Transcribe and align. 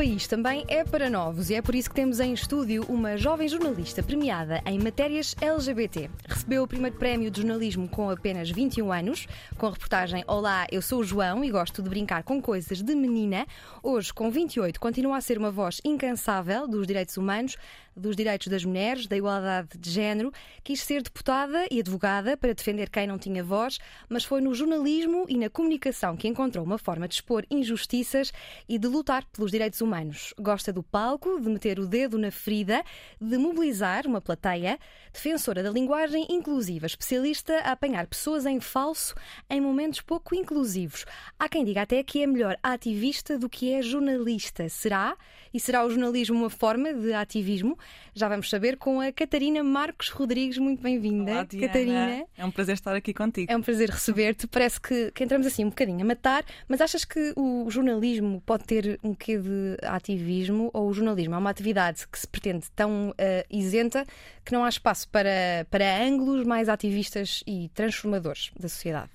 País 0.00 0.26
também 0.26 0.64
é 0.66 0.82
para 0.82 1.10
novos 1.10 1.50
e 1.50 1.54
é 1.54 1.60
por 1.60 1.74
isso 1.74 1.90
que 1.90 1.94
temos 1.94 2.20
em 2.20 2.32
estúdio 2.32 2.86
uma 2.88 3.18
jovem 3.18 3.46
jornalista 3.46 4.02
premiada 4.02 4.62
em 4.64 4.78
matérias 4.78 5.36
LGBT. 5.38 6.08
Recebeu 6.26 6.62
o 6.62 6.66
primeiro 6.66 6.96
prémio 6.96 7.30
de 7.30 7.42
jornalismo 7.42 7.86
com 7.86 8.08
apenas 8.08 8.50
21 8.50 8.90
anos, 8.90 9.26
com 9.58 9.66
a 9.66 9.70
reportagem 9.70 10.24
Olá, 10.26 10.66
eu 10.72 10.80
sou 10.80 11.00
o 11.00 11.04
João 11.04 11.44
e 11.44 11.50
gosto 11.50 11.82
de 11.82 11.90
brincar 11.90 12.22
com 12.22 12.40
coisas 12.40 12.80
de 12.80 12.94
menina. 12.94 13.46
Hoje, 13.82 14.10
com 14.10 14.30
28, 14.30 14.80
continua 14.80 15.18
a 15.18 15.20
ser 15.20 15.36
uma 15.36 15.50
voz 15.50 15.82
incansável 15.84 16.66
dos 16.66 16.86
direitos 16.86 17.18
humanos, 17.18 17.58
dos 17.94 18.16
direitos 18.16 18.46
das 18.48 18.64
mulheres, 18.64 19.06
da 19.06 19.18
igualdade 19.18 19.76
de 19.78 19.90
género. 19.90 20.32
Quis 20.64 20.82
ser 20.82 21.02
deputada 21.02 21.66
e 21.70 21.78
advogada 21.80 22.38
para 22.38 22.54
defender 22.54 22.88
quem 22.88 23.06
não 23.06 23.18
tinha 23.18 23.44
voz, 23.44 23.78
mas 24.08 24.24
foi 24.24 24.40
no 24.40 24.54
jornalismo 24.54 25.26
e 25.28 25.36
na 25.36 25.50
comunicação 25.50 26.16
que 26.16 26.26
encontrou 26.26 26.64
uma 26.64 26.78
forma 26.78 27.06
de 27.06 27.16
expor 27.16 27.44
injustiças 27.50 28.32
e 28.66 28.78
de 28.78 28.88
lutar 28.88 29.26
pelos 29.26 29.50
direitos 29.50 29.80
humanos. 29.82 29.89
Gosta 30.38 30.72
do 30.72 30.82
palco, 30.82 31.40
de 31.40 31.48
meter 31.48 31.78
o 31.78 31.86
dedo 31.86 32.16
na 32.16 32.30
ferida, 32.30 32.82
de 33.20 33.36
mobilizar 33.36 34.06
uma 34.06 34.20
plateia, 34.20 34.78
defensora 35.12 35.62
da 35.62 35.70
linguagem 35.70 36.26
inclusiva, 36.30 36.86
especialista 36.86 37.58
a 37.60 37.72
apanhar 37.72 38.06
pessoas 38.06 38.46
em 38.46 38.60
falso 38.60 39.14
em 39.48 39.60
momentos 39.60 40.00
pouco 40.00 40.34
inclusivos. 40.34 41.04
Há 41.38 41.48
quem 41.48 41.64
diga 41.64 41.82
até 41.82 42.02
que 42.02 42.22
é 42.22 42.26
melhor 42.26 42.56
ativista 42.62 43.38
do 43.38 43.48
que 43.48 43.72
é 43.72 43.82
jornalista. 43.82 44.68
Será? 44.68 45.16
E 45.52 45.58
será 45.58 45.84
o 45.84 45.90
jornalismo 45.90 46.38
uma 46.38 46.50
forma 46.50 46.94
de 46.94 47.12
ativismo? 47.12 47.76
Já 48.14 48.28
vamos 48.28 48.48
saber 48.48 48.76
com 48.76 49.00
a 49.00 49.10
Catarina 49.10 49.64
Marcos 49.64 50.08
Rodrigues. 50.08 50.58
Muito 50.58 50.80
bem-vinda, 50.80 51.46
Catarina. 51.46 52.24
É 52.36 52.44
um 52.44 52.50
prazer 52.50 52.74
estar 52.74 52.94
aqui 52.94 53.12
contigo. 53.12 53.50
É 53.50 53.56
um 53.56 53.62
prazer 53.62 53.90
receber-te. 53.90 54.46
Parece 54.46 54.80
que, 54.80 55.10
que, 55.10 55.24
entramos 55.24 55.46
assim 55.46 55.64
um 55.64 55.70
bocadinho 55.70 56.02
a 56.02 56.04
matar, 56.04 56.44
mas 56.68 56.80
achas 56.80 57.04
que 57.04 57.32
o 57.36 57.68
jornalismo 57.68 58.40
pode 58.46 58.64
ter 58.64 59.00
um 59.02 59.14
quê 59.14 59.38
de 59.38 59.76
ativismo 59.82 60.70
ou 60.72 60.88
o 60.88 60.92
jornalismo 60.92 61.34
é 61.34 61.38
uma 61.38 61.50
atividade 61.50 62.06
que 62.08 62.18
se 62.18 62.26
pretende 62.26 62.70
tão 62.74 63.10
uh, 63.10 63.14
isenta 63.50 64.04
que 64.44 64.52
não 64.52 64.64
há 64.64 64.68
espaço 64.68 65.08
para, 65.08 65.66
para 65.70 66.02
ângulos 66.02 66.46
mais 66.46 66.68
ativistas 66.68 67.42
e 67.46 67.70
transformadores 67.74 68.50
da 68.58 68.68
sociedade? 68.68 69.10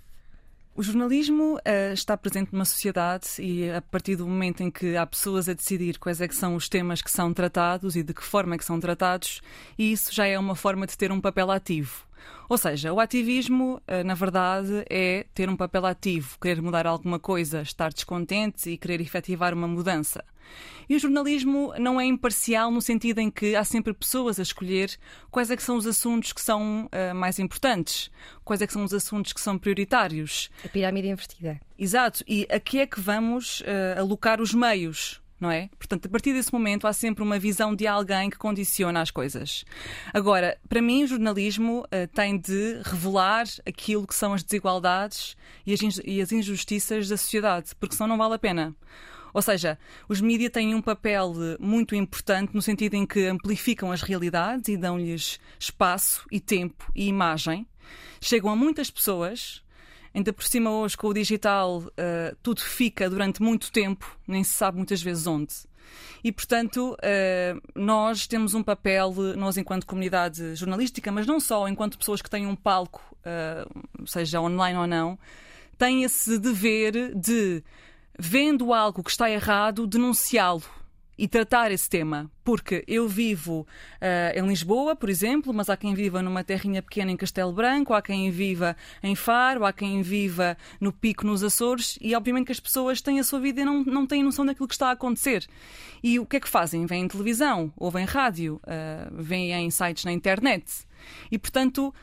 O 0.78 0.84
jornalismo 0.84 1.56
uh, 1.56 1.94
está 1.94 2.18
presente 2.18 2.52
numa 2.52 2.66
sociedade 2.66 3.28
e 3.40 3.72
a 3.72 3.82
partir 3.82 4.18
do 4.18 4.28
momento 4.28 4.62
em 4.62 4.70
que 4.70 4.98
há 4.98 5.06
pessoas 5.06 5.48
a 5.48 5.54
decidir 5.54 5.98
quais 5.98 6.20
é 6.20 6.28
que 6.28 6.36
são 6.36 6.54
os 6.54 6.68
temas 6.68 7.02
que 7.02 7.10
são 7.10 7.34
tratados 7.34 7.96
e 7.96 8.04
de 8.04 8.14
que 8.14 8.22
forma 8.22 8.56
é 8.56 8.58
que 8.58 8.66
são 8.66 8.78
tratados, 8.78 9.42
isso 9.80 10.14
já 10.14 10.26
é 10.26 10.38
uma 10.38 10.56
forma 10.56 10.86
de 10.86 10.98
ter 10.98 11.14
um 11.14 11.22
papel 11.22 11.50
ativo. 11.50 12.06
Ou 12.48 12.58
seja, 12.58 12.94
o 12.94 13.00
ativismo, 13.00 13.82
eh, 13.88 14.04
na 14.04 14.14
verdade, 14.14 14.86
é 14.90 15.26
ter 15.34 15.50
um 15.50 15.56
papel 15.56 15.86
ativo, 15.86 16.38
querer 16.40 16.62
mudar 16.62 16.86
alguma 16.86 17.20
coisa, 17.20 17.62
estar 17.62 17.92
descontente 17.92 18.70
e 18.70 18.78
querer 18.78 19.02
efetivar 19.02 19.54
uma 19.54 19.68
mudança. 19.68 20.24
E 20.88 20.96
o 20.96 21.00
jornalismo 21.00 21.74
não 21.80 22.00
é 22.00 22.06
imparcial 22.06 22.70
no 22.70 22.82
sentido 22.82 23.20
em 23.20 23.32
que 23.32 23.56
há 23.56 23.64
sempre 23.64 23.94
pessoas 23.94 24.40
a 24.40 24.44
escolher 24.44 24.96
quais 25.32 25.50
é 25.50 25.56
que 25.56 25.64
são 25.64 25.78
os 25.78 25.88
assuntos 25.88 26.32
que 26.32 26.42
são 26.42 26.86
uh, 26.86 27.16
mais 27.16 27.40
importantes, 27.40 28.12
quais 28.44 28.62
é 28.62 28.68
que 28.68 28.74
são 28.74 28.84
os 28.84 28.94
assuntos 28.94 29.34
que 29.34 29.42
são 29.42 29.58
prioritários. 29.58 30.50
A 30.64 30.70
pirâmide 30.70 31.08
invertida. 31.08 31.60
Exato. 31.78 32.24
E 32.28 32.48
a 32.52 32.60
que 32.60 32.80
é 32.80 32.86
que 32.86 33.00
vamos 33.00 33.62
uh, 33.62 34.00
alocar 34.00 34.40
os 34.40 34.54
meios? 34.54 35.22
não 35.40 35.52
é? 35.52 35.70
Portanto, 35.78 36.06
a 36.06 36.10
partir 36.10 36.34
desse 36.34 36.52
momento 36.52 36.88
há 36.88 36.94
sempre 36.94 37.24
uma 37.24 37.38
visão 37.38 37.76
de 37.76 37.86
alguém 37.86 38.30
que 38.30 38.38
condiciona 38.38 39.02
as 39.02 39.12
coisas. 39.12 39.66
Agora, 40.14 40.58
para 40.68 40.82
mim, 40.82 41.04
o 41.04 41.08
jornalismo 41.08 41.82
uh, 41.82 42.08
tem 42.14 42.38
de 42.38 42.82
revelar 42.84 43.46
aquilo 43.66 44.08
que 44.08 44.16
são 44.16 44.34
as 44.34 44.44
desigualdades 44.44 45.36
e 45.66 45.74
as, 45.74 45.82
e 46.04 46.22
as 46.22 46.32
injustiças 46.32 47.10
da 47.10 47.18
sociedade, 47.18 47.72
porque 47.80 47.96
senão 47.96 48.08
não 48.08 48.18
vale 48.18 48.36
a 48.36 48.40
pena. 48.40 48.74
Ou 49.36 49.42
seja, 49.42 49.78
os 50.08 50.22
mídias 50.22 50.50
têm 50.50 50.74
um 50.74 50.82
papel 50.82 51.34
muito 51.60 51.94
importante 51.94 52.56
no 52.56 52.62
sentido 52.62 52.94
em 52.94 53.06
que 53.06 53.26
amplificam 53.26 53.92
as 53.92 54.02
realidades 54.02 54.70
e 54.70 54.78
dão-lhes 54.78 55.42
espaço 55.60 56.26
e 56.32 56.40
tempo 56.40 56.90
e 56.96 57.10
imagem. 57.10 57.68
Chegam 58.22 58.50
a 58.50 58.56
muitas 58.56 58.90
pessoas, 58.90 59.62
Ainda 60.14 60.32
por 60.32 60.46
cima, 60.46 60.72
hoje, 60.72 60.96
com 60.96 61.08
o 61.08 61.14
digital, 61.14 61.80
uh, 61.80 62.36
tudo 62.42 62.62
fica 62.62 63.10
durante 63.10 63.44
muito 63.44 63.70
tempo, 63.70 64.18
nem 64.26 64.46
se 64.46 64.54
sabe 64.54 64.78
muitas 64.78 65.02
vezes 65.02 65.28
onde. 65.28 65.54
E, 66.24 66.32
portanto, 66.32 66.94
uh, 66.94 67.62
nós 67.76 68.26
temos 68.26 68.54
um 68.54 68.64
papel, 68.64 69.14
nós 69.36 69.58
enquanto 69.58 69.86
comunidade 69.86 70.56
jornalística, 70.56 71.12
mas 71.12 71.28
não 71.28 71.38
só, 71.38 71.68
enquanto 71.68 71.98
pessoas 71.98 72.22
que 72.22 72.30
têm 72.30 72.48
um 72.48 72.56
palco, 72.56 73.02
uh, 73.20 74.08
seja 74.08 74.40
online 74.40 74.80
ou 74.80 74.88
não, 74.88 75.20
têm 75.78 76.04
esse 76.06 76.40
dever 76.40 77.14
de, 77.14 77.62
vendo 78.18 78.74
algo 78.74 79.04
que 79.04 79.12
está 79.12 79.30
errado, 79.30 79.88
denunciá-lo 79.88 80.64
e 81.18 81.28
tratar 81.28 81.72
esse 81.72 81.90
tema. 81.90 82.30
Porque 82.44 82.84
eu 82.88 83.08
vivo 83.08 83.62
uh, 83.62 84.38
em 84.38 84.48
Lisboa, 84.48 84.96
por 84.96 85.10
exemplo, 85.10 85.54
mas 85.54 85.70
há 85.70 85.78
quem 85.78 85.94
viva 85.94 86.22
numa 86.22 86.44
terrinha 86.44 86.82
pequena 86.82 87.12
em 87.12 87.18
Castelo 87.18 87.54
Branco, 87.54 87.94
há 87.94 88.02
quem 88.02 88.30
viva 88.30 88.76
em 89.02 89.16
Faro, 89.16 89.66
há 89.66 89.74
quem 89.74 90.02
viva 90.02 90.58
no 90.80 90.92
Pico, 90.92 91.26
nos 91.26 91.44
Açores, 91.44 91.98
e 92.02 92.16
obviamente 92.16 92.48
que 92.48 92.52
as 92.52 92.60
pessoas 92.60 93.02
têm 93.02 93.20
a 93.20 93.24
sua 93.24 93.40
vida 93.40 93.62
e 93.62 93.66
não, 93.66 93.84
não 93.84 94.06
têm 94.06 94.24
noção 94.24 94.46
daquilo 94.46 94.68
que 94.68 94.76
está 94.76 94.90
a 94.90 94.92
acontecer. 94.92 95.48
E 96.04 96.20
o 96.20 96.26
que 96.26 96.38
é 96.38 96.40
que 96.40 96.50
fazem? 96.50 96.86
Vêm 96.86 97.04
em 97.04 97.08
televisão, 97.08 97.74
ouvem 97.78 98.06
rádio, 98.06 98.60
uh, 98.64 99.24
vêm 99.24 99.52
em 99.54 99.72
sites 99.72 100.06
na 100.06 100.12
internet. 100.12 100.66
E, 101.32 101.38
portanto, 101.38 101.94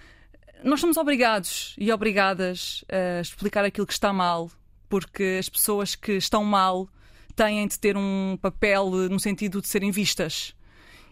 nós 0.64 0.80
somos 0.80 0.96
obrigados 0.96 1.74
e 1.76 1.92
obrigadas 1.92 2.84
a 2.88 3.20
explicar 3.20 3.64
aquilo 3.64 3.86
que 3.86 3.92
está 3.92 4.12
mal, 4.12 4.50
porque 4.92 5.38
as 5.40 5.48
pessoas 5.48 5.94
que 5.94 6.12
estão 6.12 6.44
mal 6.44 6.86
têm 7.34 7.66
de 7.66 7.78
ter 7.78 7.96
um 7.96 8.36
papel 8.42 8.90
no 8.90 9.18
sentido 9.18 9.62
de 9.62 9.66
serem 9.66 9.90
vistas. 9.90 10.54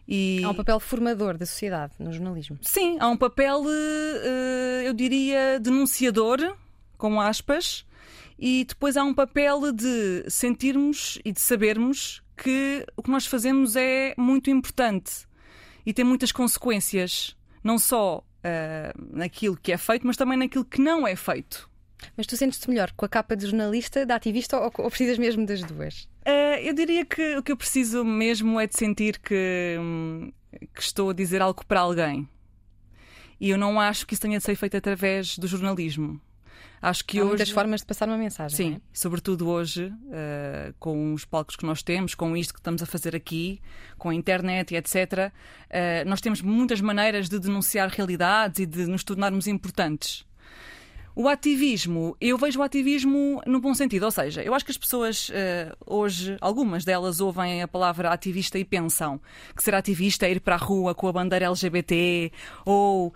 E... 0.06 0.44
Há 0.44 0.50
um 0.50 0.54
papel 0.54 0.78
formador 0.78 1.38
da 1.38 1.46
sociedade 1.46 1.94
no 1.98 2.12
jornalismo. 2.12 2.58
Sim, 2.60 2.98
há 3.00 3.08
um 3.08 3.16
papel, 3.16 3.64
eh, 3.66 4.82
eu 4.86 4.92
diria, 4.92 5.58
denunciador, 5.58 6.58
com 6.98 7.18
aspas, 7.18 7.86
e 8.38 8.66
depois 8.66 8.98
há 8.98 9.02
um 9.02 9.14
papel 9.14 9.72
de 9.72 10.26
sentirmos 10.28 11.18
e 11.24 11.32
de 11.32 11.40
sabermos 11.40 12.22
que 12.36 12.84
o 12.98 13.02
que 13.02 13.10
nós 13.10 13.24
fazemos 13.24 13.76
é 13.76 14.14
muito 14.18 14.50
importante 14.50 15.26
e 15.86 15.94
tem 15.94 16.04
muitas 16.04 16.32
consequências, 16.32 17.34
não 17.64 17.78
só 17.78 18.18
uh, 18.18 19.16
naquilo 19.16 19.56
que 19.56 19.72
é 19.72 19.78
feito, 19.78 20.06
mas 20.06 20.18
também 20.18 20.36
naquilo 20.36 20.66
que 20.66 20.82
não 20.82 21.08
é 21.08 21.16
feito. 21.16 21.69
Mas 22.16 22.26
tu 22.26 22.36
sentes-te 22.36 22.68
melhor 22.68 22.92
com 22.92 23.04
a 23.04 23.08
capa 23.08 23.36
de 23.36 23.46
jornalista, 23.46 24.04
de 24.04 24.12
ativista 24.12 24.58
ou, 24.58 24.72
ou 24.78 24.88
precisas 24.88 25.18
mesmo 25.18 25.46
das 25.46 25.62
duas? 25.62 26.08
Uh, 26.26 26.60
eu 26.62 26.74
diria 26.74 27.04
que 27.04 27.36
o 27.36 27.42
que 27.42 27.52
eu 27.52 27.56
preciso 27.56 28.04
mesmo 28.04 28.60
é 28.60 28.66
de 28.66 28.76
sentir 28.76 29.18
que, 29.18 29.76
hum, 29.78 30.32
que 30.74 30.82
estou 30.82 31.10
a 31.10 31.12
dizer 31.12 31.40
algo 31.40 31.64
para 31.66 31.80
alguém. 31.80 32.28
E 33.40 33.50
eu 33.50 33.56
não 33.56 33.80
acho 33.80 34.06
que 34.06 34.14
isso 34.14 34.22
tenha 34.22 34.38
de 34.38 34.44
ser 34.44 34.54
feito 34.54 34.76
através 34.76 35.38
do 35.38 35.46
jornalismo. 35.46 36.20
Acho 36.82 37.04
que 37.04 37.18
Há 37.18 37.22
hoje... 37.22 37.28
muitas 37.28 37.50
formas 37.50 37.80
de 37.80 37.86
passar 37.86 38.08
uma 38.08 38.16
mensagem. 38.16 38.56
Sim, 38.56 38.74
é? 38.76 38.80
sobretudo 38.92 39.48
hoje, 39.48 39.86
uh, 39.86 40.74
com 40.78 41.12
os 41.12 41.26
palcos 41.26 41.54
que 41.54 41.64
nós 41.66 41.82
temos, 41.82 42.14
com 42.14 42.34
isto 42.34 42.54
que 42.54 42.60
estamos 42.60 42.82
a 42.82 42.86
fazer 42.86 43.14
aqui, 43.14 43.60
com 43.98 44.08
a 44.08 44.14
internet 44.14 44.72
e 44.72 44.76
etc., 44.76 44.96
uh, 45.30 46.08
nós 46.08 46.22
temos 46.22 46.40
muitas 46.40 46.80
maneiras 46.80 47.28
de 47.28 47.38
denunciar 47.38 47.88
realidades 47.90 48.60
e 48.60 48.66
de 48.66 48.86
nos 48.86 49.04
tornarmos 49.04 49.46
importantes. 49.46 50.24
O 51.14 51.28
ativismo, 51.28 52.16
eu 52.20 52.38
vejo 52.38 52.60
o 52.60 52.62
ativismo 52.62 53.42
no 53.46 53.60
bom 53.60 53.74
sentido, 53.74 54.04
ou 54.04 54.10
seja, 54.10 54.42
eu 54.42 54.54
acho 54.54 54.64
que 54.64 54.70
as 54.70 54.78
pessoas 54.78 55.28
uh, 55.28 55.32
hoje, 55.84 56.36
algumas 56.40 56.84
delas 56.84 57.20
ouvem 57.20 57.62
a 57.62 57.68
palavra 57.68 58.10
ativista 58.10 58.58
e 58.58 58.64
pensam 58.64 59.20
que 59.56 59.62
ser 59.62 59.74
ativista 59.74 60.26
é 60.26 60.32
ir 60.32 60.40
para 60.40 60.54
a 60.54 60.58
rua 60.58 60.94
com 60.94 61.08
a 61.08 61.12
bandeira 61.12 61.46
LGBT 61.46 62.32
ou 62.64 63.08
uh, 63.08 63.12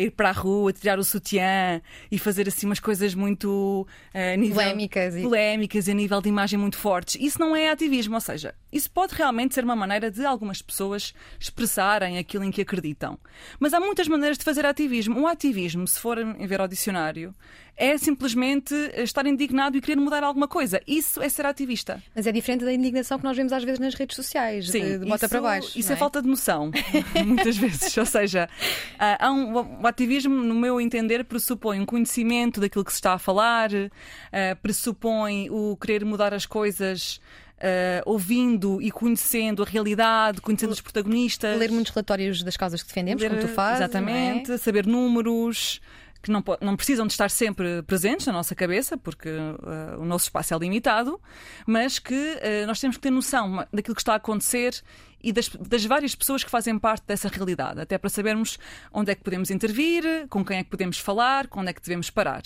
ir 0.00 0.10
para 0.10 0.28
a 0.28 0.32
rua, 0.32 0.72
tirar 0.72 0.98
o 0.98 1.04
sutiã 1.04 1.80
e 2.10 2.18
fazer 2.18 2.46
assim 2.46 2.66
umas 2.66 2.80
coisas 2.80 3.14
muito 3.14 3.86
uh, 4.14 4.38
nível, 4.38 4.56
polémicas, 4.56 5.16
e... 5.16 5.22
polémicas 5.22 5.88
e 5.88 5.90
a 5.90 5.94
nível 5.94 6.20
de 6.20 6.28
imagem 6.28 6.58
muito 6.58 6.76
fortes. 6.76 7.16
Isso 7.20 7.38
não 7.40 7.56
é 7.56 7.70
ativismo, 7.70 8.14
ou 8.14 8.20
seja, 8.20 8.54
isso 8.72 8.90
pode 8.90 9.14
realmente 9.14 9.54
ser 9.54 9.64
uma 9.64 9.76
maneira 9.76 10.10
de 10.10 10.24
algumas 10.24 10.62
pessoas 10.62 11.14
expressarem 11.38 12.18
aquilo 12.18 12.44
em 12.44 12.50
que 12.50 12.62
acreditam. 12.62 13.18
Mas 13.58 13.74
há 13.74 13.80
muitas 13.80 14.08
maneiras 14.08 14.38
de 14.38 14.44
fazer 14.44 14.64
ativismo. 14.66 15.20
O 15.20 15.26
ativismo, 15.26 15.86
se 15.86 15.98
for 15.98 16.18
em 16.18 16.46
ver 16.46 16.60
ao 16.60 16.68
dicionário, 16.68 17.34
é 17.80 17.96
simplesmente 17.96 18.74
estar 18.96 19.26
indignado 19.26 19.76
e 19.76 19.80
querer 19.80 19.96
mudar 19.96 20.22
alguma 20.22 20.46
coisa. 20.46 20.82
Isso 20.86 21.22
é 21.22 21.28
ser 21.30 21.46
ativista. 21.46 22.02
Mas 22.14 22.26
é 22.26 22.32
diferente 22.32 22.62
da 22.62 22.72
indignação 22.72 23.18
que 23.18 23.24
nós 23.24 23.34
vemos 23.34 23.54
às 23.54 23.64
vezes 23.64 23.78
nas 23.78 23.94
redes 23.94 24.14
sociais, 24.14 24.68
Sim, 24.68 24.80
de, 24.80 24.98
de 24.98 25.06
bota 25.06 25.26
para 25.26 25.40
baixo. 25.40 25.78
Isso 25.78 25.88
não 25.88 25.96
é? 25.96 25.98
falta 25.98 26.20
de 26.20 26.28
noção, 26.28 26.70
muitas 27.24 27.56
vezes. 27.56 27.96
Ou 27.96 28.04
seja, 28.04 28.50
há 28.98 29.30
um, 29.32 29.80
o 29.82 29.86
ativismo, 29.86 30.34
no 30.34 30.54
meu 30.54 30.78
entender, 30.78 31.24
pressupõe 31.24 31.80
um 31.80 31.86
conhecimento 31.86 32.60
daquilo 32.60 32.84
que 32.84 32.92
se 32.92 32.98
está 32.98 33.14
a 33.14 33.18
falar, 33.18 33.70
ah, 33.72 34.56
pressupõe 34.62 35.48
o 35.50 35.74
querer 35.76 36.04
mudar 36.04 36.34
as 36.34 36.44
coisas 36.44 37.18
Uh, 37.60 38.00
ouvindo 38.06 38.80
e 38.80 38.90
conhecendo 38.90 39.62
a 39.62 39.66
realidade, 39.66 40.40
conhecendo 40.40 40.70
os 40.70 40.80
protagonistas. 40.80 41.58
Ler 41.58 41.70
muitos 41.70 41.92
relatórios 41.92 42.42
das 42.42 42.56
causas 42.56 42.82
que 42.82 42.88
defendemos, 42.88 43.22
Ler, 43.22 43.28
como 43.28 43.42
tu 43.42 43.48
fazes. 43.48 43.80
Exatamente, 43.80 44.52
é? 44.52 44.56
saber 44.56 44.86
números. 44.86 45.80
Que 46.22 46.30
não, 46.30 46.44
não, 46.60 46.76
precisam 46.76 47.06
de 47.06 47.14
estar 47.14 47.30
sempre 47.30 47.82
presentes 47.82 48.26
na 48.26 48.32
nossa 48.34 48.54
cabeça, 48.54 48.94
porque 48.96 49.30
uh, 49.30 49.98
o 49.98 50.04
nosso 50.04 50.24
espaço 50.24 50.52
é 50.52 50.58
limitado, 50.58 51.18
mas 51.66 51.98
que 51.98 52.14
uh, 52.14 52.66
nós 52.66 52.78
temos 52.78 52.98
que 52.98 53.02
ter 53.02 53.10
noção 53.10 53.66
daquilo 53.72 53.94
que 53.94 54.02
está 54.02 54.12
a 54.12 54.16
acontecer 54.16 54.82
e 55.22 55.32
das, 55.32 55.48
das, 55.48 55.84
várias 55.84 56.14
pessoas 56.14 56.42
que 56.42 56.50
fazem 56.50 56.78
parte 56.78 57.04
dessa 57.06 57.28
realidade, 57.28 57.80
até 57.80 57.98
para 57.98 58.08
sabermos 58.08 58.58
onde 58.92 59.12
é 59.12 59.14
que 59.14 59.22
podemos 59.22 59.50
intervir, 59.50 60.26
com 60.28 60.44
quem 60.44 60.58
é 60.58 60.64
que 60.64 60.70
podemos 60.70 60.98
falar, 60.98 61.46
quando 61.46 61.68
é 61.68 61.72
que 61.72 61.82
devemos 61.82 62.10
parar. 62.10 62.42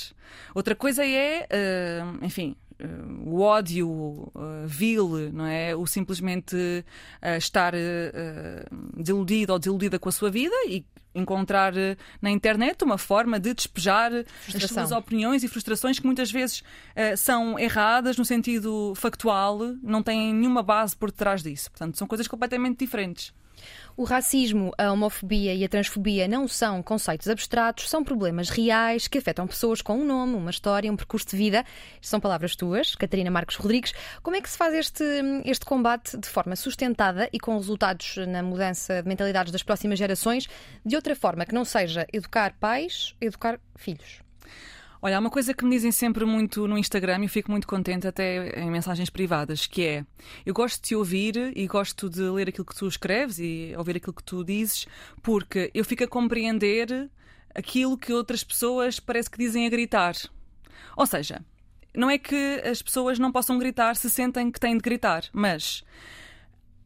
Outra 0.54 0.74
coisa 0.74 1.06
é, 1.06 1.46
uh, 1.50 2.24
enfim, 2.24 2.56
o 3.24 3.40
ódio 3.40 3.88
uh, 3.88 4.66
vil, 4.66 5.30
não 5.32 5.46
é? 5.46 5.74
O 5.74 5.86
simplesmente 5.86 6.56
uh, 6.56 7.36
estar 7.36 7.72
desiludido 8.96 9.52
ou 9.52 9.58
desiludida 9.58 9.98
com 9.98 10.08
a 10.08 10.12
sua 10.12 10.30
vida 10.30 10.54
e 10.66 10.84
encontrar 11.14 11.72
na 12.20 12.28
internet 12.28 12.82
uma 12.82 12.98
forma 12.98 13.38
de 13.38 13.54
despejar 13.54 14.10
Frustração. 14.10 14.82
as 14.82 14.88
suas 14.88 14.98
opiniões 14.98 15.44
e 15.44 15.48
frustrações 15.48 16.00
que 16.00 16.06
muitas 16.06 16.28
vezes 16.28 16.64
são 17.16 17.56
erradas 17.56 18.16
no 18.16 18.24
sentido 18.24 18.92
factual, 18.96 19.60
não 19.80 20.02
têm 20.02 20.34
nenhuma 20.34 20.60
base 20.60 20.96
por 20.96 21.12
detrás 21.12 21.40
disso. 21.40 21.70
Portanto, 21.70 21.96
são 21.96 22.08
coisas 22.08 22.26
completamente 22.26 22.78
diferentes. 22.78 23.32
O 23.96 24.02
racismo, 24.02 24.72
a 24.76 24.90
homofobia 24.90 25.54
e 25.54 25.64
a 25.64 25.68
transfobia 25.68 26.26
não 26.26 26.48
são 26.48 26.82
conceitos 26.82 27.28
abstratos, 27.28 27.88
são 27.88 28.02
problemas 28.02 28.48
reais 28.48 29.06
que 29.06 29.18
afetam 29.18 29.46
pessoas 29.46 29.80
com 29.80 29.96
um 29.96 30.04
nome, 30.04 30.34
uma 30.34 30.50
história, 30.50 30.90
um 30.90 30.96
percurso 30.96 31.28
de 31.28 31.36
vida. 31.36 31.58
Estas 31.94 32.08
são 32.08 32.18
palavras 32.18 32.56
tuas, 32.56 32.96
Catarina 32.96 33.30
Marcos 33.30 33.54
Rodrigues. 33.54 33.92
Como 34.20 34.34
é 34.34 34.40
que 34.40 34.50
se 34.50 34.58
faz 34.58 34.74
este, 34.74 35.04
este 35.44 35.64
combate 35.64 36.18
de 36.18 36.28
forma 36.28 36.56
sustentada 36.56 37.28
e 37.32 37.38
com 37.38 37.56
resultados 37.56 38.16
na 38.26 38.42
mudança 38.42 39.00
de 39.00 39.08
mentalidades 39.08 39.52
das 39.52 39.62
próximas 39.62 39.96
gerações, 39.96 40.48
de 40.84 40.96
outra 40.96 41.14
forma 41.14 41.46
que 41.46 41.54
não 41.54 41.64
seja 41.64 42.04
educar 42.12 42.52
pais, 42.58 43.14
educar 43.20 43.60
filhos? 43.76 44.23
Olha, 45.06 45.18
há 45.18 45.20
uma 45.20 45.28
coisa 45.28 45.52
que 45.52 45.66
me 45.66 45.72
dizem 45.72 45.92
sempre 45.92 46.24
muito 46.24 46.66
no 46.66 46.78
Instagram 46.78 47.18
e 47.18 47.24
eu 47.24 47.28
fico 47.28 47.50
muito 47.50 47.66
contente 47.66 48.08
até 48.08 48.58
em 48.58 48.70
mensagens 48.70 49.10
privadas, 49.10 49.66
que 49.66 49.84
é 49.84 50.06
eu 50.46 50.54
gosto 50.54 50.76
de 50.76 50.88
te 50.88 50.94
ouvir 50.96 51.52
e 51.54 51.66
gosto 51.66 52.08
de 52.08 52.22
ler 52.22 52.48
aquilo 52.48 52.64
que 52.64 52.74
tu 52.74 52.88
escreves 52.88 53.38
e 53.38 53.74
ouvir 53.76 53.98
aquilo 53.98 54.14
que 54.14 54.24
tu 54.24 54.42
dizes, 54.42 54.86
porque 55.22 55.70
eu 55.74 55.84
fico 55.84 56.04
a 56.04 56.08
compreender 56.08 57.10
aquilo 57.54 57.98
que 57.98 58.14
outras 58.14 58.42
pessoas 58.42 58.98
parece 58.98 59.30
que 59.30 59.36
dizem 59.36 59.66
a 59.66 59.68
gritar. 59.68 60.14
Ou 60.96 61.04
seja, 61.04 61.44
não 61.94 62.08
é 62.08 62.16
que 62.16 62.62
as 62.64 62.80
pessoas 62.80 63.18
não 63.18 63.30
possam 63.30 63.58
gritar 63.58 63.96
se 63.96 64.08
sentem 64.08 64.50
que 64.50 64.58
têm 64.58 64.74
de 64.74 64.82
gritar, 64.82 65.24
mas 65.34 65.84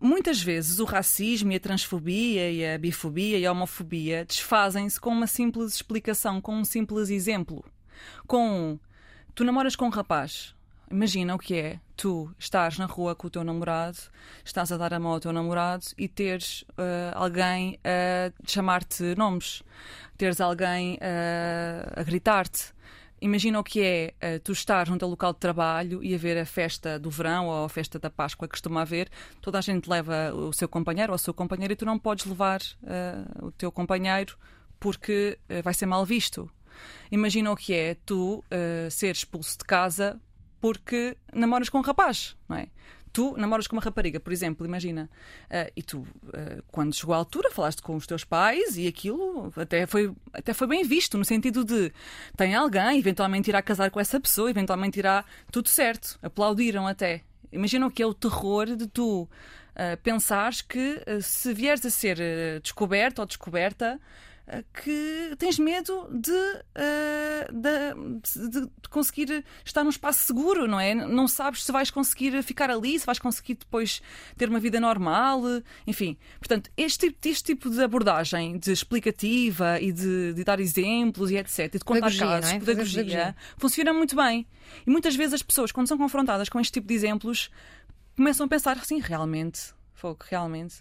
Muitas 0.00 0.40
vezes 0.42 0.80
o 0.80 0.84
racismo 0.84 1.52
e 1.52 1.56
a 1.56 1.60
transfobia 1.60 2.50
e 2.50 2.66
a 2.66 2.78
bifobia 2.78 3.38
e 3.38 3.46
a 3.46 3.50
homofobia 3.52 4.24
desfazem-se 4.24 5.00
com 5.00 5.10
uma 5.10 5.26
simples 5.28 5.74
explicação, 5.74 6.40
com 6.40 6.56
um 6.56 6.64
simples 6.64 7.10
exemplo 7.10 7.64
com 8.26 8.78
tu 9.34 9.44
namoras 9.44 9.76
com 9.76 9.86
um 9.86 9.90
rapaz. 9.90 10.54
Imagina 10.90 11.34
o 11.34 11.38
que 11.38 11.54
é 11.54 11.80
tu 11.96 12.32
estás 12.38 12.78
na 12.78 12.86
rua 12.86 13.14
com 13.14 13.26
o 13.26 13.30
teu 13.30 13.44
namorado, 13.44 13.98
estás 14.42 14.72
a 14.72 14.76
dar 14.76 14.94
a 14.94 14.98
mão 14.98 15.12
ao 15.12 15.20
teu 15.20 15.32
namorado 15.32 15.84
e 15.98 16.08
teres 16.08 16.62
uh, 16.62 17.12
alguém 17.12 17.78
a 17.84 18.32
chamar-te 18.46 19.14
nomes, 19.14 19.62
teres 20.16 20.40
alguém 20.40 20.94
uh, 20.94 22.00
a 22.00 22.02
gritar-te. 22.02 22.72
Imagina 23.20 23.60
o 23.60 23.64
que 23.64 23.82
é 23.82 24.14
uh, 24.14 24.40
tu 24.40 24.52
estar 24.52 24.86
junto 24.86 25.04
ao 25.04 25.10
local 25.10 25.34
de 25.34 25.40
trabalho 25.40 26.02
e 26.02 26.14
haver 26.14 26.38
a 26.38 26.46
festa 26.46 26.98
do 26.98 27.10
verão 27.10 27.48
ou 27.48 27.64
a 27.64 27.68
festa 27.68 27.98
da 27.98 28.08
Páscoa 28.08 28.48
que 28.48 28.52
costuma 28.52 28.80
haver. 28.80 29.10
Toda 29.42 29.58
a 29.58 29.60
gente 29.60 29.90
leva 29.90 30.32
o 30.32 30.52
seu 30.54 30.68
companheiro 30.68 31.12
ou 31.12 31.16
a 31.16 31.18
sua 31.18 31.34
companheira 31.34 31.74
e 31.74 31.76
tu 31.76 31.84
não 31.84 31.98
podes 31.98 32.24
levar 32.24 32.60
o 33.42 33.50
teu 33.50 33.70
companheiro 33.70 34.38
porque 34.80 35.38
vai 35.62 35.74
ser 35.74 35.86
mal 35.86 36.06
visto. 36.06 36.48
Imagina 37.10 37.50
o 37.50 37.56
que 37.56 37.74
é 37.74 37.96
tu 38.06 38.44
uh, 38.44 38.90
ser 38.90 39.14
expulso 39.14 39.58
de 39.58 39.64
casa 39.64 40.20
porque 40.60 41.16
namoras 41.32 41.68
com 41.68 41.78
um 41.78 41.82
rapaz, 41.82 42.36
não 42.48 42.56
é? 42.56 42.68
Tu 43.12 43.34
namoras 43.36 43.66
com 43.66 43.76
uma 43.76 43.82
rapariga, 43.82 44.20
por 44.20 44.32
exemplo, 44.32 44.66
imagina. 44.66 45.08
Uh, 45.44 45.72
e 45.74 45.82
tu, 45.82 46.00
uh, 46.00 46.62
quando 46.70 46.94
chegou 46.94 47.14
a 47.14 47.18
altura, 47.18 47.50
falaste 47.50 47.80
com 47.80 47.96
os 47.96 48.06
teus 48.06 48.24
pais 48.24 48.76
e 48.76 48.86
aquilo 48.86 49.52
até 49.56 49.86
foi, 49.86 50.12
até 50.32 50.52
foi 50.52 50.66
bem 50.66 50.84
visto, 50.84 51.16
no 51.16 51.24
sentido 51.24 51.64
de 51.64 51.92
tem 52.36 52.54
alguém, 52.54 52.98
eventualmente 52.98 53.48
irá 53.48 53.62
casar 53.62 53.90
com 53.90 53.98
essa 53.98 54.20
pessoa, 54.20 54.50
eventualmente 54.50 54.98
irá 54.98 55.24
tudo 55.50 55.68
certo. 55.68 56.18
Aplaudiram 56.22 56.86
até. 56.86 57.22
Imagina 57.50 57.86
o 57.86 57.90
que 57.90 58.02
é 58.02 58.06
o 58.06 58.12
terror 58.12 58.66
de 58.76 58.86
tu 58.86 59.22
uh, 59.22 59.28
pensares 60.02 60.60
que 60.60 61.02
se 61.22 61.54
vieres 61.54 61.84
a 61.86 61.90
ser 61.90 62.18
descoberto 62.62 63.20
ou 63.20 63.26
descoberta, 63.26 63.98
que 64.72 65.34
tens 65.38 65.58
medo 65.58 66.08
de, 66.10 66.30
uh, 66.30 67.52
de, 67.52 68.48
de, 68.48 68.70
conseguir 68.88 69.44
estar 69.64 69.84
num 69.84 69.90
espaço 69.90 70.26
seguro, 70.26 70.66
não 70.66 70.80
é? 70.80 70.94
Não 70.94 71.28
sabes 71.28 71.64
se 71.64 71.70
vais 71.70 71.90
conseguir 71.90 72.42
ficar 72.42 72.70
ali, 72.70 72.98
se 72.98 73.04
vais 73.04 73.18
conseguir 73.18 73.54
depois 73.54 74.00
ter 74.36 74.48
uma 74.48 74.58
vida 74.58 74.80
normal, 74.80 75.42
enfim. 75.86 76.16
Portanto, 76.38 76.70
este 76.76 77.08
tipo, 77.08 77.28
este 77.28 77.44
tipo 77.44 77.70
de 77.70 77.82
abordagem 77.82 78.58
de 78.58 78.72
explicativa 78.72 79.80
e 79.80 79.92
de, 79.92 80.32
de 80.32 80.44
dar 80.44 80.60
exemplos 80.60 81.30
e 81.30 81.36
etc, 81.36 81.74
e 81.74 81.78
de 81.78 81.84
contar 81.84 82.10
pedagogia, 82.10 82.26
casos, 82.26 82.50
é? 82.50 82.58
pedagogia, 82.58 83.04
pedagogia, 83.04 83.36
funciona 83.58 83.92
muito 83.92 84.16
bem. 84.16 84.46
E 84.86 84.90
muitas 84.90 85.14
vezes 85.14 85.34
as 85.34 85.42
pessoas, 85.42 85.70
quando 85.72 85.88
são 85.88 85.98
confrontadas 85.98 86.48
com 86.48 86.58
este 86.58 86.72
tipo 86.72 86.88
de 86.88 86.94
exemplos, 86.94 87.50
começam 88.16 88.46
a 88.46 88.48
pensar 88.48 88.78
assim, 88.78 88.98
realmente, 88.98 89.74
fogo, 89.92 90.24
realmente. 90.28 90.76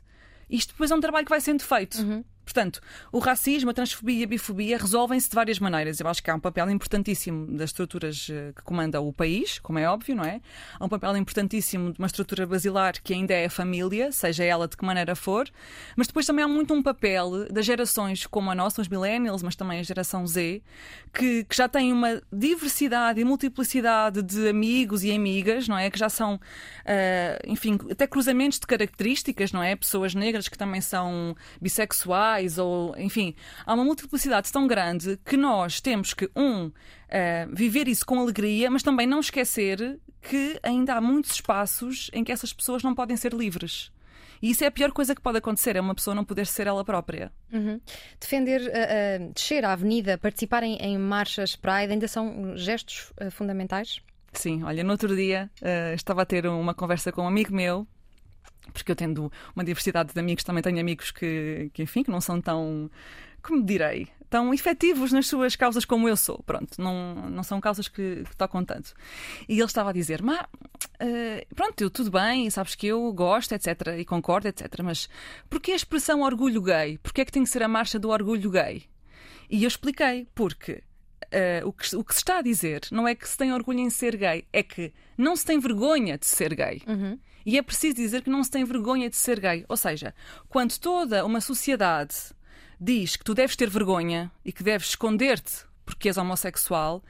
Isto 0.50 0.72
depois 0.72 0.90
é 0.90 0.96
um 0.96 1.02
trabalho 1.02 1.26
que 1.26 1.30
vai 1.30 1.42
sendo 1.42 1.62
feito. 1.62 2.02
Uhum. 2.02 2.24
Portanto, 2.48 2.80
o 3.12 3.20
racismo, 3.20 3.72
a 3.72 3.74
transfobia 3.74 4.22
e 4.22 4.24
a 4.24 4.28
bifobia 4.28 4.78
resolvem-se 4.78 5.30
de 5.30 5.36
várias 5.36 5.60
maneiras. 5.60 6.00
Eu 6.00 6.08
acho 6.08 6.24
que 6.24 6.32
há 6.32 6.36
um 6.36 6.40
papel 6.40 6.70
importantíssimo 6.70 7.46
das 7.58 7.72
estruturas 7.72 8.30
eh, 8.32 8.54
que 8.56 8.64
comandam 8.64 9.06
o 9.06 9.12
país, 9.12 9.60
como 9.60 9.78
é 9.78 9.86
óbvio, 9.86 10.16
não 10.16 10.24
é? 10.24 10.40
Há 10.80 10.86
um 10.86 10.88
papel 10.88 11.18
importantíssimo 11.18 11.92
de 11.92 12.00
uma 12.00 12.08
estrutura 12.08 12.48
basilar 12.48 12.94
que 13.04 13.14
ainda 13.14 13.34
é 13.34 13.48
a 13.48 13.50
família, 13.50 14.14
seja 14.14 14.46
ela 14.46 14.66
de 14.66 14.78
que 14.78 14.86
maneira 14.86 15.14
for, 15.14 15.50
mas 15.98 16.08
depois 16.08 16.26
também 16.26 16.46
há 16.46 16.48
muito 16.48 16.74
um 16.74 16.82
papel 16.82 17.52
das 17.52 17.66
gerações 17.66 18.26
como 18.26 18.50
a 18.50 18.56
nossa, 18.56 18.82
os 18.82 18.88
millennials, 18.88 19.44
mas 19.44 19.58
também 19.58 19.80
a 19.80 19.84
geração 19.84 20.26
Z, 20.26 20.62
que, 21.14 21.44
que 21.44 21.56
já 21.56 21.68
têm 21.68 21.92
uma 21.92 22.22
diversidade 22.32 23.20
e 23.20 23.26
multiplicidade 23.26 24.22
de 24.22 24.48
amigos 24.48 25.04
e 25.04 25.12
amigas, 25.12 25.68
não 25.68 25.78
é? 25.78 25.90
Que 25.90 26.00
já 26.00 26.08
são, 26.08 26.36
uh, 26.36 26.40
enfim, 27.46 27.78
até 27.92 28.08
cruzamentos 28.08 28.58
de 28.58 28.66
características, 28.66 29.52
não 29.52 29.62
é? 29.62 29.76
Pessoas 29.76 30.16
negras 30.16 30.48
que 30.48 30.58
também 30.58 30.80
são 30.80 31.36
bissexuais 31.62 32.37
ou 32.58 32.96
enfim, 32.98 33.34
há 33.66 33.74
uma 33.74 33.84
multiplicidade 33.84 34.52
tão 34.52 34.68
grande 34.68 35.20
que 35.26 35.38
nós 35.38 35.82
temos 35.82 36.14
que, 36.14 36.30
um, 36.36 36.68
uh, 36.68 36.72
viver 37.54 37.88
isso 37.88 38.06
com 38.06 38.20
alegria, 38.20 38.70
mas 38.70 38.84
também 38.84 39.08
não 39.08 39.20
esquecer 39.20 40.00
que 40.22 40.60
ainda 40.62 40.96
há 40.96 41.02
muitos 41.02 41.32
espaços 41.32 42.10
em 42.14 42.24
que 42.24 42.32
essas 42.32 42.54
pessoas 42.54 42.84
não 42.84 42.94
podem 42.94 43.16
ser 43.16 43.34
livres. 43.34 43.92
E 44.42 44.52
isso 44.52 44.64
é 44.64 44.68
a 44.68 44.72
pior 44.72 44.92
coisa 44.92 45.16
que 45.16 45.22
pode 45.22 45.38
acontecer, 45.38 45.76
é 45.76 45.82
uma 45.82 45.96
pessoa 45.96 46.14
não 46.14 46.24
poder 46.24 46.46
ser 46.46 46.68
ela 46.68 46.84
própria. 46.84 47.32
Uhum. 47.52 47.80
Defender, 48.20 48.62
uh, 48.62 49.24
uh, 49.26 49.34
descer 49.34 49.66
à 49.66 49.74
avenida, 49.74 50.18
participar 50.18 50.64
em, 50.64 50.76
em 50.78 50.98
marchas 50.98 51.56
Pride, 51.56 51.92
ainda 51.94 52.08
são 52.08 52.56
gestos 52.56 53.12
uh, 53.22 53.32
fundamentais? 53.32 54.00
Sim, 54.34 54.64
olha, 54.64 54.84
no 54.84 54.92
outro 54.92 55.16
dia 55.16 55.50
estava 55.96 56.22
a 56.22 56.26
ter 56.26 56.46
uma 56.46 56.74
conversa 56.74 57.12
com 57.12 57.24
um 57.24 57.28
amigo 57.28 57.56
meu 57.56 57.88
porque 58.82 58.92
eu 58.92 58.96
tendo 58.96 59.32
uma 59.56 59.64
diversidade 59.64 60.14
de 60.14 60.20
amigos, 60.20 60.44
também 60.44 60.64
tenho 60.64 60.80
amigos 60.80 61.12
que, 61.12 61.70
que 61.74 61.84
enfim, 61.84 62.04
que 62.04 62.12
não 62.12 62.22
são 62.22 62.42
tão, 62.42 62.90
como 63.42 63.64
direi, 63.64 64.08
tão 64.30 64.54
efetivos 64.54 65.12
nas 65.12 65.28
suas 65.28 65.56
causas 65.56 65.86
como 65.86 66.08
eu 66.08 66.18
sou. 66.18 66.42
Pronto, 66.44 66.82
não, 66.82 67.30
não 67.30 67.44
são 67.44 67.60
causas 67.60 67.88
que, 67.88 68.24
que 68.24 68.36
tocam 68.36 68.64
tanto. 68.64 68.94
E 69.48 69.54
ele 69.54 69.64
estava 69.64 69.90
a 69.90 69.94
dizer, 69.94 70.22
mas 70.22 70.42
uh, 70.42 71.56
pronto, 71.56 71.82
eu 71.82 71.90
tudo 71.90 72.12
bem, 72.12 72.50
sabes 72.50 72.76
que 72.76 72.88
eu 72.88 73.12
gosto, 73.14 73.54
etc, 73.54 73.98
e 73.98 74.06
concordo, 74.06 74.48
etc, 74.48 74.82
mas 74.84 75.10
porquê 75.50 75.72
a 75.72 75.76
expressão 75.76 76.22
orgulho 76.22 76.62
gay? 76.62 76.98
Porquê 76.98 77.22
é 77.22 77.26
que 77.26 77.32
tem 77.32 77.44
que 77.44 77.50
ser 77.50 77.64
a 77.64 77.68
marcha 77.68 77.98
do 77.98 78.10
orgulho 78.10 78.50
gay? 78.52 78.84
E 79.50 79.64
eu 79.64 79.68
expliquei, 79.68 80.28
porque 80.36 80.84
Uh, 81.28 81.68
o, 81.68 81.74
que, 81.74 81.94
o, 81.94 82.06
que, 82.06 82.14
se 82.14 82.20
está 82.20 82.38
a 82.38 82.42
dizer 82.42 82.84
não 82.90 83.06
é 83.06 83.14
que 83.14 83.28
se 83.28 83.38
tem 83.38 83.52
orgulho 83.52 83.80
em 83.80 83.90
ser 83.90 84.16
gay, 84.16 84.46
é 84.54 84.64
que 84.64 84.94
não 85.18 85.36
se 85.36 85.46
tem 85.46 85.60
vergonha 85.60 86.18
de 86.18 86.26
ser 86.26 86.56
gay. 86.56 86.82
Uhum. 86.88 87.20
E 87.48 87.58
é 87.58 87.62
preciso 87.62 87.96
dizer 87.96 88.24
que 88.24 88.30
não 88.30 88.44
se 88.44 88.52
tem 88.52 88.66
vergonha 88.66 89.10
de 89.10 89.16
ser 89.16 89.40
gay. 89.40 89.64
Ou 89.70 89.78
seja, 89.78 90.14
quando 90.50 90.78
toda 90.78 91.26
uma 91.26 91.40
sociedade 91.40 92.14
diz 92.78 93.16
que 93.16 93.24
tu 93.24 93.34
deves 93.34 93.56
ter 93.56 93.70
vergonha 93.70 94.30
e 94.44 94.52
que 94.52 94.62
deves 94.62 94.90
esconder-te 94.90 95.66
porque 95.86 96.10
és 96.10 96.18
homossexual, 96.18 97.02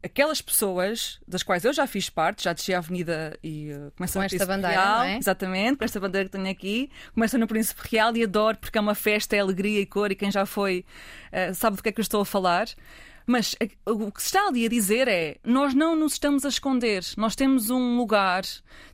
aquelas 0.00 0.40
pessoas 0.40 1.18
das 1.26 1.42
quais 1.42 1.64
eu 1.64 1.72
já 1.72 1.88
fiz 1.88 2.08
parte, 2.08 2.44
já 2.44 2.52
desci 2.52 2.72
a 2.72 2.78
avenida 2.78 3.36
e 3.42 3.72
uh, 3.72 3.90
começo 3.96 4.12
com 4.12 4.20
no 4.20 4.24
esta 4.26 4.46
bandeira, 4.46 4.80
Real, 4.80 4.98
não 4.98 5.04
é? 5.06 5.18
exatamente, 5.18 5.76
com 5.78 5.84
esta 5.84 5.98
bandeira 5.98 6.28
que 6.28 6.36
tenho 6.36 6.48
aqui, 6.48 6.88
começo 7.12 7.36
no 7.36 7.48
Príncipe 7.48 7.80
Real 7.90 8.16
e 8.16 8.22
adoro 8.22 8.56
porque 8.58 8.78
é 8.78 8.80
uma 8.80 8.94
festa, 8.94 9.34
é 9.34 9.40
alegria 9.40 9.80
e 9.80 9.86
cor 9.86 10.12
e 10.12 10.14
quem 10.14 10.30
já 10.30 10.46
foi 10.46 10.84
uh, 11.32 11.52
sabe 11.52 11.76
do 11.76 11.82
que 11.82 11.88
é 11.88 11.92
que 11.92 12.00
eu 12.00 12.02
estou 12.02 12.20
a 12.20 12.24
falar. 12.24 12.68
Mas 13.26 13.54
uh, 13.54 14.06
o 14.06 14.12
que 14.12 14.20
se 14.20 14.28
está 14.28 14.48
ali 14.48 14.66
a 14.66 14.68
dizer 14.68 15.08
é: 15.08 15.36
nós 15.44 15.74
não 15.74 15.96
nos 15.96 16.14
estamos 16.14 16.44
a 16.44 16.48
esconder, 16.48 17.04
nós 17.16 17.34
temos 17.34 17.70
um 17.70 17.96
lugar, 17.96 18.44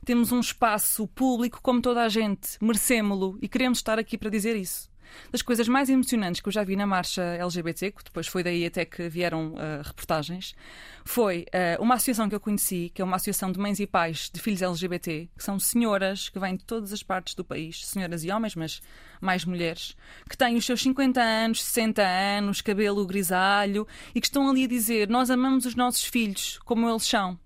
temos 0.05 0.31
um 0.31 0.39
espaço 0.39 1.07
público 1.07 1.59
como 1.61 1.81
toda 1.81 2.03
a 2.03 2.09
gente, 2.09 2.57
merecemos-lo 2.61 3.37
e 3.41 3.47
queremos 3.47 3.79
estar 3.79 3.99
aqui 3.99 4.17
para 4.17 4.29
dizer 4.29 4.55
isso 4.55 4.90
das 5.31 5.41
coisas 5.41 5.67
mais 5.67 5.89
emocionantes 5.89 6.41
que 6.41 6.47
eu 6.47 6.51
já 6.51 6.63
vi 6.63 6.75
na 6.75 6.85
marcha 6.85 7.21
LGBT, 7.21 7.91
que 7.91 8.03
depois 8.03 8.27
foi 8.27 8.43
daí 8.43 8.65
até 8.65 8.85
que 8.85 9.07
vieram 9.09 9.53
uh, 9.53 9.81
reportagens, 9.83 10.55
foi 11.03 11.45
uh, 11.47 11.81
uma 11.81 11.95
associação 11.95 12.29
que 12.29 12.35
eu 12.35 12.39
conheci, 12.39 12.91
que 12.93 13.01
é 13.01 13.05
uma 13.05 13.15
associação 13.15 13.51
de 13.51 13.59
mães 13.59 13.79
e 13.79 13.87
pais 13.87 14.29
de 14.33 14.39
filhos 14.39 14.61
LGBT, 14.61 15.29
que 15.37 15.43
são 15.43 15.59
senhoras 15.59 16.29
que 16.29 16.39
vêm 16.39 16.55
de 16.55 16.63
todas 16.63 16.93
as 16.93 17.03
partes 17.03 17.35
do 17.35 17.43
país, 17.43 17.85
senhoras 17.85 18.23
e 18.23 18.31
homens, 18.31 18.55
mas 18.55 18.81
mais 19.19 19.45
mulheres, 19.45 19.95
que 20.29 20.35
têm 20.35 20.55
os 20.57 20.65
seus 20.65 20.81
50 20.81 21.21
anos, 21.21 21.63
60 21.63 22.01
anos, 22.01 22.61
cabelo 22.61 23.05
grisalho 23.05 23.87
e 24.15 24.19
que 24.19 24.27
estão 24.27 24.49
ali 24.49 24.63
a 24.63 24.67
dizer: 24.67 25.07
Nós 25.07 25.29
amamos 25.29 25.65
os 25.65 25.75
nossos 25.75 26.03
filhos 26.03 26.59
como 26.65 26.89
eles 26.89 27.03
são 27.03 27.39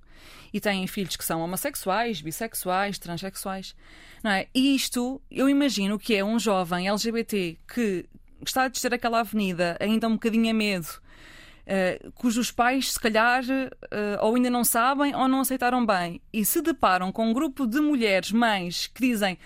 e 0.56 0.60
têm 0.62 0.88
filhos 0.88 1.18
que 1.18 1.26
são 1.26 1.42
homossexuais, 1.42 2.22
bissexuais, 2.22 2.98
transexuais. 2.98 3.76
Não 4.24 4.32
é? 4.32 4.48
E 4.56 4.74
isto, 4.74 5.22
eu 5.30 5.50
imagino 5.50 6.00
que 6.00 6.16
é 6.16 6.24
um 6.24 6.40
jovem 6.40 6.88
LGBT 6.88 7.60
que 7.68 8.06
está 8.42 8.64
a 8.64 8.68
descer 8.70 8.94
aquela 8.94 9.20
avenida 9.20 9.76
ainda 9.82 10.08
um 10.08 10.14
bocadinho 10.14 10.50
a 10.50 10.54
medo, 10.54 10.88
uh, 10.88 12.10
cujos 12.14 12.52
pais, 12.52 12.94
se 12.94 13.00
calhar, 13.02 13.44
uh, 13.44 14.22
ou 14.22 14.36
ainda 14.36 14.50
não 14.50 14.64
sabem 14.64 15.14
ou 15.14 15.28
não 15.28 15.42
aceitaram 15.42 15.86
bem, 15.86 16.22
e 16.32 16.46
se 16.46 16.62
deparam 16.62 17.12
com 17.12 17.28
um 17.28 17.34
grupo 17.34 17.68
de 17.68 17.82
mulheres, 17.82 18.32
mães, 18.32 18.88
que 18.88 19.02
dizem: 19.02 19.38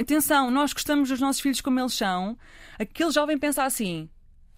atenção, 0.00 0.50
nós 0.50 0.72
gostamos 0.72 1.10
dos 1.10 1.20
nossos 1.20 1.42
filhos 1.42 1.60
como 1.60 1.78
eles 1.78 1.92
são, 1.92 2.38
aquele 2.78 3.10
jovem 3.10 3.36
pensa 3.36 3.64
assim: 3.64 4.08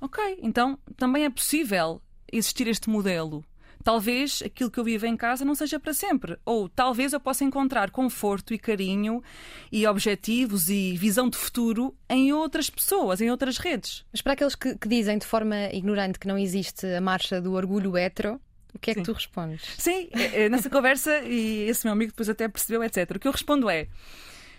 ok, 0.01 0.39
então 0.41 0.79
também 0.97 1.25
é 1.25 1.31
possível 1.31 2.01
existir 2.33 2.69
este 2.69 2.89
modelo 2.89 3.45
talvez 3.87 4.43
aquilo 4.45 4.69
que 4.69 4.81
eu 4.81 4.83
vivo 4.83 5.07
em 5.07 5.17
casa 5.17 5.45
não 5.45 5.55
seja 5.55 5.79
para 5.79 5.95
sempre. 5.95 6.37
Ou 6.45 6.69
talvez 6.69 7.13
eu 7.13 7.21
possa 7.21 7.45
encontrar 7.45 7.93
conforto 7.93 8.53
e 8.53 8.59
carinho 8.59 9.23
e 9.71 9.87
objetivos 9.87 10.69
e 10.69 10.97
visão 10.97 11.31
de 11.31 11.37
futuro 11.37 11.97
em 12.11 12.33
outras 12.33 12.69
pessoas, 12.69 13.21
em 13.21 13.31
outras 13.31 13.59
redes. 13.59 14.05
Mas 14.11 14.21
para 14.21 14.33
aqueles 14.33 14.57
que, 14.57 14.77
que 14.77 14.89
dizem 14.89 15.19
de 15.19 15.25
forma 15.25 15.67
ignorante 15.73 16.19
que 16.19 16.27
não 16.27 16.37
existe 16.37 16.85
a 16.85 17.01
marcha 17.01 17.41
do 17.41 17.53
orgulho 17.53 17.97
hetero, 17.97 18.41
o 18.75 18.79
que 18.81 18.91
é 18.91 18.95
Sim. 18.95 19.01
que 19.03 19.07
tu 19.07 19.13
respondes? 19.13 19.63
Sim, 19.79 20.09
é, 20.11 20.47
é, 20.47 20.49
nessa 20.49 20.69
conversa, 20.69 21.21
e 21.21 21.69
esse 21.69 21.87
meu 21.87 21.93
amigo 21.93 22.11
depois 22.11 22.29
até 22.29 22.49
percebeu, 22.49 22.83
etc. 22.83 23.09
O 23.15 23.21
que 23.21 23.29
eu 23.29 23.33
respondo 23.33 23.71
é: 23.71 23.87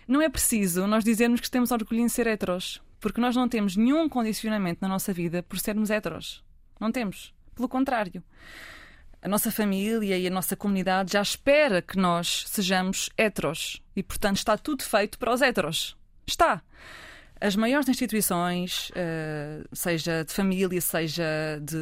não 0.08 0.22
é 0.22 0.30
preciso 0.30 0.88
nós 0.88 1.04
dizermos 1.04 1.42
que 1.42 1.52
temos 1.52 1.72
orgulho 1.72 2.00
em 2.00 2.08
ser 2.08 2.28
heteros, 2.28 2.82
porque 2.98 3.20
nós 3.20 3.36
não 3.36 3.50
temos 3.50 3.76
nenhum 3.76 4.08
condicionamento 4.08 4.80
na 4.82 4.88
nossa 4.88 5.12
vida 5.12 5.44
por 5.44 5.60
sermos 5.60 5.90
heteros. 5.90 6.42
Não 6.80 6.94
temos. 6.94 7.34
Pelo 7.54 7.68
contrário. 7.68 8.24
A 9.22 9.28
nossa 9.28 9.52
família 9.52 10.18
e 10.18 10.28
a 10.28 10.30
nossa 10.30 10.56
comunidade 10.56 11.14
já 11.14 11.22
espera 11.22 11.82
que 11.82 11.98
nós 11.98 12.46
sejamos 12.48 13.10
heteros. 13.18 13.82
E, 13.96 14.04
portanto, 14.04 14.38
está 14.38 14.58
tudo 14.58 14.84
feito 14.84 15.18
para 15.18 15.34
os 15.34 15.42
heteros. 15.42 15.98
Está. 16.26 16.62
As 17.40 17.56
maiores 17.56 17.88
instituições, 17.88 18.92
eh, 18.96 19.64
seja 19.72 20.24
de 20.24 20.34
família, 20.34 20.82
seja 20.82 21.60
de, 21.62 21.78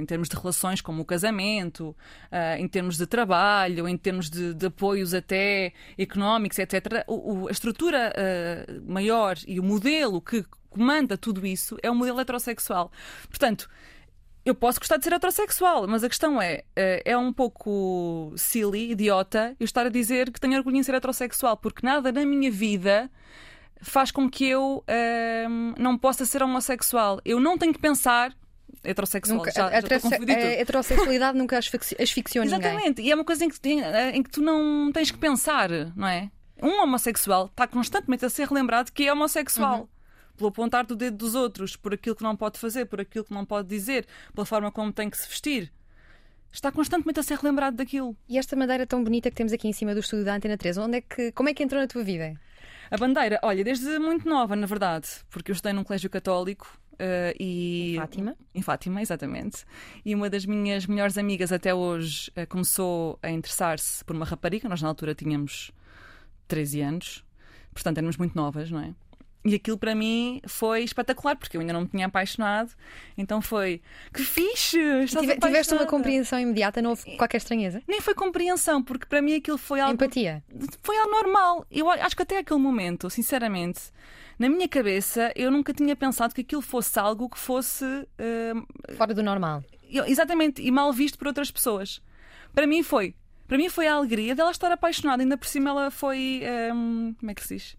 em 0.00 0.06
termos 0.06 0.28
de 0.28 0.36
relações 0.36 0.80
como 0.80 1.02
o 1.02 1.04
casamento, 1.04 1.94
eh, 2.30 2.58
em 2.58 2.66
termos 2.66 2.96
de 2.96 3.06
trabalho, 3.06 3.86
em 3.86 3.96
termos 3.96 4.30
de, 4.30 4.54
de 4.54 4.66
apoios 4.66 5.12
até 5.12 5.74
económicos, 5.98 6.58
etc., 6.58 7.04
a 7.06 7.50
estrutura 7.50 8.12
eh, 8.16 8.66
maior 8.86 9.36
e 9.46 9.60
o 9.60 9.62
modelo 9.62 10.20
que 10.20 10.42
comanda 10.70 11.18
tudo 11.18 11.46
isso 11.46 11.76
é 11.82 11.90
o 11.90 11.94
modelo 11.94 12.20
heterossexual. 12.20 12.90
Portanto, 13.28 13.68
eu 14.46 14.54
posso 14.54 14.78
gostar 14.78 14.96
de 14.96 15.04
ser 15.04 15.12
heterossexual, 15.12 15.86
mas 15.88 16.02
a 16.04 16.08
questão 16.08 16.40
é, 16.40 16.62
eh, 16.76 17.02
é 17.04 17.18
um 17.18 17.32
pouco 17.32 18.32
silly, 18.36 18.92
idiota, 18.92 19.54
eu 19.60 19.64
estar 19.64 19.84
a 19.84 19.88
dizer 19.90 20.30
que 20.30 20.40
tenho 20.40 20.56
orgulho 20.56 20.76
em 20.76 20.82
ser 20.82 20.94
heterossexual, 20.94 21.56
porque 21.56 21.84
nada 21.84 22.12
na 22.12 22.24
minha 22.24 22.50
vida 22.50 23.10
faz 23.82 24.10
com 24.10 24.30
que 24.30 24.46
eu 24.48 24.82
ehm, 24.86 25.74
não 25.78 25.98
possa 25.98 26.24
ser 26.24 26.42
homossexual. 26.42 27.20
Eu 27.24 27.38
não 27.40 27.58
tenho 27.58 27.72
que 27.74 27.78
pensar 27.80 28.32
heterossexual. 28.84 29.38
Nunca- 29.38 29.50
já, 29.50 29.66
a, 29.66 29.70
já 29.70 29.76
a 29.76 30.60
heterossexualidade 30.60 31.36
nunca 31.36 31.58
asfixi- 31.58 31.96
asfixiou 32.00 32.44
ninguém. 32.44 32.60
Exatamente, 32.60 33.02
e 33.02 33.10
é 33.10 33.14
uma 33.14 33.24
coisa 33.24 33.44
em 33.44 33.48
que, 33.50 33.58
em 34.14 34.22
que 34.22 34.30
tu 34.30 34.40
não 34.40 34.90
tens 34.92 35.10
que 35.10 35.18
pensar, 35.18 35.68
não 35.96 36.06
é? 36.06 36.30
Um 36.62 36.82
homossexual 36.82 37.46
está 37.46 37.66
constantemente 37.66 38.24
a 38.24 38.30
ser 38.30 38.46
relembrado 38.48 38.90
que 38.92 39.06
é 39.06 39.12
homossexual. 39.12 39.80
Uhum. 39.80 39.88
Pelo 40.36 40.48
apontar 40.48 40.84
do 40.84 40.94
dedo 40.94 41.16
dos 41.16 41.34
outros, 41.34 41.76
por 41.76 41.94
aquilo 41.94 42.14
que 42.14 42.22
não 42.22 42.36
pode 42.36 42.58
fazer, 42.58 42.86
por 42.86 43.00
aquilo 43.00 43.24
que 43.24 43.32
não 43.32 43.44
pode 43.44 43.68
dizer, 43.68 44.06
pela 44.34 44.44
forma 44.44 44.70
como 44.70 44.92
tem 44.92 45.08
que 45.08 45.16
se 45.16 45.28
vestir. 45.28 45.72
Está 46.52 46.72
constantemente 46.72 47.20
a 47.20 47.22
ser 47.22 47.38
relembrado 47.38 47.76
daquilo. 47.76 48.16
E 48.28 48.38
esta 48.38 48.56
madeira 48.56 48.86
tão 48.86 49.02
bonita 49.02 49.30
que 49.30 49.36
temos 49.36 49.52
aqui 49.52 49.68
em 49.68 49.72
cima 49.72 49.94
do 49.94 50.00
estúdio 50.00 50.24
da 50.24 50.34
Antena 50.34 50.56
3, 50.56 50.78
onde 50.78 50.98
é 50.98 51.00
que, 51.00 51.32
como 51.32 51.48
é 51.48 51.54
que 51.54 51.62
entrou 51.62 51.80
na 51.80 51.86
tua 51.86 52.02
vida? 52.02 52.34
A 52.90 52.96
bandeira, 52.96 53.38
olha, 53.42 53.64
desde 53.64 53.98
muito 53.98 54.28
nova, 54.28 54.54
na 54.54 54.66
verdade, 54.66 55.08
porque 55.28 55.50
eu 55.50 55.54
estudei 55.54 55.72
num 55.72 55.82
colégio 55.82 56.08
católico 56.08 56.78
eh, 56.98 57.34
e. 57.38 57.96
Fátima? 57.98 58.36
Em 58.54 58.62
Fátima, 58.62 59.02
exatamente. 59.02 59.64
E 60.04 60.14
uma 60.14 60.30
das 60.30 60.46
minhas 60.46 60.86
melhores 60.86 61.18
amigas 61.18 61.52
até 61.52 61.74
hoje 61.74 62.30
eh, 62.34 62.46
começou 62.46 63.18
a 63.22 63.30
interessar-se 63.30 64.04
por 64.04 64.14
uma 64.14 64.24
rapariga. 64.24 64.68
Nós 64.68 64.80
na 64.80 64.88
altura 64.88 65.14
tínhamos 65.14 65.72
13 66.48 66.80
anos, 66.80 67.24
portanto 67.72 67.98
éramos 67.98 68.16
muito 68.16 68.34
novas, 68.34 68.70
não 68.70 68.80
é? 68.80 68.94
E 69.46 69.54
aquilo 69.54 69.78
para 69.78 69.94
mim 69.94 70.40
foi 70.46 70.82
espetacular, 70.82 71.36
porque 71.36 71.56
eu 71.56 71.60
ainda 71.60 71.72
não 71.72 71.82
me 71.82 71.86
tinha 71.88 72.06
apaixonado. 72.06 72.72
Então 73.16 73.40
foi 73.40 73.80
que 74.12 74.22
fixe! 74.22 74.76
Tive- 74.78 75.06
tiveste 75.06 75.38
uma 75.38 75.48
apaixonada." 75.48 75.86
compreensão 75.86 76.40
imediata, 76.40 76.82
não 76.82 76.90
houve 76.90 77.16
qualquer 77.16 77.36
estranheza? 77.36 77.80
Nem 77.86 78.00
foi 78.00 78.14
compreensão, 78.14 78.82
porque 78.82 79.06
para 79.06 79.22
mim 79.22 79.34
aquilo 79.34 79.56
foi 79.58 79.78
algo 79.80 79.94
Empatia. 79.94 80.42
foi 80.82 80.96
algo 80.98 81.10
normal. 81.10 81.66
Eu 81.70 81.88
acho 81.90 82.16
que 82.16 82.22
até 82.22 82.38
aquele 82.38 82.58
momento, 82.60 83.08
sinceramente, 83.08 83.80
na 84.38 84.48
minha 84.48 84.68
cabeça, 84.68 85.32
eu 85.36 85.50
nunca 85.50 85.72
tinha 85.72 85.94
pensado 85.94 86.34
que 86.34 86.40
aquilo 86.40 86.60
fosse 86.62 86.98
algo 86.98 87.28
que 87.28 87.38
fosse 87.38 87.84
hum, 87.84 88.66
Fora 88.96 89.14
do 89.14 89.22
normal. 89.22 89.62
exatamente 90.06 90.60
e 90.60 90.70
mal 90.70 90.92
visto 90.92 91.16
por 91.18 91.28
outras 91.28 91.50
pessoas. 91.50 92.02
Para 92.54 92.66
mim 92.66 92.82
foi. 92.82 93.14
Para 93.46 93.56
mim 93.58 93.68
foi 93.68 93.86
a 93.86 93.94
alegria 93.94 94.34
dela 94.34 94.50
estar 94.50 94.72
apaixonada. 94.72 95.22
Ainda 95.22 95.36
por 95.38 95.46
cima 95.46 95.70
ela 95.70 95.90
foi. 95.90 96.42
hum, 96.74 97.14
como 97.18 97.30
é 97.30 97.34
que 97.34 97.42
se 97.46 97.54
diz? 97.54 97.76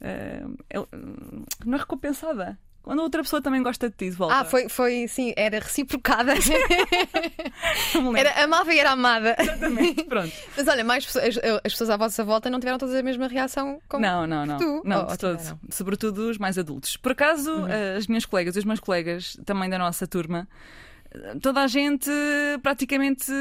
Hum, 0.00 1.44
não 1.66 1.74
é 1.76 1.80
recompensada. 1.80 2.58
Quando 2.82 3.00
outra 3.02 3.22
pessoa 3.22 3.42
também 3.42 3.62
gosta 3.62 3.90
de 3.90 3.96
ti, 3.96 4.08
de 4.08 4.16
volta. 4.16 4.34
Ah, 4.36 4.44
foi, 4.46 4.68
foi 4.70 5.06
sim, 5.08 5.34
era 5.36 5.58
reciprocada. 5.58 6.32
Era 8.16 8.44
amava 8.44 8.72
e 8.72 8.78
era 8.78 8.92
amada. 8.92 9.36
Exatamente, 9.38 10.04
pronto. 10.04 10.32
Mas 10.56 10.68
olha, 10.68 10.84
mais 10.84 11.04
pessoas, 11.04 11.36
as, 11.36 11.44
as 11.64 11.72
pessoas 11.72 11.90
à 11.90 11.96
vossa 11.96 12.24
volta 12.24 12.48
não 12.48 12.58
tiveram 12.58 12.78
todas 12.78 12.94
a 12.94 13.02
mesma 13.02 13.26
reação 13.28 13.80
como 13.88 14.02
Não, 14.04 14.26
não, 14.26 14.46
não. 14.46 14.56
tu. 14.56 14.82
Não, 14.84 15.00
Ou- 15.00 15.06
de 15.06 15.12
ou 15.12 15.18
todo. 15.18 15.38
tiveram? 15.38 15.58
Sobretudo 15.70 16.30
os 16.30 16.38
mais 16.38 16.56
adultos. 16.58 16.96
Por 16.96 17.12
acaso, 17.12 17.50
Uhum. 17.52 17.66
as 17.96 18.06
minhas 18.06 18.24
colegas 18.24 18.56
e 18.56 18.58
os 18.60 18.64
meus 18.64 18.80
colegas, 18.80 19.36
também 19.44 19.68
da 19.68 19.78
nossa 19.78 20.06
turma, 20.06 20.48
toda 21.40 21.62
a 21.62 21.66
gente 21.66 22.10
praticamente, 22.62 23.32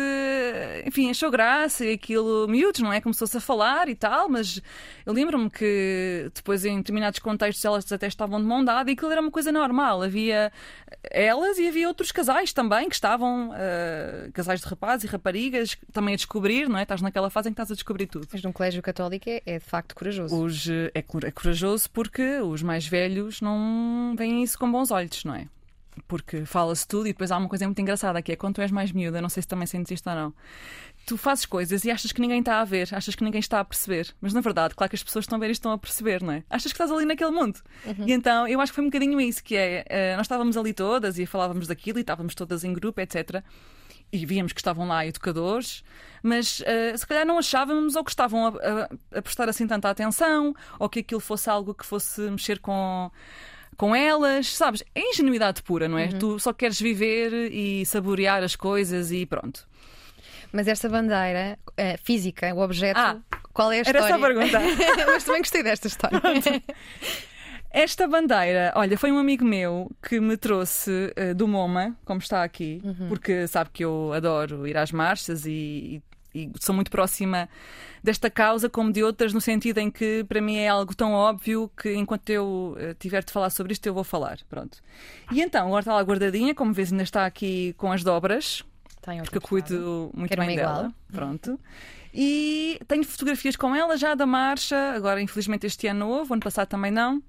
enfim, 0.85 1.09
achou 1.09 1.29
graça 1.29 1.85
e 1.85 1.93
aquilo, 1.93 2.47
miúdos, 2.47 2.81
não 2.81 2.93
é? 2.93 3.01
Começou-se 3.01 3.35
a 3.35 3.41
falar 3.41 3.89
e 3.89 3.95
tal, 3.95 4.29
mas 4.29 4.61
eu 5.05 5.13
lembro-me 5.13 5.49
que 5.49 6.31
depois, 6.33 6.63
em 6.65 6.77
determinados 6.77 7.19
contextos, 7.19 7.63
elas 7.63 7.91
até 7.91 8.07
estavam 8.07 8.39
de 8.39 8.45
mão 8.45 8.63
dada 8.63 8.89
e 8.89 8.93
aquilo 8.93 9.11
era 9.11 9.21
uma 9.21 9.31
coisa 9.31 9.51
normal. 9.51 10.01
Havia 10.01 10.51
elas 11.03 11.57
e 11.57 11.67
havia 11.67 11.87
outros 11.87 12.11
casais 12.11 12.53
também 12.53 12.87
que 12.87 12.95
estavam, 12.95 13.51
eh, 13.55 14.29
casais 14.33 14.61
de 14.61 14.67
rapazes 14.67 15.03
e 15.03 15.07
raparigas, 15.07 15.77
também 15.91 16.13
a 16.13 16.17
descobrir, 16.17 16.69
não 16.69 16.77
é? 16.77 16.83
Estás 16.83 17.01
naquela 17.01 17.29
fase 17.29 17.49
em 17.49 17.51
que 17.51 17.55
estás 17.55 17.71
a 17.71 17.75
descobrir 17.75 18.07
tudo. 18.07 18.27
Mas 18.31 18.41
num 18.41 18.51
colégio 18.51 18.81
católico 18.81 19.29
é, 19.29 19.41
é 19.45 19.59
de 19.59 19.65
facto 19.65 19.95
corajoso. 19.95 20.41
Os, 20.41 20.69
eh, 20.69 20.91
é, 20.95 20.99
é 20.99 21.31
corajoso 21.31 21.89
porque 21.91 22.39
os 22.39 22.63
mais 22.63 22.87
velhos 22.87 23.41
não 23.41 24.15
veem 24.17 24.43
isso 24.43 24.57
com 24.57 24.71
bons 24.71 24.91
olhos, 24.91 25.23
não 25.25 25.35
é? 25.35 25.47
Porque 26.07 26.45
fala-se 26.45 26.87
tudo 26.87 27.07
e 27.07 27.13
depois 27.13 27.31
há 27.31 27.37
uma 27.37 27.49
coisa 27.49 27.65
muito 27.65 27.79
engraçada 27.81 28.21
que 28.21 28.31
é 28.31 28.35
quando 28.35 28.55
tu 28.55 28.61
és 28.61 28.71
mais 28.71 28.91
miúda, 28.91 29.21
não 29.21 29.29
sei 29.29 29.41
se 29.41 29.47
também 29.47 29.65
sentes 29.65 29.91
isto 29.91 30.09
ou 30.09 30.15
não. 30.15 30.33
Tu 31.05 31.17
fazes 31.17 31.45
coisas 31.45 31.85
e 31.85 31.91
achas 31.91 32.11
que 32.11 32.19
ninguém 32.19 32.39
está 32.39 32.59
a 32.59 32.65
ver, 32.65 32.89
achas 32.91 33.15
que 33.15 33.23
ninguém 33.23 33.39
está 33.39 33.59
a 33.59 33.65
perceber. 33.65 34.13
Mas 34.19 34.33
na 34.33 34.41
verdade, 34.41 34.75
claro 34.75 34.89
que 34.89 34.95
as 34.95 35.03
pessoas 35.03 35.23
estão 35.23 35.37
a 35.37 35.39
ver 35.39 35.49
e 35.49 35.51
estão 35.51 35.71
a 35.71 35.77
perceber, 35.77 36.21
não 36.21 36.33
é? 36.33 36.43
Achas 36.49 36.71
que 36.71 36.75
estás 36.75 36.91
ali 36.91 37.05
naquele 37.05 37.31
mundo. 37.31 37.59
Uhum. 37.85 38.07
E 38.07 38.11
então 38.11 38.47
eu 38.47 38.59
acho 38.59 38.71
que 38.71 38.75
foi 38.75 38.83
um 38.83 38.87
bocadinho 38.87 39.19
isso, 39.21 39.43
que 39.43 39.55
é 39.55 39.85
uh, 39.89 40.17
nós 40.17 40.25
estávamos 40.25 40.57
ali 40.57 40.73
todas 40.73 41.17
e 41.17 41.25
falávamos 41.25 41.67
daquilo 41.67 41.99
e 41.99 42.01
estávamos 42.01 42.35
todas 42.35 42.63
em 42.63 42.73
grupo, 42.73 42.99
etc 42.99 43.43
e 44.11 44.25
víamos 44.25 44.53
que 44.53 44.59
estavam 44.59 44.87
lá 44.87 45.05
educadores, 45.05 45.83
mas 46.23 46.61
uh, 46.61 46.97
se 46.97 47.05
calhar 47.05 47.25
não 47.25 47.37
achávamos 47.37 47.95
ou 47.95 48.03
que 48.03 48.09
estavam 48.09 48.47
a, 48.47 48.49
a, 48.49 49.17
a, 49.17 49.21
prestar 49.21 49.49
assim 49.49 49.67
tanta 49.67 49.89
atenção, 49.89 50.55
ou 50.79 50.89
que 50.89 50.99
aquilo 50.99 51.19
fosse 51.19 51.49
algo 51.49 51.73
que 51.73 51.85
fosse 51.85 52.21
mexer 52.21 52.59
com, 52.59 53.11
com 53.77 53.95
elas, 53.95 54.55
sabes? 54.55 54.83
É 54.93 55.01
ingenuidade 55.11 55.61
pura, 55.61 55.87
não 55.87 55.97
é? 55.97 56.05
Uhum. 56.05 56.19
Tu 56.19 56.39
só 56.39 56.51
queres 56.51 56.81
viver 56.81 57.31
e 57.51 57.85
saborear 57.85 58.43
as 58.43 58.55
coisas 58.55 59.11
e 59.11 59.25
pronto. 59.25 59.67
Mas 60.51 60.67
esta 60.67 60.89
bandeira 60.89 61.59
uh, 61.69 61.97
física, 62.03 62.53
o 62.55 62.59
objeto, 62.59 62.99
ah, 62.99 63.17
qual 63.53 63.71
é 63.71 63.79
a 63.79 63.81
história? 63.81 63.99
Era 63.99 64.07
essa 64.07 64.15
a 64.15 64.19
pergunta. 64.19 64.59
mas 65.05 65.23
também 65.23 65.41
gostei 65.41 65.63
desta 65.63 65.87
história. 65.87 66.19
Esta 67.69 68.07
bandeira, 68.07 68.71
olha, 68.75 68.97
foi 68.97 69.11
um 69.11 69.19
amigo 69.19 69.43
meu 69.43 69.91
que 70.01 70.21
me 70.21 70.37
trouxe 70.37 71.13
uh, 71.19 71.35
do 71.35 71.47
MoMA, 71.47 71.95
como 72.05 72.19
está 72.19 72.41
aqui, 72.41 72.81
uhum. 72.83 73.09
porque 73.09 73.45
sabe 73.45 73.69
que 73.71 73.83
eu 73.83 74.13
adoro 74.13 74.65
ir 74.65 74.77
às 74.77 74.91
marchas 74.91 75.45
e, 75.45 75.51
e, 75.51 76.01
e, 76.43 76.51
sou 76.59 76.73
muito 76.75 76.91
próxima 76.91 77.49
desta 78.03 78.29
causa, 78.29 78.69
como 78.69 78.91
de 78.91 79.03
outras, 79.03 79.33
no 79.33 79.41
sentido 79.41 79.79
em 79.79 79.89
que 79.89 80.23
para 80.23 80.39
mim 80.39 80.57
é 80.57 80.67
algo 80.67 80.95
tão 80.95 81.13
óbvio 81.13 81.69
que 81.75 81.93
enquanto 81.93 82.29
eu 82.29 82.77
uh, 82.77 82.93
tiver 82.99 83.23
de 83.23 83.31
falar 83.31 83.49
sobre 83.49 83.73
isto, 83.73 83.85
eu 83.85 83.93
vou 83.93 84.03
falar. 84.03 84.39
Pronto. 84.49 84.79
E 85.31 85.41
então, 85.41 85.67
agora 85.67 85.81
está 85.81 85.93
lá 85.93 86.01
guardadinha, 86.01 86.53
como 86.55 86.73
vês, 86.73 86.91
ainda 86.91 87.03
está 87.03 87.25
aqui 87.25 87.73
com 87.77 87.91
as 87.91 88.03
dobras, 88.03 88.63
porque 89.23 89.37
eu 89.37 89.41
cuido 89.41 90.11
muito 90.13 90.29
Quero 90.29 90.45
bem 90.45 90.55
dela. 90.55 90.93
Pronto. 91.11 91.59
E 92.13 92.79
tenho 92.87 93.03
fotografias 93.03 93.55
com 93.55 93.75
ela 93.75 93.95
já 93.95 94.15
da 94.15 94.25
marcha, 94.25 94.75
agora 94.95 95.21
infelizmente 95.21 95.65
este 95.65 95.87
ano 95.87 95.99
novo, 95.99 96.33
ano 96.33 96.41
passado 96.41 96.67
também 96.67 96.91
não. 96.91 97.21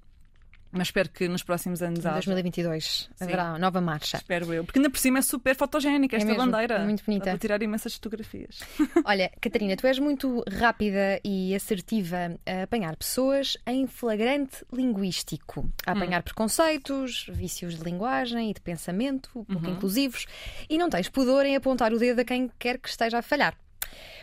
Mas 0.71 0.89
espero 0.89 1.09
que 1.09 1.29
nos 1.29 1.43
próximos 1.43 1.83
anos 1.83 2.05
Em 2.05 2.11
2022 2.11 3.11
Sim. 3.15 3.25
haverá 3.25 3.59
nova 3.59 3.81
marcha. 3.81 4.19
Espero 4.19 4.53
eu. 4.53 4.65
Porque 4.65 4.79
ainda 4.79 4.91
por 4.91 4.99
cima 4.99 5.19
é 5.19 5.23
super 5.23 5.57
fotogénica 5.57 6.17
esta 6.17 6.29
é 6.29 6.33
mesmo, 6.33 6.51
bandeira. 6.51 6.79
Muito 6.81 7.05
bonita. 7.05 7.31
Vou 7.31 7.39
tirar 7.39 7.63
imensas 7.63 7.95
fotografias. 7.95 8.61
Olha, 9.05 9.31
Catarina, 9.41 9.77
tu 9.77 9.87
és 9.87 9.99
muito 9.99 10.45
rápida 10.51 11.21
e 11.25 11.55
assertiva 11.55 12.39
a 12.47 12.63
apanhar 12.63 12.97
pessoas 12.97 13.57
em 13.67 13.87
flagrante 13.87 14.65
linguístico. 14.73 15.69
A 15.87 15.93
apanhar 15.93 16.21
hum. 16.21 16.25
preconceitos, 16.25 17.27
vícios 17.33 17.79
de 17.79 17.85
linguagem 17.85 18.51
e 18.51 18.55
de 18.55 18.61
pensamento, 18.61 19.31
pouco 19.33 19.55
uhum. 19.55 19.73
inclusivos. 19.73 20.27
E 20.69 20.77
não 20.77 20.91
tens 20.91 21.09
pudor 21.09 21.47
em 21.47 21.57
apontar 21.57 21.93
o 21.93 21.99
dedo 21.99 22.21
a 22.21 22.25
quem 22.25 22.51
quer 22.59 22.79
que 22.79 22.89
esteja 22.89 23.19
a 23.19 23.23
falhar. 23.23 23.57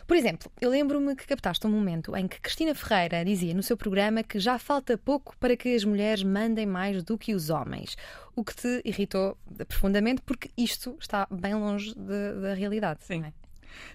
Por 0.08 0.16
exemplo, 0.16 0.52
eu 0.62 0.70
lembro-me 0.70 1.16
que 1.16 1.26
captaste 1.26 1.66
um 1.66 1.70
momento 1.70 2.16
em 2.16 2.28
que 2.28 2.40
Cristina 2.40 2.76
Ferreira 2.76 3.26
dizia 3.26 3.54
no 3.54 3.64
seu 3.64 3.76
programa 3.76 4.22
que 4.22 4.40
já 4.40 4.60
falta 4.60 4.98
pouco 4.98 5.36
para 5.38 5.58
que 5.58 5.76
as 5.76 5.84
mulheres 5.84 6.24
mandem 6.24 6.66
mais 6.66 7.02
do 7.04 7.18
que 7.18 7.34
os 7.34 7.50
homens, 7.50 7.98
o 8.36 8.44
que 8.44 8.56
te 8.56 8.82
irritou 8.86 9.36
profundamente 9.68 10.22
porque 10.22 10.52
isto 10.56 10.96
está 11.00 11.28
bem 11.32 11.56
longe 11.56 11.96
da 11.96 12.54
realidade. 12.54 13.04
Sim. 13.04 13.24
É? 13.24 13.45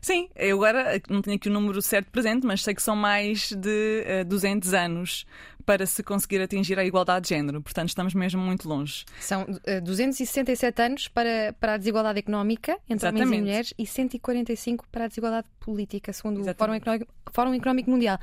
Sim, 0.01 0.29
eu 0.37 0.57
agora 0.57 1.01
não 1.09 1.23
tenho 1.23 1.37
aqui 1.37 1.49
o 1.49 1.53
número 1.53 1.81
certo 1.83 2.11
presente, 2.11 2.47
mas 2.47 2.63
sei 2.63 2.75
que 2.75 2.83
são 2.83 2.97
mais 2.97 3.53
de 3.53 4.05
uh, 4.07 4.21
eh, 4.21 4.25
200 4.25 4.75
anos 4.75 5.27
para 5.65 5.87
se 5.87 6.03
conseguir 6.03 6.41
atingir 6.41 6.79
a 6.79 6.85
igualdade 6.85 7.25
de 7.25 7.35
género. 7.35 7.63
Portanto, 7.63 7.89
estamos 7.89 8.15
mesmo 8.15 8.41
muito 8.41 8.69
longe. 8.69 9.05
São 9.21 9.43
uh, 9.43 9.61
eh, 9.65 9.81
267 9.81 10.83
anos 10.83 11.09
para, 11.09 11.55
para 11.61 11.75
a 11.75 11.77
desigualdade 11.77 12.19
económica 12.19 12.73
entre 12.89 13.07
Exatamente. 13.07 13.27
homens 13.27 13.39
e 13.39 13.43
mulheres 13.43 13.75
e 13.79 13.87
145 13.87 14.87
para 14.91 15.05
a 15.05 15.09
desigualdade 15.09 15.47
política, 15.61 16.13
segundo 16.13 16.41
Exatamente. 16.41 16.57
o 16.57 16.59
Fórum 16.59 16.75
Económico, 16.75 17.13
Fórum 17.31 17.55
Económico 17.55 17.91
Mundial. 17.91 18.19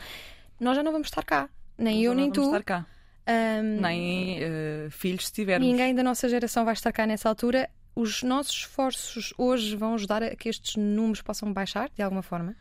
Nós 0.60 0.76
já 0.76 0.84
não 0.84 0.92
vamos 0.92 1.08
estar 1.08 1.24
cá, 1.24 1.50
nem 1.78 1.98
Nós 1.98 2.06
eu 2.06 2.14
nem 2.14 2.32
tu. 2.32 2.44
Estar 2.44 2.64
cá. 2.64 2.86
Um, 3.30 3.82
nem 3.82 4.40
uh, 4.40 4.90
filhos 4.90 5.28
se 5.28 5.34
tivermos. 5.34 5.68
Ninguém 5.68 5.94
da 5.94 6.02
nossa 6.02 6.30
geração 6.30 6.64
vai 6.64 6.74
estar 6.74 6.94
cá 6.94 7.06
nessa 7.06 7.28
altura 7.28 7.70
os 7.98 8.22
nossos 8.22 8.54
esforços 8.54 9.34
hoje 9.38 9.76
vão 9.76 9.96
ajudar 9.96 10.22
a 10.22 10.36
que 10.36 10.48
estes 10.48 10.76
números 10.76 11.22
possam 11.22 11.52
baixar 11.52 11.90
de 11.96 12.04
alguma 12.04 12.22
forma? 12.22 12.56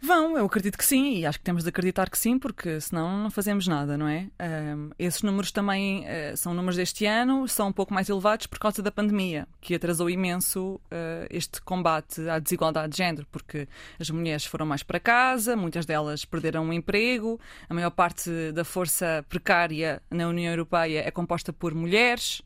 Vão, 0.00 0.36
eu 0.36 0.44
acredito 0.44 0.78
que 0.78 0.84
sim, 0.84 1.16
e 1.16 1.26
acho 1.26 1.38
que 1.38 1.44
temos 1.44 1.64
de 1.64 1.70
acreditar 1.70 2.08
que 2.08 2.18
sim, 2.18 2.38
porque 2.38 2.80
senão 2.80 3.18
não 3.18 3.30
fazemos 3.30 3.66
nada, 3.66 3.96
não 3.96 4.06
é? 4.06 4.28
Um, 4.40 4.90
esses 4.98 5.22
números 5.22 5.50
também 5.50 6.04
uh, 6.04 6.36
são 6.36 6.54
números 6.54 6.76
deste 6.76 7.06
ano, 7.06 7.48
são 7.48 7.68
um 7.68 7.72
pouco 7.72 7.92
mais 7.92 8.08
elevados 8.08 8.46
por 8.46 8.58
causa 8.58 8.82
da 8.82 8.92
pandemia, 8.92 9.48
que 9.60 9.74
atrasou 9.74 10.08
imenso 10.08 10.74
uh, 10.74 11.26
este 11.30 11.60
combate 11.62 12.28
à 12.28 12.38
desigualdade 12.38 12.92
de 12.92 12.98
género, 12.98 13.26
porque 13.32 13.66
as 13.98 14.08
mulheres 14.10 14.44
foram 14.44 14.66
mais 14.66 14.84
para 14.84 15.00
casa, 15.00 15.56
muitas 15.56 15.86
delas 15.86 16.24
perderam 16.24 16.68
o 16.68 16.72
emprego, 16.72 17.40
a 17.68 17.74
maior 17.74 17.90
parte 17.90 18.30
da 18.52 18.64
força 18.64 19.24
precária 19.28 20.00
na 20.10 20.28
União 20.28 20.52
Europeia 20.52 21.02
é 21.04 21.10
composta 21.10 21.52
por 21.52 21.74
mulheres. 21.74 22.42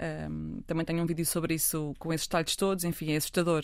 Um, 0.00 0.60
também 0.64 0.84
tenho 0.84 1.02
um 1.02 1.06
vídeo 1.06 1.26
sobre 1.26 1.54
isso 1.54 1.92
com 1.98 2.12
esses 2.12 2.26
detalhes 2.26 2.54
todos, 2.54 2.84
enfim, 2.84 3.12
é 3.12 3.16
assustador. 3.16 3.62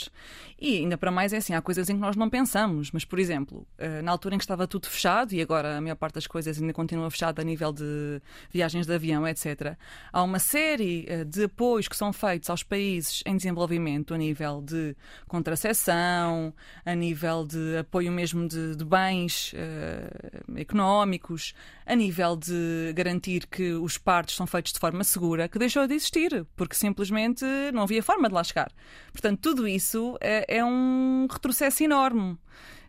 E 0.60 0.78
ainda 0.78 0.98
para 0.98 1.10
mais 1.10 1.32
é 1.32 1.36
assim, 1.36 1.54
há 1.54 1.62
coisas 1.62 1.88
em 1.88 1.94
que 1.94 2.00
nós 2.00 2.16
não 2.16 2.28
pensamos, 2.28 2.90
mas 2.90 3.04
por 3.04 3.20
exemplo, 3.20 3.66
uh, 3.78 4.02
na 4.02 4.10
altura 4.10 4.34
em 4.34 4.38
que 4.38 4.44
estava 4.44 4.66
tudo 4.66 4.88
fechado, 4.88 5.32
e 5.32 5.40
agora 5.40 5.76
a 5.76 5.80
maior 5.80 5.94
parte 5.94 6.14
das 6.14 6.26
coisas 6.26 6.60
ainda 6.60 6.72
continua 6.72 7.08
fechada 7.10 7.40
a 7.40 7.44
nível 7.44 7.72
de 7.72 8.20
viagens 8.50 8.86
de 8.86 8.92
avião, 8.92 9.26
etc., 9.28 9.76
há 10.12 10.22
uma 10.22 10.40
série 10.40 11.06
uh, 11.08 11.24
de 11.24 11.44
apoios 11.44 11.86
que 11.86 11.96
são 11.96 12.12
feitos 12.12 12.50
aos 12.50 12.64
países 12.64 13.22
em 13.24 13.36
desenvolvimento 13.36 14.12
a 14.12 14.18
nível 14.18 14.60
de 14.60 14.96
contracepção, 15.28 16.52
a 16.84 16.94
nível 16.94 17.46
de 17.46 17.78
apoio 17.78 18.10
mesmo 18.10 18.48
de, 18.48 18.74
de 18.74 18.84
bens 18.84 19.52
uh, 19.52 20.58
económicos, 20.58 21.54
a 21.86 21.94
nível 21.94 22.34
de 22.34 22.92
garantir 22.94 23.46
que 23.46 23.72
os 23.74 23.96
partos 23.98 24.34
são 24.34 24.46
feitos 24.46 24.72
de 24.72 24.80
forma 24.80 25.04
segura, 25.04 25.48
que 25.48 25.58
deixou 25.58 25.86
de 25.86 25.94
existir 25.94 26.23
porque 26.56 26.74
simplesmente 26.74 27.44
não 27.72 27.82
havia 27.82 28.02
forma 28.02 28.28
de 28.28 28.34
lá 28.34 28.44
chegar. 28.44 28.72
Portanto, 29.12 29.40
tudo 29.40 29.66
isso 29.68 30.16
é, 30.20 30.58
é 30.58 30.64
um 30.64 31.26
retrocesso 31.30 31.82
enorme. 31.82 32.38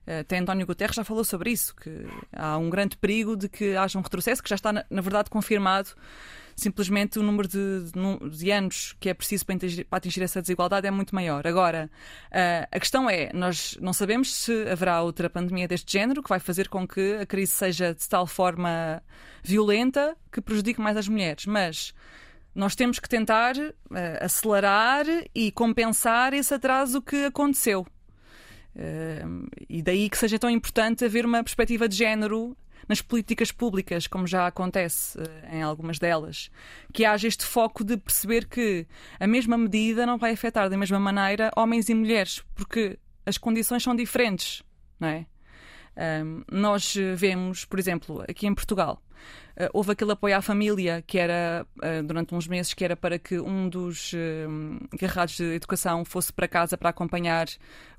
Até 0.07 0.37
António 0.37 0.67
Guterres 0.67 0.95
já 0.95 1.03
falou 1.03 1.23
sobre 1.23 1.51
isso, 1.51 1.75
que 1.75 2.05
há 2.31 2.57
um 2.57 2.69
grande 2.69 2.95
perigo 2.95 3.35
de 3.35 3.49
que 3.49 3.75
haja 3.75 3.97
um 3.97 4.03
retrocesso, 4.03 4.41
que 4.41 4.49
já 4.49 4.55
está, 4.55 4.71
na, 4.71 5.01
verdade, 5.01 5.31
confirmado. 5.31 5.89
Simplesmente 6.55 7.19
o 7.19 7.23
número 7.23 7.47
de, 7.49 7.91
de 8.31 8.51
anos 8.51 8.95
que 8.99 9.09
é 9.09 9.13
preciso 9.13 9.45
para 9.45 9.55
atingir, 9.55 9.83
para 9.83 9.97
atingir, 9.97 10.21
essa 10.21 10.41
desigualdade 10.41 10.87
é 10.87 10.91
muito 10.91 11.13
maior. 11.13 11.45
Agora, 11.45 11.89
a 12.71 12.79
questão 12.79 13.09
é: 13.09 13.31
nós 13.33 13.77
não 13.81 13.91
sabemos 13.91 14.33
se 14.33 14.69
haverá 14.69 15.01
outra 15.01 15.29
pandemia 15.29 15.67
deste 15.67 15.91
género 15.91 16.23
que 16.23 16.29
vai 16.29 16.39
fazer 16.39 16.69
com 16.69 16.87
que 16.87 17.15
a 17.15 17.25
crise 17.25 17.51
seja 17.51 17.93
de 17.93 18.07
tal 18.07 18.25
forma 18.25 19.03
violenta 19.43 20.15
que 20.31 20.39
prejudique 20.39 20.79
mais 20.79 20.95
as 20.95 21.09
mulheres. 21.09 21.45
Mas 21.45 21.93
nós 22.55 22.73
temos 22.73 22.99
que 22.99 23.09
tentar 23.09 23.57
uh, 23.57 23.73
acelerar 24.21 25.05
e 25.35 25.51
compensar 25.51 26.33
esse 26.33 26.53
atraso 26.53 27.01
que 27.01 27.25
aconteceu. 27.25 27.85
Uh, 28.73 29.47
e 29.69 29.81
daí 29.81 30.09
que 30.09 30.17
seja 30.17 30.39
tão 30.39 30.49
importante 30.49 31.03
haver 31.03 31.25
uma 31.25 31.43
perspectiva 31.43 31.87
de 31.87 31.95
género 31.97 32.57
nas 32.87 33.01
políticas 33.01 33.51
públicas, 33.51 34.07
como 34.07 34.25
já 34.25 34.47
acontece 34.47 35.19
uh, 35.19 35.23
em 35.51 35.61
algumas 35.61 35.99
delas. 35.99 36.49
Que 36.93 37.03
haja 37.03 37.27
este 37.27 37.43
foco 37.43 37.83
de 37.83 37.97
perceber 37.97 38.47
que 38.47 38.87
a 39.19 39.27
mesma 39.27 39.57
medida 39.57 40.05
não 40.05 40.17
vai 40.17 40.31
afetar 40.31 40.69
da 40.69 40.77
mesma 40.77 40.99
maneira 40.99 41.51
homens 41.57 41.89
e 41.89 41.93
mulheres, 41.93 42.41
porque 42.55 42.97
as 43.25 43.37
condições 43.37 43.83
são 43.83 43.93
diferentes, 43.93 44.63
não 44.99 45.09
é? 45.09 45.25
Nós 46.51 46.93
vemos, 47.15 47.63
por 47.63 47.79
exemplo, 47.79 48.21
aqui 48.27 48.45
em 48.45 48.53
Portugal, 48.53 49.01
houve 49.73 49.91
aquele 49.91 50.11
apoio 50.11 50.35
à 50.37 50.41
família 50.41 51.03
que 51.05 51.17
era, 51.17 51.65
uh, 51.77 52.03
durante 52.03 52.35
uns 52.35 52.47
meses, 52.47 52.73
que 52.73 52.83
era 52.83 52.95
para 52.95 53.17
que 53.17 53.39
um 53.39 53.69
dos 53.69 54.13
uh, 54.13 54.17
encarregados 54.93 55.37
de 55.37 55.43
educação 55.55 56.03
fosse 56.03 56.33
para 56.33 56.47
casa 56.47 56.77
para 56.77 56.89
acompanhar 56.89 57.47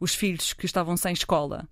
os 0.00 0.14
filhos 0.14 0.52
que 0.52 0.66
estavam 0.66 0.96
sem 0.96 1.12
escola. 1.12 1.68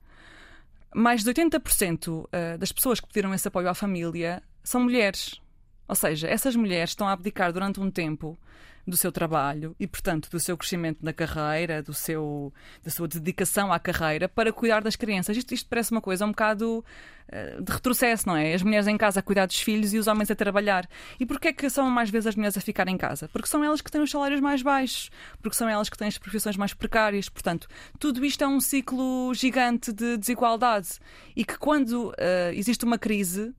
Mais 0.95 1.25
de 1.25 1.33
80% 1.33 2.29
das 2.57 2.71
pessoas 2.71 3.01
que 3.01 3.09
pediram 3.09 3.35
esse 3.35 3.49
apoio 3.49 3.69
à 3.69 3.75
família 3.75 4.41
são 4.63 4.81
mulheres. 4.81 5.41
Ou 5.89 5.95
seja, 5.95 6.29
essas 6.29 6.57
mulheres 6.57 6.91
estão 6.91 7.09
a 7.09 7.13
abdicar 7.13 7.53
durante 7.53 7.81
um 7.81 7.91
tempo 7.91 8.39
do 8.87 8.97
seu 8.97 9.11
trabalho 9.11 9.75
e, 9.81 9.87
portanto, 9.87 10.29
do 10.31 10.39
seu 10.39 10.57
crescimento 10.57 10.99
na 11.03 11.13
carreira, 11.13 11.83
do 11.83 11.95
seu, 11.95 12.53
da 12.83 12.91
sua 12.91 13.09
dedicação 13.09 13.73
à 13.73 13.79
carreira 13.79 14.29
para 14.29 14.53
cuidar 14.53 14.83
das 14.83 14.95
crianças. 14.95 15.37
Isto, 15.37 15.55
isto 15.55 15.69
parece 15.69 15.91
uma 15.91 16.01
coisa 16.01 16.27
um 16.27 16.31
bocado 16.31 16.85
uh, 17.29 17.63
de 17.63 17.73
retrocesso, 17.73 18.29
não 18.29 18.37
é? 18.37 18.53
As 18.53 18.63
mulheres 18.63 18.87
em 18.87 18.97
casa 18.97 19.21
a 19.21 19.23
cuidar 19.23 19.47
dos 19.47 19.59
filhos 19.59 19.95
e 19.95 19.99
os 19.99 20.07
homens 20.07 20.31
a 20.31 20.35
trabalhar. 20.35 20.87
E 21.19 21.25
porquê 21.25 21.49
é 21.49 21.53
que 21.53 21.69
são 21.71 21.89
mais 21.91 22.11
vezes 22.11 22.29
as 22.29 22.37
mulheres 22.37 22.59
a 22.59 22.61
ficar 22.61 22.87
em 22.89 22.97
casa? 22.97 23.29
Porque 23.29 23.49
são 23.49 23.65
elas 23.65 23.81
que 23.81 23.91
têm 23.91 24.03
os 24.03 24.11
salários 24.11 24.41
mais 24.41 24.63
baixos, 24.63 25.11
porque 25.41 25.57
são 25.57 25.69
elas 25.69 25.89
que 25.89 25.97
têm 25.97 26.09
as 26.09 26.19
profissões 26.19 26.57
mais 26.57 26.75
precárias. 26.75 27.29
Portanto, 27.29 27.67
tudo 27.99 28.25
isto 28.25 28.45
é 28.45 28.47
um 28.47 28.61
ciclo 28.61 29.33
gigante 29.35 29.93
de 29.93 30.19
desigualdade 30.19 30.89
e 31.35 31.45
que 31.45 31.59
quando 31.59 32.11
uh, 32.11 32.15
existe 32.53 32.85
uma 32.85 32.99
crise 32.99 33.55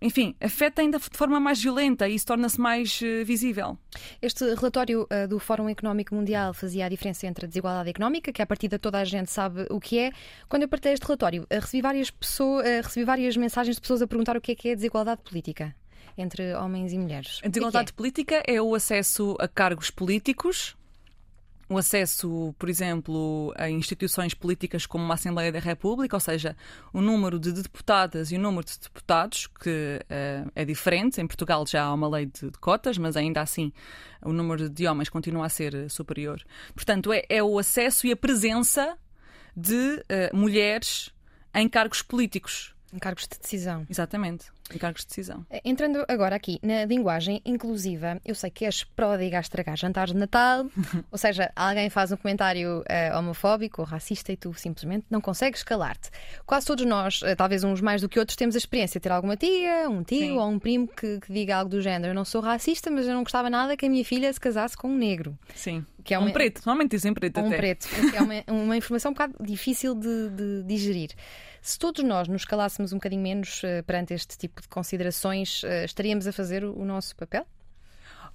enfim, 0.00 0.34
afeta 0.40 0.82
ainda 0.82 0.98
de 0.98 1.16
forma 1.16 1.38
mais 1.40 1.62
violenta 1.62 2.08
e 2.08 2.14
isso 2.14 2.26
torna-se 2.26 2.60
mais 2.60 3.00
uh, 3.00 3.24
visível. 3.24 3.78
Este 4.20 4.54
relatório 4.54 5.02
uh, 5.02 5.28
do 5.28 5.38
Fórum 5.38 5.68
Económico 5.68 6.14
Mundial 6.14 6.52
fazia 6.54 6.86
a 6.86 6.88
diferença 6.88 7.26
entre 7.26 7.46
a 7.46 7.48
desigualdade 7.48 7.90
económica, 7.90 8.32
que 8.32 8.42
a 8.42 8.46
partir 8.46 8.68
de 8.68 8.78
toda 8.78 8.98
a 8.98 9.04
gente 9.04 9.30
sabe 9.30 9.66
o 9.70 9.80
que 9.80 9.98
é. 9.98 10.10
Quando 10.48 10.62
eu 10.62 10.68
partilhei 10.68 10.94
este 10.94 11.04
relatório, 11.04 11.42
uh, 11.42 11.46
recebi, 11.60 11.82
várias 11.82 12.10
pessoas, 12.10 12.64
recebi 12.84 13.04
várias 13.04 13.36
mensagens 13.36 13.76
de 13.76 13.80
pessoas 13.80 14.02
a 14.02 14.06
perguntar 14.06 14.36
o 14.36 14.40
que 14.40 14.52
é 14.52 14.54
que 14.54 14.68
é 14.68 14.74
desigualdade 14.74 15.22
política 15.22 15.74
entre 16.18 16.54
homens 16.54 16.92
e 16.92 16.98
mulheres. 16.98 17.40
A 17.44 17.48
desigualdade 17.48 17.90
é? 17.90 17.94
política 17.94 18.42
é 18.46 18.60
o 18.60 18.74
acesso 18.74 19.36
a 19.38 19.46
cargos 19.46 19.90
políticos 19.90 20.76
o 21.68 21.76
acesso, 21.76 22.54
por 22.58 22.68
exemplo, 22.68 23.52
a 23.56 23.68
instituições 23.68 24.34
políticas 24.34 24.86
como 24.86 25.10
a 25.10 25.14
Assembleia 25.14 25.50
da 25.50 25.58
República, 25.58 26.14
ou 26.14 26.20
seja, 26.20 26.56
o 26.92 27.00
número 27.00 27.40
de 27.40 27.52
deputadas 27.52 28.30
e 28.30 28.36
o 28.36 28.38
número 28.38 28.64
de 28.64 28.78
deputados, 28.78 29.48
que 29.48 30.00
uh, 30.02 30.50
é 30.54 30.64
diferente. 30.64 31.20
Em 31.20 31.26
Portugal 31.26 31.66
já 31.66 31.84
há 31.84 31.92
uma 31.92 32.08
lei 32.08 32.26
de, 32.26 32.50
de, 32.50 32.58
cotas, 32.58 32.96
mas 32.98 33.16
ainda 33.16 33.40
assim 33.40 33.72
o 34.22 34.32
número 34.32 34.70
de 34.70 34.86
homens 34.86 35.08
continua 35.08 35.46
a 35.46 35.48
ser 35.48 35.90
superior. 35.90 36.40
Portanto, 36.74 37.12
é, 37.12 37.24
é 37.28 37.42
o 37.42 37.58
acesso 37.58 38.06
e 38.06 38.12
a 38.12 38.16
presença 38.16 38.96
de 39.56 39.74
uh, 39.74 40.36
mulheres 40.36 41.10
em 41.52 41.68
cargos 41.68 42.00
políticos. 42.00 42.75
Em 42.92 42.98
cargos 42.98 43.26
de 43.28 43.38
decisão. 43.38 43.86
Exatamente 43.88 44.46
em 44.74 44.78
cargos 44.78 45.02
de 45.02 45.08
decisão. 45.08 45.46
Eh, 45.50 45.60
entrando 45.64 46.04
agora 46.08 46.34
aqui 46.34 46.58
na 46.62 46.84
linguagem 46.84 47.40
inclusiva, 47.44 48.20
eu 48.24 48.34
sei 48.34 48.50
que 48.50 48.64
és 48.64 48.82
pródiga 48.82 49.38
a 49.38 49.40
estragar 49.40 49.76
jantares 49.76 50.12
de 50.12 50.18
Natal, 50.18 50.66
ou 51.10 51.18
seja, 51.18 51.50
alguém 51.54 51.88
faz 51.88 52.10
um 52.10 52.16
comentário 52.16 52.80
uh, 52.80 53.18
homofóbico 53.18 53.82
ou 53.82 53.86
racista 53.86 54.32
e 54.32 54.36
tu 54.36 54.52
simplesmente 54.54 55.06
não 55.08 55.20
consegues 55.20 55.62
calar-te. 55.62 56.10
Quase 56.44 56.66
todos 56.66 56.84
nós, 56.84 57.22
uh, 57.22 57.36
talvez 57.36 57.62
uns 57.62 57.80
mais 57.80 58.00
do 58.00 58.08
que 58.08 58.18
outros, 58.18 58.36
temos 58.36 58.54
a 58.54 58.58
experiência 58.58 58.98
de 58.98 59.04
ter 59.04 59.12
alguma 59.12 59.36
tia, 59.36 59.88
um 59.88 60.02
tio 60.02 60.18
Sim. 60.18 60.38
ou 60.38 60.48
um 60.48 60.58
primo 60.58 60.88
que, 60.88 61.20
que, 61.20 61.32
diga 61.32 61.56
algo 61.56 61.70
do 61.70 61.80
género. 61.80 62.10
Eu 62.10 62.14
não 62.14 62.24
sou 62.24 62.40
racista, 62.40 62.90
mas 62.90 63.06
eu 63.06 63.14
não 63.14 63.22
gostava 63.22 63.48
nada 63.48 63.76
que 63.76 63.86
a 63.86 63.88
minha 63.88 64.04
filha 64.04 64.32
se 64.32 64.40
casasse 64.40 64.76
com 64.76 64.88
um 64.88 64.96
negro. 64.96 65.38
Sim. 65.54 65.84
Que 66.02 66.14
é 66.14 66.18
uma... 66.18 66.28
Um 66.28 66.32
preto, 66.32 66.62
normalmente 66.64 66.92
dizem 66.92 67.12
preto 67.12 67.38
um 67.38 67.46
até. 67.46 67.54
Um 67.54 67.58
preto, 67.58 67.88
que 67.88 68.16
é 68.16 68.22
uma, 68.22 68.62
uma 68.64 68.76
informação 68.76 69.10
um 69.10 69.14
bocado 69.14 69.34
difícil 69.40 69.94
de, 69.94 70.30
de 70.30 70.62
digerir. 70.64 71.10
Se 71.66 71.80
todos 71.80 72.04
nós 72.04 72.28
nos 72.28 72.44
calássemos 72.44 72.92
um 72.92 72.96
bocadinho 72.96 73.22
menos 73.22 73.60
uh, 73.64 73.82
perante 73.84 74.14
este 74.14 74.38
tipo 74.38 74.62
de 74.62 74.68
considerações, 74.68 75.64
uh, 75.64 75.84
estaríamos 75.84 76.24
a 76.28 76.32
fazer 76.32 76.64
o, 76.64 76.72
o 76.78 76.84
nosso 76.84 77.16
papel? 77.16 77.44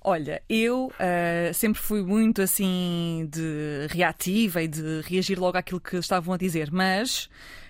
Olha, 0.01 0.43
eu 0.49 0.87
uh, 0.87 1.53
sempre 1.53 1.81
fui 1.81 2.03
muito 2.03 2.41
assim 2.41 3.29
de 3.31 3.87
reativa 3.89 4.61
e 4.61 4.67
de 4.67 4.99
reagir 5.05 5.39
logo 5.39 5.57
àquilo 5.57 5.79
que 5.79 5.95
estavam 5.95 6.33
a 6.33 6.37
dizer, 6.37 6.73
mas 6.73 7.29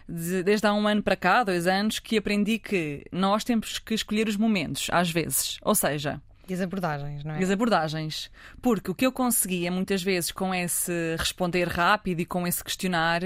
de, 0.09 0.41
desde 0.41 0.65
há 0.65 0.73
um 0.73 0.87
ano 0.87 1.03
para 1.03 1.15
cá, 1.15 1.43
dois 1.43 1.67
anos, 1.67 1.99
que 1.99 2.17
aprendi 2.17 2.57
que 2.57 3.05
nós 3.11 3.43
temos 3.43 3.77
que 3.77 3.93
escolher 3.93 4.27
os 4.27 4.37
momentos, 4.37 4.87
às 4.91 5.11
vezes. 5.11 5.59
Ou 5.61 5.75
seja, 5.75 6.19
e 6.51 6.53
as 6.53 6.59
abordagens, 6.59 7.23
não 7.23 7.35
é? 7.35 7.39
E 7.39 7.43
as 7.43 7.49
abordagens. 7.49 8.29
Porque 8.61 8.91
o 8.91 8.95
que 8.95 9.05
eu 9.05 9.11
conseguia 9.11 9.71
muitas 9.71 10.03
vezes 10.03 10.33
com 10.33 10.53
esse 10.53 11.15
responder 11.17 11.65
rápido 11.65 12.19
e 12.19 12.25
com 12.25 12.45
esse 12.45 12.61
questionar 12.61 13.21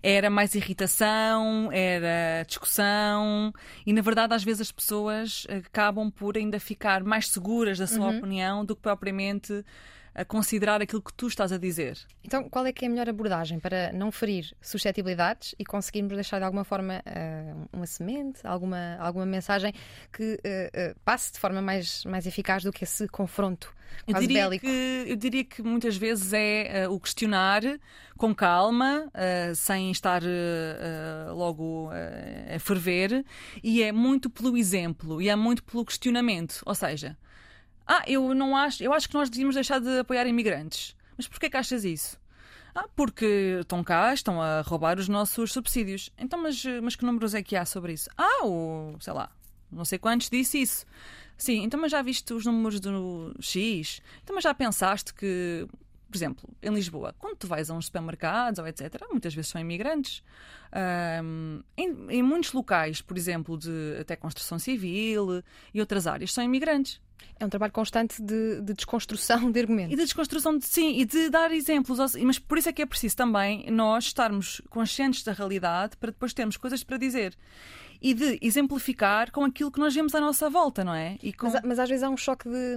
era 0.00 0.30
mais 0.30 0.54
irritação, 0.54 1.72
era 1.72 2.44
discussão 2.46 3.52
e 3.84 3.92
na 3.92 4.00
verdade 4.00 4.32
às 4.32 4.44
vezes 4.44 4.60
as 4.60 4.72
pessoas 4.72 5.44
acabam 5.50 6.08
por 6.08 6.36
ainda 6.36 6.60
ficar 6.60 7.02
mais 7.02 7.28
seguras 7.28 7.78
da 7.78 7.86
sua 7.88 8.06
uhum. 8.06 8.18
opinião 8.18 8.64
do 8.64 8.76
que 8.76 8.82
propriamente 8.82 9.64
a 10.18 10.24
considerar 10.24 10.82
aquilo 10.82 11.00
que 11.00 11.14
tu 11.14 11.28
estás 11.28 11.52
a 11.52 11.58
dizer. 11.58 11.96
Então, 12.24 12.48
qual 12.48 12.66
é 12.66 12.72
que 12.72 12.84
é 12.84 12.88
a 12.88 12.90
melhor 12.90 13.08
abordagem 13.08 13.60
para 13.60 13.92
não 13.92 14.10
ferir 14.10 14.52
suscetibilidades 14.60 15.54
e 15.56 15.64
conseguirmos 15.64 16.14
deixar 16.14 16.38
de 16.40 16.44
alguma 16.44 16.64
forma 16.64 17.00
uh, 17.06 17.68
uma 17.72 17.86
semente, 17.86 18.44
alguma, 18.44 18.96
alguma 18.98 19.24
mensagem 19.24 19.72
que 20.12 20.34
uh, 20.34 20.90
uh, 20.90 21.00
passe 21.04 21.32
de 21.32 21.38
forma 21.38 21.62
mais, 21.62 22.04
mais 22.04 22.26
eficaz 22.26 22.64
do 22.64 22.72
que 22.72 22.82
esse 22.82 23.06
confronto 23.06 23.72
eu 24.08 24.12
quase 24.12 24.26
diria 24.26 24.42
bélico? 24.42 24.66
Que, 24.66 25.04
eu 25.06 25.16
diria 25.16 25.44
que 25.44 25.62
muitas 25.62 25.96
vezes 25.96 26.32
é 26.32 26.88
o 26.88 26.98
questionar 26.98 27.62
com 28.18 28.34
calma, 28.34 29.10
sem 29.54 29.90
estar 29.90 30.20
logo 31.34 31.88
a 32.54 32.58
ferver, 32.58 33.24
e 33.62 33.82
é 33.82 33.90
muito 33.90 34.28
pelo 34.28 34.58
exemplo 34.58 35.22
e 35.22 35.30
é 35.30 35.34
muito 35.34 35.64
pelo 35.64 35.86
questionamento. 35.86 36.60
Ou 36.66 36.74
seja, 36.74 37.16
ah, 37.88 38.02
eu 38.06 38.34
não 38.34 38.54
acho, 38.54 38.82
eu 38.82 38.92
acho 38.92 39.08
que 39.08 39.14
nós 39.14 39.30
devíamos 39.30 39.54
deixar 39.54 39.80
de 39.80 40.00
apoiar 40.00 40.26
imigrantes. 40.26 40.94
Mas 41.16 41.26
porquê 41.26 41.48
que 41.48 41.56
achas 41.56 41.84
isso? 41.86 42.20
Ah, 42.74 42.86
porque 42.94 43.58
estão 43.62 43.82
cá, 43.82 44.12
estão 44.12 44.42
a 44.42 44.60
roubar 44.60 44.98
os 44.98 45.08
nossos 45.08 45.52
subsídios. 45.52 46.10
Então, 46.18 46.40
mas, 46.40 46.62
mas 46.82 46.94
que 46.94 47.04
números 47.04 47.34
é 47.34 47.42
que 47.42 47.56
há 47.56 47.64
sobre 47.64 47.94
isso? 47.94 48.10
Ah, 48.16 48.44
o, 48.44 48.94
sei 49.00 49.14
lá, 49.14 49.30
não 49.72 49.86
sei 49.86 49.98
quantos 49.98 50.28
disse 50.28 50.60
isso. 50.60 50.84
Sim, 51.38 51.62
então 51.62 51.80
mas 51.80 51.90
já 51.90 52.02
viste 52.02 52.34
os 52.34 52.44
números 52.44 52.78
do 52.78 53.34
X? 53.40 54.02
Então 54.22 54.34
mas 54.34 54.44
já 54.44 54.52
pensaste 54.52 55.14
que, 55.14 55.66
por 56.10 56.16
exemplo, 56.16 56.48
em 56.62 56.74
Lisboa, 56.74 57.14
quando 57.18 57.36
tu 57.36 57.46
vais 57.46 57.70
a 57.70 57.74
uns 57.74 57.86
supermercados 57.86 58.58
ou 58.58 58.66
etc., 58.66 59.02
muitas 59.10 59.32
vezes 59.34 59.50
são 59.50 59.60
imigrantes. 59.60 60.22
Um, 61.24 61.62
em, 61.76 62.06
em 62.10 62.22
muitos 62.22 62.52
locais, 62.52 63.00
por 63.00 63.16
exemplo, 63.16 63.56
de 63.56 63.96
até 63.98 64.14
construção 64.14 64.58
civil 64.58 65.42
e 65.72 65.80
outras 65.80 66.06
áreas, 66.06 66.32
são 66.34 66.44
imigrantes. 66.44 67.00
É 67.40 67.44
um 67.44 67.48
trabalho 67.48 67.72
constante 67.72 68.20
de, 68.20 68.60
de, 68.60 68.74
desconstrução 68.74 69.50
de 69.50 69.60
argumentos. 69.60 69.92
E 69.92 69.96
de 69.96 70.02
desconstrução, 70.02 70.58
de, 70.58 70.66
sim, 70.66 70.98
e 70.98 71.04
de 71.04 71.30
dar 71.30 71.52
exemplos. 71.52 71.98
Mas 72.22 72.38
por 72.38 72.58
isso 72.58 72.68
é 72.68 72.72
que 72.72 72.82
é 72.82 72.86
preciso 72.86 73.16
também 73.16 73.70
nós 73.70 74.04
estarmos 74.04 74.60
conscientes 74.68 75.22
da 75.22 75.32
realidade 75.32 75.96
para 75.96 76.10
depois 76.10 76.32
termos 76.32 76.56
coisas 76.56 76.82
para 76.82 76.96
dizer. 76.96 77.36
E 78.00 78.14
de 78.14 78.38
exemplificar 78.40 79.32
com 79.32 79.44
aquilo 79.44 79.72
que 79.72 79.80
nós 79.80 79.92
vemos 79.92 80.14
à 80.14 80.20
nossa 80.20 80.48
volta, 80.48 80.84
não 80.84 80.94
é? 80.94 81.18
Com... 81.36 81.50
Mas, 81.50 81.62
mas, 81.64 81.78
às 81.80 81.88
vezes 81.88 82.04
há 82.04 82.08
um 82.08 82.16
choque 82.16 82.48
de. 82.48 82.76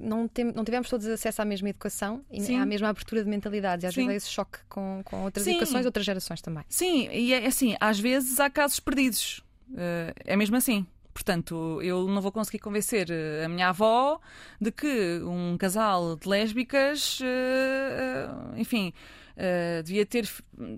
Não, 0.00 0.28
tem, 0.28 0.44
não 0.44 0.64
tivemos 0.64 0.88
todos 0.88 1.04
acesso 1.06 1.42
à 1.42 1.44
mesma 1.44 1.68
educação 1.68 2.24
e 2.30 2.40
sim. 2.40 2.56
à 2.56 2.64
mesma 2.64 2.88
abertura 2.88 3.24
de 3.24 3.28
mentalidades. 3.28 3.82
E 3.82 3.86
às 3.88 3.94
sim. 3.94 4.06
vezes 4.06 4.12
há 4.12 4.16
esse 4.16 4.30
choque 4.30 4.58
com, 4.68 5.02
com 5.04 5.24
outras 5.24 5.44
sim. 5.44 5.50
educações, 5.52 5.84
outras 5.84 6.06
gerações 6.06 6.40
também. 6.40 6.64
Sim, 6.68 7.08
e 7.10 7.32
é 7.32 7.44
assim, 7.44 7.76
às 7.80 7.98
vezes 7.98 8.38
há 8.38 8.48
casos 8.48 8.78
perdidos. 8.78 9.42
Uh, 9.70 10.14
é 10.24 10.36
mesmo 10.36 10.56
assim. 10.56 10.86
Portanto, 11.16 11.80
eu 11.80 12.06
não 12.06 12.20
vou 12.20 12.30
conseguir 12.30 12.58
convencer 12.58 13.10
eh, 13.10 13.42
a 13.42 13.48
minha 13.48 13.70
avó 13.70 14.20
de 14.60 14.70
que 14.70 15.18
um 15.24 15.56
casal 15.56 16.14
de 16.14 16.28
lésbicas, 16.28 17.20
eh, 17.22 18.26
eh, 18.54 18.60
enfim, 18.60 18.92
uh, 19.36 19.82
devia 19.82 20.06
ter 20.06 20.28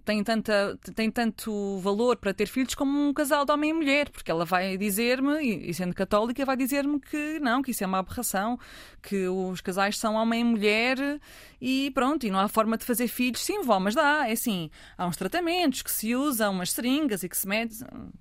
tem, 0.04 0.22
tanta, 0.24 0.78
tem 0.94 1.10
tanto 1.10 1.78
valor 1.78 2.16
para 2.16 2.34
ter 2.34 2.46
filhos 2.46 2.74
como 2.74 3.08
um 3.08 3.12
casal 3.12 3.44
de 3.44 3.52
homem 3.52 3.70
e 3.70 3.72
mulher, 3.72 4.10
porque 4.10 4.30
ela 4.30 4.44
vai 4.44 4.76
dizer-me, 4.76 5.40
e 5.40 5.72
sendo 5.72 5.94
católica, 5.94 6.44
vai 6.44 6.56
dizer-me 6.56 7.00
que 7.00 7.38
não, 7.38 7.62
que 7.62 7.70
isso 7.70 7.84
é 7.84 7.86
uma 7.86 7.98
aberração, 7.98 8.58
que 9.00 9.28
os 9.28 9.60
casais 9.60 9.96
são 9.98 10.14
homem 10.14 10.40
e 10.40 10.44
mulher 10.44 11.20
e 11.60 11.90
pronto, 11.92 12.26
e 12.26 12.30
não 12.30 12.38
há 12.38 12.48
forma 12.48 12.76
de 12.76 12.84
fazer 12.84 13.08
filhos. 13.08 13.44
Sim, 13.44 13.62
vó, 13.62 13.78
mas 13.78 13.94
dá, 13.94 14.28
é 14.28 14.32
assim, 14.32 14.70
há 14.96 15.06
uns 15.06 15.16
tratamentos 15.16 15.82
que 15.82 15.90
se 15.90 16.14
usam, 16.14 16.52
umas 16.52 16.72
seringas 16.72 17.22
e 17.22 17.28
que 17.28 17.36
se 17.36 17.46
mede, 17.46 17.76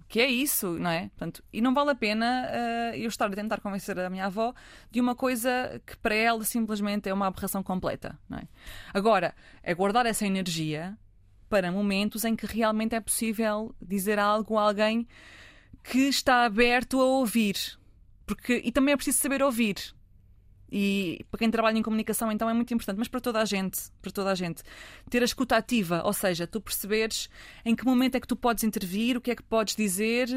que 0.08 0.20
é 0.20 0.28
isso, 0.28 0.78
não 0.80 0.90
é? 0.90 1.10
Portanto, 1.10 1.44
e 1.52 1.62
não 1.62 1.74
vale 1.74 1.92
a 1.92 1.96
pena 1.96 2.48
uh, 2.48 2.96
eu 2.96 3.08
estar 3.08 3.26
a 3.26 3.36
tentar 3.36 3.62
convencer 3.62 3.98
a 4.00 4.10
minha 4.10 4.26
avó 4.26 4.54
de 4.92 5.02
uma 5.02 5.16
coisa 5.16 5.82
que 5.86 5.98
para 5.98 6.16
ela 6.16 6.44
simplesmente 6.44 7.10
é 7.10 7.14
uma 7.14 7.28
aberração 7.28 7.64
completa, 7.64 8.18
não 8.30 8.38
é? 8.38 8.44
Agora, 8.94 9.34
é 9.64 9.74
guardar 9.74 10.06
essa 10.06 10.26
energia 10.28 10.98
para 11.50 11.72
momentos 11.72 12.26
em 12.26 12.36
que 12.36 12.46
realmente 12.46 12.96
é 12.96 13.00
possível 13.00 13.74
dizer 13.82 14.20
algo 14.20 14.58
a 14.58 14.64
alguém 14.64 15.08
que 15.84 16.00
está 16.00 16.44
aberto 16.46 17.00
a 17.00 17.06
ouvir. 17.06 17.56
Porque, 18.26 18.62
e 18.64 18.72
também 18.72 18.94
é 18.94 18.98
preciso 18.98 19.20
saber 19.20 19.42
ouvir. 19.42 19.96
E 20.70 21.26
para 21.32 21.38
quem 21.38 21.50
trabalha 21.50 21.78
em 21.78 21.82
comunicação, 21.82 22.30
então 22.30 22.50
é 22.50 22.54
muito 22.54 22.74
importante, 22.74 22.98
mas 22.98 23.08
para 23.08 23.22
toda 23.22 23.40
a 23.42 23.46
gente, 23.46 23.80
para 24.02 24.12
toda 24.12 24.32
a 24.32 24.36
gente, 24.36 24.62
ter 25.10 25.22
a 25.22 25.26
escuta 25.26 25.56
ativa, 25.56 26.02
ou 26.04 26.12
seja, 26.12 26.46
tu 26.46 26.60
perceberes 26.60 27.30
em 27.64 27.74
que 27.74 27.86
momento 27.86 28.16
é 28.16 28.20
que 28.20 28.28
tu 28.28 28.36
podes 28.36 28.66
intervir, 28.66 29.16
o 29.16 29.22
que 29.22 29.32
é 29.32 29.36
que 29.36 29.44
podes 29.44 29.76
dizer, 29.76 30.28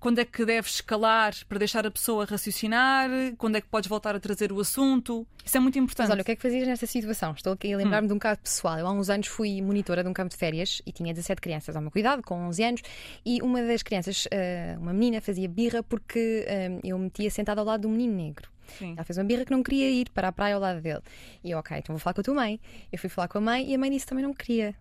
quando 0.00 0.18
é 0.18 0.24
que 0.24 0.44
deves 0.44 0.74
escalar 0.74 1.34
para 1.48 1.58
deixar 1.58 1.86
a 1.86 1.90
pessoa 1.90 2.24
raciocinar, 2.24 3.08
quando 3.36 3.56
é 3.56 3.60
que 3.60 3.68
podes 3.68 3.88
voltar 3.88 4.14
a 4.14 4.20
trazer 4.20 4.52
o 4.52 4.60
assunto. 4.60 5.26
Isso 5.44 5.56
é 5.56 5.60
muito 5.60 5.78
importante. 5.78 6.08
Mas 6.08 6.14
olha, 6.14 6.22
o 6.22 6.24
que 6.24 6.32
é 6.32 6.36
que 6.36 6.42
fazias 6.42 6.66
nesta 6.66 6.86
situação? 6.86 7.32
Estou 7.32 7.52
aqui 7.52 7.72
a 7.72 7.76
lembrar-me 7.76 8.06
hum. 8.06 8.08
de 8.08 8.14
um 8.14 8.18
caso 8.18 8.40
pessoal. 8.40 8.78
Eu 8.78 8.86
há 8.86 8.92
uns 8.92 9.10
anos 9.10 9.26
fui 9.26 9.60
monitora 9.62 10.02
de 10.02 10.08
um 10.08 10.12
campo 10.12 10.30
de 10.30 10.36
férias 10.36 10.82
e 10.86 10.92
tinha 10.92 11.12
17 11.12 11.40
crianças 11.40 11.74
ao 11.74 11.82
meu 11.82 11.90
cuidado, 11.90 12.22
com 12.22 12.34
11 12.48 12.64
anos, 12.64 12.82
e 13.24 13.40
uma 13.42 13.62
das 13.62 13.82
crianças, 13.82 14.26
eh, 14.30 14.76
uma 14.78 14.92
menina, 14.92 15.20
fazia 15.20 15.48
birra 15.48 15.82
porque 15.82 16.44
eh, 16.46 16.78
eu 16.84 16.98
me 16.98 17.04
metia 17.04 17.30
sentada 17.30 17.60
ao 17.60 17.66
lado 17.66 17.82
de 17.82 17.86
um 17.86 17.90
menino 17.90 18.14
negro. 18.14 18.50
Sim. 18.78 18.92
Ela 18.92 19.04
fez 19.04 19.16
uma 19.16 19.24
birra 19.24 19.44
que 19.44 19.50
não 19.50 19.62
queria 19.62 19.90
ir 19.90 20.10
para 20.10 20.28
a 20.28 20.32
praia 20.32 20.54
ao 20.54 20.60
lado 20.60 20.80
dele. 20.80 21.00
E 21.42 21.50
eu, 21.50 21.58
ok, 21.58 21.78
então 21.78 21.94
vou 21.94 22.00
falar 22.00 22.14
com 22.14 22.20
a 22.20 22.24
tua 22.24 22.34
mãe. 22.34 22.60
Eu 22.92 22.98
fui 22.98 23.08
falar 23.08 23.28
com 23.28 23.38
a 23.38 23.40
mãe 23.40 23.70
e 23.70 23.74
a 23.74 23.78
mãe 23.78 23.90
disse 23.90 24.06
também 24.06 24.24
não 24.24 24.34
queria. 24.34 24.74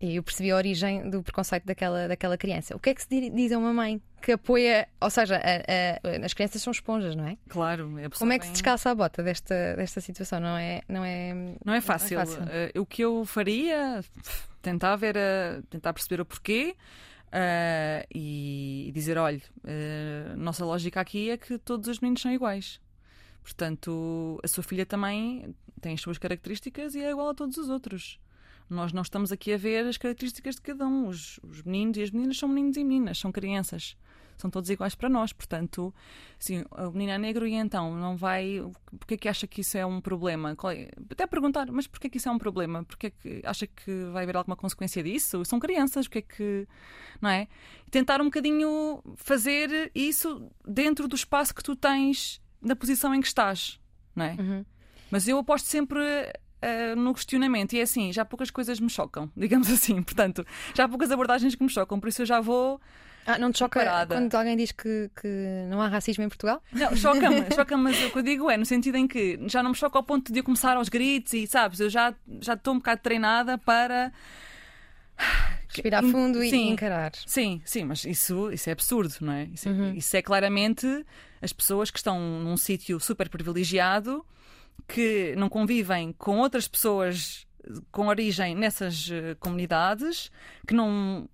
E 0.00 0.16
eu 0.16 0.22
percebi 0.22 0.50
a 0.50 0.56
origem 0.56 1.08
do 1.08 1.22
preconceito 1.22 1.64
daquela, 1.64 2.08
daquela 2.08 2.36
criança. 2.36 2.76
O 2.76 2.78
que 2.78 2.90
é 2.90 2.94
que 2.94 3.02
se 3.02 3.30
diz 3.30 3.52
a 3.52 3.58
uma 3.58 3.72
mãe 3.72 4.02
que 4.20 4.32
apoia, 4.32 4.88
ou 5.00 5.10
seja, 5.10 5.36
a, 5.36 6.20
a, 6.20 6.24
as 6.24 6.34
crianças 6.34 6.62
são 6.62 6.70
esponjas, 6.70 7.14
não 7.14 7.26
é? 7.26 7.36
Claro, 7.48 7.98
é 7.98 8.08
Como 8.08 8.32
é 8.32 8.38
que 8.38 8.46
se 8.46 8.52
descalça 8.52 8.90
a 8.90 8.94
bota 8.94 9.22
desta, 9.22 9.76
desta 9.76 10.00
situação? 10.00 10.40
Não 10.40 10.56
é, 10.56 10.82
não 10.88 11.04
é, 11.04 11.34
não 11.64 11.74
é 11.74 11.80
fácil. 11.80 12.16
Não 12.16 12.22
é 12.22 12.26
fácil. 12.26 12.42
Uh, 12.42 12.80
o 12.80 12.86
que 12.86 13.02
eu 13.02 13.24
faria, 13.24 14.02
tentava 14.62 15.06
era 15.06 15.62
tentar 15.70 15.92
perceber 15.92 16.20
o 16.20 16.24
porquê. 16.24 16.74
Uh, 17.28 18.06
e, 18.14 18.92
dizer: 18.94 19.18
olha, 19.18 19.42
uh, 19.64 20.36
nossa 20.36 20.64
lógica 20.64 21.00
aqui 21.00 21.30
é 21.30 21.36
que 21.36 21.58
todos 21.58 21.88
os 21.88 21.98
meninos 21.98 22.22
são 22.22 22.32
iguais. 22.32 22.80
Portanto, 23.42 24.40
a 24.42 24.48
sua 24.48 24.62
filha 24.62 24.86
também 24.86 25.54
tem 25.80 25.94
as 25.94 26.00
suas 26.00 26.16
características 26.16 26.94
e 26.94 27.02
é 27.02 27.10
igual 27.10 27.28
a 27.28 27.34
todos 27.34 27.58
os 27.58 27.68
outros. 27.68 28.18
Nós 28.68 28.92
não 28.92 29.02
estamos 29.02 29.30
aqui 29.30 29.52
a 29.52 29.56
ver 29.56 29.86
as 29.86 29.96
características 29.96 30.56
de 30.56 30.62
cada 30.62 30.86
um. 30.86 31.08
Os, 31.08 31.38
os 31.42 31.62
meninos 31.62 31.96
e 31.98 32.02
as 32.02 32.10
meninas 32.10 32.38
são 32.38 32.48
meninos 32.48 32.76
e 32.76 32.84
meninas, 32.84 33.18
são 33.18 33.30
crianças 33.30 33.96
são 34.36 34.50
todos 34.50 34.70
iguais 34.70 34.94
para 34.94 35.08
nós. 35.08 35.32
Portanto, 35.32 35.94
assim, 36.38 36.64
o 36.70 36.90
menino 36.90 37.12
é 37.12 37.18
negro 37.18 37.46
e 37.46 37.54
então 37.54 37.94
não 37.96 38.16
vai. 38.16 38.62
Porquê 38.98 39.16
que 39.16 39.28
acha 39.28 39.46
que 39.46 39.60
isso 39.60 39.76
é 39.76 39.86
um 39.86 40.00
problema? 40.00 40.56
É? 40.72 40.90
Até 41.10 41.26
perguntar, 41.26 41.70
mas 41.70 41.86
porquê 41.86 42.08
que 42.08 42.18
isso 42.18 42.28
é 42.28 42.32
um 42.32 42.38
problema? 42.38 42.84
Porquê 42.84 43.10
que 43.10 43.40
acha 43.44 43.66
que 43.66 44.04
vai 44.12 44.24
haver 44.24 44.36
alguma 44.36 44.56
consequência 44.56 45.02
disso? 45.02 45.44
São 45.44 45.58
crianças, 45.58 46.06
porquê 46.06 46.22
que. 46.22 46.68
Não 47.20 47.30
é? 47.30 47.48
tentar 47.90 48.20
um 48.20 48.24
bocadinho 48.24 49.02
fazer 49.14 49.90
isso 49.94 50.50
dentro 50.66 51.06
do 51.06 51.14
espaço 51.14 51.54
que 51.54 51.62
tu 51.62 51.76
tens, 51.76 52.42
da 52.60 52.74
posição 52.74 53.14
em 53.14 53.20
que 53.20 53.28
estás, 53.28 53.78
não 54.16 54.24
é? 54.24 54.36
Uhum. 54.36 54.64
Mas 55.12 55.28
eu 55.28 55.38
aposto 55.38 55.66
sempre 55.66 56.02
Uh, 56.64 56.96
no 56.96 57.12
questionamento. 57.12 57.74
E 57.74 57.80
é 57.80 57.82
assim, 57.82 58.12
já 58.12 58.24
poucas 58.24 58.50
coisas 58.50 58.80
me 58.80 58.88
chocam, 58.88 59.30
digamos 59.36 59.70
assim. 59.70 60.02
Portanto, 60.02 60.46
já 60.74 60.84
há 60.84 60.88
poucas 60.88 61.10
abordagens 61.10 61.54
que 61.54 61.62
me 61.62 61.70
chocam, 61.70 62.00
por 62.00 62.08
isso 62.08 62.22
eu 62.22 62.26
já 62.26 62.40
vou 62.40 62.80
ah, 63.26 63.38
não 63.38 63.50
te 63.50 63.58
choca 63.58 63.80
parada. 63.80 64.14
quando 64.14 64.34
alguém 64.34 64.56
diz 64.56 64.70
que, 64.70 65.10
que 65.20 65.66
não 65.68 65.80
há 65.80 65.88
racismo 65.88 66.22
em 66.24 66.28
Portugal? 66.28 66.62
Não, 66.70 66.94
choca-me, 66.94 67.46
choca 67.54 67.76
mas 67.76 68.02
o 68.04 68.10
que 68.10 68.18
eu 68.18 68.22
digo 68.22 68.50
é 68.50 68.56
no 68.56 68.66
sentido 68.66 68.96
em 68.96 69.06
que 69.06 69.40
já 69.46 69.62
não 69.62 69.70
me 69.70 69.76
choca 69.76 69.98
ao 69.98 70.04
ponto 70.04 70.32
de 70.32 70.40
eu 70.40 70.44
começar 70.44 70.76
aos 70.76 70.88
gritos 70.88 71.32
e, 71.32 71.46
sabes, 71.46 71.80
eu 71.80 71.88
já 71.88 72.14
já 72.40 72.52
estou 72.52 72.74
um 72.74 72.78
bocado 72.78 73.00
treinada 73.02 73.56
para. 73.56 74.12
Respirar 75.68 76.02
fundo 76.02 76.42
e 76.42 76.50
sim, 76.50 76.70
encarar. 76.70 77.12
Sim, 77.26 77.62
sim, 77.64 77.84
mas 77.84 78.04
isso, 78.04 78.52
isso 78.52 78.68
é 78.68 78.72
absurdo, 78.72 79.14
não 79.20 79.32
é? 79.32 79.44
Isso, 79.44 79.68
é, 79.68 79.72
uhum. 79.72 79.94
isso 79.94 80.16
é 80.16 80.22
claramente 80.22 80.86
as 81.40 81.52
pessoas 81.52 81.90
que 81.90 81.98
estão 81.98 82.18
num 82.18 82.56
sítio 82.56 83.00
super 83.00 83.28
privilegiado, 83.28 84.24
que 84.86 85.34
não 85.36 85.48
convivem 85.48 86.12
com 86.12 86.38
outras 86.38 86.68
pessoas 86.68 87.46
com 87.90 88.08
origem 88.08 88.54
nessas 88.54 89.08
uh, 89.08 89.36
comunidades, 89.40 90.30
que 90.66 90.74
não 90.74 91.28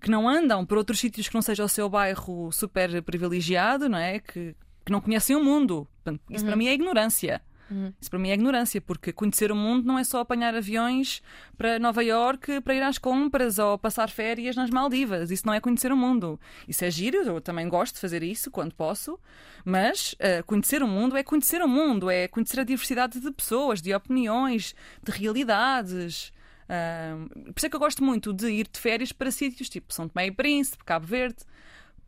que 0.00 0.10
não 0.10 0.28
andam 0.28 0.64
por 0.64 0.78
outros 0.78 0.98
sítios 0.98 1.28
que 1.28 1.34
não 1.34 1.42
seja 1.42 1.64
o 1.64 1.68
seu 1.68 1.88
bairro 1.88 2.50
super 2.52 3.02
privilegiado, 3.02 3.88
não 3.88 3.98
é? 3.98 4.18
Que, 4.18 4.54
que 4.84 4.92
não 4.92 5.00
conhecem 5.00 5.34
o 5.36 5.42
mundo. 5.42 5.88
Isso 6.30 6.44
uhum. 6.44 6.50
para 6.50 6.56
mim 6.56 6.66
é 6.66 6.72
ignorância. 6.72 7.42
Uhum. 7.70 7.92
Isso 8.00 8.10
para 8.10 8.18
mim 8.18 8.30
é 8.30 8.34
ignorância, 8.34 8.80
porque 8.80 9.12
conhecer 9.12 9.50
o 9.50 9.56
mundo 9.56 9.86
não 9.86 9.98
é 9.98 10.04
só 10.04 10.20
apanhar 10.20 10.54
aviões 10.54 11.22
para 11.56 11.78
Nova 11.78 12.02
York 12.02 12.60
para 12.60 12.74
ir 12.74 12.82
às 12.82 12.98
compras 12.98 13.58
ou 13.58 13.76
passar 13.78 14.08
férias 14.08 14.54
nas 14.54 14.70
Maldivas. 14.70 15.30
Isso 15.30 15.46
não 15.46 15.54
é 15.54 15.60
conhecer 15.60 15.90
o 15.92 15.96
mundo. 15.96 16.38
Isso 16.68 16.84
é 16.84 16.90
giro, 16.90 17.16
eu 17.18 17.40
também 17.40 17.68
gosto 17.68 17.94
de 17.94 18.00
fazer 18.00 18.22
isso 18.22 18.50
quando 18.50 18.74
posso, 18.74 19.18
mas 19.64 20.14
uh, 20.14 20.44
conhecer 20.46 20.82
o 20.82 20.88
mundo 20.88 21.16
é 21.16 21.22
conhecer 21.22 21.60
o 21.62 21.68
mundo, 21.68 22.10
é 22.10 22.28
conhecer 22.28 22.60
a 22.60 22.64
diversidade 22.64 23.20
de 23.20 23.30
pessoas, 23.32 23.82
de 23.82 23.92
opiniões, 23.94 24.74
de 25.02 25.10
realidades. 25.12 26.32
Uh, 26.66 27.52
por 27.52 27.54
isso 27.56 27.66
é 27.66 27.68
que 27.68 27.76
eu 27.76 27.80
gosto 27.80 28.02
muito 28.02 28.32
de 28.32 28.48
ir 28.48 28.68
de 28.70 28.78
férias 28.78 29.12
para 29.12 29.30
sítios 29.30 29.68
tipo 29.68 29.92
São 29.92 30.08
Tomé 30.08 30.26
e 30.26 30.32
Príncipe, 30.32 30.84
Cabo 30.84 31.06
Verde, 31.06 31.44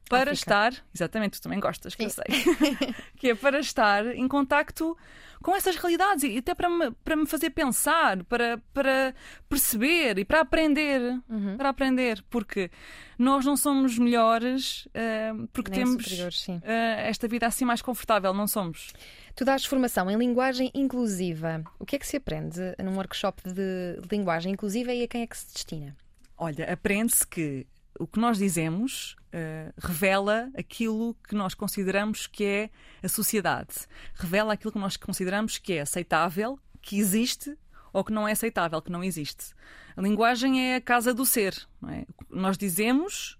para 0.08 0.32
África. 0.32 0.34
estar, 0.34 0.84
exatamente, 0.94 1.38
tu 1.38 1.42
também 1.42 1.60
gostas, 1.60 1.94
que 1.94 2.08
Sim. 2.08 2.20
eu 2.26 2.34
sei, 2.34 2.94
que 3.16 3.28
é 3.30 3.34
para 3.34 3.60
estar 3.60 4.06
em 4.06 4.26
contacto 4.26 4.96
com 5.42 5.54
essas 5.54 5.76
realidades 5.76 6.24
e 6.24 6.38
até 6.38 6.54
para 6.54 6.68
me, 6.68 6.90
para 6.90 7.16
me 7.16 7.26
fazer 7.26 7.50
pensar, 7.50 8.24
para, 8.24 8.58
para 8.72 9.14
perceber 9.48 10.18
e 10.18 10.24
para 10.24 10.40
aprender. 10.40 11.00
Uhum. 11.28 11.56
Para 11.56 11.68
aprender, 11.68 12.22
porque 12.28 12.70
nós 13.18 13.44
não 13.44 13.56
somos 13.56 13.98
melhores 13.98 14.86
uh, 14.86 15.46
porque 15.52 15.70
Nem 15.70 15.84
temos 15.84 16.48
uh, 16.48 16.60
esta 16.98 17.28
vida 17.28 17.46
assim 17.46 17.64
mais 17.64 17.82
confortável, 17.82 18.32
não 18.34 18.46
somos. 18.46 18.92
Tu 19.34 19.44
dás 19.44 19.64
formação 19.64 20.10
em 20.10 20.16
linguagem 20.16 20.70
inclusiva. 20.74 21.62
O 21.78 21.86
que 21.86 21.96
é 21.96 21.98
que 21.98 22.06
se 22.06 22.16
aprende 22.16 22.60
num 22.82 22.96
workshop 22.96 23.42
de 23.44 24.00
linguagem 24.10 24.52
inclusiva 24.52 24.92
e 24.92 25.04
a 25.04 25.08
quem 25.08 25.22
é 25.22 25.26
que 25.26 25.36
se 25.36 25.52
destina? 25.52 25.96
Olha, 26.36 26.72
aprende-se 26.72 27.26
que 27.26 27.66
o 27.98 28.06
que 28.06 28.18
nós 28.18 28.38
dizemos 28.38 29.16
uh, 29.32 29.72
revela 29.78 30.50
aquilo 30.56 31.16
que 31.26 31.34
nós 31.34 31.54
consideramos 31.54 32.26
que 32.26 32.44
é 32.44 32.70
a 33.02 33.08
sociedade, 33.08 33.74
revela 34.14 34.52
aquilo 34.52 34.72
que 34.72 34.78
nós 34.78 34.96
consideramos 34.96 35.58
que 35.58 35.74
é 35.74 35.80
aceitável, 35.80 36.58
que 36.80 36.98
existe 36.98 37.56
ou 37.92 38.04
que 38.04 38.12
não 38.12 38.28
é 38.28 38.32
aceitável, 38.32 38.80
que 38.80 38.92
não 38.92 39.02
existe. 39.02 39.54
A 39.96 40.00
linguagem 40.00 40.72
é 40.72 40.76
a 40.76 40.80
casa 40.80 41.12
do 41.12 41.26
ser. 41.26 41.66
É? 41.88 42.06
Nós 42.30 42.56
dizemos 42.56 43.38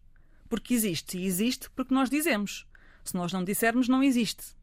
porque 0.48 0.74
existe 0.74 1.18
e 1.18 1.26
existe 1.26 1.70
porque 1.70 1.94
nós 1.94 2.10
dizemos. 2.10 2.66
Se 3.04 3.14
nós 3.14 3.32
não 3.32 3.44
dissermos, 3.44 3.88
não 3.88 4.02
existe. 4.02 4.57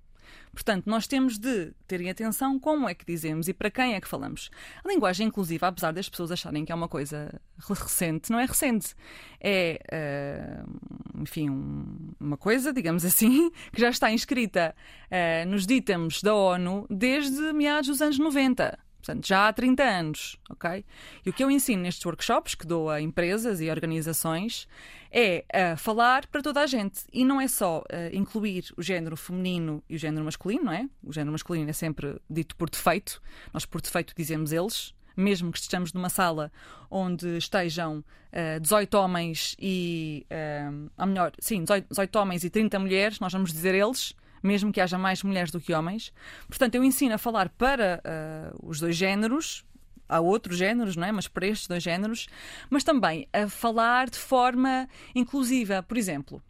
Portanto, 0.55 0.87
nós 0.87 1.05
temos 1.05 1.37
de 1.37 1.73
terem 1.85 2.09
atenção 2.09 2.57
como 2.57 2.87
é 2.87 2.95
que 2.95 3.05
dizemos 3.05 3.49
e 3.49 3.53
para 3.53 3.69
quem 3.69 3.93
é 3.93 4.01
que 4.01 4.07
falamos. 4.07 4.49
A 4.83 4.87
linguagem 4.87 5.27
inclusiva, 5.27 5.67
apesar 5.67 5.91
das 5.91 6.07
pessoas 6.07 6.31
acharem 6.31 6.63
que 6.63 6.71
é 6.71 6.75
uma 6.75 6.87
coisa 6.87 7.39
recente, 7.69 8.31
não 8.31 8.39
é 8.39 8.45
recente. 8.45 8.95
É, 9.39 10.63
uh, 10.65 11.21
enfim, 11.21 11.49
um, 11.49 12.13
uma 12.19 12.37
coisa, 12.37 12.71
digamos 12.71 13.03
assim, 13.03 13.51
que 13.73 13.81
já 13.81 13.89
está 13.89 14.09
inscrita 14.09 14.73
uh, 15.11 15.47
nos 15.49 15.67
ditames 15.67 16.21
da 16.23 16.33
ONU 16.33 16.87
desde 16.89 17.51
meados 17.51 17.89
dos 17.89 18.01
anos 18.01 18.17
90. 18.17 18.84
Portanto, 19.05 19.27
já 19.27 19.47
há 19.47 19.53
30 19.53 19.83
anos, 19.83 20.35
ok? 20.49 20.83
E 21.23 21.29
o 21.29 21.33
que 21.33 21.43
eu 21.43 21.51
ensino 21.51 21.83
nestes 21.83 22.03
workshops, 22.03 22.55
que 22.55 22.65
dou 22.65 22.89
a 22.89 22.99
empresas 22.99 23.61
e 23.61 23.69
organizações, 23.69 24.67
é 25.11 25.45
uh, 25.53 25.77
falar 25.77 26.25
para 26.25 26.41
toda 26.41 26.61
a 26.61 26.65
gente. 26.65 27.01
E 27.13 27.23
não 27.23 27.39
é 27.39 27.47
só 27.47 27.81
uh, 27.81 27.83
incluir 28.11 28.73
o 28.75 28.81
género 28.81 29.15
feminino 29.15 29.83
e 29.87 29.95
o 29.95 29.99
género 29.99 30.25
masculino, 30.25 30.65
não 30.65 30.71
é? 30.71 30.89
O 31.03 31.13
género 31.13 31.33
masculino 31.33 31.69
é 31.69 31.73
sempre 31.73 32.19
dito 32.27 32.55
por 32.55 32.67
defeito. 32.67 33.21
Nós, 33.53 33.63
por 33.63 33.79
defeito, 33.79 34.11
dizemos 34.17 34.51
eles. 34.51 34.95
Mesmo 35.15 35.51
que 35.51 35.59
estejamos 35.59 35.93
numa 35.93 36.09
sala 36.09 36.51
onde 36.89 37.37
estejam 37.37 37.99
uh, 37.99 38.59
18 38.59 38.95
homens 38.95 39.55
e. 39.59 40.25
Uh, 40.31 40.89
ou 40.97 41.05
melhor, 41.05 41.31
sim, 41.37 41.61
18, 41.61 41.89
18 41.89 42.15
homens 42.19 42.43
e 42.43 42.49
30 42.49 42.79
mulheres, 42.79 43.19
nós 43.19 43.31
vamos 43.31 43.53
dizer 43.53 43.75
eles 43.75 44.15
mesmo 44.45 44.71
que 44.71 44.79
haja 44.79 44.97
mais 44.97 45.23
mulheres 45.23 45.51
do 45.51 45.59
que 45.59 45.73
homens. 45.73 46.13
Portanto, 46.47 46.75
eu 46.75 46.83
ensino 46.83 47.15
a 47.15 47.17
falar 47.17 47.49
para 47.49 48.01
uh, 48.05 48.69
os 48.69 48.79
dois 48.79 48.95
géneros, 48.95 49.65
há 50.07 50.19
outros 50.19 50.57
géneros, 50.57 50.95
não 50.95 51.07
é? 51.07 51.11
Mas 51.11 51.27
para 51.27 51.47
estes 51.47 51.67
dois 51.67 51.83
géneros, 51.83 52.27
mas 52.69 52.83
também 52.83 53.27
a 53.33 53.47
falar 53.47 54.09
de 54.09 54.17
forma 54.17 54.87
inclusiva. 55.13 55.83
Por 55.83 55.97
exemplo, 55.97 56.41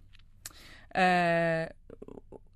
uh, 0.91 1.75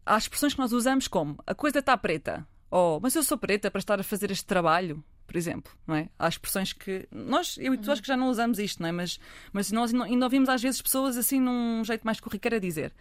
há 0.06 0.18
expressões 0.18 0.54
que 0.54 0.60
nós 0.60 0.74
usamos 0.74 1.08
como 1.08 1.38
a 1.48 1.56
coisa 1.56 1.80
está 1.80 1.98
preta, 1.98 2.46
ou 2.70 3.00
mas 3.02 3.16
eu 3.16 3.24
sou 3.24 3.38
preta 3.38 3.72
para 3.72 3.80
estar 3.80 4.00
a 4.00 4.04
fazer 4.04 4.32
este 4.32 4.46
trabalho. 4.46 5.04
Por 5.26 5.38
exemplo, 5.38 5.72
não 5.86 5.94
é? 5.94 6.10
Há 6.18 6.28
expressões 6.28 6.74
que 6.74 7.08
nós, 7.12 7.56
eu 7.60 7.76
e 7.76 7.78
tu, 7.78 7.92
acho 7.92 8.02
que 8.02 8.08
já 8.08 8.18
não 8.18 8.30
usamos 8.30 8.58
isto, 8.58 8.82
não 8.82 8.90
é? 8.90 8.92
Mas, 8.92 9.20
mas 9.54 9.72
nós 9.72 9.94
ainda 9.94 10.26
ouvimos 10.26 10.50
às 10.50 10.60
vezes 10.60 10.82
pessoas 10.82 11.18
assim 11.18 11.40
num 11.40 11.84
jeito 11.84 12.02
mais 12.04 12.20
corriqueiro 12.20 12.56
a 12.56 12.60
dizer. 12.60 12.92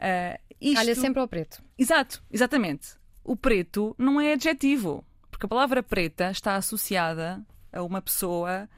Uh, 0.00 0.40
isto... 0.60 0.80
Olha 0.80 0.94
sempre 0.94 1.20
ao 1.20 1.28
preto. 1.28 1.62
Exato, 1.78 2.22
exatamente. 2.30 2.94
O 3.22 3.36
preto 3.36 3.94
não 3.98 4.20
é 4.20 4.32
adjetivo, 4.32 5.04
porque 5.30 5.46
a 5.46 5.48
palavra 5.48 5.82
preta 5.82 6.30
está 6.30 6.56
associada 6.56 7.44
a 7.72 7.82
uma 7.82 8.00
pessoa 8.00 8.68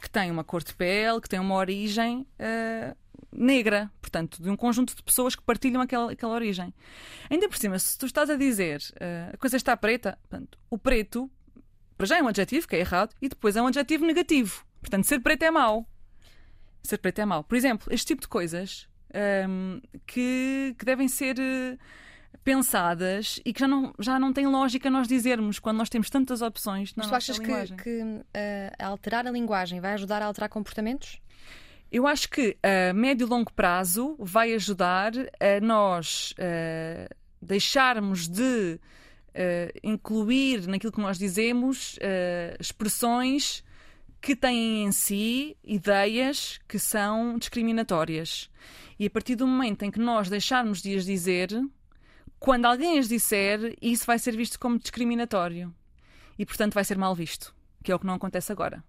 que 0.00 0.10
tem 0.10 0.30
uma 0.30 0.42
cor 0.42 0.62
de 0.62 0.74
pele, 0.74 1.20
que 1.20 1.28
tem 1.28 1.38
uma 1.38 1.54
origem 1.54 2.26
uh, 2.38 2.96
negra, 3.30 3.90
portanto, 4.00 4.42
de 4.42 4.50
um 4.50 4.56
conjunto 4.56 4.96
de 4.96 5.02
pessoas 5.02 5.36
que 5.36 5.42
partilham 5.42 5.80
aquela, 5.80 6.12
aquela 6.12 6.34
origem. 6.34 6.74
Ainda 7.30 7.48
por 7.48 7.56
cima, 7.56 7.78
se 7.78 7.96
tu 7.96 8.06
estás 8.06 8.28
a 8.28 8.36
dizer 8.36 8.80
uh, 8.94 9.34
a 9.34 9.36
coisa 9.36 9.56
está 9.56 9.76
preta, 9.76 10.18
portanto, 10.22 10.58
o 10.68 10.76
preto, 10.76 11.30
para 11.96 12.06
já 12.06 12.18
é 12.18 12.22
um 12.22 12.28
adjetivo, 12.28 12.66
que 12.66 12.74
é 12.74 12.80
errado, 12.80 13.14
e 13.22 13.28
depois 13.28 13.56
é 13.56 13.62
um 13.62 13.68
adjetivo 13.68 14.04
negativo. 14.04 14.66
Portanto, 14.80 15.04
ser 15.06 15.20
preto 15.20 15.44
é 15.44 15.50
mau. 15.50 15.88
Ser 16.82 16.98
preto 16.98 17.20
é 17.20 17.24
mau. 17.24 17.44
Por 17.44 17.56
exemplo, 17.56 17.92
este 17.92 18.08
tipo 18.08 18.22
de 18.22 18.28
coisas 18.28 18.88
um, 19.48 19.80
que, 20.06 20.74
que, 20.78 20.84
devem 20.84 21.08
ser 21.08 21.36
uh, 21.38 21.78
pensadas 22.44 23.40
e 23.44 23.52
que 23.52 23.60
já 23.60 23.68
não, 23.68 23.94
já 23.98 24.18
não 24.18 24.32
tem 24.32 24.46
lógica 24.46 24.90
nós 24.90 25.06
dizermos 25.06 25.58
quando 25.58 25.78
nós 25.78 25.88
temos 25.88 26.10
tantas 26.10 26.42
opções 26.42 26.94
na 26.94 27.02
Mas 27.02 27.10
tu 27.10 27.14
achas 27.14 27.38
que, 27.38 27.76
que 27.82 28.02
uh, 28.02 28.24
alterar 28.78 29.26
a 29.26 29.30
linguagem 29.30 29.80
vai 29.80 29.94
ajudar 29.94 30.22
a 30.22 30.26
alterar 30.26 30.48
comportamentos? 30.48 31.20
Eu 31.90 32.06
acho 32.06 32.28
que 32.30 32.56
a 32.62 32.92
médio 32.94 33.26
e 33.26 33.28
longo 33.28 33.52
prazo 33.52 34.16
vai 34.18 34.54
ajudar 34.54 35.12
a 35.14 35.60
nós 35.60 36.32
uh, 36.32 37.14
deixarmos 37.40 38.26
de 38.28 38.80
uh, 39.28 39.78
incluir 39.82 40.66
naquilo 40.66 40.92
que 40.92 41.00
nós 41.00 41.18
dizemos 41.18 41.98
expressões 42.58 43.62
que 44.22 44.36
têm 44.36 44.84
em 44.84 44.92
si 44.92 45.56
ideias 45.64 46.60
que 46.68 46.78
são 46.78 47.36
discriminatórias. 47.38 48.48
E 49.02 49.06
a 49.06 49.10
partir 49.10 49.34
do 49.34 49.48
momento 49.48 49.82
em 49.82 49.90
que 49.90 49.98
nós 49.98 50.28
deixarmos 50.28 50.80
de 50.80 50.94
as 50.94 51.04
dizer, 51.04 51.50
quando 52.38 52.66
alguém 52.66 53.00
as 53.00 53.08
disser, 53.08 53.76
isso 53.82 54.06
vai 54.06 54.16
ser 54.16 54.36
visto 54.36 54.60
como 54.60 54.78
discriminatório. 54.78 55.74
E, 56.38 56.46
portanto, 56.46 56.74
vai 56.74 56.84
ser 56.84 56.96
mal 56.96 57.12
visto, 57.12 57.52
que 57.82 57.90
é 57.90 57.94
o 57.96 57.98
que 57.98 58.06
não 58.06 58.14
acontece 58.14 58.52
agora. 58.52 58.84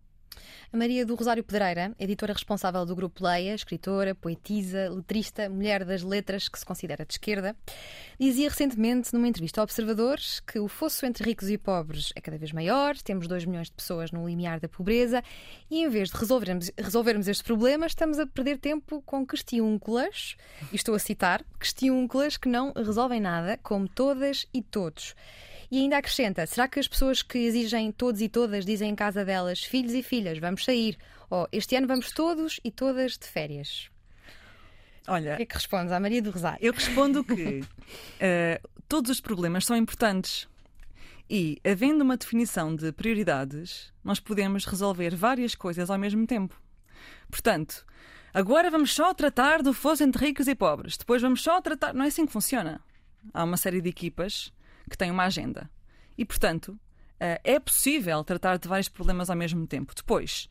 A 0.71 0.77
Maria 0.77 1.05
do 1.05 1.15
Rosário 1.15 1.43
Pedreira, 1.43 1.93
editora 1.99 2.33
responsável 2.33 2.85
do 2.85 2.95
grupo 2.95 3.23
Leia, 3.23 3.53
escritora, 3.53 4.15
poetisa, 4.15 4.89
letrista, 4.89 5.49
mulher 5.49 5.85
das 5.85 6.01
letras 6.01 6.49
que 6.49 6.57
se 6.57 6.65
considera 6.65 7.05
de 7.05 7.13
esquerda, 7.13 7.55
dizia 8.19 8.49
recentemente 8.49 9.13
numa 9.13 9.27
entrevista 9.27 9.61
ao 9.61 9.63
Observadores 9.63 10.39
que 10.39 10.59
o 10.59 10.67
fosso 10.67 11.05
entre 11.05 11.23
ricos 11.23 11.49
e 11.49 11.57
pobres 11.57 12.11
é 12.15 12.21
cada 12.21 12.37
vez 12.37 12.51
maior, 12.51 12.97
temos 12.97 13.27
2 13.27 13.45
milhões 13.45 13.67
de 13.67 13.73
pessoas 13.73 14.11
no 14.11 14.27
limiar 14.27 14.59
da 14.59 14.67
pobreza 14.67 15.23
e 15.69 15.83
em 15.83 15.89
vez 15.89 16.09
de 16.09 16.17
resolvermos, 16.17 16.71
resolvermos 16.77 17.27
este 17.27 17.43
problema, 17.43 17.85
estamos 17.85 18.19
a 18.19 18.25
perder 18.25 18.57
tempo 18.57 19.01
com 19.05 19.25
questiúnculas, 19.25 20.35
e 20.71 20.75
estou 20.75 20.95
a 20.95 20.99
citar, 20.99 21.43
questiúnculas 21.59 22.37
que 22.37 22.49
não 22.49 22.73
resolvem 22.73 23.21
nada, 23.21 23.59
como 23.61 23.87
todas 23.87 24.47
e 24.53 24.61
todos. 24.61 25.15
E 25.73 25.79
ainda 25.79 25.97
acrescenta: 25.97 26.45
será 26.45 26.67
que 26.67 26.79
as 26.79 26.87
pessoas 26.87 27.23
que 27.23 27.39
exigem 27.39 27.91
todos 27.91 28.21
e 28.21 28.29
todas 28.29 28.63
dizem 28.63 28.91
em 28.91 28.95
casa 28.95 29.25
delas, 29.25 29.63
filhos 29.63 29.93
e 29.93 30.03
filhas, 30.03 30.37
vamos 30.37 30.63
sair? 30.63 30.99
Ou 31.31 31.47
este 31.51 31.75
ano 31.75 31.87
vamos 31.87 32.11
todos 32.11 32.59
e 32.63 32.69
todas 32.69 33.17
de 33.17 33.25
férias? 33.25 33.89
Olha, 35.07 35.33
o 35.33 35.37
que 35.37 35.41
é 35.41 35.45
que 35.47 35.55
respondes 35.55 35.91
à 35.91 35.99
Maria 35.99 36.21
do 36.21 36.29
Rosário? 36.29 36.59
Eu 36.61 36.73
respondo 36.73 37.23
que 37.23 37.61
uh, 37.61 38.69
todos 38.87 39.09
os 39.09 39.19
problemas 39.19 39.65
são 39.65 39.75
importantes. 39.75 40.47
E, 41.27 41.59
havendo 41.65 42.03
uma 42.03 42.17
definição 42.17 42.75
de 42.75 42.91
prioridades, 42.91 43.91
nós 44.03 44.19
podemos 44.19 44.65
resolver 44.65 45.15
várias 45.15 45.55
coisas 45.55 45.89
ao 45.89 45.97
mesmo 45.97 46.27
tempo. 46.27 46.55
Portanto, 47.31 47.83
agora 48.31 48.69
vamos 48.69 48.93
só 48.93 49.11
tratar 49.11 49.63
do 49.63 49.73
fosso 49.73 50.03
entre 50.03 50.23
ricos 50.27 50.47
e 50.47 50.53
pobres, 50.53 50.97
depois 50.97 51.19
vamos 51.19 51.41
só 51.41 51.59
tratar. 51.59 51.95
Não 51.95 52.05
é 52.05 52.09
assim 52.09 52.27
que 52.27 52.31
funciona. 52.31 52.79
Há 53.33 53.43
uma 53.43 53.57
série 53.57 53.81
de 53.81 53.89
equipas 53.89 54.53
que 54.89 54.97
tem 54.97 55.11
uma 55.11 55.23
agenda. 55.23 55.69
E, 56.17 56.25
portanto, 56.25 56.79
eh, 57.19 57.39
é 57.43 57.59
possível 57.59 58.23
tratar 58.23 58.57
de 58.57 58.67
vários 58.67 58.89
problemas 58.89 59.29
ao 59.29 59.35
mesmo 59.35 59.65
tempo. 59.65 59.93
Depois, 59.95 60.49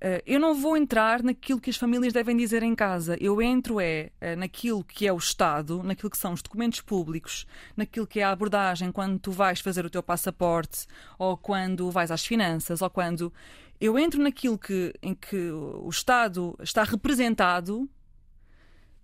eh, 0.00 0.22
eu 0.26 0.40
não 0.40 0.54
vou 0.54 0.76
entrar 0.76 1.22
naquilo 1.22 1.60
que 1.60 1.70
as 1.70 1.76
famílias 1.76 2.12
devem 2.12 2.36
dizer 2.36 2.62
em 2.62 2.74
casa. 2.74 3.16
Eu 3.20 3.40
entro 3.40 3.80
é 3.80 4.10
eh, 4.20 4.36
naquilo 4.36 4.84
que 4.84 5.06
é 5.06 5.12
o 5.12 5.16
Estado, 5.16 5.82
naquilo 5.82 6.10
que 6.10 6.18
são 6.18 6.32
os 6.32 6.42
documentos 6.42 6.80
públicos, 6.80 7.46
naquilo 7.76 8.06
que 8.06 8.20
é 8.20 8.24
a 8.24 8.30
abordagem 8.30 8.92
quando 8.92 9.18
tu 9.18 9.30
vais 9.30 9.60
fazer 9.60 9.84
o 9.84 9.90
teu 9.90 10.02
passaporte, 10.02 10.86
ou 11.18 11.36
quando 11.36 11.90
vais 11.90 12.10
às 12.10 12.24
finanças, 12.24 12.82
ou 12.82 12.90
quando 12.90 13.32
eu 13.80 13.98
entro 13.98 14.22
naquilo 14.22 14.58
que, 14.58 14.92
em 15.02 15.14
que 15.14 15.50
o 15.50 15.88
Estado 15.88 16.56
está 16.60 16.82
representado 16.84 17.88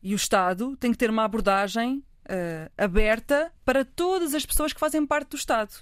e 0.02 0.14
o 0.14 0.16
Estado 0.16 0.76
tem 0.76 0.92
que 0.92 0.98
ter 0.98 1.10
uma 1.10 1.24
abordagem 1.24 2.02
uh, 2.30 2.70
aberta 2.78 3.52
para 3.64 3.84
todas 3.84 4.34
as 4.34 4.46
pessoas 4.46 4.72
que 4.72 4.80
fazem 4.80 5.04
parte 5.04 5.30
do 5.30 5.36
Estado. 5.36 5.72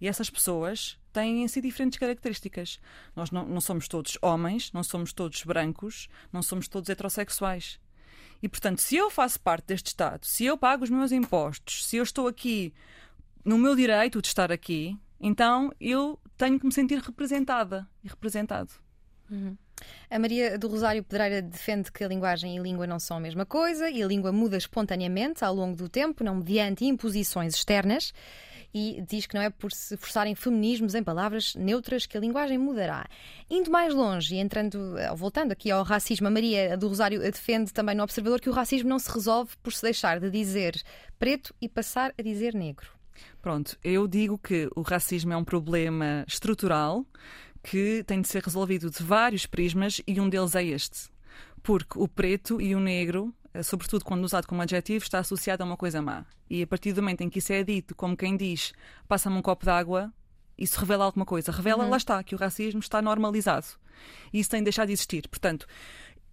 E 0.00 0.08
essas 0.08 0.30
pessoas 0.30 0.98
têm 1.12 1.42
em 1.42 1.48
si 1.48 1.60
diferentes 1.60 1.98
características. 1.98 2.80
Nós 3.14 3.30
não, 3.30 3.46
não 3.46 3.60
somos 3.60 3.88
todos 3.88 4.18
homens, 4.22 4.72
não 4.72 4.82
somos 4.82 5.12
todos 5.12 5.42
brancos, 5.44 6.08
não 6.32 6.42
somos 6.42 6.68
todos 6.68 6.88
heterossexuais. 6.88 7.78
E, 8.42 8.48
portanto, 8.48 8.80
se 8.80 8.96
eu 8.96 9.10
faço 9.10 9.40
parte 9.40 9.66
deste 9.66 9.86
Estado, 9.86 10.26
se 10.26 10.44
eu 10.44 10.58
pago 10.58 10.84
os 10.84 10.90
meus 10.90 11.12
impostos, 11.12 11.86
se 11.86 11.96
eu 11.96 12.02
estou 12.02 12.28
aqui 12.28 12.74
no 13.44 13.56
meu 13.56 13.74
direito 13.74 14.20
de 14.20 14.28
estar 14.28 14.52
aqui, 14.52 14.98
então 15.20 15.72
eu 15.80 16.18
tenho 16.36 16.58
que 16.58 16.66
me 16.66 16.72
sentir 16.72 16.98
representada 16.98 17.88
e 18.02 18.08
representado. 18.08 18.70
Uhum. 19.30 19.56
A 20.10 20.18
Maria 20.18 20.58
do 20.58 20.68
Rosário 20.68 21.02
Pedreira 21.02 21.42
defende 21.42 21.90
que 21.90 22.04
a 22.04 22.08
linguagem 22.08 22.56
e 22.56 22.58
a 22.58 22.62
língua 22.62 22.86
não 22.86 22.98
são 22.98 23.16
a 23.16 23.20
mesma 23.20 23.44
coisa 23.44 23.90
e 23.90 24.02
a 24.02 24.06
língua 24.06 24.32
muda 24.32 24.56
espontaneamente 24.56 25.44
ao 25.44 25.54
longo 25.54 25.76
do 25.76 25.88
tempo, 25.88 26.22
não 26.22 26.36
mediante 26.36 26.84
imposições 26.84 27.54
externas. 27.54 28.12
E 28.72 29.04
diz 29.08 29.24
que 29.26 29.34
não 29.36 29.42
é 29.42 29.50
por 29.50 29.70
se 29.70 29.96
forçarem 29.96 30.34
feminismos 30.34 30.96
em 30.96 31.02
palavras 31.02 31.54
neutras 31.54 32.06
que 32.06 32.16
a 32.16 32.20
linguagem 32.20 32.58
mudará. 32.58 33.06
Indo 33.48 33.70
mais 33.70 33.94
longe 33.94 34.34
e 34.34 34.38
entrando, 34.38 34.98
eh, 34.98 35.14
voltando 35.14 35.52
aqui 35.52 35.70
ao 35.70 35.84
racismo, 35.84 36.26
a 36.26 36.30
Maria 36.30 36.76
do 36.76 36.88
Rosário 36.88 37.20
defende 37.20 37.72
também 37.72 37.94
no 37.94 38.02
Observador 38.02 38.40
que 38.40 38.50
o 38.50 38.52
racismo 38.52 38.88
não 38.88 38.98
se 38.98 39.12
resolve 39.12 39.52
por 39.62 39.72
se 39.72 39.82
deixar 39.82 40.18
de 40.18 40.28
dizer 40.28 40.82
preto 41.20 41.54
e 41.60 41.68
passar 41.68 42.12
a 42.18 42.22
dizer 42.22 42.52
negro. 42.52 42.88
Pronto, 43.40 43.78
eu 43.84 44.08
digo 44.08 44.36
que 44.38 44.68
o 44.74 44.82
racismo 44.82 45.32
é 45.32 45.36
um 45.36 45.44
problema 45.44 46.24
estrutural 46.26 47.06
que 47.64 48.04
tem 48.06 48.20
de 48.20 48.28
ser 48.28 48.42
resolvido 48.42 48.90
de 48.90 49.02
vários 49.02 49.46
prismas 49.46 50.00
e 50.06 50.20
um 50.20 50.28
deles 50.28 50.54
é 50.54 50.62
este. 50.62 51.08
Porque 51.62 51.98
o 51.98 52.06
preto 52.06 52.60
e 52.60 52.74
o 52.74 52.78
negro, 52.78 53.34
eh, 53.54 53.62
sobretudo 53.62 54.04
quando 54.04 54.22
usado 54.22 54.46
como 54.46 54.60
adjetivo, 54.60 55.02
está 55.02 55.18
associado 55.18 55.62
a 55.62 55.66
uma 55.66 55.76
coisa 55.76 56.02
má. 56.02 56.26
E 56.48 56.62
a 56.62 56.66
partir 56.66 56.92
do 56.92 57.00
momento 57.00 57.22
em 57.22 57.30
que 57.30 57.38
isso 57.38 57.54
é 57.54 57.64
dito, 57.64 57.94
como 57.94 58.16
quem 58.16 58.36
diz, 58.36 58.74
passa-me 59.08 59.36
um 59.36 59.42
copo 59.42 59.64
d'água, 59.64 60.12
isso 60.58 60.78
revela 60.78 61.06
alguma 61.06 61.24
coisa. 61.24 61.50
Revela, 61.50 61.84
uhum. 61.84 61.90
lá 61.90 61.96
está, 61.96 62.22
que 62.22 62.34
o 62.34 62.38
racismo 62.38 62.80
está 62.80 63.00
normalizado. 63.00 63.66
E 64.30 64.40
isso 64.40 64.50
tem 64.50 64.60
de 64.60 64.64
deixar 64.64 64.84
de 64.84 64.92
existir. 64.92 65.26
Portanto, 65.26 65.66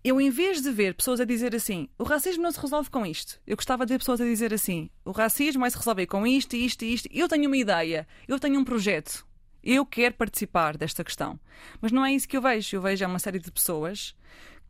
eu, 0.04 0.20
em 0.20 0.30
vez 0.30 0.62
de 0.62 0.70
ver 0.70 0.96
pessoas 0.96 1.22
a 1.22 1.26
dizer 1.26 1.56
assim, 1.56 1.88
o 1.98 2.04
racismo 2.04 2.44
não 2.44 2.52
se 2.52 2.60
resolve 2.60 2.90
com 2.90 3.06
isto, 3.06 3.40
eu 3.48 3.56
gostava 3.56 3.86
de 3.86 3.94
ver 3.94 4.00
pessoas 4.00 4.20
a 4.20 4.26
dizer 4.26 4.54
assim, 4.54 4.90
o 5.06 5.12
racismo 5.12 5.62
vai 5.62 5.72
se 5.72 5.78
resolver 5.78 6.08
com 6.08 6.28
isto, 6.28 6.58
isto 6.58 6.84
e 6.84 6.94
isto. 6.94 7.08
Eu 7.10 7.30
tenho 7.30 7.48
uma 7.48 7.58
ideia, 7.58 8.06
eu 8.28 8.38
tenho 8.38 8.60
um 8.60 8.66
projeto, 8.66 9.26
eu 9.64 9.86
quero 9.86 10.16
participar 10.16 10.78
desta 10.78 11.04
questão. 11.04 11.40
Mas 11.80 11.92
não 11.92 12.06
é 12.06 12.14
isso 12.14 12.28
que 12.28 12.38
eu 12.38 12.42
vejo. 12.42 12.76
Eu 12.76 12.82
vejo 12.82 13.06
uma 13.06 13.20
série 13.20 13.40
de 13.40 13.52
pessoas 13.52 14.16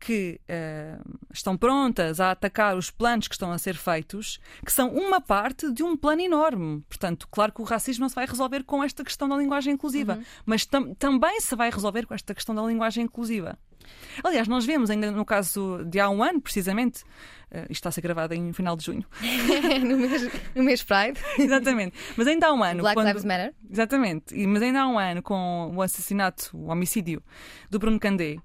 que 0.02 0.40
uh, 0.50 1.18
estão 1.32 1.56
prontas 1.56 2.18
a 2.18 2.32
atacar 2.32 2.76
os 2.76 2.90
planos 2.90 3.28
que 3.28 3.34
estão 3.36 3.52
a 3.52 3.58
ser 3.58 3.76
feitos, 3.76 4.40
que 4.66 4.72
são 4.72 4.88
uma 4.88 5.20
parte 5.20 5.70
de 5.70 5.84
um 5.84 5.96
plano 5.96 6.20
enorme. 6.20 6.82
Portanto, 6.88 7.28
claro 7.30 7.52
que 7.52 7.60
o 7.60 7.64
racismo 7.64 8.02
não 8.02 8.08
se 8.08 8.14
vai 8.16 8.26
resolver 8.26 8.64
com 8.64 8.82
esta 8.82 9.04
questão 9.04 9.28
da 9.28 9.36
linguagem 9.36 9.74
inclusiva, 9.74 10.16
uhum. 10.16 10.24
mas 10.44 10.66
tam 10.66 10.92
também 10.94 11.40
se 11.40 11.54
vai 11.54 11.70
resolver 11.70 12.04
com 12.04 12.14
esta 12.14 12.34
questão 12.34 12.52
da 12.52 12.62
linguagem 12.62 13.04
inclusiva. 13.04 13.56
Aliás, 14.22 14.48
nós 14.48 14.64
vemos 14.64 14.90
ainda 14.90 15.10
no 15.10 15.24
caso 15.24 15.84
de 15.84 15.98
há 15.98 16.08
um 16.08 16.22
ano, 16.22 16.40
precisamente, 16.40 17.02
uh, 17.50 17.62
isto 17.62 17.72
está 17.72 17.88
a 17.88 17.92
ser 17.92 18.00
gravado 18.00 18.34
em 18.34 18.52
final 18.52 18.76
de 18.76 18.84
junho. 18.84 19.04
no, 19.84 19.98
mês, 19.98 20.30
no 20.54 20.62
mês 20.62 20.82
Pride. 20.82 21.18
Exatamente. 21.38 21.96
Mas 22.16 22.26
ainda 22.26 22.48
há 22.48 22.52
um 22.52 22.62
ano. 22.62 22.80
Black 22.82 22.94
quando... 22.94 23.06
Lives 23.06 23.24
Matter. 23.24 23.54
Exatamente. 23.70 24.46
Mas 24.46 24.62
ainda 24.62 24.82
há 24.82 24.88
um 24.88 24.98
ano 24.98 25.22
com 25.22 25.72
o 25.74 25.82
assassinato, 25.82 26.50
o 26.52 26.68
homicídio 26.68 27.22
do 27.70 27.78
Bruno 27.78 27.98
Candé 27.98 28.38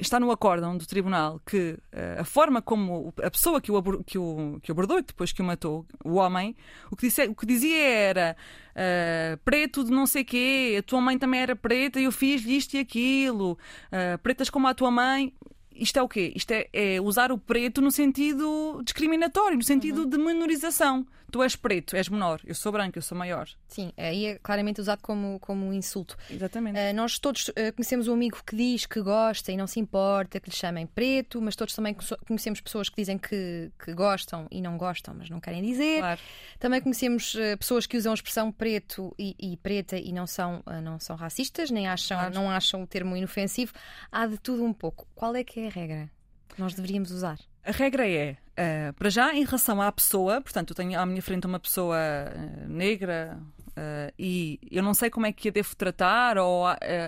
está 0.00 0.18
no 0.18 0.30
acórdão 0.30 0.76
do 0.76 0.86
tribunal 0.86 1.40
que 1.44 1.72
uh, 1.72 2.20
a 2.20 2.24
forma 2.24 2.62
como 2.62 3.12
a 3.22 3.30
pessoa 3.30 3.60
que 3.60 3.70
o, 3.70 3.82
que 4.04 4.18
o, 4.18 4.58
que 4.62 4.70
o 4.70 4.72
abordou 4.72 4.98
e 4.98 5.02
depois 5.02 5.32
que 5.32 5.42
o 5.42 5.44
matou, 5.44 5.86
o 6.04 6.14
homem, 6.14 6.56
o 6.90 6.96
que, 6.96 7.06
disse, 7.06 7.26
o 7.26 7.34
que 7.34 7.46
dizia 7.46 7.78
era 7.78 8.36
uh, 8.72 9.36
preto 9.44 9.84
de 9.84 9.90
não 9.90 10.06
sei 10.06 10.24
quê, 10.24 10.76
a 10.78 10.82
tua 10.82 11.00
mãe 11.00 11.18
também 11.18 11.40
era 11.40 11.54
preta 11.54 12.00
e 12.00 12.04
eu 12.04 12.12
fiz 12.12 12.44
isto 12.46 12.74
e 12.74 12.78
aquilo, 12.78 13.52
uh, 13.52 14.18
pretas 14.22 14.48
como 14.48 14.66
a 14.66 14.74
tua 14.74 14.90
mãe 14.90 15.34
isto 15.80 15.98
é 15.98 16.02
o 16.02 16.08
quê? 16.08 16.32
Isto 16.36 16.52
é, 16.52 16.68
é, 16.72 17.00
usar 17.00 17.32
o 17.32 17.38
preto 17.38 17.80
no 17.80 17.90
sentido 17.90 18.82
discriminatório, 18.84 19.56
no 19.56 19.64
sentido 19.64 20.02
uhum. 20.02 20.08
de 20.08 20.18
menorização. 20.18 21.06
Tu 21.30 21.42
és 21.42 21.54
preto, 21.54 21.94
és 21.94 22.08
menor, 22.08 22.40
eu 22.44 22.54
sou 22.54 22.72
branco, 22.72 22.98
eu 22.98 23.02
sou 23.02 23.16
maior. 23.16 23.48
Sim, 23.68 23.92
aí 23.96 24.26
é 24.26 24.38
claramente 24.38 24.80
usado 24.80 25.00
como, 25.00 25.38
como 25.38 25.64
um 25.64 25.72
insulto. 25.72 26.16
Exatamente. 26.28 26.76
Uh, 26.76 26.94
nós 26.94 27.20
todos 27.20 27.48
uh, 27.48 27.54
conhecemos 27.76 28.08
um 28.08 28.14
amigo 28.14 28.42
que 28.44 28.56
diz 28.56 28.84
que 28.84 29.00
gosta 29.00 29.52
e 29.52 29.56
não 29.56 29.66
se 29.66 29.78
importa 29.78 30.40
que 30.40 30.50
lhe 30.50 30.56
chamem 30.56 30.86
preto, 30.86 31.40
mas 31.40 31.54
todos 31.54 31.72
também 31.72 31.96
conhecemos 32.26 32.60
pessoas 32.60 32.88
que 32.88 32.96
dizem 32.96 33.16
que, 33.16 33.70
que 33.78 33.94
gostam 33.94 34.48
e 34.50 34.60
não 34.60 34.76
gostam, 34.76 35.14
mas 35.16 35.30
não 35.30 35.38
querem 35.38 35.62
dizer. 35.62 36.00
Claro. 36.00 36.20
Também 36.58 36.80
conhecemos 36.80 37.34
uh, 37.34 37.56
pessoas 37.56 37.86
que 37.86 37.96
usam 37.96 38.10
a 38.10 38.14
expressão 38.14 38.50
preto 38.50 39.14
e, 39.16 39.36
e 39.38 39.56
preta 39.56 39.96
e 39.96 40.12
não 40.12 40.26
são, 40.26 40.62
não 40.82 40.98
são 40.98 41.14
racistas, 41.14 41.70
nem 41.70 41.86
acham, 41.86 42.18
claro. 42.18 42.34
não 42.34 42.50
acham 42.50 42.82
o 42.82 42.86
termo 42.88 43.16
inofensivo. 43.16 43.72
Há 44.10 44.26
de 44.26 44.36
tudo 44.36 44.64
um 44.64 44.72
pouco. 44.72 45.06
Qual 45.14 45.36
é 45.36 45.44
que 45.44 45.60
é 45.60 45.68
regra 45.70 46.10
que 46.48 46.60
nós 46.60 46.74
deveríamos 46.74 47.10
usar? 47.10 47.38
A 47.64 47.70
regra 47.70 48.08
é, 48.08 48.32
uh, 48.32 48.92
para 48.94 49.10
já, 49.10 49.34
em 49.34 49.44
relação 49.44 49.80
à 49.80 49.90
pessoa, 49.92 50.40
portanto, 50.40 50.70
eu 50.70 50.76
tenho 50.76 50.98
à 50.98 51.06
minha 51.06 51.22
frente 51.22 51.46
uma 51.46 51.60
pessoa 51.60 51.96
uh, 51.96 52.68
negra 52.68 53.38
uh, 53.68 54.12
e 54.18 54.58
eu 54.70 54.82
não 54.82 54.94
sei 54.94 55.10
como 55.10 55.26
é 55.26 55.32
que 55.32 55.48
a 55.48 55.52
devo 55.52 55.74
tratar 55.76 56.38
ou, 56.38 56.64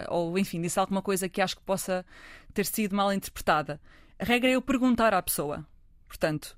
ou, 0.08 0.38
enfim, 0.38 0.60
disse 0.60 0.78
alguma 0.78 1.02
coisa 1.02 1.28
que 1.28 1.40
acho 1.40 1.56
que 1.56 1.62
possa 1.62 2.04
ter 2.54 2.66
sido 2.66 2.94
mal 2.94 3.12
interpretada. 3.12 3.80
A 4.18 4.24
regra 4.24 4.50
é 4.50 4.54
eu 4.54 4.62
perguntar 4.62 5.14
à 5.14 5.22
pessoa. 5.22 5.66
Portanto, 6.06 6.56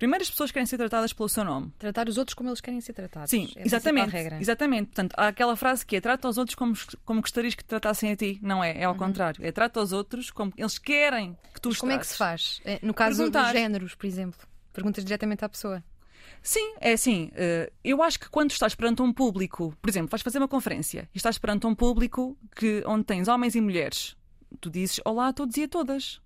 Primeiro, 0.00 0.22
as 0.22 0.30
pessoas 0.30 0.50
querem 0.50 0.64
ser 0.64 0.78
tratadas 0.78 1.12
pelo 1.12 1.28
seu 1.28 1.44
nome. 1.44 1.70
Tratar 1.78 2.08
os 2.08 2.16
outros 2.16 2.32
como 2.32 2.48
eles 2.48 2.62
querem 2.62 2.80
ser 2.80 2.94
tratados. 2.94 3.28
Sim, 3.28 3.52
é 3.54 3.66
exatamente. 3.66 4.16
Exatamente. 4.40 4.86
Portanto, 4.86 5.14
há 5.14 5.28
aquela 5.28 5.54
frase 5.56 5.84
que 5.84 5.94
é 5.94 6.00
trata 6.00 6.26
os 6.26 6.38
outros 6.38 6.54
como, 6.54 6.74
como 7.04 7.20
gostarias 7.20 7.54
que 7.54 7.62
te 7.62 7.66
tratassem 7.66 8.10
a 8.10 8.16
ti. 8.16 8.38
Não 8.40 8.64
é, 8.64 8.78
é 8.80 8.84
ao 8.84 8.92
uhum. 8.92 8.98
contrário. 8.98 9.44
É 9.44 9.52
trata 9.52 9.78
os 9.78 9.92
outros 9.92 10.30
como 10.30 10.54
eles 10.56 10.78
querem 10.78 11.36
que 11.52 11.60
tu 11.60 11.68
Mas 11.68 11.74
os 11.74 11.80
como 11.80 11.92
trates. 11.92 12.06
é 12.06 12.08
que 12.08 12.12
se 12.12 12.16
faz? 12.16 12.60
É, 12.64 12.78
no 12.82 12.94
caso 12.94 13.18
Perguntar. 13.18 13.42
dos 13.42 13.52
géneros, 13.52 13.94
por 13.94 14.06
exemplo. 14.06 14.40
Perguntas 14.72 15.04
diretamente 15.04 15.44
à 15.44 15.50
pessoa. 15.50 15.84
Sim, 16.42 16.76
é 16.80 16.92
assim. 16.92 17.30
Eh, 17.34 17.70
eu 17.84 18.02
acho 18.02 18.18
que 18.18 18.30
quando 18.30 18.52
estás 18.52 18.74
perante 18.74 19.02
um 19.02 19.12
público, 19.12 19.76
por 19.82 19.90
exemplo, 19.90 20.08
vais 20.08 20.22
fazer 20.22 20.38
uma 20.38 20.48
conferência 20.48 21.10
e 21.14 21.18
estás 21.18 21.36
perante 21.36 21.66
um 21.66 21.74
público 21.74 22.38
que, 22.56 22.82
onde 22.86 23.04
tens 23.04 23.28
homens 23.28 23.54
e 23.54 23.60
mulheres, 23.60 24.16
tu 24.62 24.70
dizes 24.70 24.98
olá 25.04 25.28
a 25.28 25.32
todos 25.34 25.58
e 25.58 25.64
a 25.64 25.68
todas. 25.68 26.22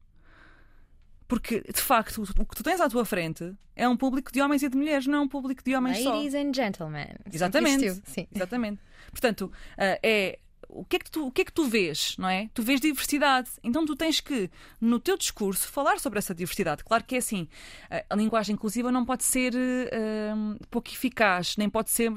Porque, 1.27 1.61
de 1.63 1.81
facto, 1.81 2.23
o 2.23 2.45
que 2.45 2.57
tu 2.57 2.63
tens 2.63 2.81
à 2.81 2.89
tua 2.89 3.05
frente 3.05 3.55
é 3.75 3.89
um 3.89 3.97
público 3.97 4.31
de 4.33 4.41
homens 4.41 4.63
e 4.63 4.69
de 4.69 4.77
mulheres, 4.77 5.07
não 5.07 5.19
é 5.19 5.21
um 5.23 5.29
público 5.29 5.63
de 5.65 5.75
homens 5.75 6.05
Ladies 6.05 6.05
só. 6.05 6.15
Ladies 6.15 6.35
and 6.35 6.55
gentlemen. 6.55 7.07
Exatamente. 7.33 8.03
Sim. 8.05 8.27
Exatamente. 8.35 8.81
Portanto, 9.11 9.43
uh, 9.43 9.99
é 10.03 10.39
o 10.75 10.85
que, 10.85 10.97
é 10.97 10.99
que 10.99 11.11
tu, 11.11 11.27
o 11.27 11.31
que 11.31 11.43
é 11.43 11.45
que 11.45 11.53
tu 11.53 11.67
vês, 11.67 12.17
não 12.19 12.29
é? 12.29 12.51
Tu 12.53 12.63
vês 12.63 12.81
diversidade. 12.81 13.49
Então 13.63 13.87
tu 13.87 13.95
tens 13.95 14.21
que, 14.21 14.51
no 14.81 14.99
teu 14.99 15.17
discurso, 15.17 15.69
falar 15.69 16.01
sobre 16.01 16.19
essa 16.19 16.35
diversidade. 16.35 16.83
Claro 16.83 17.05
que 17.05 17.15
é 17.15 17.19
assim, 17.19 17.49
a 18.11 18.15
linguagem 18.17 18.55
inclusiva 18.55 18.91
não 18.91 19.05
pode 19.05 19.23
ser 19.23 19.55
uh, 19.55 20.67
pouco 20.71 20.91
eficaz, 20.91 21.57
nem 21.57 21.71
pode 21.71 21.91
ser 21.91 22.11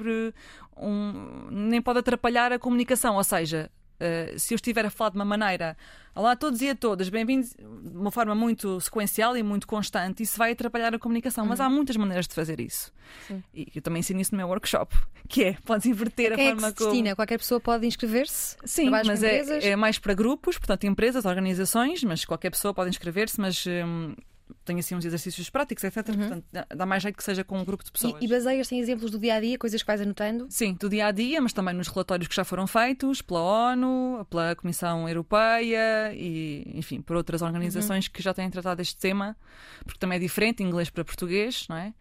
um, 0.76 1.48
nem 1.52 1.82
pode 1.82 2.00
atrapalhar 2.00 2.52
a 2.52 2.58
comunicação. 2.58 3.16
Ou 3.16 3.24
seja, 3.24 3.70
Uh, 4.00 4.38
se 4.38 4.54
eu 4.54 4.58
estiver 4.58 4.86
a 4.86 4.92
falar 4.92 5.10
de 5.10 5.16
uma 5.16 5.26
maneira, 5.26 5.76
olá 6.14 6.34
a 6.34 6.36
todos 6.36 6.62
e 6.62 6.70
a 6.70 6.76
todas, 6.76 7.10
bem-vindos, 7.10 7.56
de 7.56 7.98
uma 7.98 8.12
forma 8.12 8.36
muito 8.36 8.80
sequencial 8.80 9.36
e 9.36 9.42
muito 9.42 9.68
constante, 9.68 10.22
isso 10.22 10.38
vai 10.38 10.52
atrapalhar 10.52 10.94
a 10.94 11.00
comunicação. 11.00 11.44
Uhum. 11.44 11.50
Mas 11.50 11.60
há 11.60 11.68
muitas 11.68 11.98
maneiras 11.98 12.28
de 12.28 12.36
fazer 12.36 12.60
isso. 12.60 12.94
Sim. 13.28 13.44
E 13.54 13.68
eu 13.74 13.82
também 13.82 14.02
ensino 14.02 14.22
isso 14.22 14.34
no 14.34 14.38
meu 14.38 14.48
workshop, 14.48 14.96
que 15.28 15.44
é, 15.46 15.58
podes 15.66 15.88
inverter 15.88 16.36
Quem 16.36 16.50
a 16.50 16.52
forma 16.52 16.68
é 16.68 16.72
que 16.72 16.78
se 16.78 16.84
destina? 16.84 17.10
Como... 17.10 17.16
Qualquer 17.16 17.38
pessoa 17.40 17.60
pode 17.60 17.88
inscrever-se? 17.88 18.56
Sim, 18.66 18.92
mas 18.92 19.24
é, 19.24 19.70
é, 19.70 19.76
mais 19.76 19.98
para 19.98 20.14
grupos, 20.14 20.60
portanto, 20.60 20.86
empresas, 20.86 21.26
organizações, 21.26 22.04
mas 22.04 22.24
qualquer 22.24 22.52
pessoa 22.52 22.74
pode 22.74 22.92
inscrever-se, 22.92 23.42
mas. 23.42 23.66
Hum, 23.66 24.16
tem 24.64 24.80
assim 24.80 24.96
uns 24.96 25.06
exercícios 25.06 25.50
práticos, 25.50 25.84
etc. 25.84 26.10
Uhum. 26.10 26.16
Portanto, 26.16 26.46
dá 26.76 26.86
mais 26.86 27.04
jeito 27.04 27.16
que 27.16 27.24
seja 27.24 27.44
com 27.44 27.58
um 27.60 27.66
grupo 27.66 27.84
de 27.84 27.92
pessoas. 27.92 28.22
E, 28.22 28.26
e 28.26 28.28
baseias 28.28 28.72
em 28.72 28.80
exemplos 28.80 29.12
do 29.12 29.20
dia 29.20 29.36
a 29.36 29.40
dia, 29.40 29.58
coisas 29.58 29.82
que 29.82 29.88
vais 29.88 30.02
anotando? 30.02 30.48
Sim, 30.50 30.74
do 30.74 30.90
dia 30.90 31.08
a 31.08 31.12
dia, 31.12 31.42
mas 31.42 31.54
também 31.54 31.74
nos 31.74 31.88
relatórios 31.88 32.28
que 32.28 32.36
já 32.36 32.44
foram 32.44 32.68
feitos 32.68 33.22
pela 33.22 33.42
ONU, 33.42 34.26
pela 34.30 34.56
Comissão 34.56 35.08
Europeia 35.08 36.14
e, 36.14 36.72
enfim, 36.76 37.02
por 37.02 37.16
outras 37.16 37.42
organizações 37.42 38.06
uhum. 38.06 38.12
que 38.14 38.22
já 38.22 38.34
têm 38.34 38.50
tratado 38.50 38.82
este 38.82 38.98
tema, 38.98 39.38
porque 39.84 40.00
também 40.00 40.18
é 40.18 40.20
diferente, 40.20 40.64
inglês 40.64 40.90
para 40.90 41.04
português, 41.04 41.66
não 41.70 41.78
é? 41.78 41.94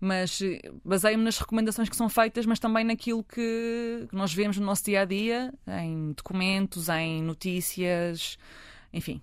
Mas 0.00 0.40
eh, 0.42 0.60
baseio-me 0.84 1.24
nas 1.24 1.38
recomendações 1.38 1.88
que 1.88 1.96
são 1.96 2.08
feitas, 2.08 2.46
mas 2.46 2.58
também 2.58 2.84
naquilo 2.84 3.22
que 3.22 4.06
nós 4.12 4.32
vemos 4.32 4.56
no 4.56 4.66
nosso 4.66 4.84
dia 4.84 5.02
a 5.02 5.04
dia, 5.04 5.52
em 5.82 6.12
documentos, 6.12 6.88
em 6.88 7.22
notícias, 7.22 8.38
enfim, 8.92 9.20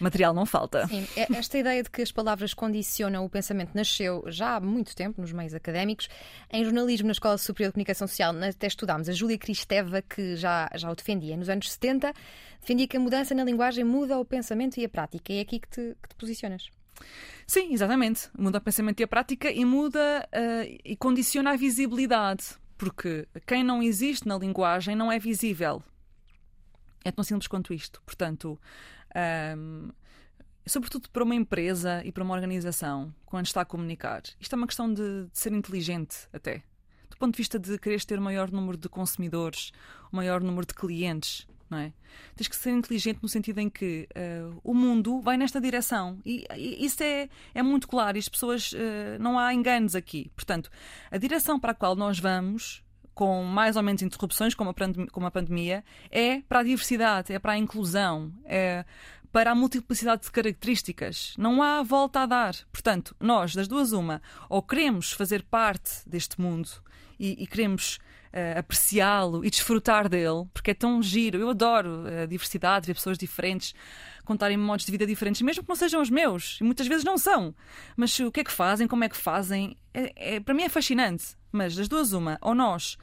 material 0.00 0.34
não 0.34 0.46
falta. 0.46 0.86
Sim, 0.86 1.06
é, 1.16 1.26
esta 1.36 1.58
ideia 1.58 1.82
de 1.82 1.90
que 1.90 2.02
as 2.02 2.10
palavras 2.10 2.54
condicionam 2.54 3.24
o 3.24 3.28
pensamento 3.28 3.70
nasceu 3.74 4.24
já 4.26 4.56
há 4.56 4.60
muito 4.60 4.94
tempo 4.96 5.20
nos 5.20 5.32
meios 5.32 5.54
académicos. 5.54 6.08
Em 6.52 6.64
jornalismo, 6.64 7.06
na 7.06 7.12
Escola 7.12 7.38
Superior 7.38 7.68
de 7.70 7.74
Comunicação 7.74 8.08
Social, 8.08 8.34
até 8.42 8.66
estudámos 8.66 9.08
a 9.08 9.12
Júlia 9.12 9.38
Cristeva, 9.38 10.02
que 10.02 10.36
já, 10.36 10.70
já 10.74 10.90
o 10.90 10.94
defendia 10.94 11.36
nos 11.36 11.48
anos 11.48 11.70
70, 11.70 12.12
defendia 12.60 12.88
que 12.88 12.96
a 12.96 13.00
mudança 13.00 13.34
na 13.34 13.44
linguagem 13.44 13.84
muda 13.84 14.18
o 14.18 14.24
pensamento 14.24 14.78
e 14.78 14.84
a 14.84 14.88
prática. 14.88 15.32
E 15.32 15.38
é 15.38 15.40
aqui 15.42 15.60
que 15.60 15.68
te, 15.68 15.96
que 16.02 16.08
te 16.08 16.14
posicionas. 16.16 16.70
Sim, 17.46 17.72
exatamente. 17.72 18.28
Muda 18.38 18.58
o 18.58 18.60
pensamento 18.60 19.00
e 19.00 19.04
a 19.04 19.08
prática 19.08 19.50
e 19.50 19.64
muda 19.64 20.28
uh, 20.32 20.78
e 20.84 20.96
condiciona 20.96 21.52
a 21.52 21.56
visibilidade. 21.56 22.44
Porque 22.76 23.28
quem 23.46 23.62
não 23.62 23.82
existe 23.82 24.26
na 24.26 24.38
linguagem 24.38 24.96
não 24.96 25.10
é 25.12 25.18
visível. 25.18 25.82
É 27.04 27.10
tão 27.10 27.24
simples 27.24 27.46
quanto 27.46 27.72
isto. 27.74 28.00
Portanto, 28.04 28.58
um, 29.56 29.90
sobretudo 30.66 31.08
para 31.10 31.24
uma 31.24 31.34
empresa 31.34 32.02
e 32.04 32.12
para 32.12 32.22
uma 32.22 32.34
organização, 32.34 33.14
quando 33.26 33.46
está 33.46 33.62
a 33.62 33.64
comunicar, 33.64 34.22
isto 34.38 34.54
é 34.54 34.56
uma 34.56 34.66
questão 34.66 34.92
de, 34.92 35.26
de 35.26 35.38
ser 35.38 35.52
inteligente 35.52 36.28
até. 36.32 36.62
Do 37.08 37.16
ponto 37.16 37.34
de 37.34 37.38
vista 37.38 37.58
de 37.58 37.78
quereres 37.78 38.04
ter 38.04 38.20
maior 38.20 38.50
número 38.50 38.76
de 38.78 38.88
consumidores, 38.88 39.72
maior 40.10 40.40
número 40.40 40.66
de 40.66 40.74
clientes, 40.74 41.46
não 41.68 41.78
é? 41.78 41.92
Tens 42.34 42.48
que 42.48 42.56
ser 42.56 42.70
inteligente 42.70 43.20
no 43.22 43.28
sentido 43.28 43.58
em 43.58 43.70
que 43.70 44.08
uh, 44.16 44.60
o 44.64 44.74
mundo 44.74 45.20
vai 45.20 45.36
nesta 45.36 45.60
direção. 45.60 46.18
E, 46.26 46.44
e, 46.56 46.84
isso 46.84 47.02
é, 47.02 47.28
é 47.54 47.62
muito 47.62 47.86
claro 47.86 48.16
e 48.16 48.20
as 48.20 48.28
pessoas. 48.28 48.72
Uh, 48.72 49.20
não 49.20 49.38
há 49.38 49.54
enganos 49.54 49.94
aqui. 49.94 50.30
Portanto, 50.34 50.68
a 51.10 51.16
direção 51.16 51.60
para 51.60 51.70
a 51.70 51.74
qual 51.74 51.94
nós 51.94 52.18
vamos 52.18 52.82
com 53.20 53.44
mais 53.44 53.76
ou 53.76 53.82
menos 53.82 54.00
interrupções, 54.00 54.54
como 54.54 54.70
a, 54.70 54.74
como 55.12 55.26
a 55.26 55.30
pandemia, 55.30 55.84
é 56.10 56.40
para 56.48 56.60
a 56.60 56.62
diversidade, 56.62 57.34
é 57.34 57.38
para 57.38 57.52
a 57.52 57.58
inclusão, 57.58 58.32
é 58.46 58.82
para 59.30 59.50
a 59.50 59.54
multiplicidade 59.54 60.22
de 60.22 60.30
características. 60.30 61.34
Não 61.36 61.62
há 61.62 61.82
volta 61.82 62.20
a 62.20 62.26
dar. 62.26 62.54
Portanto, 62.72 63.14
nós, 63.20 63.54
das 63.54 63.68
duas, 63.68 63.92
uma, 63.92 64.22
ou 64.48 64.62
queremos 64.62 65.12
fazer 65.12 65.42
parte 65.42 66.00
deste 66.06 66.40
mundo 66.40 66.70
e, 67.18 67.42
e 67.42 67.46
queremos 67.46 67.96
uh, 68.32 68.58
apreciá-lo 68.58 69.44
e 69.44 69.50
desfrutar 69.50 70.08
dele, 70.08 70.46
porque 70.54 70.70
é 70.70 70.74
tão 70.74 71.02
giro. 71.02 71.36
Eu 71.36 71.50
adoro 71.50 72.04
a 72.22 72.24
diversidade, 72.24 72.86
ver 72.86 72.94
pessoas 72.94 73.18
diferentes 73.18 73.74
contarem 74.24 74.56
modos 74.56 74.86
de 74.86 74.92
vida 74.92 75.06
diferentes, 75.06 75.42
mesmo 75.42 75.62
que 75.62 75.68
não 75.68 75.76
sejam 75.76 76.00
os 76.00 76.08
meus, 76.08 76.56
e 76.58 76.64
muitas 76.64 76.86
vezes 76.86 77.04
não 77.04 77.18
são. 77.18 77.54
Mas 77.98 78.18
o 78.18 78.32
que 78.32 78.40
é 78.40 78.44
que 78.44 78.50
fazem, 78.50 78.88
como 78.88 79.04
é 79.04 79.10
que 79.10 79.16
fazem, 79.16 79.76
é, 79.92 80.36
é 80.36 80.40
para 80.40 80.54
mim 80.54 80.62
é 80.62 80.70
fascinante. 80.70 81.38
Mas 81.52 81.74
das 81.74 81.88
duas, 81.88 82.12
uma, 82.12 82.38
ou 82.40 82.54
nós 82.54 82.96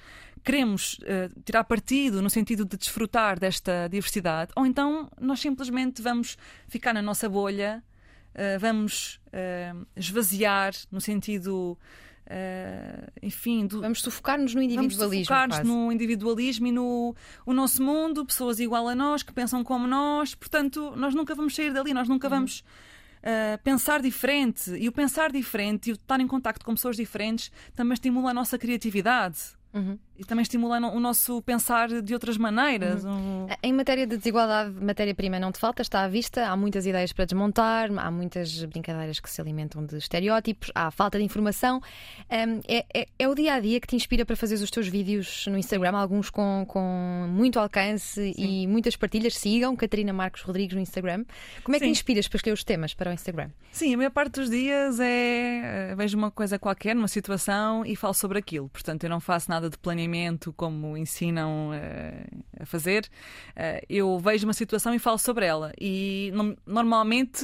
queremos 0.43 0.93
uh, 0.99 1.41
tirar 1.43 1.65
partido 1.65 2.21
no 2.21 2.29
sentido 2.29 2.63
de 2.63 2.77
desfrutar 2.77 3.37
desta 3.37 3.89
diversidade, 3.89 4.51
ou 4.55 4.65
então 4.65 5.09
nós 5.19 5.41
simplesmente 5.41 6.01
vamos 6.01 6.37
ficar 6.69 6.93
na 6.93 7.01
nossa 7.01 7.27
bolha, 7.27 7.83
uh, 8.33 8.59
vamos 8.59 9.19
uh, 9.27 9.85
esvaziar 9.95 10.73
no 10.89 11.01
sentido. 11.01 11.77
enfim, 13.21 13.67
do... 13.67 13.81
vamos 13.81 14.01
sufocar-nos 14.01 14.55
no 14.55 14.61
individualismo. 14.61 15.33
Vamos 15.35 15.55
sufocar-nos 15.55 15.67
no 15.67 15.91
individualismo 15.91 16.67
e 16.67 16.71
no 16.71 17.15
o 17.45 17.53
nosso 17.53 17.83
mundo, 17.83 18.25
pessoas 18.25 18.59
igual 18.59 18.87
a 18.87 18.95
nós, 18.95 19.23
que 19.23 19.33
pensam 19.33 19.63
como 19.65 19.85
nós, 19.85 20.33
portanto, 20.33 20.93
nós 20.95 21.13
nunca 21.13 21.35
vamos 21.35 21.55
sair 21.55 21.73
dali, 21.73 21.93
nós 21.93 22.07
nunca 22.07 22.27
uhum. 22.27 22.35
vamos 22.35 22.63
uh, 23.27 23.61
pensar 23.63 24.01
diferente. 24.01 24.71
E 24.71 24.87
o 24.87 24.91
pensar 24.91 25.31
diferente 25.31 25.89
e 25.89 25.91
o 25.91 25.95
estar 25.95 26.19
em 26.19 26.27
contacto 26.27 26.65
com 26.65 26.73
pessoas 26.73 26.95
diferentes 26.95 27.51
também 27.75 27.93
estimula 27.93 28.31
a 28.31 28.33
nossa 28.33 28.57
criatividade. 28.57 29.37
Uhum. 29.73 29.99
E 30.17 30.25
também 30.25 30.41
estimula 30.41 30.79
o 30.79 30.99
nosso 30.99 31.41
pensar 31.43 32.01
de 32.01 32.13
outras 32.13 32.37
maneiras. 32.37 33.05
Uhum. 33.05 33.45
Um... 33.45 33.47
Em 33.61 33.71
matéria 33.71 34.07
de 34.07 34.17
desigualdade, 34.17 34.73
matéria-prima 34.83 35.39
não 35.39 35.51
te 35.51 35.59
falta, 35.59 35.83
está 35.83 36.01
à 36.01 36.07
vista. 36.07 36.47
Há 36.47 36.57
muitas 36.57 36.87
ideias 36.87 37.13
para 37.13 37.25
desmontar, 37.25 37.89
há 37.95 38.09
muitas 38.09 38.63
brincadeiras 38.65 39.19
que 39.19 39.29
se 39.29 39.39
alimentam 39.39 39.85
de 39.85 39.97
estereótipos, 39.97 40.71
há 40.73 40.89
falta 40.89 41.19
de 41.19 41.23
informação. 41.23 41.77
Um, 42.31 42.61
é, 42.67 42.85
é, 42.93 43.07
é, 43.19 43.27
o 43.27 43.35
dia 43.35 43.53
a 43.53 43.59
dia 43.59 43.79
que 43.79 43.87
te 43.87 43.95
inspira 43.95 44.25
para 44.25 44.35
fazer 44.35 44.55
os 44.55 44.71
teus 44.71 44.87
vídeos 44.87 45.45
no 45.47 45.57
Instagram, 45.57 45.95
alguns 45.95 46.31
com, 46.31 46.65
com 46.67 47.27
muito 47.29 47.59
alcance 47.59 48.33
Sim. 48.33 48.63
e 48.63 48.67
muitas 48.67 48.95
partilhas. 48.95 49.37
Sigam 49.37 49.75
Catarina 49.75 50.11
Marcos 50.11 50.41
Rodrigues 50.41 50.73
no 50.73 50.81
Instagram. 50.81 51.25
Como 51.63 51.75
é 51.75 51.79
que 51.79 51.85
Sim. 51.85 51.91
te 51.91 51.97
inspiras 51.97 52.27
para 52.27 52.37
escolher 52.37 52.53
os 52.53 52.63
temas 52.63 52.95
para 52.95 53.11
o 53.11 53.13
Instagram? 53.13 53.49
Sim, 53.71 53.93
a 53.93 53.97
maior 53.97 54.11
parte 54.11 54.39
dos 54.39 54.49
dias 54.49 54.99
é. 54.99 55.91
Eh, 55.91 55.95
vejo 55.95 56.17
uma 56.17 56.31
coisa 56.31 56.57
qualquer, 56.57 56.95
uma 56.95 57.07
situação 57.07 57.85
e 57.85 57.95
falo 57.95 58.13
sobre 58.13 58.39
aquilo. 58.39 58.69
Portanto, 58.69 59.03
eu 59.03 59.09
não 59.09 59.19
faço 59.19 59.49
nada 59.49 59.69
de 59.69 59.77
planeamento 59.77 60.06
como 60.53 60.97
ensinam 60.97 61.71
uh, 61.71 62.43
a 62.59 62.65
fazer. 62.65 63.09
Uh, 63.51 63.85
eu 63.89 64.19
vejo 64.19 64.47
uma 64.47 64.53
situação 64.53 64.93
e 64.93 64.99
falo 64.99 65.17
sobre 65.17 65.45
ela. 65.45 65.71
E 65.79 66.31
no, 66.33 66.57
normalmente, 66.65 67.43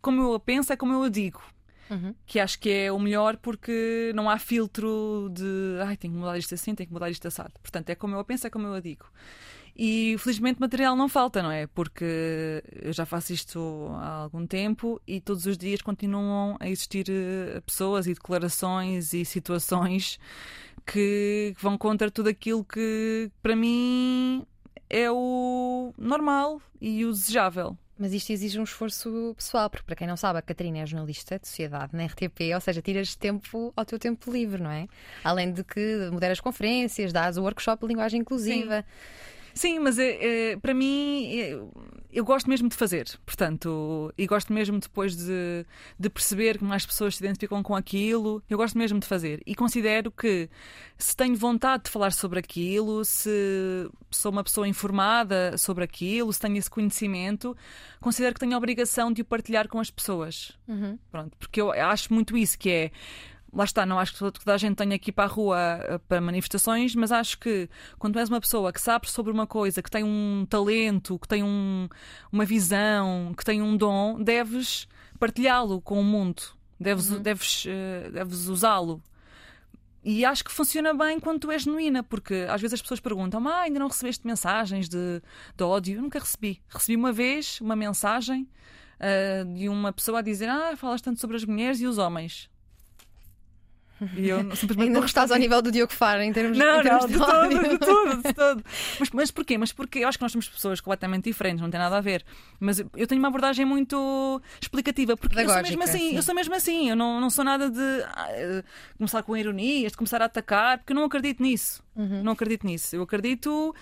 como 0.00 0.22
eu 0.22 0.34
a 0.34 0.40
penso, 0.40 0.72
é 0.72 0.76
como 0.76 0.92
eu 0.92 1.02
a 1.02 1.08
digo. 1.08 1.42
Uhum. 1.90 2.14
Que 2.26 2.40
acho 2.40 2.58
que 2.58 2.70
é 2.70 2.92
o 2.92 2.98
melhor 2.98 3.36
porque 3.36 4.12
não 4.14 4.28
há 4.30 4.38
filtro 4.38 5.28
de 5.32 5.78
ai, 5.84 5.96
tenho 5.96 6.14
que 6.14 6.18
mudar 6.18 6.38
isto 6.38 6.54
assim, 6.54 6.74
tenho 6.74 6.88
que 6.88 6.94
mudar 6.94 7.10
isto 7.10 7.28
assado. 7.28 7.52
Portanto, 7.62 7.90
é 7.90 7.94
como 7.94 8.14
eu 8.14 8.20
a 8.20 8.24
penso, 8.24 8.46
é 8.46 8.50
como 8.50 8.66
eu 8.66 8.74
a 8.74 8.80
digo. 8.80 9.06
E 9.76 10.16
felizmente 10.18 10.60
material 10.60 10.94
não 10.94 11.08
falta, 11.08 11.42
não 11.42 11.50
é? 11.50 11.66
Porque 11.66 12.62
eu 12.80 12.92
já 12.92 13.04
faço 13.04 13.32
isto 13.32 13.88
há 13.96 14.22
algum 14.22 14.46
tempo 14.46 15.02
e 15.04 15.20
todos 15.20 15.46
os 15.46 15.58
dias 15.58 15.82
continuam 15.82 16.56
a 16.60 16.68
existir 16.68 17.06
eh, 17.08 17.60
pessoas 17.60 18.06
e 18.06 18.14
declarações 18.14 19.12
e 19.12 19.24
situações 19.24 20.20
que 20.86 21.54
vão 21.58 21.76
contra 21.78 22.10
tudo 22.10 22.28
aquilo 22.28 22.64
que 22.64 23.30
para 23.42 23.56
mim 23.56 24.44
é 24.88 25.10
o 25.10 25.92
normal 25.98 26.60
e 26.80 27.04
o 27.04 27.12
desejável. 27.12 27.76
Mas 27.96 28.12
isto 28.12 28.30
exige 28.30 28.58
um 28.58 28.64
esforço 28.64 29.34
pessoal, 29.36 29.70
porque 29.70 29.86
para 29.86 29.94
quem 29.94 30.06
não 30.06 30.16
sabe, 30.16 30.38
a 30.38 30.42
Catarina 30.42 30.78
é 30.78 30.86
jornalista 30.86 31.38
de 31.38 31.46
sociedade 31.46 31.94
na 31.94 32.04
RTP, 32.04 32.52
ou 32.52 32.60
seja, 32.60 32.82
tiras 32.82 33.14
tempo 33.14 33.72
ao 33.76 33.84
teu 33.84 34.00
tempo 34.00 34.32
livre, 34.32 34.60
não 34.60 34.70
é? 34.70 34.88
Além 35.22 35.52
de 35.52 35.62
que 35.62 36.10
moderas 36.10 36.40
conferências, 36.40 37.12
dás 37.12 37.36
o 37.36 37.42
workshop 37.42 37.82
de 37.82 37.88
linguagem 37.88 38.20
inclusiva. 38.20 38.78
Sim. 38.78 38.84
Sim, 39.54 39.78
mas 39.78 39.98
é, 39.98 40.56
para 40.56 40.74
mim 40.74 41.38
é, 41.38 41.60
eu 42.12 42.24
gosto 42.24 42.48
mesmo 42.48 42.68
de 42.68 42.76
fazer, 42.76 43.08
portanto, 43.26 44.12
e 44.16 44.26
gosto 44.26 44.52
mesmo 44.52 44.78
depois 44.78 45.16
de, 45.16 45.66
de 45.98 46.10
perceber 46.10 46.58
que 46.58 46.64
mais 46.64 46.86
pessoas 46.86 47.16
se 47.16 47.24
identificam 47.24 47.62
com 47.62 47.74
aquilo, 47.74 48.42
eu 48.48 48.56
gosto 48.56 48.78
mesmo 48.78 49.00
de 49.00 49.06
fazer. 49.06 49.42
E 49.44 49.54
considero 49.54 50.10
que 50.10 50.48
se 50.96 51.16
tenho 51.16 51.36
vontade 51.36 51.84
de 51.84 51.90
falar 51.90 52.12
sobre 52.12 52.38
aquilo, 52.38 53.04
se 53.04 53.88
sou 54.10 54.30
uma 54.30 54.44
pessoa 54.44 54.66
informada 54.66 55.58
sobre 55.58 55.82
aquilo, 55.82 56.32
se 56.32 56.40
tenho 56.40 56.56
esse 56.56 56.70
conhecimento, 56.70 57.56
considero 58.00 58.34
que 58.34 58.40
tenho 58.40 58.54
a 58.54 58.58
obrigação 58.58 59.12
de 59.12 59.22
o 59.22 59.24
partilhar 59.24 59.68
com 59.68 59.80
as 59.80 59.90
pessoas. 59.90 60.52
Uhum. 60.68 60.98
Pronto, 61.10 61.36
porque 61.36 61.60
eu 61.60 61.72
acho 61.72 62.12
muito 62.14 62.36
isso, 62.36 62.58
que 62.58 62.70
é 62.70 62.90
lá 63.54 63.64
está, 63.64 63.86
não 63.86 63.98
acho 63.98 64.12
que 64.12 64.18
toda 64.18 64.54
a 64.54 64.58
gente 64.58 64.76
tenha 64.76 64.96
aqui 64.96 65.12
para 65.12 65.24
a 65.24 65.26
rua 65.26 65.58
eh, 65.58 65.98
para 66.08 66.20
manifestações, 66.20 66.94
mas 66.94 67.12
acho 67.12 67.38
que 67.38 67.68
quando 67.98 68.18
és 68.18 68.28
uma 68.28 68.40
pessoa 68.40 68.72
que 68.72 68.80
sabe 68.80 69.08
sobre 69.08 69.32
uma 69.32 69.46
coisa, 69.46 69.82
que 69.82 69.90
tem 69.90 70.02
um 70.02 70.46
talento, 70.48 71.18
que 71.18 71.28
tem 71.28 71.42
um, 71.42 71.88
uma 72.32 72.44
visão, 72.44 73.32
que 73.36 73.44
tem 73.44 73.62
um 73.62 73.76
dom, 73.76 74.20
deves 74.20 74.88
partilhá-lo 75.18 75.80
com 75.80 76.00
o 76.00 76.04
mundo, 76.04 76.42
deves, 76.78 77.10
uhum. 77.10 77.22
deves, 77.22 77.64
uh, 77.64 78.12
deves 78.12 78.48
usá-lo. 78.48 79.00
e 80.02 80.24
acho 80.24 80.44
que 80.44 80.52
funciona 80.52 80.92
bem 80.92 81.20
quando 81.20 81.40
tu 81.40 81.50
és 81.50 81.62
genuína, 81.62 82.02
porque 82.02 82.46
às 82.48 82.60
vezes 82.60 82.74
as 82.74 82.82
pessoas 82.82 83.00
perguntam: 83.00 83.46
ah, 83.48 83.62
ainda 83.62 83.78
não 83.78 83.88
recebeste 83.88 84.26
mensagens 84.26 84.88
de, 84.88 85.22
de 85.56 85.64
ódio? 85.64 85.96
Eu 85.96 86.02
nunca 86.02 86.18
recebi. 86.18 86.60
Recebi 86.68 86.96
uma 86.96 87.12
vez 87.12 87.60
uma 87.60 87.76
mensagem 87.76 88.48
uh, 88.98 89.54
de 89.54 89.68
uma 89.68 89.92
pessoa 89.92 90.18
a 90.18 90.22
dizer: 90.22 90.48
Ah, 90.48 90.76
falas 90.76 91.00
tanto 91.00 91.20
sobre 91.20 91.36
as 91.36 91.44
mulheres 91.44 91.80
e 91.80 91.86
os 91.86 91.98
homens. 91.98 92.50
E 94.16 94.28
eu 94.28 94.38
simplesmente 94.56 94.88
Ainda 94.88 94.98
não 94.98 95.06
estás 95.06 95.30
ao 95.30 95.38
nível 95.38 95.62
do 95.62 95.70
Diogo 95.70 95.92
Faro 95.92 96.22
em 96.22 96.32
termos, 96.32 96.58
não, 96.58 96.80
em 96.80 96.82
termos 96.82 97.02
não, 97.02 97.08
de, 97.08 97.14
de 97.14 97.18
todo, 97.18 97.68
de 97.68 97.78
todo, 97.78 98.22
de 98.22 98.32
todo. 98.34 98.64
Mas, 98.98 99.10
mas 99.10 99.30
porquê? 99.30 99.56
Mas 99.56 99.72
porque 99.72 100.00
eu 100.00 100.08
acho 100.08 100.18
que 100.18 100.22
nós 100.22 100.32
somos 100.32 100.48
pessoas 100.48 100.80
completamente 100.80 101.24
diferentes, 101.24 101.60
não 101.60 101.70
tem 101.70 101.78
nada 101.78 101.96
a 101.96 102.00
ver. 102.00 102.24
Mas 102.58 102.78
eu 102.78 103.06
tenho 103.06 103.20
uma 103.20 103.28
abordagem 103.28 103.64
muito 103.64 104.40
explicativa, 104.60 105.16
porque 105.16 105.38
eu 105.38 105.48
sou 105.48 105.62
mesmo 105.62 105.82
assim, 105.82 106.10
sim. 106.10 106.16
eu 106.16 106.22
sou 106.22 106.34
mesmo 106.34 106.54
assim, 106.54 106.90
eu 106.90 106.96
não, 106.96 107.20
não 107.20 107.30
sou 107.30 107.44
nada 107.44 107.70
de 107.70 107.80
uh, 107.80 108.64
começar 108.98 109.22
com 109.22 109.36
ironias, 109.36 109.92
de 109.92 109.98
começar 109.98 110.20
a 110.20 110.26
atacar, 110.26 110.78
porque 110.78 110.92
eu 110.92 110.96
não 110.96 111.04
acredito 111.04 111.42
nisso. 111.42 111.82
Uhum. 111.94 112.22
Não 112.22 112.32
acredito 112.32 112.66
nisso. 112.66 112.96
Eu 112.96 113.02
acredito 113.02 113.74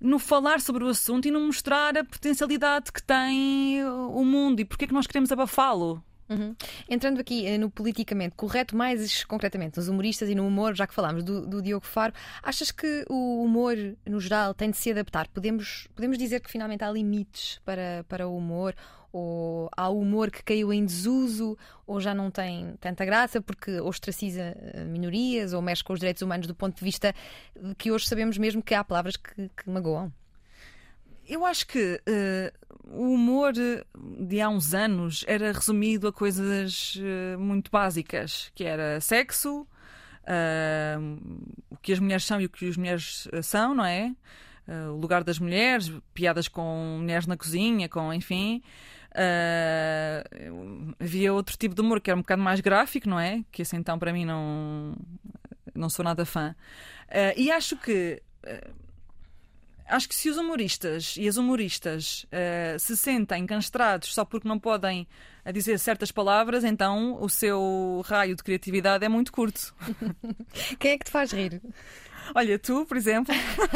no 0.00 0.18
falar 0.18 0.60
sobre 0.60 0.82
o 0.82 0.88
assunto 0.88 1.28
e 1.28 1.30
no 1.30 1.40
mostrar 1.40 1.96
a 1.96 2.04
potencialidade 2.04 2.90
que 2.90 3.02
tem 3.02 3.84
o 3.84 4.24
mundo 4.24 4.60
e 4.60 4.64
porque 4.64 4.84
é 4.84 4.88
que 4.88 4.94
nós 4.94 5.06
queremos 5.06 5.30
abafá-lo. 5.30 6.02
Uhum. 6.32 6.56
Entrando 6.88 7.20
aqui 7.20 7.46
eh, 7.46 7.58
no 7.58 7.70
politicamente 7.70 8.34
correto, 8.34 8.76
mais 8.76 9.24
concretamente 9.24 9.76
nos 9.76 9.88
humoristas 9.88 10.28
e 10.28 10.34
no 10.34 10.46
humor, 10.46 10.74
já 10.74 10.86
que 10.86 10.94
falámos 10.94 11.22
do, 11.22 11.46
do, 11.46 11.60
Diogo 11.60 11.84
Faro, 11.84 12.12
achas 12.42 12.70
que 12.70 13.04
o 13.08 13.42
humor, 13.42 13.76
no 14.06 14.20
geral, 14.20 14.54
tem 14.54 14.70
de 14.70 14.76
se 14.76 14.90
adaptar? 14.90 15.28
Podemos, 15.28 15.88
podemos 15.94 16.16
dizer 16.16 16.40
que 16.40 16.50
finalmente 16.50 16.82
há 16.82 16.90
limites 16.90 17.60
para, 17.64 18.04
para 18.08 18.26
o 18.26 18.36
humor? 18.36 18.74
Ou 19.14 19.68
há 19.76 19.90
humor 19.90 20.30
que 20.30 20.42
caiu 20.42 20.72
em 20.72 20.86
desuso, 20.86 21.58
ou 21.86 22.00
já 22.00 22.14
não 22.14 22.30
tem 22.30 22.74
tanta 22.80 23.04
graça 23.04 23.42
porque 23.42 23.78
ostraciza 23.78 24.56
eh, 24.56 24.84
minorias 24.84 25.52
ou 25.52 25.60
mexe 25.60 25.84
com 25.84 25.92
os 25.92 26.00
direitos 26.00 26.22
humanos 26.22 26.46
do 26.46 26.54
ponto 26.54 26.78
de 26.78 26.82
vista 26.82 27.14
que 27.76 27.92
hoje 27.92 28.06
sabemos 28.06 28.38
mesmo 28.38 28.62
que 28.62 28.74
há 28.74 28.82
palavras 28.82 29.18
que, 29.18 29.50
que 29.54 29.68
magoam? 29.68 30.10
Eu 31.32 31.46
acho 31.46 31.66
que 31.66 31.98
uh, 32.06 32.74
o 32.84 33.14
humor 33.14 33.54
de 33.54 34.38
há 34.38 34.50
uns 34.50 34.74
anos 34.74 35.24
era 35.26 35.50
resumido 35.50 36.06
a 36.06 36.12
coisas 36.12 36.96
uh, 36.96 37.38
muito 37.38 37.70
básicas, 37.70 38.52
que 38.54 38.64
era 38.64 39.00
sexo, 39.00 39.62
uh, 39.62 41.56
o 41.70 41.76
que 41.78 41.90
as 41.90 41.98
mulheres 41.98 42.26
são 42.26 42.38
e 42.38 42.44
o 42.44 42.50
que 42.50 42.68
as 42.68 42.76
mulheres 42.76 43.26
são, 43.42 43.74
não 43.74 43.84
é? 43.84 44.14
o 44.90 44.96
lugar 44.96 45.24
das 45.24 45.38
mulheres, 45.38 45.90
piadas 46.14 46.48
com 46.48 46.98
mulheres 47.00 47.26
na 47.26 47.36
cozinha, 47.36 47.88
com 47.88 48.12
enfim. 48.14 48.62
havia 51.00 51.32
outro 51.32 51.56
tipo 51.56 51.74
de 51.74 51.80
humor 51.80 52.00
que 52.00 52.10
era 52.10 52.16
um 52.16 52.22
bocado 52.22 52.40
mais 52.40 52.60
gráfico, 52.60 53.08
não 53.08 53.18
é? 53.18 53.42
Que 53.50 53.62
assim 53.62 53.76
então 53.76 53.98
para 53.98 54.12
mim 54.12 54.24
não, 54.24 54.96
não 55.74 55.90
sou 55.90 56.04
nada 56.04 56.24
fã. 56.24 56.54
e 57.36 57.50
acho 57.50 57.76
que 57.76 58.22
acho 59.92 60.08
que 60.08 60.14
se 60.14 60.30
os 60.30 60.36
humoristas 60.36 61.16
e 61.16 61.28
as 61.28 61.36
humoristas 61.36 62.24
uh, 62.24 62.78
se 62.78 62.96
sentem 62.96 63.46
castrados 63.46 64.14
só 64.14 64.24
porque 64.24 64.48
não 64.48 64.58
podem 64.58 65.06
eh, 65.44 65.52
dizer 65.52 65.78
certas 65.78 66.10
palavras, 66.10 66.64
então 66.64 67.20
o 67.20 67.28
seu 67.28 68.02
raio 68.04 68.34
de 68.34 68.42
criatividade 68.42 69.04
é 69.04 69.08
muito 69.08 69.32
curto. 69.32 69.74
Quem 70.80 70.92
é 70.92 70.98
que 70.98 71.04
te 71.04 71.10
faz 71.10 71.32
rir? 71.32 71.60
Olha, 72.34 72.58
tu, 72.58 72.86
por 72.86 72.96
exemplo. 72.96 73.34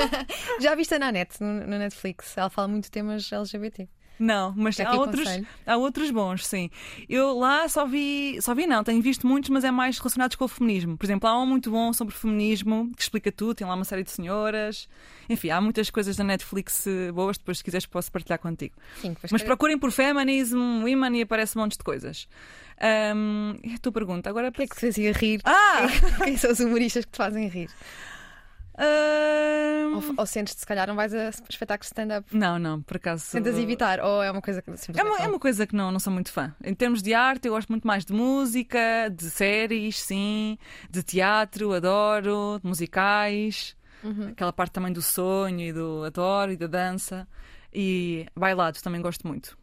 Já 0.60 0.74
viste 0.74 0.94
a 0.94 0.98
Nanette 0.98 1.42
no, 1.42 1.52
no 1.52 1.78
Netflix? 1.78 2.36
Ela 2.36 2.48
fala 2.48 2.68
muito 2.68 2.84
de 2.84 2.90
temas 2.90 3.30
LGBT. 3.30 3.88
Não, 4.18 4.54
mas 4.56 4.78
há 4.80 4.92
outros, 4.94 5.28
há 5.66 5.76
outros 5.76 6.10
bons, 6.10 6.46
sim. 6.46 6.70
Eu 7.08 7.38
lá 7.38 7.68
só 7.68 7.86
vi, 7.86 8.38
só 8.40 8.54
vi 8.54 8.66
não, 8.66 8.82
tenho 8.82 9.00
visto 9.02 9.26
muitos, 9.26 9.50
mas 9.50 9.64
é 9.64 9.70
mais 9.70 9.98
relacionados 9.98 10.36
com 10.36 10.44
o 10.44 10.48
feminismo. 10.48 10.96
Por 10.96 11.04
exemplo, 11.04 11.28
há 11.28 11.38
um 11.38 11.46
muito 11.46 11.70
bom 11.70 11.92
sobre 11.92 12.14
feminismo 12.14 12.90
que 12.96 13.02
explica 13.02 13.30
tudo, 13.30 13.54
tem 13.54 13.66
lá 13.66 13.74
uma 13.74 13.84
série 13.84 14.02
de 14.02 14.10
senhoras. 14.10 14.88
Enfim, 15.28 15.50
há 15.50 15.60
muitas 15.60 15.90
coisas 15.90 16.16
da 16.16 16.24
Netflix 16.24 16.86
eh, 16.86 17.12
boas, 17.12 17.36
depois 17.36 17.58
se 17.58 17.64
quiseres 17.64 17.86
posso 17.86 18.10
partilhar 18.10 18.38
contigo. 18.38 18.74
Sim, 19.00 19.16
mas 19.30 19.42
procurem 19.42 19.78
por 19.78 19.90
feminism, 19.90 20.82
women 20.82 21.18
e 21.18 21.22
aparece 21.22 21.58
um 21.58 21.62
monte 21.62 21.76
de 21.76 21.84
coisas. 21.84 22.28
Um, 22.80 23.54
é 23.62 23.74
a 23.74 23.78
tua 23.78 23.92
pergunta 23.92 24.28
agora. 24.28 24.48
O 24.48 24.52
que 24.52 24.62
é 24.62 24.66
que 24.66 24.74
te 24.74 24.80
fazia 24.80 25.12
rir? 25.12 25.40
Ah! 25.44 25.86
Quem 26.24 26.36
são 26.36 26.50
os 26.50 26.60
humoristas 26.60 27.04
que 27.04 27.12
te 27.12 27.16
fazem 27.16 27.48
rir? 27.48 27.70
Uh... 28.78 29.96
Ou, 29.96 30.14
ou 30.18 30.26
sentes-te, 30.26 30.60
se 30.60 30.66
calhar, 30.66 30.86
não 30.86 30.94
vais 30.94 31.14
a 31.14 31.30
espetáculos 31.30 31.86
de 31.86 31.92
stand-up? 31.92 32.36
Não, 32.36 32.58
não, 32.58 32.82
por 32.82 32.98
acaso. 32.98 33.32
Tentas 33.32 33.56
evitar? 33.58 34.00
Ou 34.00 34.22
é 34.22 34.30
uma 34.30 34.42
coisa 34.42 34.60
que 34.60 34.70
é 34.70 35.02
uma, 35.02 35.18
é 35.18 35.26
uma 35.26 35.38
coisa 35.38 35.66
que 35.66 35.74
não, 35.74 35.90
não 35.90 35.98
sou 35.98 36.12
muito 36.12 36.30
fã. 36.30 36.54
Em 36.62 36.74
termos 36.74 37.02
de 37.02 37.14
arte, 37.14 37.48
eu 37.48 37.54
gosto 37.54 37.68
muito 37.70 37.86
mais 37.86 38.04
de 38.04 38.12
música, 38.12 39.08
de 39.10 39.30
séries, 39.30 39.98
sim, 39.98 40.58
de 40.90 41.02
teatro, 41.02 41.72
adoro, 41.72 42.60
de 42.62 42.68
musicais, 42.68 43.74
uhum. 44.04 44.28
aquela 44.28 44.52
parte 44.52 44.72
também 44.72 44.92
do 44.92 45.02
sonho 45.02 45.60
e 45.60 45.72
do 45.72 46.04
adoro 46.04 46.52
e 46.52 46.56
da 46.56 46.66
dança. 46.66 47.26
E 47.72 48.26
bailado 48.34 48.80
também 48.82 49.00
gosto 49.00 49.26
muito. 49.26 49.56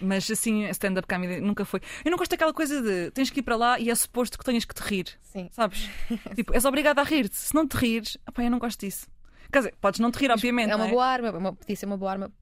Mas 0.00 0.30
assim, 0.30 0.64
stand-up 0.70 1.06
comedy 1.06 1.40
nunca 1.40 1.64
foi. 1.64 1.80
Eu 2.04 2.10
não 2.10 2.18
gosto 2.18 2.30
daquela 2.30 2.52
coisa 2.52 2.82
de 2.82 3.10
tens 3.10 3.30
que 3.30 3.40
ir 3.40 3.42
para 3.42 3.56
lá 3.56 3.78
e 3.78 3.90
é 3.90 3.94
suposto 3.94 4.38
que 4.38 4.44
tenhas 4.44 4.64
que 4.64 4.74
te 4.74 4.82
rir. 4.82 5.06
Sim. 5.22 5.48
Sabes? 5.52 5.88
tipo, 6.34 6.52
és 6.54 6.64
obrigado 6.64 6.98
a 6.98 7.02
rir-te. 7.02 7.36
Se 7.36 7.54
não 7.54 7.66
te 7.66 7.76
rires, 7.76 8.16
opa, 8.28 8.42
eu 8.42 8.50
não 8.50 8.58
gosto 8.58 8.80
disso. 8.80 9.06
Quer 9.52 9.58
dizer, 9.58 9.74
podes 9.80 10.00
não 10.00 10.10
te 10.10 10.18
rir, 10.18 10.30
obviamente. 10.30 10.70
É 10.70 10.76
uma 10.76 10.88
é? 10.88 10.90
boa 10.90 11.06
arma, 11.06 11.30
uma, 11.30 11.52
podia 11.52 11.76
ser 11.76 11.86
uma 11.86 11.96
boa 11.96 12.10
arma. 12.10 12.32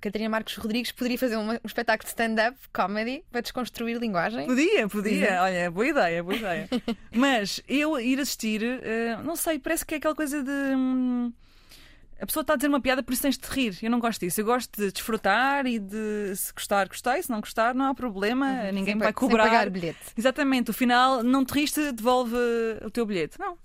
Catarina 0.00 0.30
Marcos 0.30 0.56
Rodrigues 0.56 0.90
poderia 0.90 1.18
fazer 1.18 1.36
um, 1.36 1.50
um 1.50 1.58
espetáculo 1.66 2.04
de 2.04 2.08
stand-up 2.08 2.56
comedy 2.72 3.24
para 3.30 3.42
desconstruir 3.42 3.98
linguagem? 3.98 4.46
Podia, 4.46 4.88
podia. 4.88 5.42
Olha, 5.42 5.70
boa 5.70 5.86
ideia, 5.86 6.22
boa 6.22 6.34
ideia. 6.34 6.68
Mas 7.12 7.62
eu 7.68 7.98
ir 8.00 8.18
assistir, 8.20 8.62
uh, 8.62 9.22
não 9.22 9.36
sei, 9.36 9.58
parece 9.58 9.84
que 9.84 9.94
é 9.94 9.96
aquela 9.98 10.14
coisa 10.14 10.42
de. 10.42 10.50
Hum, 10.50 11.32
a 12.20 12.26
pessoa 12.26 12.42
está 12.42 12.52
a 12.54 12.56
dizer 12.56 12.68
uma 12.68 12.80
piada, 12.80 13.02
por 13.02 13.12
isso 13.12 13.22
tens 13.22 13.36
de 13.36 13.46
rir. 13.48 13.78
Eu 13.82 13.90
não 13.90 13.98
gosto 13.98 14.20
disso. 14.20 14.40
Eu 14.40 14.44
gosto 14.44 14.80
de 14.80 14.92
desfrutar 14.92 15.66
e 15.66 15.78
de 15.78 16.34
se 16.36 16.52
gostar, 16.52 16.88
gostei. 16.88 17.22
Se 17.22 17.30
não 17.30 17.40
gostar, 17.40 17.74
não 17.74 17.86
há 17.86 17.94
problema. 17.94 18.46
Uhum, 18.46 18.72
Ninguém 18.72 18.96
vai 18.96 19.12
cobrar. 19.12 19.44
Sem 19.44 19.52
pagar 19.52 19.70
bilhete. 19.70 19.98
Exatamente. 20.16 20.70
O 20.70 20.74
final, 20.74 21.22
não 21.22 21.44
te 21.44 21.52
riste, 21.54 21.92
devolve 21.92 22.36
o 22.84 22.90
teu 22.90 23.04
bilhete. 23.04 23.38
Não. 23.38 23.56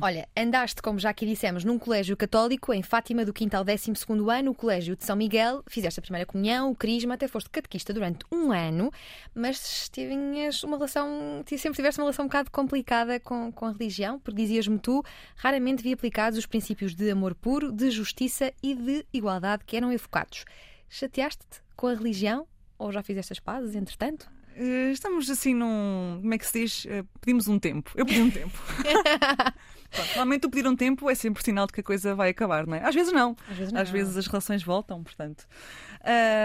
Olha, 0.00 0.28
andaste, 0.36 0.82
como 0.82 0.98
já 0.98 1.10
aqui 1.10 1.26
dissemos, 1.26 1.64
num 1.64 1.78
colégio 1.78 2.16
católico 2.16 2.72
em 2.72 2.82
Fátima, 2.82 3.24
do 3.24 3.32
5 3.36 3.56
ao 3.56 3.64
12 3.64 3.92
ano, 4.30 4.50
o 4.50 4.54
Colégio 4.54 4.96
de 4.96 5.04
São 5.04 5.16
Miguel. 5.16 5.62
Fizeste 5.66 6.00
a 6.00 6.02
primeira 6.02 6.26
comunhão, 6.26 6.70
o 6.70 6.74
crisma, 6.74 7.14
até 7.14 7.28
foste 7.28 7.50
catequista 7.50 7.92
durante 7.92 8.24
um 8.32 8.50
ano, 8.50 8.90
mas 9.34 9.88
tinhas 9.90 10.62
uma 10.64 10.76
relação, 10.76 11.42
sempre 11.46 11.76
tiveste 11.76 12.00
uma 12.00 12.04
relação 12.04 12.24
um 12.24 12.28
bocado 12.28 12.50
complicada 12.50 13.20
com, 13.20 13.52
com 13.52 13.66
a 13.66 13.72
religião, 13.72 14.18
porque 14.18 14.40
dizias-me 14.40 14.78
tu, 14.78 15.02
raramente 15.36 15.82
vi 15.82 15.92
aplicados 15.92 16.38
os 16.38 16.46
princípios 16.46 16.94
de 16.94 17.10
amor 17.10 17.34
puro, 17.34 17.70
de 17.70 17.90
justiça 17.90 18.52
e 18.62 18.74
de 18.74 19.06
igualdade 19.12 19.64
que 19.64 19.76
eram 19.76 19.92
evocados. 19.92 20.44
Chateaste-te 20.88 21.62
com 21.76 21.88
a 21.88 21.94
religião? 21.94 22.46
Ou 22.78 22.90
já 22.90 23.02
fizeste 23.02 23.32
as 23.32 23.40
pazes, 23.40 23.74
entretanto? 23.74 24.28
Eh, 24.56 24.92
estamos 24.92 25.28
assim 25.28 25.54
num. 25.54 26.18
Como 26.20 26.34
é 26.34 26.38
que 26.38 26.46
se 26.46 26.60
diz? 26.60 26.86
Eh, 26.86 27.04
pedimos 27.20 27.48
um 27.48 27.58
tempo. 27.58 27.90
Eu 27.94 28.06
pedi 28.06 28.22
um 28.22 28.30
tempo. 28.30 28.56
Pronto, 29.90 30.08
normalmente 30.08 30.46
o 30.46 30.50
pedir 30.50 30.68
um 30.68 30.74
tempo 30.74 31.08
é 31.08 31.14
sempre 31.14 31.42
sinal 31.44 31.66
de 31.66 31.72
que 31.72 31.80
a 31.80 31.82
coisa 31.82 32.14
vai 32.14 32.30
acabar, 32.30 32.66
não 32.66 32.74
é? 32.74 32.84
Às 32.84 32.94
vezes 32.94 33.12
não. 33.12 33.36
Às 33.48 33.56
vezes, 33.56 33.72
não. 33.72 33.80
Às 33.80 33.90
vezes 33.90 34.16
as 34.16 34.26
relações 34.26 34.62
voltam, 34.62 35.02
portanto. 35.04 35.46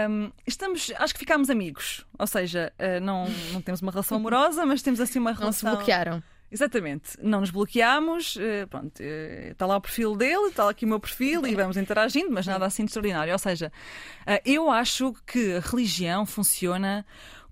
Um, 0.08 0.30
estamos, 0.46 0.92
acho 0.96 1.12
que 1.12 1.18
ficámos 1.18 1.50
amigos. 1.50 2.06
Ou 2.16 2.26
seja, 2.28 2.72
uh, 2.78 3.00
não, 3.00 3.26
não 3.52 3.60
temos 3.60 3.82
uma 3.82 3.90
relação 3.90 4.18
amorosa, 4.18 4.64
mas 4.64 4.82
temos 4.82 5.00
assim 5.00 5.18
uma 5.18 5.32
relação. 5.32 5.68
Não 5.68 5.72
se 5.72 5.76
bloquearam. 5.76 6.22
Exatamente, 6.52 7.16
não 7.22 7.40
nos 7.40 7.50
bloqueámos, 7.50 8.36
pronto, 8.68 9.00
está 9.00 9.66
lá 9.66 9.76
o 9.76 9.80
perfil 9.80 10.16
dele, 10.16 10.48
está 10.48 10.64
lá 10.64 10.72
aqui 10.72 10.84
o 10.84 10.88
meu 10.88 10.98
perfil 10.98 11.46
e 11.46 11.54
vamos 11.54 11.76
interagindo, 11.76 12.28
mas 12.28 12.44
nada 12.44 12.66
assim 12.66 12.84
de 12.84 12.88
extraordinário. 12.88 13.32
Ou 13.32 13.38
seja, 13.38 13.70
eu 14.44 14.68
acho 14.68 15.14
que 15.24 15.54
a 15.54 15.60
religião 15.60 16.26
funciona 16.26 17.06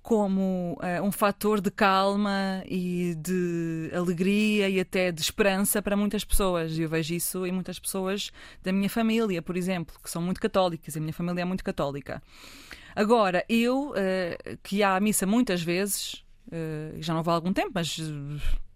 como 0.08 0.72
uh, 0.80 1.04
um 1.04 1.12
fator 1.12 1.60
de 1.60 1.70
calma 1.70 2.64
e 2.64 3.14
de 3.14 3.90
alegria 3.94 4.66
e 4.66 4.80
até 4.80 5.12
de 5.12 5.20
esperança 5.20 5.82
para 5.82 5.94
muitas 5.94 6.24
pessoas. 6.24 6.78
E 6.78 6.80
eu 6.80 6.88
vejo 6.88 7.12
isso 7.12 7.44
em 7.44 7.52
muitas 7.52 7.78
pessoas 7.78 8.30
da 8.62 8.72
minha 8.72 8.88
família, 8.88 9.42
por 9.42 9.54
exemplo, 9.54 9.94
que 10.02 10.08
são 10.08 10.22
muito 10.22 10.40
católicas. 10.40 10.96
A 10.96 11.00
minha 11.00 11.12
família 11.12 11.42
é 11.42 11.44
muito 11.44 11.62
católica. 11.62 12.22
Agora, 12.96 13.44
eu, 13.50 13.90
uh, 13.90 14.58
que 14.62 14.76
ia 14.76 14.96
à 14.96 14.98
missa 14.98 15.26
muitas 15.26 15.60
vezes, 15.60 16.24
uh, 16.46 17.02
já 17.02 17.12
não 17.12 17.22
vou 17.22 17.32
há 17.32 17.34
algum 17.34 17.52
tempo, 17.52 17.72
mas 17.74 17.98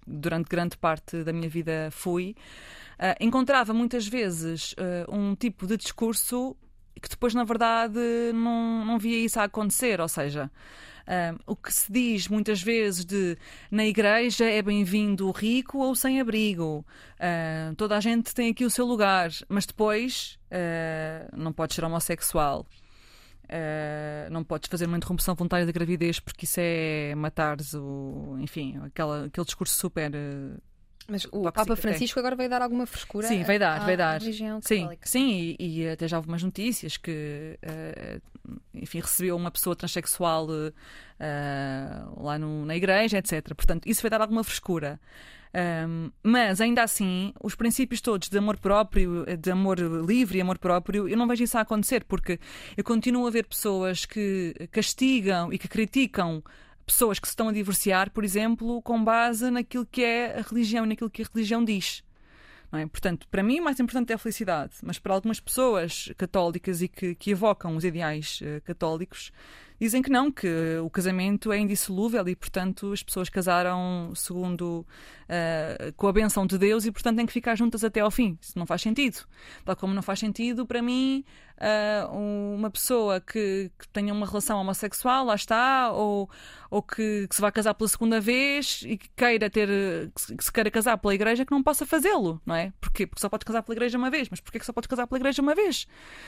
durante 0.07 0.51
grande 0.51 0.77
parte 0.77 1.25
da 1.25 1.33
minha 1.33 1.49
vida 1.49 1.89
fui, 1.93 2.37
encontrava 3.19 3.73
muitas 3.73 4.07
vezes 4.07 4.75
um 5.09 5.35
tipo 5.35 5.67
de 5.67 5.77
discurso 5.77 6.57
que 7.01 7.09
depois, 7.09 7.35
na 7.35 7.45
verdade, 7.45 7.99
não, 8.35 8.85
não 8.85 8.99
via 8.99 9.19
isso 9.25 9.41
a 9.41 9.45
acontecer. 9.45 10.01
Ou 10.01 10.09
seja, 10.09 10.51
um, 11.03 11.53
o 11.53 11.57
que 11.57 11.73
se 11.73 11.91
diz 11.91 12.29
muitas 12.29 12.63
vezes 12.63 13.05
de 13.05 13.37
na 13.71 13.85
igreja 13.85 14.45
é 14.45 14.63
bem-vindo 14.63 15.29
o 15.29 15.33
rico 15.33 15.79
ou 15.79 15.95
sem 15.95 16.21
abrigo. 16.21 16.85
Uh, 17.15 17.75
toda 17.77 17.97
a 17.97 18.01
gente 18.01 18.35
tem 18.35 18.51
aqui 18.51 18.65
o 18.65 18.71
seu 18.71 18.87
lugar, 18.87 19.31
mas 19.49 19.67
depois 19.67 20.39
uh, 20.47 21.37
não 21.37 21.53
podes 21.53 21.77
ser 21.77 21.85
homossexual. 21.85 22.67
Uh, 23.45 24.31
não 24.31 24.43
podes 24.43 24.69
fazer 24.71 24.87
uma 24.87 24.97
interrupção 24.97 25.35
voluntária 25.35 25.67
da 25.67 25.73
gravidez 25.73 26.19
porque 26.19 26.45
isso 26.45 26.59
é 26.59 27.15
matares 27.15 27.75
o. 27.75 28.37
Enfim, 28.41 28.81
aquela, 28.85 29.27
aquele 29.27 29.45
discurso 29.45 29.77
super 29.77 30.11
Mas 31.09 31.25
o 31.27 31.31
Papa 31.31 31.43
Papa 31.43 31.53
Psiquiatra. 31.65 31.77
Francisco 31.77 32.19
agora 32.19 32.37
veio 32.37 32.49
dar 32.51 32.63
alguma 32.63 32.87
frescura 32.87 33.27
Sim, 33.29 33.43
vai 33.45 33.59
dar, 33.59 33.85
vai 33.85 33.97
dar. 33.97 34.21
Sim, 34.21 34.61
católica. 34.61 35.09
sim, 35.09 35.57
e, 35.59 35.81
e 35.83 35.89
até 35.89 36.07
já 36.09 36.17
houve 36.17 36.29
umas 36.29 36.43
notícias 36.43 36.97
que, 36.97 37.59
eh, 37.63 38.21
enfim, 38.75 39.01
recebeu 39.01 39.37
uma 39.37 39.51
pessoa 39.51 39.75
transexual 39.77 40.47
eh, 41.19 42.03
lá 42.17 42.39
no- 42.39 42.65
na 42.65 42.77
igreja, 42.77 43.19
etc. 43.19 43.55
Portanto, 43.55 43.89
isso 43.89 44.03
vai 44.03 44.11
dar 44.11 44.21
alguma 44.21 44.45
frescura. 44.45 45.01
Ahm, 45.55 46.11
mas 46.23 46.61
ainda 46.63 46.83
assim, 46.83 47.35
os 47.43 47.55
princípios 47.55 48.01
todos 48.01 48.29
de 48.31 48.39
amor 48.39 48.57
próprio, 48.59 49.27
de 49.39 49.51
amor 49.51 49.79
livre 49.79 50.39
e 50.39 50.41
amor 50.41 50.59
próprio, 50.59 51.07
eu 51.09 51.17
não 51.17 51.27
vejo 51.29 51.45
isso 51.45 51.59
a 51.59 51.61
acontecer, 51.61 52.05
porque 52.05 52.41
eu 52.77 52.83
continuo 52.83 53.27
a 53.27 53.31
ver 53.31 53.47
pessoas 53.47 54.07
que 54.07 54.55
castigam 54.71 55.53
e 55.53 55.59
que 55.59 55.69
criticam 55.69 56.43
pessoas 56.93 57.19
que 57.19 57.27
se 57.27 57.33
estão 57.33 57.49
a 57.49 57.53
divorciar, 57.53 58.11
por 58.11 58.25
exemplo, 58.25 58.81
com 58.83 59.03
base 59.03 59.51
naquilo 59.51 59.87
que 59.87 60.03
é 60.03 60.39
a 60.39 60.43
religião 60.43 60.85
e 60.85 60.89
naquilo 60.89 61.11
que 61.11 61.23
a 61.23 61.27
religião 61.33 61.65
diz. 61.65 62.03
É? 62.73 62.87
Portanto, 62.87 63.29
para 63.31 63.43
mim, 63.43 63.61
o 63.61 63.65
mais 63.65 63.79
importante 63.79 64.13
é 64.13 64.15
a 64.15 64.19
felicidade, 64.19 64.73
mas 64.83 64.99
para 64.99 65.13
algumas 65.13 65.39
pessoas 65.39 66.11
católicas 66.17 66.81
e 66.81 66.89
que, 66.89 67.15
que 67.15 67.31
evocam 67.31 67.77
os 67.77 67.85
ideais 67.85 68.41
eh, 68.43 68.61
católicos, 68.61 69.31
dizem 69.79 70.01
que 70.01 70.09
não, 70.09 70.33
que 70.33 70.49
o 70.83 70.89
casamento 70.89 71.53
é 71.53 71.59
indissolúvel 71.59 72.27
e, 72.29 72.35
portanto, 72.35 72.91
as 72.93 73.03
pessoas 73.03 73.29
casaram 73.29 74.15
segundo 74.15 74.87
eh, 75.29 75.93
com 75.99 76.07
a 76.07 76.13
benção 76.15 76.47
de 76.47 76.57
Deus 76.57 76.87
e, 76.87 76.91
portanto, 76.91 77.17
têm 77.17 77.27
que 77.27 77.33
ficar 77.33 77.57
juntas 77.57 77.85
até 77.85 78.01
ao 78.01 78.11
fim. 78.11 78.39
Isso 78.41 78.59
não 78.59 78.65
faz 78.65 78.81
sentido. 78.81 79.19
Tal 79.67 79.77
como 79.77 79.93
não 79.93 80.03
faz 80.03 80.21
sentido, 80.21 80.65
para 80.65 80.81
mim, 80.81 81.25
eh, 81.65 82.05
uma 82.11 82.69
pessoa 82.71 83.21
que, 83.21 83.71
que 83.79 83.89
tenha 83.89 84.13
uma 84.13 84.27
relação 84.27 84.59
homossexual, 84.61 85.25
lá 85.25 85.37
está, 85.37 85.93
ou, 85.93 86.29
ou 86.69 86.83
que, 86.83 87.29
que 87.29 87.35
se 87.37 87.41
vai 87.41 87.53
casar 87.53 87.73
pela 87.75 87.87
segunda 87.89 88.21
vez 88.21 88.83
e 88.85 88.97
que 88.99 89.09
queira 89.17 89.49
ter 89.49 89.69
que 90.13 90.21
se- 90.21 90.37
que 90.37 90.45
se 90.45 90.53
queira 90.53 90.71
casar 90.73 90.99
pela 90.99 91.15
igreja 91.15 91.45
que 91.47 91.53
não 91.53 91.63
possa 91.63 91.87
fazê-lo, 91.87 92.41
não 92.45 92.55
é? 92.57 92.73
Porquê? 92.81 93.07
Porque 93.07 93.21
só 93.21 93.29
podes 93.29 93.45
casar 93.45 93.63
pela 93.63 93.75
igreja 93.77 93.97
uma 93.97 94.11
vez, 94.11 94.29
mas 94.29 94.41
porquê 94.41 94.59
que 94.59 94.67
só 94.67 94.73
podes 94.73 94.89
casar 94.89 95.07
pela 95.07 95.19
igreja 95.21 95.41
uma 95.41 95.55
vez? 95.55 95.87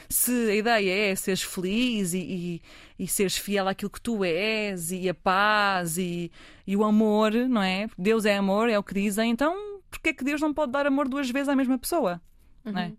Se 0.08 0.30
a 0.50 0.54
ideia 0.54 1.10
é 1.10 1.14
seres 1.16 1.42
feliz 1.42 2.14
e, 2.14 2.18
e, 2.18 2.62
e 3.04 3.08
seres 3.08 3.36
fiel 3.36 3.66
àquilo 3.66 3.90
que 3.90 4.00
tu 4.00 4.22
és 4.24 4.92
e 4.92 5.08
a 5.08 5.14
paz 5.14 5.98
e, 5.98 6.30
e 6.64 6.76
o 6.76 6.84
amor, 6.84 7.32
não 7.32 7.62
é? 7.62 7.88
Deus 7.98 8.24
é 8.24 8.36
amor, 8.36 8.70
é 8.70 8.78
o 8.78 8.82
que 8.84 8.94
dizem, 8.94 9.30
então 9.32 9.74
porquê 9.90 10.12
que 10.14 10.22
Deus 10.24 10.40
não 10.40 10.54
pode 10.54 10.70
dar 10.72 10.86
amor 10.86 11.08
duas 11.08 11.28
vezes 11.30 11.48
à 11.48 11.56
mesma 11.56 11.76
pessoa? 11.78 12.20
Não 12.64 12.80
é? 12.80 12.92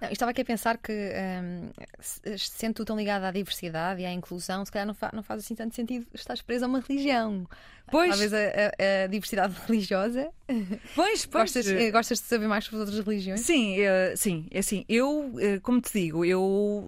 Não, 0.00 0.10
estava 0.10 0.30
aqui 0.30 0.40
a 0.42 0.44
pensar 0.44 0.78
que, 0.78 0.92
se- 2.00 2.38
sendo 2.38 2.74
tu 2.74 2.84
tão 2.84 2.96
ligada 2.96 3.28
à 3.28 3.30
diversidade 3.32 4.00
e 4.00 4.06
à 4.06 4.12
inclusão, 4.12 4.64
se 4.64 4.70
calhar 4.70 4.86
não, 4.86 4.94
fa- 4.94 5.10
não 5.12 5.22
faz 5.22 5.40
assim 5.44 5.54
tanto 5.54 5.74
sentido 5.74 6.06
estás 6.14 6.40
presa 6.40 6.66
a 6.66 6.68
uma 6.68 6.80
religião. 6.80 7.46
Pois. 7.90 8.10
Talvez 8.10 8.32
a, 8.34 8.38
a- 8.38 9.04
a 9.04 9.06
diversidade 9.06 9.54
religiosa. 9.66 10.28
Pois, 10.94 11.26
pois. 11.26 11.44
Gostas, 11.52 11.66
eh, 11.68 11.90
gostas 11.90 12.18
de 12.20 12.24
saber 12.26 12.46
mais 12.46 12.64
sobre 12.64 12.82
as 12.82 12.88
outras 12.88 13.04
religiões? 13.06 13.40
Sim, 13.40 13.80
eh, 13.80 14.14
sim, 14.16 14.46
é 14.50 14.58
assim, 14.60 14.84
eu, 14.88 15.32
eh, 15.40 15.58
como 15.60 15.80
te 15.80 15.92
digo, 15.92 16.24
eu 16.24 16.86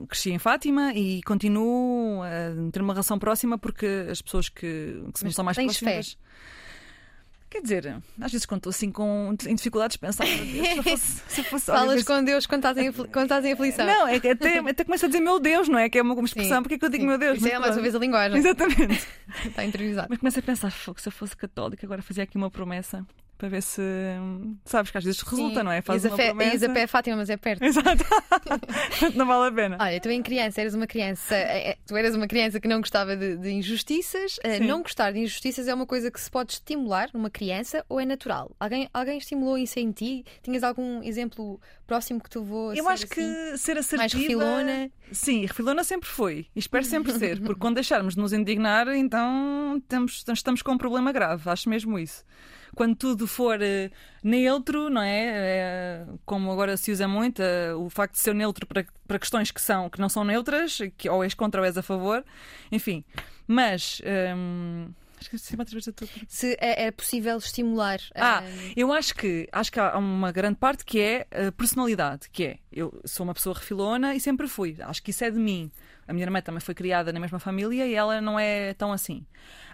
eh, 0.00 0.04
cresci 0.08 0.30
em 0.30 0.38
Fátima 0.38 0.92
e 0.94 1.22
continuo 1.22 2.22
a 2.22 2.70
ter 2.72 2.80
uma 2.82 2.92
relação 2.94 3.18
próxima 3.18 3.56
porque 3.58 4.06
as 4.10 4.20
pessoas 4.22 4.48
que, 4.48 5.02
que 5.12 5.18
se 5.18 5.24
me 5.24 5.32
são 5.32 5.44
mais 5.44 5.56
tens 5.56 5.78
próximas. 5.78 6.18
Quer 7.50 7.62
dizer, 7.62 7.96
às 8.20 8.30
vezes 8.30 8.44
quando 8.44 8.58
estou 8.58 8.70
assim 8.70 8.90
com 8.92 9.34
em 9.46 9.54
dificuldades 9.54 9.94
de 9.94 9.98
pensar, 10.00 10.26
meu 10.26 10.36
Deus, 10.44 10.68
se 10.68 10.76
eu 10.76 10.82
fosse, 10.82 11.22
se 11.28 11.42
fosse 11.44 11.66
Falas 11.66 12.02
com 12.04 12.22
Deus 12.22 12.46
quando 12.46 12.60
estás 12.60 12.76
em, 12.76 12.88
afli- 12.88 13.08
quando 13.08 13.24
estás 13.24 13.44
em 13.44 13.52
aflição. 13.52 13.86
Não, 13.86 14.06
é 14.06 14.20
que 14.20 14.28
até, 14.28 14.58
até 14.58 14.84
começo 14.84 15.06
a 15.06 15.08
dizer 15.08 15.20
meu 15.20 15.40
Deus, 15.40 15.68
não 15.68 15.78
é? 15.78 15.88
Que 15.88 15.98
é 15.98 16.02
uma, 16.02 16.14
uma 16.14 16.24
expressão, 16.26 16.58
Sim, 16.58 16.62
porque 16.62 16.74
é 16.74 16.78
que 16.78 16.84
eu 16.84 16.90
digo 16.90 17.02
sim. 17.04 17.08
meu 17.08 17.16
Deus? 17.18 17.36
Isso 17.38 17.44
Mas 17.46 17.52
é 17.54 17.58
mais 17.58 17.76
uma 17.76 17.82
vez 17.82 17.94
a 17.94 17.98
linguagem. 17.98 18.38
Exatamente. 18.38 19.06
Está 19.46 19.64
interiorizado. 19.64 20.08
Mas 20.10 20.18
começo 20.18 20.38
a 20.38 20.42
pensar, 20.42 20.70
"Fogo, 20.70 21.00
se 21.00 21.08
eu 21.08 21.12
fosse 21.12 21.34
católica, 21.36 21.86
agora 21.86 22.02
fazia 22.02 22.24
aqui 22.24 22.36
uma 22.36 22.50
promessa 22.50 23.06
para 23.38 23.48
ver 23.48 23.62
se. 23.62 23.80
Sabes 24.64 24.90
que 24.90 24.98
às 24.98 25.04
vezes 25.04 25.20
resulta, 25.22 25.60
Sim. 25.60 25.62
não 25.64 25.70
é? 25.72 25.80
Faz 25.80 26.02
Ias 26.02 26.12
a 26.12 26.14
uma 26.14 26.16
fé- 26.16 26.26
promessa. 26.30 26.52
ias 26.54 26.62
a 26.64 26.68
pé 26.70 26.86
Fátima, 26.88 27.16
mas 27.16 27.30
é 27.30 27.36
perto. 27.36 27.62
Exato. 27.64 28.04
não 29.14 29.26
vale 29.26 29.48
a 29.48 29.52
pena. 29.52 29.76
Olha, 29.80 30.00
tu 30.00 30.10
em 30.10 30.22
criança 30.22 30.60
eras 30.60 30.74
uma 30.74 30.86
criança, 30.86 31.34
eh, 31.36 31.70
eh, 31.70 31.78
tu 31.86 31.96
eras 31.96 32.14
uma 32.14 32.26
criança 32.26 32.60
que 32.60 32.66
não 32.68 32.80
gostava 32.80 33.16
de, 33.16 33.36
de 33.36 33.50
injustiças. 33.50 34.36
Eh, 34.42 34.58
Sim. 34.58 34.66
Não 34.66 34.82
gostar 34.82 35.12
de 35.12 35.20
injustiças 35.20 35.68
é 35.68 35.74
uma 35.74 35.86
coisa 35.86 36.10
que 36.10 36.20
se 36.20 36.30
pode 36.30 36.52
estimular 36.54 37.08
numa 37.14 37.30
criança 37.30 37.84
ou 37.88 38.00
é 38.00 38.04
natural? 38.04 38.50
Alguém, 38.58 38.88
alguém 38.92 39.18
estimulou 39.18 39.56
isso 39.56 39.78
em 39.78 39.92
ti? 39.92 40.24
Tinhas 40.42 40.62
algum 40.64 41.02
exemplo 41.02 41.60
próximo 41.86 42.20
que 42.20 42.28
te 42.28 42.38
levou 42.38 42.70
a 42.70 42.74
Eu 42.76 42.88
acho 42.88 43.06
que 43.06 43.20
assim? 43.20 43.56
ser 43.56 43.78
assertiva. 43.78 43.96
mais 43.98 44.12
refilona? 44.12 44.90
Sim, 45.12 45.46
refilona 45.46 45.84
sempre 45.84 46.08
foi. 46.08 46.46
E 46.54 46.58
espero 46.58 46.84
sempre 46.84 47.12
ser. 47.12 47.40
Porque 47.40 47.60
quando 47.60 47.76
deixarmos 47.76 48.14
de 48.14 48.20
nos 48.20 48.32
indignar, 48.32 48.88
então 48.88 49.80
temos, 49.88 50.24
estamos 50.34 50.60
com 50.60 50.72
um 50.72 50.78
problema 50.78 51.12
grave. 51.12 51.48
Acho 51.48 51.68
mesmo 51.68 51.98
isso. 51.98 52.24
Quando 52.78 52.94
tudo 52.94 53.26
for 53.26 53.60
eh, 53.60 53.90
neutro, 54.22 54.88
não 54.88 55.02
é? 55.02 55.24
É, 55.26 56.06
Como 56.24 56.52
agora 56.52 56.76
se 56.76 56.92
usa 56.92 57.08
muito, 57.08 57.42
eh, 57.42 57.74
o 57.74 57.90
facto 57.90 58.12
de 58.12 58.20
ser 58.20 58.32
neutro 58.32 58.68
para, 58.68 58.86
para 59.04 59.18
questões 59.18 59.50
que, 59.50 59.60
são, 59.60 59.90
que 59.90 60.00
não 60.00 60.08
são 60.08 60.22
neutras, 60.22 60.78
que 60.96 61.10
ou 61.10 61.24
és 61.24 61.34
contra 61.34 61.60
ou 61.60 61.66
és 61.66 61.76
a 61.76 61.82
favor, 61.82 62.24
enfim. 62.70 63.04
Mas. 63.48 64.00
a 65.88 65.92
tua 65.92 66.06
pergunta. 66.06 66.26
Se 66.28 66.56
é, 66.60 66.84
é 66.84 66.90
possível 66.92 67.36
estimular. 67.38 67.98
Ah, 68.14 68.44
eh, 68.44 68.74
eu 68.76 68.92
acho 68.92 69.12
que 69.16 69.48
acho 69.50 69.72
que 69.72 69.80
há 69.80 69.98
uma 69.98 70.30
grande 70.30 70.58
parte 70.60 70.84
que 70.84 71.00
é 71.00 71.26
a 71.48 71.50
personalidade, 71.50 72.30
que 72.30 72.44
é 72.44 72.58
eu 72.70 73.00
sou 73.04 73.24
uma 73.24 73.34
pessoa 73.34 73.56
refilona 73.56 74.14
e 74.14 74.20
sempre 74.20 74.46
fui. 74.46 74.76
Acho 74.78 75.02
que 75.02 75.10
isso 75.10 75.24
é 75.24 75.30
de 75.32 75.38
mim. 75.40 75.68
A 76.08 76.12
minha 76.14 76.24
irmã 76.24 76.40
também 76.40 76.60
foi 76.60 76.74
criada 76.74 77.12
na 77.12 77.20
mesma 77.20 77.38
família 77.38 77.86
e 77.86 77.94
ela 77.94 78.18
não 78.18 78.40
é 78.40 78.72
tão 78.72 78.92
assim. 78.92 79.26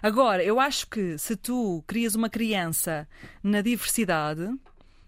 Agora, 0.03 0.43
eu 0.43 0.59
acho 0.59 0.85
que 0.87 1.17
se 1.17 1.37
tu 1.37 1.81
crias 1.87 2.13
uma 2.13 2.29
criança 2.29 3.07
na 3.41 3.61
diversidade, 3.61 4.49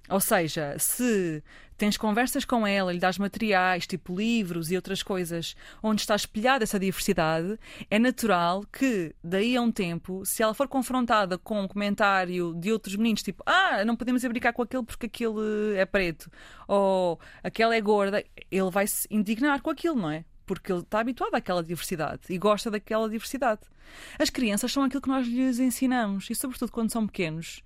ou 0.09 0.21
seja, 0.21 0.79
se 0.79 1.43
tens 1.77 1.97
conversas 1.97 2.45
com 2.45 2.65
ela, 2.65 2.93
lhe 2.93 2.99
dás 2.99 3.17
materiais, 3.17 3.85
tipo 3.85 4.15
livros 4.15 4.71
e 4.71 4.77
outras 4.77 5.03
coisas, 5.03 5.53
onde 5.83 5.99
está 5.99 6.15
espelhada 6.15 6.63
essa 6.63 6.79
diversidade, 6.79 7.59
é 7.91 7.99
natural 7.99 8.63
que, 8.71 9.13
daí 9.21 9.57
a 9.57 9.61
um 9.61 9.69
tempo, 9.69 10.25
se 10.25 10.41
ela 10.41 10.53
for 10.53 10.69
confrontada 10.69 11.37
com 11.37 11.61
um 11.61 11.67
comentário 11.67 12.55
de 12.55 12.71
outros 12.71 12.95
meninos, 12.95 13.21
tipo, 13.21 13.43
ah, 13.45 13.83
não 13.83 13.97
podemos 13.97 14.23
ir 14.23 14.29
brincar 14.29 14.53
com 14.53 14.61
aquele 14.61 14.83
porque 14.83 15.07
aquele 15.07 15.75
é 15.75 15.85
preto, 15.85 16.31
ou 16.69 17.19
aquela 17.43 17.75
é 17.75 17.81
gorda, 17.81 18.23
ele 18.49 18.71
vai 18.71 18.87
se 18.87 19.05
indignar 19.11 19.61
com 19.61 19.69
aquilo, 19.69 19.97
não 19.97 20.09
é? 20.09 20.23
Porque 20.47 20.71
ele 20.71 20.79
está 20.79 21.01
habituado 21.01 21.35
àquela 21.35 21.61
diversidade 21.61 22.21
e 22.29 22.37
gosta 22.39 22.71
daquela 22.71 23.07
diversidade. 23.07 23.61
As 24.17 24.29
crianças 24.31 24.71
são 24.71 24.83
aquilo 24.83 25.01
que 25.01 25.09
nós 25.09 25.27
lhes 25.27 25.59
ensinamos, 25.59 26.29
e 26.29 26.35
sobretudo 26.35 26.71
quando 26.71 26.91
são 26.91 27.05
pequenos. 27.05 27.61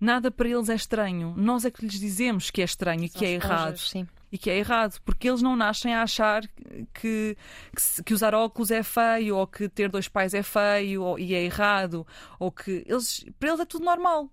Nada 0.00 0.30
para 0.30 0.48
eles 0.48 0.68
é 0.68 0.74
estranho. 0.74 1.34
Nós 1.36 1.64
é 1.64 1.70
que 1.70 1.82
lhes 1.84 1.98
dizemos 1.98 2.50
que 2.50 2.60
é 2.60 2.64
estranho 2.64 3.04
e 3.04 3.08
que 3.08 3.24
é 3.24 3.32
errado 3.32 3.78
Sim. 3.78 4.06
e 4.30 4.38
que 4.38 4.48
é 4.48 4.56
errado, 4.56 5.00
porque 5.04 5.28
eles 5.28 5.42
não 5.42 5.56
nascem 5.56 5.92
a 5.92 6.02
achar 6.02 6.46
que, 6.94 7.36
que, 7.74 8.02
que 8.04 8.14
usar 8.14 8.34
óculos 8.34 8.70
é 8.70 8.82
feio, 8.82 9.36
ou 9.36 9.46
que 9.46 9.68
ter 9.68 9.88
dois 9.88 10.06
pais 10.06 10.34
é 10.34 10.42
feio 10.42 11.02
ou, 11.02 11.18
e 11.18 11.34
é 11.34 11.42
errado, 11.42 12.06
ou 12.38 12.52
que 12.52 12.84
eles, 12.86 13.24
para 13.40 13.48
eles 13.48 13.60
é 13.60 13.64
tudo 13.64 13.84
normal. 13.84 14.30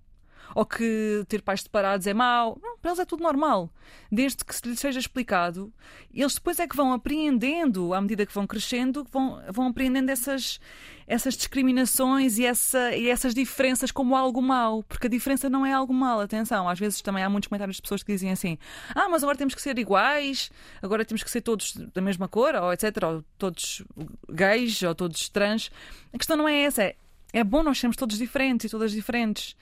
Ou 0.54 0.66
que 0.66 1.24
ter 1.28 1.42
pais 1.42 1.64
separados 1.64 2.06
é 2.06 2.14
mau. 2.14 2.60
Não, 2.62 2.75
para 2.86 2.92
eles 2.92 3.00
é 3.00 3.06
tudo 3.06 3.24
normal. 3.24 3.72
Desde 4.12 4.46
que 4.46 4.54
se 4.54 4.62
lhes 4.68 4.80
seja 4.80 5.00
explicado, 5.00 5.74
eles 6.14 6.36
depois 6.36 6.60
é 6.60 6.68
que 6.68 6.76
vão 6.76 6.94
apreendendo, 6.94 7.96
à 7.96 8.00
medida 8.00 8.28
que 8.28 8.34
vão 8.34 8.46
crescendo, 8.46 9.04
vão, 9.12 9.42
vão 9.52 9.68
apreendendo 9.70 10.12
essas, 10.12 10.60
essas 11.08 11.36
discriminações 11.36 12.38
e, 12.38 12.46
essa, 12.46 12.96
e 12.96 13.10
essas 13.10 13.34
diferenças 13.34 13.92
como 13.92 14.16
algo 14.16 14.40
mau. 14.40 14.84
Porque 14.84 15.08
a 15.08 15.10
diferença 15.10 15.50
não 15.50 15.66
é 15.66 15.74
algo 15.74 15.92
mau, 15.92 16.20
atenção. 16.20 16.70
Às 16.70 16.78
vezes 16.78 17.02
também 17.02 17.24
há 17.24 17.30
muitos 17.30 17.48
comentários 17.48 17.78
de 17.78 17.82
pessoas 17.82 18.04
que 18.04 18.12
dizem 18.12 18.30
assim: 18.30 18.56
ah, 18.94 19.10
mas 19.10 19.24
agora 19.24 19.36
temos 19.36 19.56
que 19.56 19.62
ser 19.64 19.80
iguais, 19.80 20.52
agora 20.80 21.04
temos 21.04 21.24
que 21.24 21.32
ser 21.32 21.42
todos 21.42 21.74
da 21.74 22.02
mesma 22.02 22.28
cor, 22.28 22.54
ou 22.54 22.72
etc., 22.72 23.04
ou 23.04 23.26
todos 23.36 23.82
gays, 24.30 24.84
ou 24.84 24.94
todos 24.94 25.28
trans. 25.28 25.72
A 26.14 26.20
questão 26.20 26.38
não 26.38 26.48
é 26.48 26.62
essa. 26.62 26.84
É, 26.84 26.96
é 27.34 27.44
bom 27.44 27.64
nós 27.64 27.80
sermos 27.80 27.98
todos 27.98 28.20
diferentes 28.20 28.66
e 28.66 28.70
todas 28.70 28.92
diferentes. 28.92 29.56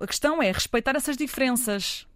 A 0.00 0.06
questão 0.06 0.42
é 0.42 0.50
respeitar 0.50 0.96
essas 0.96 1.16
diferenças, 1.16 2.06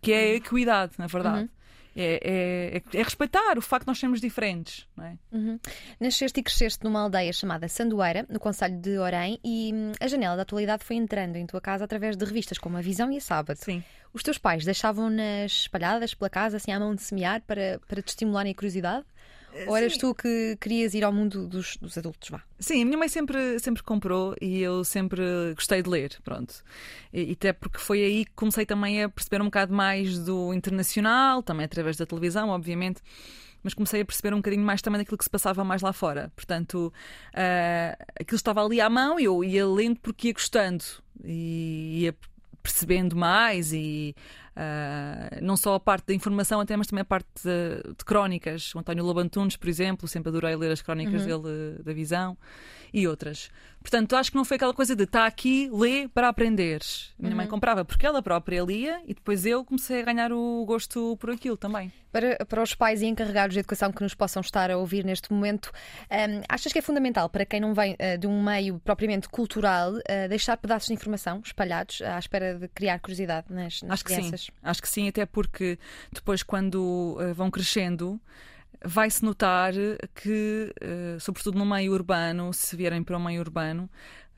que 0.00 0.12
é 0.12 0.18
a 0.32 0.34
equidade, 0.34 0.92
na 0.98 1.06
verdade. 1.06 1.48
É, 1.96 2.20
é- 2.22 2.76
é- 2.76 3.00
é 3.00 3.02
respeitar 3.02 3.58
o 3.58 3.60
facto 3.60 3.82
de 3.84 3.88
nós 3.88 3.98
sermos 3.98 4.20
diferentes, 4.20 4.86
não 4.96 5.04
é? 5.04 5.18
Uhum. 5.32 5.58
Nasceste 5.98 6.38
e 6.38 6.42
cresceste 6.42 6.84
numa 6.84 7.00
aldeia 7.00 7.32
chamada 7.32 7.66
Sandoeira, 7.66 8.24
no 8.28 8.38
Conselho 8.38 8.78
de 8.80 8.96
Orém, 8.96 9.40
e 9.44 9.72
hum, 9.74 9.92
a 10.00 10.06
janela 10.06 10.36
da 10.36 10.42
atualidade 10.42 10.84
foi 10.84 10.94
entrando 10.96 11.34
em 11.34 11.44
tua 11.46 11.60
casa 11.60 11.84
através 11.84 12.16
de 12.16 12.24
revistas 12.24 12.58
como 12.58 12.76
A 12.76 12.80
Visão 12.80 13.10
e 13.10 13.16
a 13.16 13.20
Sábado. 13.20 13.56
Sim. 13.56 13.82
Os 14.14 14.22
teus 14.22 14.38
pais 14.38 14.64
deixavam-nas 14.64 15.50
espalhadas 15.52 16.14
pela 16.14 16.30
casa, 16.30 16.58
assim 16.58 16.70
à 16.72 16.78
mão 16.78 16.94
de 16.94 17.02
semear, 17.02 17.42
para, 17.42 17.80
para 17.88 18.00
te 18.00 18.08
estimularem 18.08 18.52
a 18.52 18.54
curiosidade? 18.54 19.04
Ou 19.66 19.76
eras 19.76 19.94
sim. 19.94 19.98
tu 20.00 20.14
que 20.14 20.56
querias 20.60 20.94
ir 20.94 21.04
ao 21.04 21.12
mundo 21.12 21.46
dos, 21.46 21.76
dos 21.76 21.96
adultos? 21.96 22.28
Vá. 22.30 22.42
Sim, 22.58 22.82
a 22.82 22.84
minha 22.84 22.98
mãe 22.98 23.08
sempre, 23.08 23.58
sempre 23.58 23.82
comprou 23.82 24.34
e 24.40 24.60
eu 24.60 24.84
sempre 24.84 25.22
gostei 25.54 25.82
de 25.82 25.88
ler, 25.88 26.18
pronto. 26.22 26.62
E, 27.12 27.30
e 27.30 27.32
até 27.32 27.52
porque 27.52 27.78
foi 27.78 28.02
aí 28.02 28.24
que 28.24 28.32
comecei 28.32 28.64
também 28.64 29.02
a 29.02 29.08
perceber 29.08 29.42
um 29.42 29.46
bocado 29.46 29.72
mais 29.72 30.18
do 30.18 30.54
internacional, 30.54 31.42
também 31.42 31.64
através 31.64 31.96
da 31.96 32.06
televisão, 32.06 32.50
obviamente. 32.50 33.00
Mas 33.62 33.74
comecei 33.74 34.00
a 34.00 34.04
perceber 34.04 34.32
um 34.32 34.38
bocadinho 34.38 34.64
mais 34.64 34.80
também 34.80 34.98
daquilo 34.98 35.18
que 35.18 35.24
se 35.24 35.30
passava 35.30 35.62
mais 35.62 35.82
lá 35.82 35.92
fora. 35.92 36.32
Portanto, 36.34 36.92
ah, 37.34 37.94
aquilo 38.18 38.36
estava 38.36 38.64
ali 38.64 38.80
à 38.80 38.88
mão 38.88 39.20
e 39.20 39.24
eu 39.24 39.44
ia 39.44 39.66
lendo 39.66 40.00
porque 40.00 40.28
ia 40.28 40.32
gostando. 40.32 40.82
E 41.22 42.00
ia 42.00 42.14
percebendo 42.62 43.16
mais 43.16 43.72
e 43.72 44.14
uh, 44.49 44.49
não 45.42 45.56
só 45.56 45.74
a 45.74 45.80
parte 45.80 46.06
da 46.08 46.14
informação, 46.14 46.60
até 46.60 46.76
mas 46.76 46.86
também 46.86 47.02
a 47.02 47.04
parte 47.04 47.28
de, 47.42 47.94
de 47.96 48.04
crónicas. 48.04 48.74
O 48.74 48.78
António 48.78 49.04
Lobantunes, 49.04 49.56
por 49.56 49.68
exemplo, 49.68 50.08
sempre 50.08 50.28
adorei 50.28 50.56
ler 50.56 50.70
as 50.70 50.82
crónicas 50.82 51.22
uhum. 51.22 51.42
dele 51.42 51.82
da 51.82 51.92
visão 51.92 52.36
e 52.92 53.06
outras. 53.06 53.50
Portanto, 53.80 54.14
acho 54.14 54.30
que 54.30 54.36
não 54.36 54.44
foi 54.44 54.56
aquela 54.56 54.74
coisa 54.74 54.94
de 54.94 55.04
está 55.04 55.26
aqui, 55.26 55.70
lê 55.72 56.06
para 56.08 56.28
aprender. 56.28 56.80
Minha 57.18 57.30
uhum. 57.30 57.36
mãe 57.38 57.46
comprava 57.46 57.84
porque 57.84 58.04
ela 58.04 58.22
própria 58.22 58.62
lia 58.62 59.00
e 59.06 59.14
depois 59.14 59.46
eu 59.46 59.64
comecei 59.64 60.02
a 60.02 60.04
ganhar 60.04 60.32
o 60.32 60.64
gosto 60.66 61.16
por 61.16 61.30
aquilo 61.30 61.56
também. 61.56 61.90
Para, 62.12 62.44
para 62.44 62.62
os 62.62 62.74
pais 62.74 63.00
e 63.00 63.06
encarregados 63.06 63.54
de 63.54 63.60
educação 63.60 63.90
que 63.90 64.02
nos 64.02 64.14
possam 64.14 64.40
estar 64.40 64.70
a 64.70 64.76
ouvir 64.76 65.04
neste 65.04 65.32
momento, 65.32 65.70
um, 66.10 66.42
achas 66.48 66.72
que 66.72 66.78
é 66.78 66.82
fundamental 66.82 67.28
para 67.30 67.46
quem 67.46 67.60
não 67.60 67.72
vem 67.72 67.94
uh, 67.94 68.18
de 68.18 68.26
um 68.26 68.42
meio 68.42 68.80
propriamente 68.80 69.28
cultural 69.28 69.92
uh, 69.92 70.28
deixar 70.28 70.56
pedaços 70.56 70.88
de 70.88 70.94
informação 70.94 71.40
espalhados 71.44 72.02
à 72.02 72.18
espera 72.18 72.58
de 72.58 72.68
criar 72.68 72.98
curiosidade 72.98 73.46
nas, 73.48 73.82
nas 73.82 73.92
acho 73.92 74.04
crianças? 74.04 74.49
Acho 74.62 74.82
que 74.82 74.88
sim, 74.88 75.08
até 75.08 75.24
porque 75.26 75.78
depois, 76.12 76.42
quando 76.42 77.16
uh, 77.18 77.34
vão 77.34 77.50
crescendo, 77.50 78.20
vai-se 78.84 79.24
notar 79.24 79.72
que, 80.14 80.72
eh, 80.80 81.16
sobretudo 81.20 81.58
no 81.58 81.66
meio 81.66 81.92
urbano, 81.92 82.52
se 82.52 82.74
vierem 82.76 83.02
para 83.02 83.16
o 83.16 83.20
meio 83.20 83.40
urbano, 83.40 83.90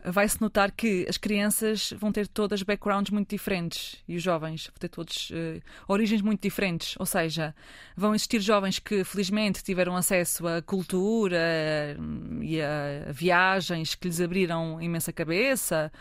vai-se 0.05 0.41
notar 0.41 0.73
que 0.73 1.07
as 1.09 1.17
crianças 1.17 1.93
vão 1.97 2.11
ter 2.11 2.27
todas 2.27 2.63
backgrounds 2.63 3.13
muito 3.13 3.31
diferentes 3.31 4.03
e 4.09 4.17
os 4.17 4.23
jovens 4.23 4.67
vão 4.67 4.75
ter 4.79 4.89
todos 4.89 5.31
uh, 5.31 5.63
origens 5.87 6.21
muito 6.21 6.43
diferentes. 6.43 6.97
Ou 6.99 7.07
seja, 7.07 7.55
vão 7.97 8.15
existir 8.15 8.41
jovens 8.41 8.79
que 8.79 9.05
felizmente 9.05 9.63
tiveram 9.63 9.97
acesso 9.97 10.47
à 10.47 10.61
cultura 10.61 11.39
uh, 11.97 12.43
e 12.43 12.61
a 12.61 13.13
viagens 13.13 13.95
que 13.95 14.09
lhes 14.09 14.21
abriram 14.21 14.83
imensa 14.83 15.13
cabeça 15.13 15.93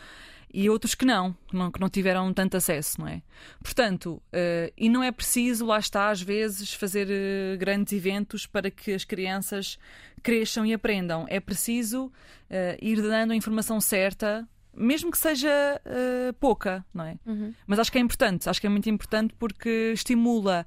e 0.52 0.68
outros 0.68 0.94
que 0.94 1.06
não, 1.06 1.32
que 1.72 1.80
não, 1.80 1.88
tiveram 1.88 2.32
tanto 2.34 2.56
acesso, 2.56 3.00
não 3.00 3.08
é? 3.08 3.22
Portanto, 3.62 4.22
uh, 4.32 4.72
e 4.76 4.88
não 4.88 5.02
é 5.02 5.10
preciso, 5.10 5.64
lá 5.64 5.78
está, 5.78 6.10
às 6.10 6.20
vezes, 6.20 6.74
fazer 6.74 7.08
uh, 7.08 7.58
grandes 7.58 7.92
eventos 7.92 8.46
para 8.46 8.70
que 8.70 8.92
as 8.92 9.04
crianças 9.04 9.78
cresçam 10.22 10.66
e 10.66 10.74
aprendam. 10.74 11.24
É 11.28 11.40
preciso 11.40 12.06
uh, 12.06 12.12
ir 12.82 13.00
dando 13.00 13.32
a 13.32 13.36
informação 13.36 13.80
certa. 13.80 14.46
Mesmo 14.74 15.10
que 15.10 15.18
seja 15.18 15.50
pouca, 16.40 16.82
não 16.94 17.04
é? 17.04 17.18
Uhum. 17.26 17.52
Mas 17.66 17.78
acho 17.78 17.92
que 17.92 17.98
é 17.98 18.00
importante, 18.00 18.48
acho 18.48 18.58
que 18.58 18.66
é 18.66 18.70
muito 18.70 18.88
importante 18.88 19.34
porque 19.38 19.92
estimula 19.92 20.64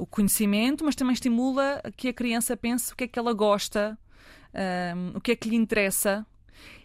o 0.00 0.06
conhecimento, 0.06 0.84
mas 0.84 0.96
também 0.96 1.12
estimula 1.12 1.80
que 1.96 2.08
a 2.08 2.12
criança 2.12 2.56
pense 2.56 2.92
o 2.92 2.96
que 2.96 3.04
é 3.04 3.06
que 3.06 3.16
ela 3.16 3.32
gosta, 3.32 3.96
o 5.14 5.20
que 5.20 5.30
é 5.30 5.36
que 5.36 5.48
lhe 5.48 5.54
interessa 5.54 6.26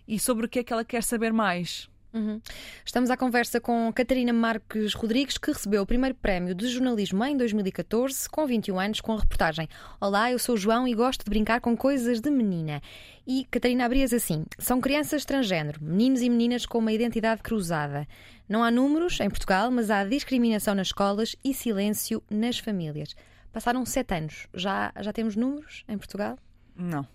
e 0.07 0.19
sobre 0.19 0.45
o 0.45 0.47
que 0.47 0.59
é 0.59 0.63
que 0.63 0.71
ela 0.71 0.85
quer 0.85 1.01
saber 1.01 1.33
mais. 1.33 1.89
Uhum. 2.15 2.39
Estamos 2.85 3.09
à 3.09 3.17
conversa 3.17 3.59
com 3.59 3.91
Catarina 3.91 4.31
Marques 4.31 4.93
Rodrigues, 4.93 5.37
que 5.37 5.51
recebeu 5.51 5.81
o 5.83 5.85
primeiro 5.85 6.15
prémio 6.15 6.55
de 6.55 6.65
jornalismo 6.69 7.21
em 7.25 7.35
2014, 7.35 8.29
com 8.29 8.47
21 8.47 8.79
anos, 8.79 9.01
com 9.01 9.11
a 9.11 9.19
reportagem 9.19 9.67
Olá, 9.99 10.31
eu 10.31 10.39
sou 10.39 10.55
João 10.55 10.87
e 10.87 10.95
gosto 10.95 11.25
de 11.25 11.29
brincar 11.29 11.59
com 11.59 11.75
coisas 11.75 12.21
de 12.21 12.31
menina. 12.31 12.81
E 13.27 13.43
Catarina 13.51 13.83
abrias 13.85 14.13
assim: 14.13 14.45
são 14.57 14.79
crianças 14.79 15.25
transgênero, 15.25 15.83
meninos 15.83 16.21
e 16.21 16.29
meninas 16.29 16.65
com 16.65 16.77
uma 16.77 16.93
identidade 16.93 17.43
cruzada. 17.43 18.07
Não 18.47 18.63
há 18.63 18.71
números 18.71 19.19
em 19.19 19.29
Portugal, 19.29 19.69
mas 19.69 19.91
há 19.91 20.05
discriminação 20.05 20.73
nas 20.73 20.87
escolas 20.87 21.35
e 21.43 21.53
silêncio 21.53 22.23
nas 22.29 22.57
famílias. 22.57 23.13
Passaram 23.51 23.85
sete 23.85 24.13
anos. 24.13 24.47
Já, 24.53 24.93
já 25.01 25.11
temos 25.11 25.35
números 25.35 25.83
em 25.89 25.97
Portugal? 25.97 26.37
Não. 26.77 27.14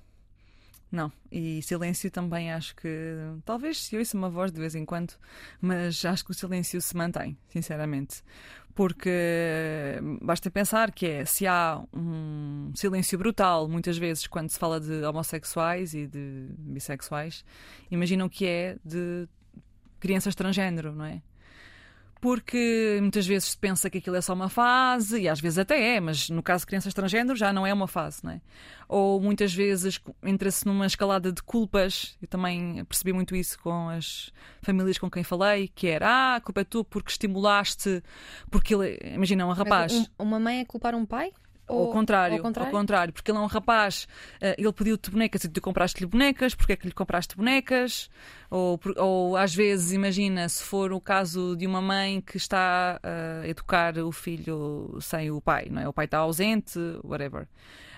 Não, 0.91 1.13
e 1.31 1.63
silêncio 1.63 2.11
também 2.11 2.53
acho 2.53 2.75
que 2.75 3.17
talvez 3.45 3.85
se 3.85 3.97
ouça 3.97 4.17
uma 4.17 4.29
voz 4.29 4.51
de 4.51 4.59
vez 4.59 4.75
em 4.75 4.85
quando, 4.85 5.15
mas 5.61 6.05
acho 6.05 6.25
que 6.25 6.33
o 6.33 6.35
silêncio 6.35 6.81
se 6.81 6.97
mantém, 6.97 7.39
sinceramente. 7.49 8.25
Porque 8.75 9.11
basta 10.21 10.51
pensar 10.51 10.91
que 10.91 11.07
é 11.07 11.25
se 11.25 11.47
há 11.47 11.81
um 11.93 12.73
silêncio 12.75 13.17
brutal, 13.19 13.69
muitas 13.69 13.99
vezes, 13.99 14.27
quando 14.27 14.49
se 14.51 14.59
fala 14.59 14.81
de 14.81 15.05
homossexuais 15.05 15.95
e 15.95 16.07
de 16.07 16.49
bissexuais, 16.59 17.45
imaginam 17.91 18.29
que 18.29 18.47
é 18.47 18.77
de 18.85 19.29
crianças 20.01 20.35
transgênero, 20.35 20.93
não 20.93 21.05
é? 21.05 21.23
Porque 22.21 22.99
muitas 23.01 23.27
vezes 23.27 23.51
se 23.51 23.57
pensa 23.57 23.89
que 23.89 23.99
aquilo 23.99 24.17
é 24.17 24.21
só 24.21 24.35
uma 24.35 24.49
fase, 24.49 25.23
e 25.23 25.29
às 25.29 25.41
vezes 25.41 25.59
até 25.59 25.97
é, 25.97 26.01
mas 26.01 26.29
no 26.29 26.43
caso 26.43 26.63
de 26.63 26.67
crianças 26.67 26.93
transgênero 26.93 27.37
já 27.37 27.53
não 27.53 27.67
é 27.67 27.73
uma 27.73 27.89
fase, 27.89 28.23
não 28.23 28.33
é? 28.33 28.41
Ou 28.89 29.21
muitas 29.21 29.55
vezes 29.55 30.01
entra-se 30.23 30.67
numa 30.67 30.87
escalada 30.87 31.33
de 31.33 31.43
culpas, 31.43 32.17
eu 32.21 32.29
também 32.29 32.85
percebi 32.85 33.13
muito 33.13 33.35
isso 33.35 33.59
com 33.61 33.89
as 33.89 34.33
famílias 34.61 34.99
com 34.99 35.11
quem 35.11 35.23
falei, 35.23 35.69
que 35.69 35.87
era, 35.87 36.09
ah, 36.09 36.37
a 36.37 36.41
culpa 36.41 36.61
é 36.61 36.65
tu 36.65 36.85
porque 36.85 37.11
estimulaste, 37.11 38.03
porque 38.51 38.75
ele, 38.75 38.99
imagina, 39.15 39.47
um 39.47 39.53
rapaz. 39.53 39.93
Mas 39.93 40.11
uma 40.19 40.39
mãe 40.39 40.61
é 40.61 40.65
culpar 40.65 40.95
um 40.95 41.07
pai? 41.07 41.33
Ou, 41.71 41.87
ao, 41.87 41.93
contrário, 41.93 42.37
ao 42.37 42.43
contrário, 42.43 42.73
ao 42.73 42.81
contrário, 42.81 43.13
porque 43.13 43.31
ele 43.31 43.39
é 43.39 43.41
um 43.41 43.47
rapaz, 43.47 44.07
uh, 44.37 44.55
ele 44.59 44.73
pediu-te 44.73 45.11
bonecas 45.11 45.45
e 45.45 45.49
tu 45.49 45.61
compraste-lhe 45.61 46.07
bonecas, 46.07 46.55
porque 46.55 46.73
é 46.73 46.77
que 46.77 46.87
lhe 46.87 46.93
compraste 46.93 47.37
bonecas? 47.37 48.11
Ou, 48.51 48.81
ou 48.97 49.37
às 49.37 49.55
vezes, 49.55 49.93
imagina, 49.93 50.49
se 50.49 50.63
for 50.63 50.93
o 50.93 51.01
caso 51.01 51.57
de 51.57 51.67
uma 51.67 51.81
mãe 51.81 52.21
que 52.21 52.37
está 52.37 53.01
uh, 53.03 53.45
a 53.45 53.49
educar 53.49 53.97
o 53.99 54.11
filho 54.11 54.99
sem 55.01 55.31
o 55.31 55.41
pai, 55.41 55.69
não 55.71 55.83
é? 55.83 55.89
O 55.89 55.93
pai 55.93 56.07
está 56.07 56.19
ausente, 56.19 56.79
whatever. 57.05 57.47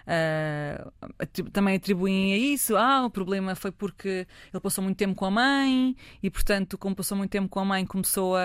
Uh, 0.02 1.50
também 1.52 1.76
atribuem 1.76 2.32
a 2.34 2.36
isso. 2.36 2.76
Ah, 2.76 3.06
o 3.06 3.10
problema 3.10 3.54
foi 3.54 3.70
porque 3.70 4.26
ele 4.52 4.60
passou 4.60 4.82
muito 4.82 4.96
tempo 4.96 5.14
com 5.14 5.24
a 5.24 5.30
mãe 5.30 5.96
e, 6.22 6.30
portanto, 6.30 6.76
como 6.76 6.94
passou 6.94 7.16
muito 7.16 7.30
tempo 7.30 7.48
com 7.48 7.60
a 7.60 7.64
mãe, 7.64 7.86
começou 7.86 8.36
a, 8.36 8.42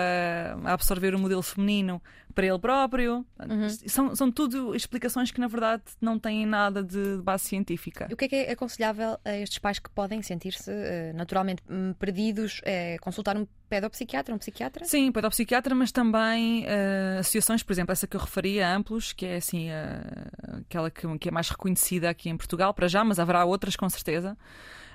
a 0.64 0.72
absorver 0.72 1.14
o 1.14 1.18
modelo 1.18 1.42
feminino 1.42 2.00
para 2.34 2.46
ele 2.46 2.58
próprio. 2.58 3.26
Uhum. 3.38 3.68
São, 3.86 4.14
são 4.14 4.30
tudo 4.30 4.74
explicações 4.74 5.30
que, 5.30 5.40
na 5.40 5.48
verdade, 5.48 5.82
não 6.00 6.18
têm 6.18 6.46
nada 6.46 6.82
de 6.82 7.18
base 7.22 7.44
científica. 7.44 8.06
E 8.10 8.14
o 8.14 8.16
que 8.16 8.24
é 8.24 8.28
que 8.28 8.36
é 8.36 8.52
aconselhável 8.52 9.18
a 9.24 9.36
estes 9.36 9.58
pais 9.58 9.78
que 9.78 9.90
podem 9.90 10.22
sentir-se 10.22 10.70
uh, 10.70 11.16
naturalmente 11.16 11.62
hum, 11.68 11.94
perdidos? 11.98 12.60
É 12.64 12.98
consultar 12.98 13.36
um 13.36 13.46
pedopsiquiatra, 13.68 14.34
um 14.34 14.38
psiquiatra? 14.38 14.84
Sim, 14.84 15.12
pedopsiquiatra, 15.12 15.74
mas 15.74 15.92
também 15.92 16.64
uh, 16.64 17.20
associações, 17.20 17.62
por 17.62 17.72
exemplo, 17.72 17.92
essa 17.92 18.06
que 18.06 18.16
eu 18.16 18.20
referi 18.20 18.60
a 18.60 18.74
Amplos, 18.74 19.12
que 19.12 19.26
é 19.26 19.36
assim, 19.36 19.68
uh, 19.70 20.60
aquela 20.60 20.90
que, 20.90 21.18
que, 21.18 21.28
é 21.28 21.32
mais 21.32 21.48
reconhecida 21.48 22.08
aqui 22.08 22.28
em 22.28 22.36
Portugal, 22.36 22.72
para 22.72 22.88
já, 22.88 23.04
mas 23.04 23.18
haverá 23.18 23.44
outras 23.44 23.76
com 23.76 23.88
certeza. 23.88 24.36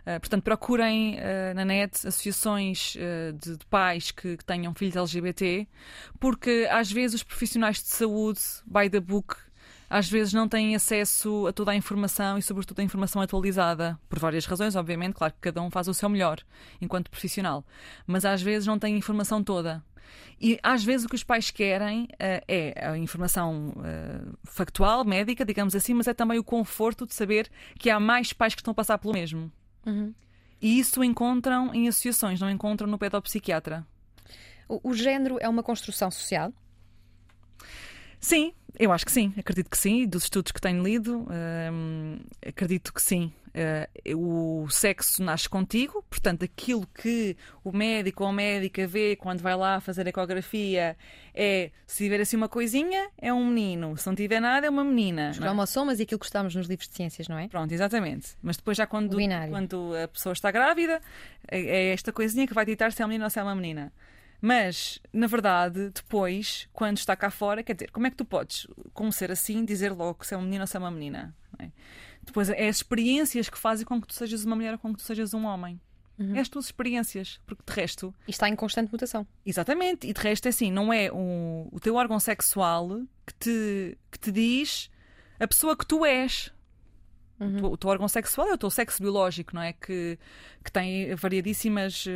Uh, 0.03 0.19
portanto, 0.19 0.43
procurem 0.43 1.15
uh, 1.15 1.55
na 1.55 1.63
net 1.63 2.05
associações 2.05 2.95
uh, 2.95 3.31
de, 3.33 3.57
de, 3.57 3.65
pais 3.67 4.11
que, 4.11 4.35
que, 4.35 4.43
tenham 4.43 4.73
filhos 4.73 4.97
LGBT, 4.97 5.65
porque 6.19 6.67
às 6.69 6.91
vezes 6.91 7.15
os 7.15 7.23
profissionais 7.23 7.81
de 7.81 7.87
saúde, 7.87 8.41
by 8.65 8.89
the 8.89 8.99
book, 8.99 9.37
às 9.89 10.09
vezes 10.09 10.33
não 10.33 10.49
têm 10.49 10.75
acesso 10.75 11.47
a 11.47 11.53
toda 11.53 11.71
a 11.71 11.75
informação 11.75 12.37
e, 12.37 12.41
sobretudo, 12.41 12.79
a 12.79 12.83
informação 12.83 13.21
atualizada. 13.21 13.97
Por 14.09 14.19
várias 14.19 14.45
razões, 14.45 14.75
obviamente, 14.75 15.13
claro 15.13 15.33
que 15.33 15.39
cada 15.39 15.61
um 15.61 15.69
faz 15.69 15.87
o 15.87 15.93
seu 15.93 16.09
melhor 16.09 16.39
enquanto 16.81 17.09
profissional, 17.09 17.63
mas 18.05 18.25
às 18.25 18.41
vezes 18.41 18.67
não 18.67 18.77
têm 18.79 18.95
a 18.95 18.97
informação 18.97 19.43
toda. 19.43 19.83
E 20.41 20.59
às 20.61 20.83
vezes 20.83 21.05
o 21.05 21.09
que 21.09 21.15
os 21.15 21.23
pais 21.23 21.51
querem 21.51 22.03
uh, 22.03 22.43
é 22.47 22.87
a 22.87 22.97
informação 22.97 23.69
uh, 23.77 24.37
factual, 24.43 25.05
médica, 25.05 25.45
digamos 25.45 25.75
assim, 25.75 25.93
mas 25.93 26.07
é 26.07 26.13
também 26.13 26.39
o 26.39 26.43
conforto 26.43 27.05
de 27.05 27.13
saber 27.13 27.49
que 27.79 27.89
há 27.89 27.99
mais 27.99 28.33
pais 28.33 28.53
que 28.53 28.61
estão 28.61 28.71
a 28.71 28.75
passar 28.75 28.97
pelo 28.97 29.13
mesmo. 29.13 29.51
Uhum. 29.85 30.13
E 30.61 30.79
isso 30.79 31.03
encontram 31.03 31.73
em 31.73 31.87
associações, 31.87 32.39
não 32.39 32.49
encontram 32.49 32.87
no 32.87 32.97
pedopsiquiatra. 32.97 33.85
O, 34.67 34.91
o 34.91 34.93
género 34.93 35.37
é 35.41 35.49
uma 35.49 35.61
construção 35.61 36.09
social? 36.09 36.53
Sim, 38.19 38.53
eu 38.79 38.91
acho 38.93 39.05
que 39.05 39.11
sim, 39.11 39.33
acredito 39.37 39.69
que 39.69 39.77
sim. 39.77 40.07
Dos 40.07 40.23
estudos 40.23 40.51
que 40.53 40.61
tenho 40.61 40.81
lido, 40.81 41.27
hum, 41.71 42.19
acredito 42.45 42.93
que 42.93 43.01
sim. 43.01 43.33
Uh, 43.53 44.63
o 44.63 44.69
sexo 44.69 45.21
nasce 45.21 45.47
contigo, 45.47 46.03
portanto, 46.09 46.43
aquilo 46.43 46.87
que 46.87 47.37
o 47.63 47.71
médico 47.71 48.23
ou 48.23 48.29
a 48.31 48.33
médica 48.33 48.87
vê 48.87 49.15
quando 49.15 49.41
vai 49.41 49.55
lá 49.55 49.79
fazer 49.79 50.07
a 50.07 50.09
ecografia 50.09 50.97
é 51.35 51.69
se 51.85 52.03
tiver 52.03 52.19
assim 52.19 52.35
uma 52.35 52.49
coisinha, 52.49 53.09
é 53.15 53.31
um 53.31 53.45
menino, 53.45 53.95
se 53.95 54.07
não 54.07 54.15
tiver 54.15 54.39
nada, 54.39 54.65
é 54.65 54.69
uma 54.71 54.83
menina. 54.83 55.29
Os 55.29 55.37
cromossomas 55.37 55.99
é? 55.99 56.01
e 56.01 56.03
aquilo 56.03 56.19
que 56.19 56.25
estamos 56.25 56.55
nos 56.55 56.65
livros 56.65 56.87
de 56.87 56.95
ciências, 56.95 57.27
não 57.27 57.37
é? 57.37 57.47
Pronto, 57.47 57.71
exatamente. 57.71 58.35
Mas 58.41 58.57
depois, 58.57 58.75
já 58.75 58.87
quando, 58.87 59.15
quando 59.49 59.91
a 60.03 60.07
pessoa 60.07 60.33
está 60.33 60.49
grávida, 60.49 60.99
é, 61.47 61.59
é 61.59 61.93
esta 61.93 62.11
coisinha 62.11 62.47
que 62.47 62.55
vai 62.55 62.65
ditar 62.65 62.91
se 62.91 63.03
é 63.03 63.05
um 63.05 63.09
menino 63.09 63.25
ou 63.25 63.29
se 63.29 63.39
é 63.39 63.43
uma 63.43 63.53
menina. 63.53 63.93
Mas, 64.41 64.99
na 65.13 65.27
verdade, 65.27 65.91
depois, 65.91 66.67
quando 66.73 66.97
está 66.97 67.15
cá 67.15 67.29
fora, 67.29 67.63
quer 67.63 67.75
dizer, 67.75 67.91
como 67.91 68.07
é 68.07 68.09
que 68.09 68.17
tu 68.17 68.25
podes, 68.25 68.67
como 68.93 69.11
ser 69.11 69.31
assim, 69.31 69.63
dizer 69.63 69.91
logo 69.93 70.25
se 70.25 70.33
é 70.33 70.37
um 70.37 70.41
menino 70.41 70.63
ou 70.63 70.67
se 70.67 70.75
é 70.75 70.79
uma 70.79 70.91
menina? 70.91 71.33
É? 71.59 71.69
Depois 72.23 72.49
é 72.49 72.67
as 72.67 72.77
experiências 72.77 73.49
que 73.49 73.57
fazem 73.57 73.85
com 73.85 74.01
que 74.01 74.07
tu 74.07 74.13
sejas 74.13 74.45
uma 74.45 74.55
mulher 74.55 74.73
ou 74.73 74.79
com 74.79 74.91
que 74.93 74.99
tu 74.99 75.03
sejas 75.03 75.33
um 75.33 75.45
homem. 75.45 75.79
Uhum. 76.17 76.35
É 76.35 76.39
as 76.39 76.49
tuas 76.49 76.65
experiências, 76.65 77.39
porque 77.45 77.63
de 77.65 77.73
resto. 77.73 78.13
E 78.27 78.31
está 78.31 78.47
em 78.47 78.55
constante 78.55 78.91
mutação. 78.91 79.27
Exatamente, 79.45 80.07
e 80.07 80.13
de 80.13 80.21
resto 80.21 80.45
é 80.45 80.49
assim, 80.49 80.71
não 80.71 80.93
é 80.93 81.11
o, 81.11 81.67
o 81.71 81.79
teu 81.79 81.95
órgão 81.95 82.19
sexual 82.19 83.01
que 83.25 83.33
te, 83.33 83.97
que 84.11 84.19
te 84.19 84.31
diz 84.31 84.89
a 85.39 85.47
pessoa 85.47 85.75
que 85.75 85.85
tu 85.85 86.05
és. 86.05 86.51
Uhum. 87.43 87.71
O, 87.71 87.77
teu 87.77 87.89
órgão 87.89 88.07
sexual 88.07 88.47
é 88.49 88.53
o 88.53 88.57
teu 88.57 88.69
sexo 88.69 89.01
biológico, 89.01 89.55
não 89.55 89.61
é? 89.61 89.73
Que, 89.73 90.17
que 90.63 90.71
tem 90.71 91.13
variadíssimas 91.15 92.05
uh, 92.05 92.09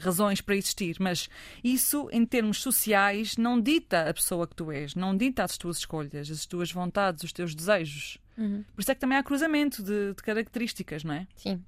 razões 0.00 0.40
para 0.40 0.56
existir. 0.56 0.96
Mas 0.98 1.28
isso, 1.62 2.08
em 2.12 2.24
termos 2.24 2.60
sociais, 2.60 3.36
não 3.36 3.60
dita 3.60 4.08
a 4.08 4.14
pessoa 4.14 4.46
que 4.46 4.54
tu 4.54 4.70
és, 4.70 4.94
não 4.94 5.16
dita 5.16 5.44
as 5.44 5.56
tuas 5.56 5.78
escolhas, 5.78 6.30
as 6.30 6.46
tuas 6.46 6.72
vontades, 6.72 7.24
os 7.24 7.32
teus 7.32 7.54
desejos. 7.54 8.18
Uhum. 8.38 8.64
Por 8.72 8.80
isso 8.80 8.92
é 8.92 8.94
que 8.94 9.00
também 9.00 9.18
há 9.18 9.22
cruzamento 9.22 9.82
de, 9.82 10.14
de 10.14 10.22
características, 10.22 11.02
não 11.02 11.14
é? 11.14 11.26
Sim. 11.34 11.60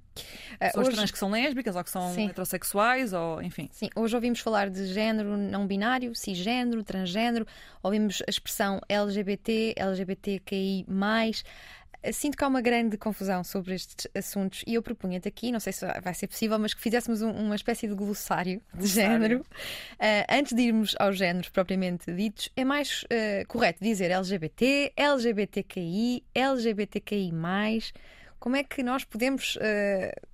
Pessoas 0.57 0.87
uh, 0.87 0.91
trans 0.91 1.11
que 1.11 1.17
são 1.17 1.29
lésbicas 1.29 1.75
ou 1.75 1.83
que 1.83 1.89
são 1.89 2.13
Sim. 2.13 2.27
heterossexuais, 2.29 3.11
ou 3.11 3.41
enfim. 3.41 3.67
Sim, 3.71 3.89
hoje 3.93 4.15
ouvimos 4.15 4.39
falar 4.39 4.69
de 4.69 4.85
género 4.87 5.35
não 5.35 5.67
binário, 5.67 6.15
cisgênero, 6.15 6.83
transgênero, 6.83 7.45
ouvimos 7.83 8.23
a 8.25 8.29
expressão 8.29 8.79
LGBT, 8.87 9.73
LGBTQI. 9.75 10.85
Sinto 12.11 12.35
que 12.35 12.43
há 12.43 12.47
uma 12.47 12.61
grande 12.61 12.97
confusão 12.97 13.43
sobre 13.43 13.75
estes 13.75 14.07
assuntos 14.15 14.63
e 14.65 14.73
eu 14.73 14.81
propunha-te 14.81 15.27
aqui, 15.27 15.51
não 15.51 15.59
sei 15.59 15.71
se 15.71 15.85
vai 16.01 16.13
ser 16.15 16.27
possível, 16.27 16.57
mas 16.57 16.73
que 16.73 16.81
fizéssemos 16.81 17.21
um, 17.21 17.29
uma 17.29 17.55
espécie 17.55 17.87
de 17.87 17.93
glossário 17.93 18.59
de 18.73 18.87
género. 18.87 19.41
Uh, 19.41 20.25
antes 20.29 20.53
de 20.53 20.63
irmos 20.63 20.95
aos 20.99 21.17
géneros 21.17 21.49
propriamente 21.49 22.11
ditos, 22.11 22.49
é 22.55 22.65
mais 22.65 23.03
uh, 23.03 23.47
correto 23.47 23.83
dizer 23.83 24.09
LGBT, 24.09 24.93
LGBTQI, 24.95 26.23
LGBTQI. 26.33 27.31
Como 28.39 28.55
é 28.55 28.63
que 28.63 28.81
nós 28.81 29.03
podemos. 29.03 29.55
Uh, 29.57 30.31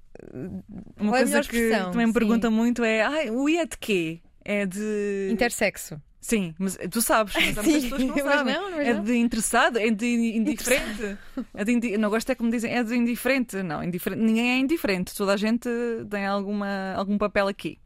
uma 0.97 1.17
é 1.17 1.19
coisa 1.19 1.41
que 1.41 1.69
também 1.69 2.07
me 2.07 2.13
pergunta 2.13 2.49
muito 2.49 2.83
é: 2.83 3.01
ah, 3.01 3.31
o 3.31 3.49
I 3.49 3.57
é 3.57 3.65
de 3.65 3.77
quê? 3.77 4.21
É 4.43 4.65
de. 4.65 5.29
Intersexo. 5.31 6.01
Sim, 6.27 6.53
mas 6.59 6.77
tu 6.91 7.01
sabes, 7.01 7.33
mas 7.33 7.57
há 7.57 7.63
muitas 7.63 7.83
pessoas 7.87 8.01
que 8.01 8.09
não 8.09 8.17
sabem. 8.17 8.53
Não, 8.53 8.71
não 8.71 8.81
é 8.81 8.93
de 8.95 9.15
interessado, 9.15 9.79
é 9.79 9.89
de 9.89 10.05
indiferente. 10.05 11.17
É 11.53 11.63
de 11.63 11.71
indi... 11.71 11.97
Não 11.97 12.09
gosto 12.09 12.29
é 12.29 12.35
como 12.35 12.51
dizem, 12.51 12.75
é 12.75 12.83
de 12.83 12.93
indiferente. 12.97 13.63
Não, 13.63 13.81
indiferente. 13.81 14.21
ninguém 14.21 14.51
é 14.51 14.57
indiferente, 14.57 15.15
toda 15.15 15.31
a 15.31 15.37
gente 15.37 15.69
tem 16.09 16.25
alguma, 16.25 16.95
algum 16.97 17.17
papel 17.17 17.47
aqui. 17.47 17.79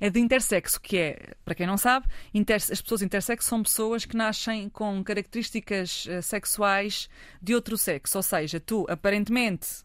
É 0.00 0.08
de 0.08 0.20
intersexo, 0.20 0.80
que 0.80 0.96
é, 0.96 1.34
para 1.44 1.56
quem 1.56 1.66
não 1.66 1.76
sabe, 1.76 2.06
as 2.54 2.80
pessoas 2.80 3.02
intersexo 3.02 3.48
são 3.48 3.64
pessoas 3.64 4.04
que 4.04 4.16
nascem 4.16 4.68
com 4.68 5.02
características 5.02 6.06
uh, 6.06 6.22
sexuais 6.22 7.08
de 7.42 7.52
outro 7.52 7.76
sexo. 7.76 8.16
Ou 8.16 8.22
seja, 8.22 8.60
tu 8.60 8.86
aparentemente 8.88 9.84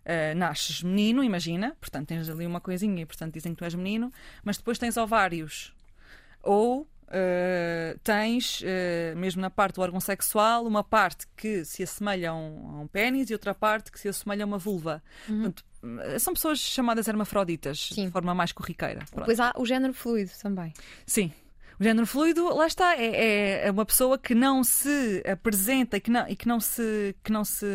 Uh, 0.00 0.34
nasces 0.34 0.82
menino, 0.82 1.22
imagina, 1.22 1.76
portanto 1.78 2.08
tens 2.08 2.28
ali 2.30 2.46
uma 2.46 2.58
coisinha 2.58 3.02
e 3.02 3.06
portanto 3.06 3.34
dizem 3.34 3.52
que 3.52 3.58
tu 3.58 3.64
és 3.64 3.74
menino, 3.74 4.10
mas 4.42 4.56
depois 4.56 4.78
tens 4.78 4.96
ovários 4.96 5.74
ou 6.42 6.86
Uh, 7.10 7.98
tens, 8.04 8.60
uh, 8.60 9.18
mesmo 9.18 9.42
na 9.42 9.50
parte 9.50 9.74
do 9.74 9.80
órgão 9.80 9.98
sexual, 9.98 10.64
uma 10.64 10.84
parte 10.84 11.26
que 11.36 11.64
se 11.64 11.82
assemelha 11.82 12.30
a 12.30 12.34
um, 12.36 12.76
a 12.76 12.80
um 12.82 12.86
pênis 12.86 13.28
e 13.30 13.32
outra 13.32 13.52
parte 13.52 13.90
que 13.90 13.98
se 13.98 14.08
assemelha 14.08 14.44
a 14.44 14.46
uma 14.46 14.58
vulva. 14.58 15.02
Uhum. 15.28 15.42
Portanto, 15.42 15.64
são 16.20 16.32
pessoas 16.32 16.60
chamadas 16.60 17.08
hermafroditas, 17.08 17.90
Sim. 17.92 18.06
de 18.06 18.12
forma 18.12 18.32
mais 18.32 18.52
corriqueira. 18.52 19.00
Pronto. 19.00 19.16
Depois 19.16 19.40
há 19.40 19.52
o 19.56 19.66
género 19.66 19.92
fluido 19.92 20.30
também. 20.40 20.72
Sim, 21.04 21.32
o 21.80 21.82
género 21.82 22.06
fluido, 22.06 22.54
lá 22.54 22.66
está, 22.66 22.94
é, 22.94 23.66
é 23.66 23.70
uma 23.70 23.86
pessoa 23.86 24.18
que 24.18 24.34
não 24.34 24.62
se 24.62 25.22
apresenta 25.26 25.96
e 25.96 26.00
que 26.00 26.10
não, 26.10 26.28
e 26.28 26.36
que 26.36 26.46
não 26.46 26.60
se, 26.60 27.16
que 27.24 27.32
não 27.32 27.42
se 27.42 27.66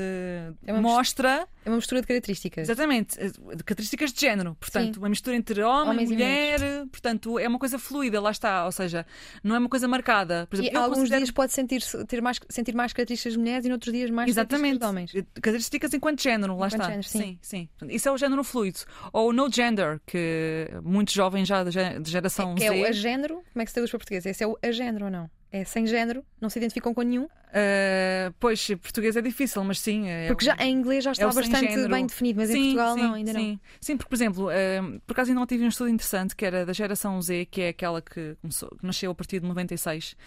é 0.63 0.73
mostra. 0.73 1.47
É 1.65 1.69
uma 1.69 1.77
mistura 1.77 2.01
de 2.01 2.07
características. 2.07 2.69
Exatamente, 2.69 3.19
eh, 3.19 3.29
de 3.29 3.63
características 3.63 4.13
de 4.13 4.21
género. 4.21 4.55
Portanto, 4.59 4.93
Sim. 4.93 4.99
uma 4.99 5.09
mistura 5.09 5.35
entre 5.35 5.63
homem 5.63 5.89
Homens 5.89 6.11
e 6.11 6.13
mulher. 6.13 6.61
E 6.61 6.85
portanto, 6.85 7.39
é 7.39 7.47
uma 7.47 7.57
coisa 7.57 7.79
fluida, 7.79 8.21
lá 8.21 8.29
está. 8.29 8.65
Ou 8.65 8.71
seja, 8.71 9.07
não 9.43 9.55
é 9.55 9.57
uma 9.57 9.69
coisa 9.69 9.87
marcada. 9.87 10.45
Por 10.47 10.57
exemplo, 10.57 10.73
e 10.73 10.77
alguns 10.77 10.99
considero... 10.99 11.21
dias 11.21 11.31
pode 11.31 11.53
sentir, 11.53 11.81
ter 12.07 12.21
mais, 12.21 12.39
sentir 12.47 12.75
mais 12.75 12.93
características 12.93 13.33
de 13.33 13.39
mulheres 13.39 13.65
e 13.65 13.69
noutros 13.69 13.91
dias 13.91 14.11
mais 14.11 14.29
Exatamente. 14.29 14.77
características 14.77 15.13
de 15.13 15.19
homens. 15.19 15.27
Eh, 15.35 15.41
características 15.41 15.93
enquanto 15.95 16.21
género, 16.21 16.55
lá 16.55 16.67
enquanto 16.67 16.73
está. 16.73 16.89
Género, 16.89 17.07
sim. 17.07 17.39
sim, 17.41 17.69
sim. 17.79 17.87
Isso 17.89 18.07
é 18.07 18.11
o 18.11 18.17
género 18.19 18.43
fluido. 18.43 18.81
Ou 19.11 19.33
no 19.33 19.51
gender, 19.51 19.99
que 20.05 20.69
muitos 20.83 21.15
jovens 21.15 21.47
já 21.47 21.63
de 21.63 22.11
geração 22.11 22.53
é, 22.57 22.59
Z. 22.59 22.65
É 22.65 22.81
o 22.83 22.85
agénero, 22.85 23.43
como 23.51 23.61
é 23.63 23.65
que 23.65 23.71
se 23.71 23.73
traduz 23.73 23.94
português? 23.99 24.25
Esse 24.25 24.43
é 24.43 24.47
o 24.47 24.57
agénero 24.61 25.05
ou 25.05 25.11
não? 25.11 25.29
É 25.51 25.63
sem 25.63 25.85
género? 25.87 26.23
Não 26.41 26.49
se 26.49 26.59
identificam 26.59 26.93
com 26.93 27.01
nenhum? 27.01 27.25
Uh, 27.55 28.33
pois, 28.37 28.67
português 28.67 29.15
é 29.15 29.21
difícil, 29.21 29.63
mas 29.63 29.79
sim. 29.79 30.09
É 30.09 30.27
porque 30.27 30.43
já 30.43 30.57
em 30.57 30.73
inglês 30.73 31.05
já 31.05 31.13
está 31.13 31.23
é 31.23 31.31
bastante 31.31 31.87
bem 31.87 32.05
definido, 32.05 32.39
mas 32.41 32.49
sim, 32.49 32.57
em 32.57 32.75
Portugal 32.75 32.95
sim, 32.95 33.01
não, 33.01 33.13
ainda 33.13 33.31
sim. 33.31 33.51
não. 33.51 33.59
Sim, 33.79 33.97
porque, 33.97 34.09
por 34.09 34.15
exemplo, 34.15 34.47
uh, 34.49 35.01
por 35.07 35.13
acaso 35.13 35.31
ainda 35.31 35.39
não 35.39 35.47
tive 35.47 35.63
um 35.63 35.69
estudo 35.69 35.89
interessante 35.89 36.35
que 36.35 36.45
era 36.45 36.65
da 36.65 36.73
geração 36.73 37.21
Z, 37.21 37.45
que 37.45 37.61
é 37.61 37.69
aquela 37.69 38.01
que, 38.01 38.35
começou, 38.41 38.69
que 38.77 38.85
nasceu 38.85 39.09
a 39.09 39.15
partir 39.15 39.39
de 39.39 39.47
96. 39.47 40.17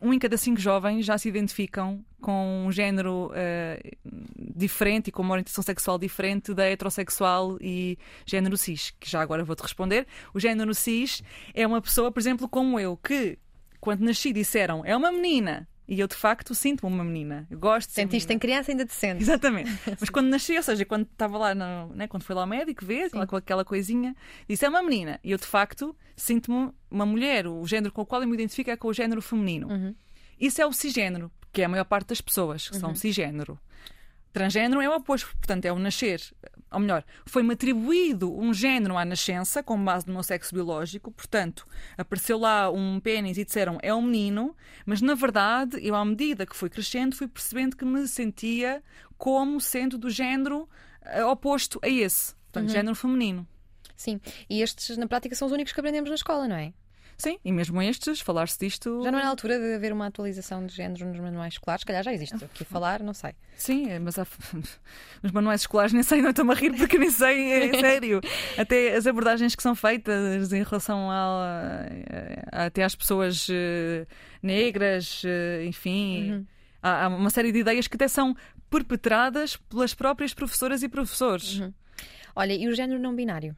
Um 0.00 0.14
em 0.14 0.18
cada 0.18 0.38
cinco 0.38 0.58
jovens 0.58 1.04
já 1.04 1.18
se 1.18 1.28
identificam 1.28 2.02
com 2.22 2.64
um 2.66 2.72
género 2.72 3.30
uh, 3.30 3.96
diferente 4.56 5.08
e 5.08 5.12
com 5.12 5.22
uma 5.22 5.32
orientação 5.32 5.62
sexual 5.62 5.98
diferente 5.98 6.54
da 6.54 6.64
heterossexual 6.64 7.58
e 7.60 7.98
género 8.24 8.56
cis, 8.56 8.94
que 8.98 9.10
já 9.10 9.20
agora 9.20 9.44
vou-te 9.44 9.60
responder. 9.60 10.06
O 10.32 10.40
género 10.40 10.74
cis 10.74 11.22
é 11.52 11.66
uma 11.66 11.82
pessoa, 11.82 12.10
por 12.10 12.18
exemplo, 12.18 12.48
como 12.48 12.80
eu, 12.80 12.96
que 12.96 13.38
quando 13.86 14.00
nasci 14.00 14.32
disseram 14.32 14.84
é 14.84 14.96
uma 14.96 15.12
menina. 15.12 15.68
E 15.86 16.00
eu 16.00 16.08
de 16.08 16.16
facto 16.16 16.52
sinto-me 16.56 16.92
uma 16.92 17.04
menina. 17.04 17.46
Eu 17.48 17.56
gosto 17.56 17.86
de 17.86 17.94
Sentiste 17.94 18.32
em 18.32 18.38
criança 18.40 18.72
ainda 18.72 18.84
te 18.84 18.92
sentes. 18.92 19.22
Exatamente. 19.22 19.70
Mas 20.00 20.10
quando 20.10 20.26
nasci, 20.26 20.56
ou 20.56 20.62
seja, 20.64 20.84
quando 20.84 21.04
estava 21.04 21.38
lá, 21.38 21.54
no, 21.54 21.94
né, 21.94 22.08
quando 22.08 22.24
fui 22.24 22.34
lá 22.34 22.40
ao 22.40 22.46
médico 22.48 22.84
ver, 22.84 23.08
com 23.10 23.36
aquela 23.36 23.64
coisinha, 23.64 24.16
disse 24.48 24.64
é 24.64 24.68
uma 24.68 24.82
menina. 24.82 25.20
E 25.22 25.30
eu 25.30 25.38
de 25.38 25.46
facto 25.46 25.94
sinto-me 26.16 26.72
uma 26.90 27.06
mulher. 27.06 27.46
O 27.46 27.64
género 27.64 27.92
com 27.92 28.02
o 28.02 28.06
qual 28.06 28.20
eu 28.20 28.26
me 28.26 28.34
identifico 28.34 28.68
é 28.68 28.76
com 28.76 28.88
o 28.88 28.92
género 28.92 29.22
feminino. 29.22 29.68
Uhum. 29.68 29.94
Isso 30.40 30.60
é 30.60 30.66
o 30.66 30.72
cisgênero, 30.72 31.30
que 31.52 31.62
é 31.62 31.66
a 31.66 31.68
maior 31.68 31.84
parte 31.84 32.08
das 32.08 32.20
pessoas 32.20 32.68
que 32.68 32.74
uhum. 32.74 32.80
são 32.80 32.94
cisgênero. 32.96 33.56
Transgênero 34.32 34.80
é 34.82 34.88
o 34.88 34.96
oposto, 34.96 35.28
portanto, 35.36 35.64
é 35.66 35.72
o 35.72 35.78
nascer. 35.78 36.20
Ou 36.70 36.80
melhor, 36.80 37.04
foi-me 37.24 37.54
atribuído 37.54 38.36
um 38.36 38.52
género 38.52 38.96
à 38.96 39.04
nascença, 39.04 39.62
com 39.62 39.82
base 39.82 40.06
no 40.06 40.14
meu 40.14 40.22
sexo 40.22 40.54
biológico, 40.54 41.12
portanto, 41.12 41.66
apareceu 41.96 42.38
lá 42.38 42.70
um 42.70 42.98
pênis 42.98 43.38
e 43.38 43.44
disseram 43.44 43.78
é 43.82 43.94
um 43.94 44.02
menino, 44.02 44.54
mas 44.84 45.00
na 45.00 45.14
verdade, 45.14 45.78
eu, 45.80 45.94
à 45.94 46.04
medida 46.04 46.44
que 46.44 46.56
fui 46.56 46.68
crescendo, 46.68 47.14
fui 47.14 47.28
percebendo 47.28 47.76
que 47.76 47.84
me 47.84 48.06
sentia 48.08 48.82
como 49.16 49.60
sendo 49.60 49.96
do 49.96 50.10
género 50.10 50.68
uh, 51.02 51.26
oposto 51.26 51.78
a 51.82 51.88
esse, 51.88 52.34
portanto, 52.34 52.68
uhum. 52.68 52.74
género 52.74 52.96
feminino. 52.96 53.46
Sim, 53.94 54.20
e 54.50 54.60
estes, 54.60 54.96
na 54.96 55.06
prática, 55.06 55.34
são 55.34 55.46
os 55.46 55.52
únicos 55.52 55.72
que 55.72 55.80
aprendemos 55.80 56.10
na 56.10 56.16
escola, 56.16 56.48
não 56.48 56.56
é? 56.56 56.74
Sim, 57.18 57.38
e 57.42 57.50
mesmo 57.50 57.80
estes, 57.80 58.20
falar-se 58.20 58.58
disto. 58.58 59.02
Já 59.02 59.10
não 59.10 59.18
é 59.18 59.22
na 59.22 59.28
altura 59.30 59.58
de 59.58 59.74
haver 59.74 59.92
uma 59.92 60.06
atualização 60.06 60.66
de 60.66 60.74
género 60.74 61.06
nos 61.06 61.18
manuais 61.18 61.54
escolares? 61.54 61.80
Se 61.80 61.86
calhar 61.86 62.02
já 62.02 62.12
existe. 62.12 62.34
Aqui 62.34 62.62
a 62.62 62.66
falar, 62.66 63.02
não 63.02 63.14
sei. 63.14 63.32
Sim, 63.56 63.88
é, 63.88 63.98
mas 63.98 64.18
há... 64.18 64.26
os 65.22 65.32
manuais 65.32 65.62
escolares 65.62 65.94
nem 65.94 66.02
sei, 66.02 66.20
não 66.20 66.30
estou-me 66.30 66.52
a 66.52 66.54
rir 66.54 66.76
porque 66.76 66.98
nem 66.98 67.10
sei, 67.10 67.52
é 67.52 67.72
sério. 67.80 68.20
Até 68.58 68.94
as 68.94 69.06
abordagens 69.06 69.54
que 69.54 69.62
são 69.62 69.74
feitas 69.74 70.52
em 70.52 70.62
relação 70.62 71.10
ao, 71.10 71.40
até 72.52 72.84
às 72.84 72.94
pessoas 72.94 73.46
eh, 73.50 74.06
negras, 74.42 75.22
eh, 75.24 75.64
enfim. 75.64 76.32
Uhum. 76.32 76.46
Há 76.82 77.08
uma 77.08 77.30
série 77.30 77.50
de 77.50 77.60
ideias 77.60 77.88
que 77.88 77.96
até 77.96 78.08
são 78.08 78.36
perpetradas 78.68 79.56
pelas 79.56 79.94
próprias 79.94 80.34
professoras 80.34 80.82
e 80.82 80.88
professores. 80.88 81.60
Uhum. 81.60 81.72
Olha, 82.34 82.52
e 82.52 82.68
o 82.68 82.74
género 82.74 83.00
não 83.00 83.14
binário? 83.14 83.56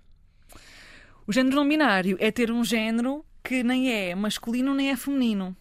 O 1.27 1.33
género 1.33 1.57
não 1.57 1.69
binário 1.69 2.17
é 2.21 2.31
ter 2.31 2.51
um 2.53 2.63
género 2.65 3.25
que 3.43 3.63
nem 3.63 3.93
é 3.93 4.15
masculino 4.15 4.75
nem 4.75 4.91
é 4.91 4.97
feminino. 4.97 5.57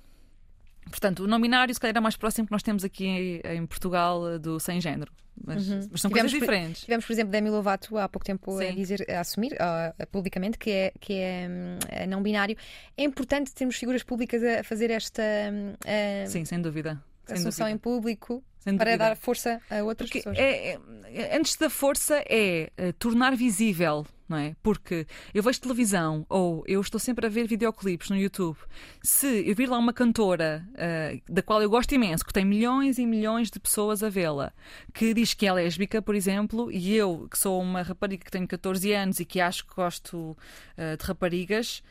Portanto, 0.90 1.24
o 1.24 1.28
não 1.28 1.40
binário, 1.40 1.74
se 1.74 1.80
calhar, 1.80 1.96
é 1.96 2.00
mais 2.00 2.16
próximo 2.16 2.48
que 2.48 2.52
nós 2.52 2.64
temos 2.64 2.84
aqui 2.84 3.42
em, 3.44 3.66
Portugal 3.66 4.40
do 4.40 4.60
sem 4.60 4.80
género. 4.80 5.12
Mas, 5.46 5.70
uhum. 5.70 5.88
mas 5.92 6.02
são 6.02 6.10
tivemos, 6.10 6.32
coisas 6.32 6.40
diferentes. 6.40 6.82
Tivemos, 6.82 7.06
por 7.06 7.14
exemplo, 7.14 7.32
Demi 7.32 7.50
Lovato 7.50 7.98
há 7.98 8.10
pouco 8.10 8.26
tempo 8.26 8.58
a 8.58 8.72
dizer, 8.72 9.06
a 9.10 9.20
assumir 9.20 9.54
uh, 9.54 10.08
publicamente 10.08 10.58
que 10.58 10.72
é, 10.72 10.94
que 11.00 11.14
é 11.14 11.48
um, 11.48 12.10
não 12.10 12.24
binário. 12.24 12.58
É 12.98 13.04
importante 13.04 13.54
termos 13.54 13.76
figuras 13.76 14.02
públicas 14.02 14.42
a 14.44 14.64
fazer 14.64 14.90
esta. 14.90 15.22
Uh, 15.22 16.28
Sim, 16.28 16.46
sem 16.46 16.60
dúvida. 16.60 17.02
Assunção 17.30 17.68
em 17.68 17.78
público 17.78 18.44
para 18.78 18.98
dar 18.98 19.16
força 19.16 19.62
a 19.70 19.84
outras 19.84 20.10
Porque 20.10 20.20
pessoas. 20.20 20.38
É, 20.38 20.80
é, 21.06 21.38
antes 21.38 21.56
da 21.56 21.70
força 21.70 22.24
é 22.28 22.72
uh, 22.80 22.94
tornar 22.94 23.36
visível 23.36 24.06
não 24.28 24.38
é? 24.38 24.56
Porque 24.62 25.08
eu 25.34 25.42
vejo 25.42 25.62
televisão 25.62 26.26
ou 26.30 26.64
eu 26.68 26.82
estou 26.82 27.00
sempre 27.00 27.26
a 27.26 27.30
ver 27.30 27.48
videoclipes 27.48 28.10
no 28.10 28.18
YouTube. 28.18 28.58
Se 29.02 29.48
eu 29.48 29.56
vir 29.56 29.70
lá 29.70 29.78
uma 29.78 29.94
cantora 29.94 30.68
uh, 30.74 31.34
da 31.34 31.42
qual 31.42 31.62
eu 31.62 31.70
gosto 31.70 31.94
imenso, 31.94 32.26
que 32.26 32.34
tem 32.34 32.46
milhões 32.46 32.98
e 32.98 33.06
milhões 33.06 33.50
de 33.50 33.60
pessoas 33.60 34.04
a 34.04 34.10
vê-la, 34.10 34.52
que 34.94 35.14
diz 35.14 35.34
que 35.34 35.46
é 35.46 35.54
lésbica, 35.54 36.02
por 36.02 36.16
exemplo, 36.16 36.72
e 36.72 36.96
eu, 36.96 37.28
que 37.30 37.38
sou 37.38 37.62
uma 37.62 37.82
rapariga 37.82 38.26
que 38.26 38.32
tenho 38.32 38.48
14 38.48 38.92
anos 38.94 39.20
e 39.20 39.26
que 39.26 39.40
acho 39.40 39.66
que 39.66 39.76
gosto 39.76 40.18
uh, 40.18 40.98
de 40.98 41.06
raparigas, 41.06 41.82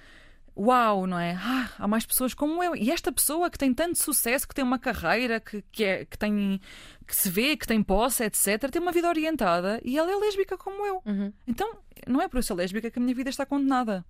uau, 0.57 1.07
não 1.07 1.19
é? 1.19 1.39
Ah, 1.39 1.71
há 1.79 1.87
mais 1.87 2.07
pessoas 2.07 2.33
como 2.33 2.63
eu. 2.63 2.75
E 2.75 2.91
esta 2.91 3.13
pessoa 3.13 3.51
que 3.51 3.59
tem 3.59 3.75
tanto 3.75 3.99
sucesso, 3.99 4.49
que 4.49 4.55
tem 4.55 4.65
uma 4.65 4.79
carreira, 4.79 5.39
que, 5.39 5.63
que, 5.71 5.85
é, 5.85 6.05
que 6.05 6.17
tem 6.17 6.61
que 7.07 7.15
se 7.15 7.31
vê, 7.31 7.57
que 7.57 7.67
tem 7.67 7.83
posse, 7.83 8.25
etc., 8.25 8.71
tem 8.71 8.83
uma 8.83 8.91
vida 8.91 9.09
orientada 9.09 9.81
e 9.85 9.97
ela 9.97 10.11
é 10.11 10.17
lésbica 10.17 10.57
como 10.57 10.85
eu. 10.85 11.03
Uhum. 11.07 11.33
Então, 11.47 11.79
não 12.07 12.23
é 12.23 12.29
por 12.29 12.39
eu 12.39 12.43
ser 12.43 12.55
lésbica 12.55 12.91
que 12.91 12.99
a 12.99 13.03
minha 13.03 13.15
vida 13.15 13.31
está 13.31 13.45
condenada. 13.45 14.05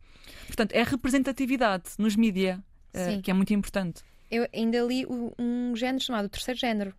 Portanto, 0.46 0.72
é 0.72 0.82
representatividade 0.82 1.90
nos 1.98 2.16
mídia 2.16 2.62
uh, 2.94 3.22
que 3.22 3.30
é 3.30 3.34
muito 3.34 3.52
importante. 3.52 4.02
Eu 4.30 4.46
ainda 4.52 4.80
li 4.80 5.06
um 5.38 5.74
género 5.76 6.02
chamado 6.02 6.28
terceiro 6.28 6.58
género. 6.58 6.94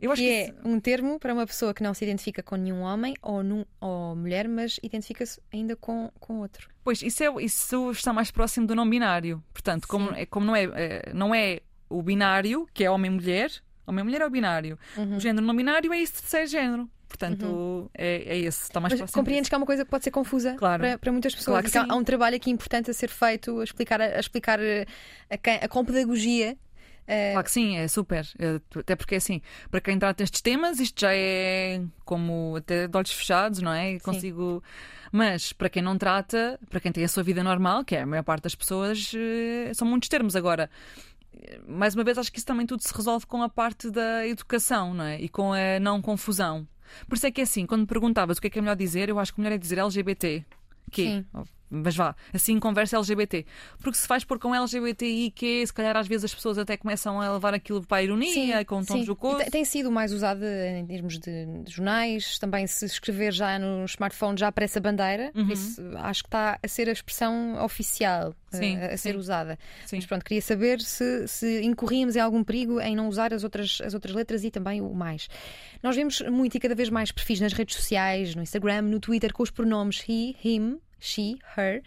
Eu 0.00 0.12
acho 0.12 0.22
que, 0.22 0.28
que 0.28 0.50
é 0.50 0.54
um 0.64 0.78
termo 0.78 1.18
para 1.18 1.34
uma 1.34 1.44
pessoa 1.44 1.74
que 1.74 1.82
não 1.82 1.92
se 1.92 2.04
identifica 2.04 2.40
com 2.40 2.54
nenhum 2.54 2.82
homem 2.82 3.16
ou, 3.20 3.42
num, 3.42 3.64
ou 3.80 4.14
mulher, 4.14 4.46
mas 4.46 4.78
identifica-se 4.80 5.40
ainda 5.52 5.74
com, 5.74 6.10
com 6.20 6.38
outro. 6.38 6.68
Pois, 6.84 7.02
isso, 7.02 7.24
é, 7.24 7.42
isso 7.42 7.90
está 7.90 8.12
mais 8.12 8.30
próximo 8.30 8.64
do 8.66 8.76
não 8.76 8.88
binário. 8.88 9.42
Portanto, 9.52 9.88
como, 9.88 10.12
é, 10.12 10.24
como 10.24 10.46
não, 10.46 10.54
é, 10.54 10.64
é, 10.74 11.12
não 11.12 11.34
é 11.34 11.60
o 11.90 12.00
binário, 12.00 12.68
que 12.72 12.84
é 12.84 12.90
homem-mulher, 12.90 13.50
homem-mulher 13.86 14.20
é 14.20 14.26
o 14.26 14.30
binário. 14.30 14.78
Uhum. 14.96 15.16
O 15.16 15.20
género 15.20 15.44
não 15.44 15.56
binário 15.56 15.92
é 15.92 15.98
isso 15.98 16.14
de 16.14 16.20
terceiro 16.20 16.46
género. 16.46 16.90
Portanto, 17.08 17.90
é, 17.94 18.34
é 18.34 18.38
esse, 18.38 18.64
está 18.64 18.78
mais 18.80 18.92
Mas 18.92 19.00
próximo. 19.00 19.20
compreendes 19.22 19.48
que 19.48 19.54
é 19.54 19.58
uma 19.58 19.66
coisa 19.66 19.84
que 19.84 19.90
pode 19.90 20.04
ser 20.04 20.10
confusa 20.10 20.54
Claro. 20.54 20.82
para, 20.82 20.98
para 20.98 21.10
muitas 21.12 21.34
pessoas. 21.34 21.54
Claro 21.62 21.70
que 21.70 21.78
há, 21.78 21.82
sim. 21.84 21.88
há 21.90 21.94
um 21.96 22.04
trabalho 22.04 22.36
aqui 22.36 22.50
importante 22.50 22.90
a 22.90 22.94
ser 22.94 23.08
feito, 23.08 23.58
a 23.60 23.64
explicar, 23.64 24.00
a 24.00 24.20
explicar 24.20 24.60
eh, 24.60 24.84
a, 25.30 25.36
quem- 25.38 25.56
a 25.62 25.68
com 25.68 25.84
pedagogia. 25.84 26.56
eh, 27.06 27.32
Claro 27.32 27.44
que 27.46 27.50
sim, 27.50 27.76
é 27.78 27.88
super. 27.88 28.26
É, 28.38 28.60
Até 28.78 28.94
porque, 28.94 29.14
assim, 29.14 29.40
para 29.70 29.80
quem 29.80 29.98
trata 29.98 30.22
estes 30.22 30.42
temas, 30.42 30.78
isto 30.80 31.00
já 31.00 31.14
é 31.14 31.80
como 32.04 32.56
até 32.56 32.86
de 32.86 32.96
olhos 32.96 33.10
fechados, 33.12 33.60
não 33.62 33.72
é? 33.72 33.98
Consigo. 34.00 34.62
Mas 35.10 35.52
para 35.54 35.70
quem 35.70 35.82
não 35.82 35.96
trata, 35.96 36.60
para 36.68 36.78
quem 36.80 36.92
tem 36.92 37.02
a 37.04 37.08
sua 37.08 37.22
vida 37.22 37.42
normal, 37.42 37.82
que 37.84 37.96
é 37.96 38.02
a 38.02 38.06
maior 38.06 38.22
parte 38.22 38.42
das 38.42 38.54
pessoas, 38.54 39.10
eh, 39.16 39.72
são 39.72 39.88
muitos 39.88 40.10
termos. 40.10 40.36
Agora, 40.36 40.68
mais 41.66 41.94
uma 41.94 42.04
vez, 42.04 42.18
acho 42.18 42.30
que 42.30 42.38
isso 42.38 42.46
também 42.46 42.66
tudo 42.66 42.82
se 42.82 42.94
resolve 42.94 43.24
com 43.26 43.42
a 43.42 43.48
parte 43.48 43.90
da 43.90 44.26
educação, 44.26 44.92
não 44.92 45.04
é? 45.04 45.18
E 45.20 45.28
com 45.28 45.52
a 45.54 45.80
não 45.80 46.02
confusão. 46.02 46.66
Por 47.08 47.16
isso 47.16 47.26
é 47.26 47.30
que 47.30 47.40
é 47.40 47.44
assim, 47.44 47.66
quando 47.66 47.82
me 47.82 47.86
perguntavas 47.86 48.38
o 48.38 48.40
que 48.40 48.46
é 48.46 48.50
que 48.50 48.58
é 48.58 48.62
melhor 48.62 48.76
dizer, 48.76 49.08
eu 49.08 49.18
acho 49.18 49.32
que 49.32 49.40
o 49.40 49.42
melhor 49.42 49.54
é 49.54 49.58
dizer 49.58 49.78
LGBT. 49.78 50.44
Que? 50.90 51.02
Sim. 51.02 51.26
Mas 51.70 51.94
vá, 51.96 52.14
assim 52.32 52.58
conversa 52.58 52.96
LGBT. 52.96 53.44
Porque 53.82 53.98
se 53.98 54.06
faz 54.06 54.24
por 54.24 54.38
com 54.38 54.54
LGBTI, 54.54 55.30
que 55.34 55.66
se 55.66 55.72
calhar 55.72 55.96
às 55.96 56.06
vezes 56.08 56.24
as 56.26 56.34
pessoas 56.34 56.58
até 56.58 56.76
começam 56.76 57.20
a 57.20 57.32
levar 57.32 57.52
aquilo 57.54 57.84
para 57.86 57.98
a 57.98 58.02
ironia, 58.02 58.64
com 58.64 58.82
tons 58.84 59.04
sim. 59.04 59.50
Tem 59.50 59.64
sido 59.64 59.90
mais 59.90 60.12
usada 60.12 60.46
em 60.68 60.86
termos 60.86 61.18
de, 61.18 61.46
de 61.64 61.70
jornais, 61.72 62.38
também 62.38 62.66
se 62.66 62.84
escrever 62.86 63.32
já 63.32 63.58
no 63.58 63.84
smartphone 63.84 64.38
já 64.38 64.48
aparece 64.48 64.78
a 64.78 64.80
bandeira, 64.80 65.30
Uhum. 65.34 65.52
isso 65.52 65.82
acho 65.96 66.22
que 66.22 66.28
está 66.28 66.58
a 66.62 66.68
ser 66.68 66.88
a 66.88 66.92
expressão 66.92 67.62
oficial 67.62 68.34
eh, 68.52 68.56
Sim, 68.56 68.76
a, 68.78 68.86
a 68.86 68.96
ser 68.96 69.12
sim. 69.12 69.18
usada. 69.18 69.58
Sim. 69.86 69.96
Mas 69.96 70.06
pronto, 70.06 70.24
queria 70.24 70.42
saber 70.42 70.80
se, 70.80 71.28
se 71.28 71.62
incorríamos 71.62 72.16
em 72.16 72.20
algum 72.20 72.42
perigo 72.42 72.80
em 72.80 72.96
não 72.96 73.08
usar 73.08 73.32
as 73.34 73.44
outras, 73.44 73.80
as 73.84 73.94
outras 73.94 74.14
letras 74.14 74.42
e 74.44 74.50
também 74.50 74.80
o 74.80 74.92
mais. 74.94 75.28
Nós 75.82 75.94
vemos 75.96 76.20
muito 76.22 76.56
e 76.56 76.60
cada 76.60 76.74
vez 76.74 76.88
mais 76.88 77.12
perfis 77.12 77.40
nas 77.40 77.52
redes 77.52 77.76
sociais, 77.76 78.34
no 78.34 78.42
Instagram, 78.42 78.82
no 78.82 78.98
Twitter, 79.00 79.32
com 79.32 79.42
os 79.42 79.50
pronomes 79.50 80.02
he, 80.08 80.34
him, 80.44 80.78
she, 81.00 81.38
her, 81.56 81.82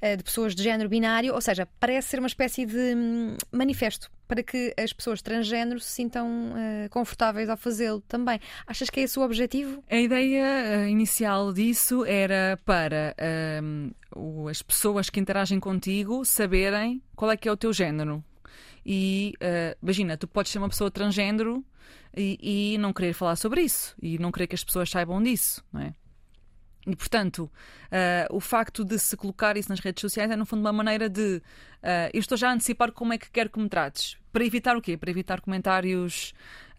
eh, 0.00 0.16
de 0.16 0.22
pessoas 0.24 0.54
de 0.54 0.62
género 0.62 0.88
binário, 0.88 1.34
ou 1.34 1.40
seja, 1.40 1.66
parece 1.78 2.08
ser 2.08 2.18
uma 2.18 2.26
espécie 2.28 2.66
de 2.66 2.94
hum, 2.96 3.36
manifesto 3.52 4.10
para 4.28 4.42
que 4.42 4.74
as 4.76 4.92
pessoas 4.92 5.22
transgênero 5.22 5.78
se 5.78 5.92
sintam 5.92 6.52
eh, 6.56 6.88
confortáveis 6.90 7.48
ao 7.48 7.56
fazê-lo 7.56 8.00
também. 8.08 8.40
Achas 8.66 8.90
que 8.90 9.00
é 9.00 9.02
esse 9.04 9.18
o 9.18 9.22
objetivo? 9.22 9.82
A 9.88 9.96
ideia 9.96 10.44
eh, 10.44 10.88
inicial 10.88 11.52
disso 11.52 12.04
era 12.04 12.58
para 12.64 13.14
o- 14.14 14.48
as 14.48 14.62
pessoas 14.62 15.08
que 15.10 15.20
interagem 15.20 15.60
contigo 15.60 16.24
saberem 16.24 17.02
qual 17.14 17.30
é 17.30 17.36
que 17.36 17.48
é 17.48 17.52
o 17.52 17.56
teu 17.56 17.72
género. 17.72 18.22
E 18.84 19.34
imagina, 19.82 20.16
tu 20.16 20.28
podes 20.28 20.52
ser 20.52 20.58
uma 20.58 20.68
pessoa 20.68 20.90
transgênero 20.90 21.64
e, 22.16 22.74
e 22.74 22.78
não 22.78 22.92
querer 22.92 23.12
falar 23.12 23.34
sobre 23.36 23.62
isso 23.62 23.94
e 24.00 24.16
não 24.18 24.30
querer 24.30 24.46
que 24.46 24.54
as 24.54 24.62
pessoas 24.64 24.88
saibam 24.90 25.20
disso, 25.22 25.62
não 25.72 25.80
é? 25.80 25.94
E, 26.86 26.94
portanto, 26.94 27.50
eh, 27.90 28.26
o 28.30 28.38
facto 28.40 28.84
de 28.84 28.96
se 28.98 29.16
colocar 29.16 29.56
isso 29.56 29.68
nas 29.68 29.80
redes 29.80 30.00
sociais 30.00 30.30
é, 30.30 30.36
no 30.36 30.46
fundo, 30.46 30.60
uma 30.60 30.72
maneira 30.72 31.08
de. 31.08 31.42
Eh, 31.86 32.10
eu 32.12 32.18
estou 32.18 32.36
já 32.36 32.50
a 32.50 32.52
antecipar 32.52 32.90
como 32.90 33.12
é 33.12 33.18
que 33.18 33.30
quero 33.30 33.48
que 33.48 33.60
me 33.60 33.68
trates. 33.68 34.18
Para 34.32 34.44
evitar 34.44 34.76
o 34.76 34.82
quê? 34.82 34.96
Para 34.96 35.10
evitar 35.10 35.40
comentários 35.40 36.34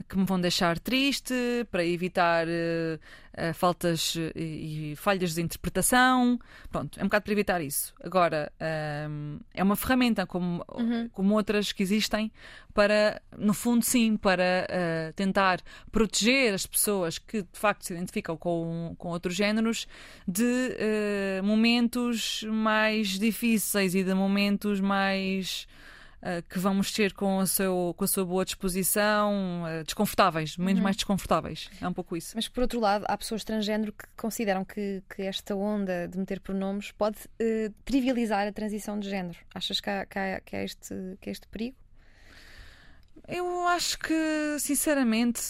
que 0.08 0.18
me 0.18 0.26
vão 0.26 0.40
deixar 0.40 0.78
triste, 0.80 1.34
para 1.72 1.84
evitar 1.84 2.48
eh, 2.48 3.00
eh, 3.34 3.54
faltas 3.54 4.16
e, 4.36 4.92
e 4.92 4.96
falhas 4.96 5.34
de 5.34 5.42
interpretação. 5.42 6.40
Pronto, 6.70 7.00
é 7.00 7.04
um 7.04 7.08
bocado 7.08 7.24
para 7.24 7.34
evitar 7.34 7.62
isso. 7.62 7.94
Agora, 8.04 8.52
é 8.60 9.64
uma 9.64 9.76
ferramenta 9.76 10.26
como, 10.26 10.64
como 11.12 11.34
outras 11.34 11.72
que 11.72 11.82
existem 11.82 12.32
para, 12.74 13.22
no 13.36 13.56
fundo, 13.56 13.84
sim, 13.84 14.18
para 14.18 14.68
eh, 14.70 15.14
tentar 15.16 15.60
proteger 15.92 16.54
as 16.54 16.68
pessoas 16.68 17.18
que 17.18 17.42
de 17.42 17.60
facto 17.60 17.86
se 17.86 17.94
identificam 17.94 18.38
com, 18.38 18.94
com 19.00 19.10
outros 19.10 19.36
géneros 19.36 19.88
de 20.28 21.42
momentos 21.44 22.44
mais 22.48 23.18
difíceis 23.18 23.96
e 23.96 24.04
de 24.04 24.14
momentos 24.14 24.80
mais 24.80 24.97
eh, 26.22 26.42
que 26.50 26.58
vão 26.60 26.74
mexer 26.76 27.14
com, 27.14 27.38
o 27.38 27.48
seu, 27.48 27.94
com 27.98 28.04
a 28.04 28.08
sua 28.08 28.26
boa 28.26 28.44
disposição, 28.44 29.64
eh, 29.68 29.84
desconfortáveis, 29.84 30.58
momentos 30.58 30.82
mais 30.82 30.96
desconfortáveis. 30.96 31.70
É 31.82 31.88
um 31.88 31.94
pouco 31.94 32.18
isso. 32.18 32.32
Mas 32.36 32.48
por 32.48 32.62
outro 32.62 32.80
lado, 32.80 33.06
há 33.08 33.18
pessoas 33.18 33.44
transgênero 33.44 33.92
que 33.94 34.06
consideram 34.16 34.66
que, 34.66 35.04
que 35.14 35.22
esta 35.22 35.56
onda 35.56 36.08
de 36.08 36.18
meter 36.18 36.40
pronomes 36.40 36.92
pode 36.92 37.18
eh, 37.40 37.72
trivializar 37.86 38.48
a 38.48 38.52
transição 38.52 39.00
de 39.00 39.10
género. 39.10 39.38
Achas 39.54 39.80
que 39.80 39.90
há, 39.90 40.06
que 40.06 40.18
há- 40.20 40.42
que 40.42 40.56
há 40.56 40.64
este, 40.64 40.96
que 41.22 41.30
este 41.30 41.48
perigo? 41.48 41.76
Eu 43.28 43.68
acho 43.68 44.00
que, 44.00 44.58
sinceramente, 44.58 45.42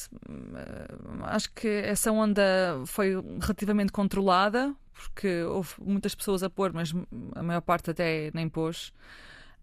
acho 1.25 1.51
que 1.53 1.67
essa 1.67 2.11
onda 2.11 2.81
foi 2.87 3.11
relativamente 3.39 3.91
controlada, 3.91 4.73
porque 4.93 5.43
houve 5.43 5.73
muitas 5.79 6.15
pessoas 6.15 6.41
a 6.41 6.49
pôr, 6.49 6.73
mas 6.73 6.91
a 7.35 7.43
maior 7.43 7.61
parte 7.61 7.91
até 7.91 8.31
nem 8.33 8.49
pôs. 8.49 8.91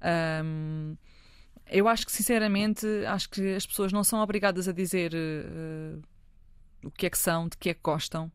Ahm, 0.05 0.97
eu 1.67 1.89
acho 1.89 2.05
que, 2.05 2.13
sinceramente, 2.13 2.87
acho 3.07 3.31
que 3.31 3.55
as 3.55 3.67
pessoas 3.67 3.93
não 3.93 4.05
são 4.05 4.21
obrigadas 4.21 4.69
a 4.69 4.73
dizer 4.73 5.13
eh, 5.15 5.97
o 6.85 6.91
que 6.91 7.07
é 7.07 7.11
que 7.11 7.19
são, 7.19 7.49
de 7.49 7.57
que 7.57 7.71
é 7.71 7.75
que 7.75 7.81
gostam. 7.83 8.31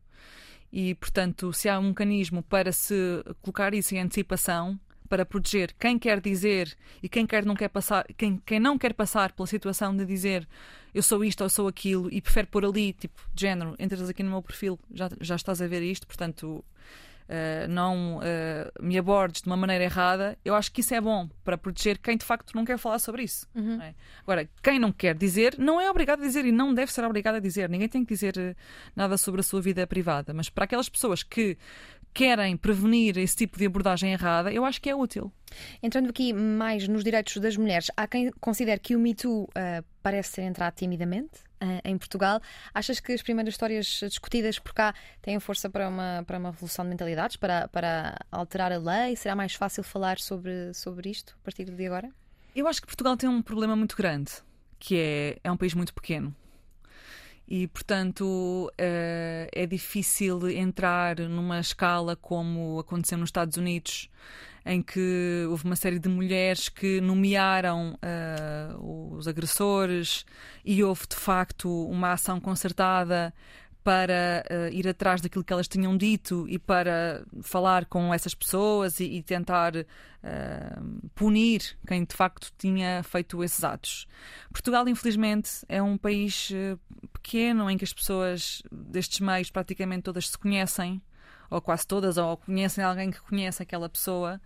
E, 0.72 0.94
portanto, 0.96 1.52
se 1.52 1.68
há 1.68 1.78
um 1.78 1.88
mecanismo 1.88 2.42
para 2.42 2.72
se 2.72 2.94
colocar 3.40 3.72
isso 3.72 3.94
em 3.94 4.00
antecipação, 4.00 4.78
para 5.08 5.26
proteger 5.26 5.74
quem 5.78 5.98
quer 5.98 6.20
dizer 6.20 6.76
e 7.02 7.08
quem 7.08 7.26
quer 7.26 7.44
não 7.44 7.56
quer 7.56 7.68
passar, 7.68 8.06
quem, 8.16 8.40
quem 8.46 8.60
não 8.60 8.78
quer 8.78 8.94
passar 8.94 9.32
pela 9.32 9.46
situação 9.46 9.94
de 9.96 10.06
dizer 10.06 10.48
eu 10.94 11.02
sou 11.02 11.24
isto 11.24 11.42
ou 11.42 11.50
sou 11.50 11.66
aquilo 11.66 12.08
e 12.12 12.20
prefere 12.20 12.46
pôr 12.46 12.64
ali, 12.64 12.92
tipo, 12.92 13.20
de 13.34 13.40
género, 13.40 13.74
entras 13.78 14.08
aqui 14.08 14.22
no 14.22 14.30
meu 14.30 14.42
perfil, 14.42 14.78
já, 14.92 15.08
já 15.20 15.34
estás 15.34 15.60
a 15.60 15.66
ver 15.66 15.82
isto, 15.82 16.06
portanto, 16.06 16.64
eh, 17.32 17.68
não 17.68 18.18
eh, 18.24 18.68
me 18.80 18.98
abordes 18.98 19.40
de 19.42 19.46
uma 19.46 19.56
maneira 19.56 19.84
errada, 19.84 20.36
eu 20.44 20.52
acho 20.52 20.72
que 20.72 20.80
isso 20.80 20.92
é 20.92 21.00
bom 21.00 21.28
para 21.44 21.56
proteger 21.56 21.96
quem 21.98 22.16
de 22.16 22.24
facto 22.24 22.56
não 22.56 22.64
quer 22.64 22.76
falar 22.76 22.98
sobre 22.98 23.22
isso. 23.22 23.46
não 23.76 23.84
é? 23.84 23.94
Agora, 24.22 24.50
quem 24.60 24.80
não 24.80 24.90
quer 24.90 25.14
dizer, 25.14 25.54
não 25.56 25.80
é 25.80 25.88
obrigado 25.88 26.24
a 26.24 26.26
dizer 26.26 26.44
e 26.44 26.50
não 26.50 26.74
deve 26.74 26.92
ser 26.92 27.04
obrigado 27.04 27.36
a 27.36 27.38
dizer. 27.38 27.68
Ninguém 27.68 27.88
tem 27.88 28.04
que 28.04 28.12
dizer 28.12 28.36
eh, 28.36 28.56
nada 28.96 29.16
sobre 29.16 29.42
a 29.42 29.44
sua 29.44 29.62
vida 29.62 29.86
privada, 29.86 30.34
mas 30.34 30.48
para 30.48 30.64
aquelas 30.64 30.88
pessoas 30.88 31.22
que 31.22 31.56
querem 32.12 32.56
prevenir 32.56 33.16
esse 33.16 33.36
tipo 33.36 33.56
de 33.56 33.66
abordagem 33.66 34.12
errada, 34.12 34.52
eu 34.52 34.64
acho 34.64 34.82
que 34.82 34.90
é 34.90 34.96
útil. 34.96 35.32
Entrando 35.80 36.10
aqui 36.10 36.32
mais 36.32 36.88
nos 36.88 37.04
direitos 37.04 37.36
das 37.36 37.56
mulheres, 37.56 37.92
há 37.96 38.08
quem 38.08 38.32
considere 38.40 38.80
que 38.80 38.96
o 38.96 38.98
Me 38.98 39.14
Too 39.14 39.48
ah, 39.54 39.84
parece 40.02 40.32
ter 40.32 40.42
entrado 40.42 40.74
timidamente 40.74 41.48
em 41.84 41.96
Portugal. 41.98 42.40
Achas 42.72 43.00
que 43.00 43.12
as 43.12 43.22
primeiras 43.22 43.54
histórias 43.54 43.86
discutidas 44.02 44.58
por 44.58 44.72
cá 44.72 44.94
têm 45.20 45.38
força 45.40 45.68
para 45.68 45.88
uma, 45.88 46.24
para 46.26 46.38
uma 46.38 46.50
revolução 46.50 46.84
de 46.84 46.90
mentalidades, 46.90 47.36
para, 47.36 47.68
para 47.68 48.18
alterar 48.30 48.72
a 48.72 48.78
lei? 48.78 49.16
Será 49.16 49.34
mais 49.34 49.54
fácil 49.54 49.82
falar 49.82 50.18
sobre, 50.18 50.72
sobre 50.74 51.10
isto 51.10 51.36
a 51.40 51.44
partir 51.44 51.64
de 51.64 51.86
agora? 51.86 52.10
Eu 52.54 52.66
acho 52.66 52.80
que 52.80 52.86
Portugal 52.86 53.16
tem 53.16 53.28
um 53.28 53.42
problema 53.42 53.76
muito 53.76 53.96
grande, 53.96 54.32
que 54.78 54.98
é, 54.98 55.38
é 55.44 55.52
um 55.52 55.56
país 55.56 55.74
muito 55.74 55.94
pequeno. 55.94 56.34
E, 57.50 57.66
portanto, 57.66 58.72
eh, 58.78 59.48
é 59.52 59.66
difícil 59.66 60.48
entrar 60.50 61.18
numa 61.18 61.58
escala 61.58 62.14
como 62.14 62.78
aconteceu 62.78 63.18
nos 63.18 63.28
Estados 63.28 63.56
Unidos, 63.56 64.08
em 64.64 64.82
que 64.82 65.46
houve 65.48 65.64
uma 65.64 65.76
série 65.76 65.98
de 65.98 66.08
mulheres 66.08 66.68
que 66.68 67.00
nomearam 67.00 67.98
eh, 68.02 68.74
os 68.78 69.26
agressores 69.26 70.24
e 70.64 70.82
houve, 70.84 71.06
de 71.08 71.16
facto, 71.16 71.86
uma 71.86 72.12
ação 72.12 72.40
concertada 72.40 73.32
para 73.82 74.44
eh, 74.50 74.70
ir 74.72 74.86
atrás 74.86 75.22
daquilo 75.22 75.42
que 75.42 75.52
elas 75.52 75.66
tinham 75.66 75.96
dito 75.96 76.46
e 76.48 76.58
para 76.58 77.24
falar 77.42 77.86
com 77.86 78.12
essas 78.12 78.34
pessoas 78.34 79.00
e, 79.00 79.04
e 79.04 79.22
tentar 79.22 79.74
eh, 79.74 80.78
punir 81.14 81.78
quem 81.86 82.04
de 82.04 82.14
facto 82.14 82.52
tinha 82.58 83.02
feito 83.02 83.42
esses 83.42 83.64
atos. 83.64 84.06
Portugal, 84.52 84.86
infelizmente, 84.86 85.50
é 85.66 85.82
um 85.82 85.96
país 85.96 86.52
pequeno 87.14 87.70
em 87.70 87.78
que 87.78 87.84
as 87.84 87.92
pessoas 87.92 88.62
destes 88.70 89.20
meios 89.20 89.50
praticamente 89.50 90.02
todas 90.02 90.28
se 90.28 90.36
conhecem. 90.36 91.00
Ou 91.50 91.60
quase 91.60 91.86
todas, 91.86 92.16
ou 92.16 92.36
conhecem 92.36 92.84
alguém 92.84 93.10
que 93.10 93.20
conhece 93.20 93.60
aquela 93.62 93.88
pessoa, 93.88 94.40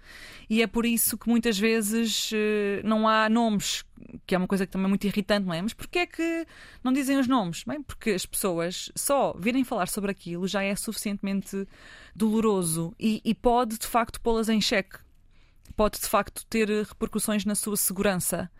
e 0.49 0.63
é 0.63 0.67
por 0.67 0.87
isso 0.87 1.19
que 1.19 1.29
muitas 1.29 1.59
vezes 1.59 2.31
eh, 2.33 2.81
não 2.83 3.07
há 3.07 3.29
nomes, 3.29 3.85
que 4.27 4.35
é 4.35 4.39
uma 4.39 4.47
coisa 4.49 4.65
que 4.65 4.73
também 4.73 4.87
é 4.87 4.89
muito 4.89 5.05
irritante, 5.05 5.47
não 5.47 5.53
é? 5.53 5.61
Mas 5.61 5.75
porquê 5.75 6.01
é 6.01 6.07
que 6.07 6.47
não 6.83 6.93
dizem 6.93 7.19
os 7.19 7.29
nomes? 7.29 7.63
Bem, 7.65 7.83
porque 7.83 8.11
as 8.11 8.25
pessoas 8.25 8.91
só 8.97 9.35
virem 9.39 9.65
falar 9.65 9.89
sobre 9.89 10.11
aquilo 10.11 10.49
já 10.49 10.63
é 10.63 10.75
suficientemente 10.75 11.69
doloroso 12.15 12.95
e, 12.99 13.21
e 13.25 13.35
pode 13.35 13.79
de 13.79 13.87
facto 13.87 14.21
pô-las 14.21 14.49
em 14.49 14.61
xeque. 14.61 14.99
Pode 15.77 16.01
de 16.01 16.07
facto 16.07 16.47
ter 16.47 16.69
repercussões 16.69 17.45
na 17.45 17.55
sua 17.55 17.77
segurança. 17.77 18.51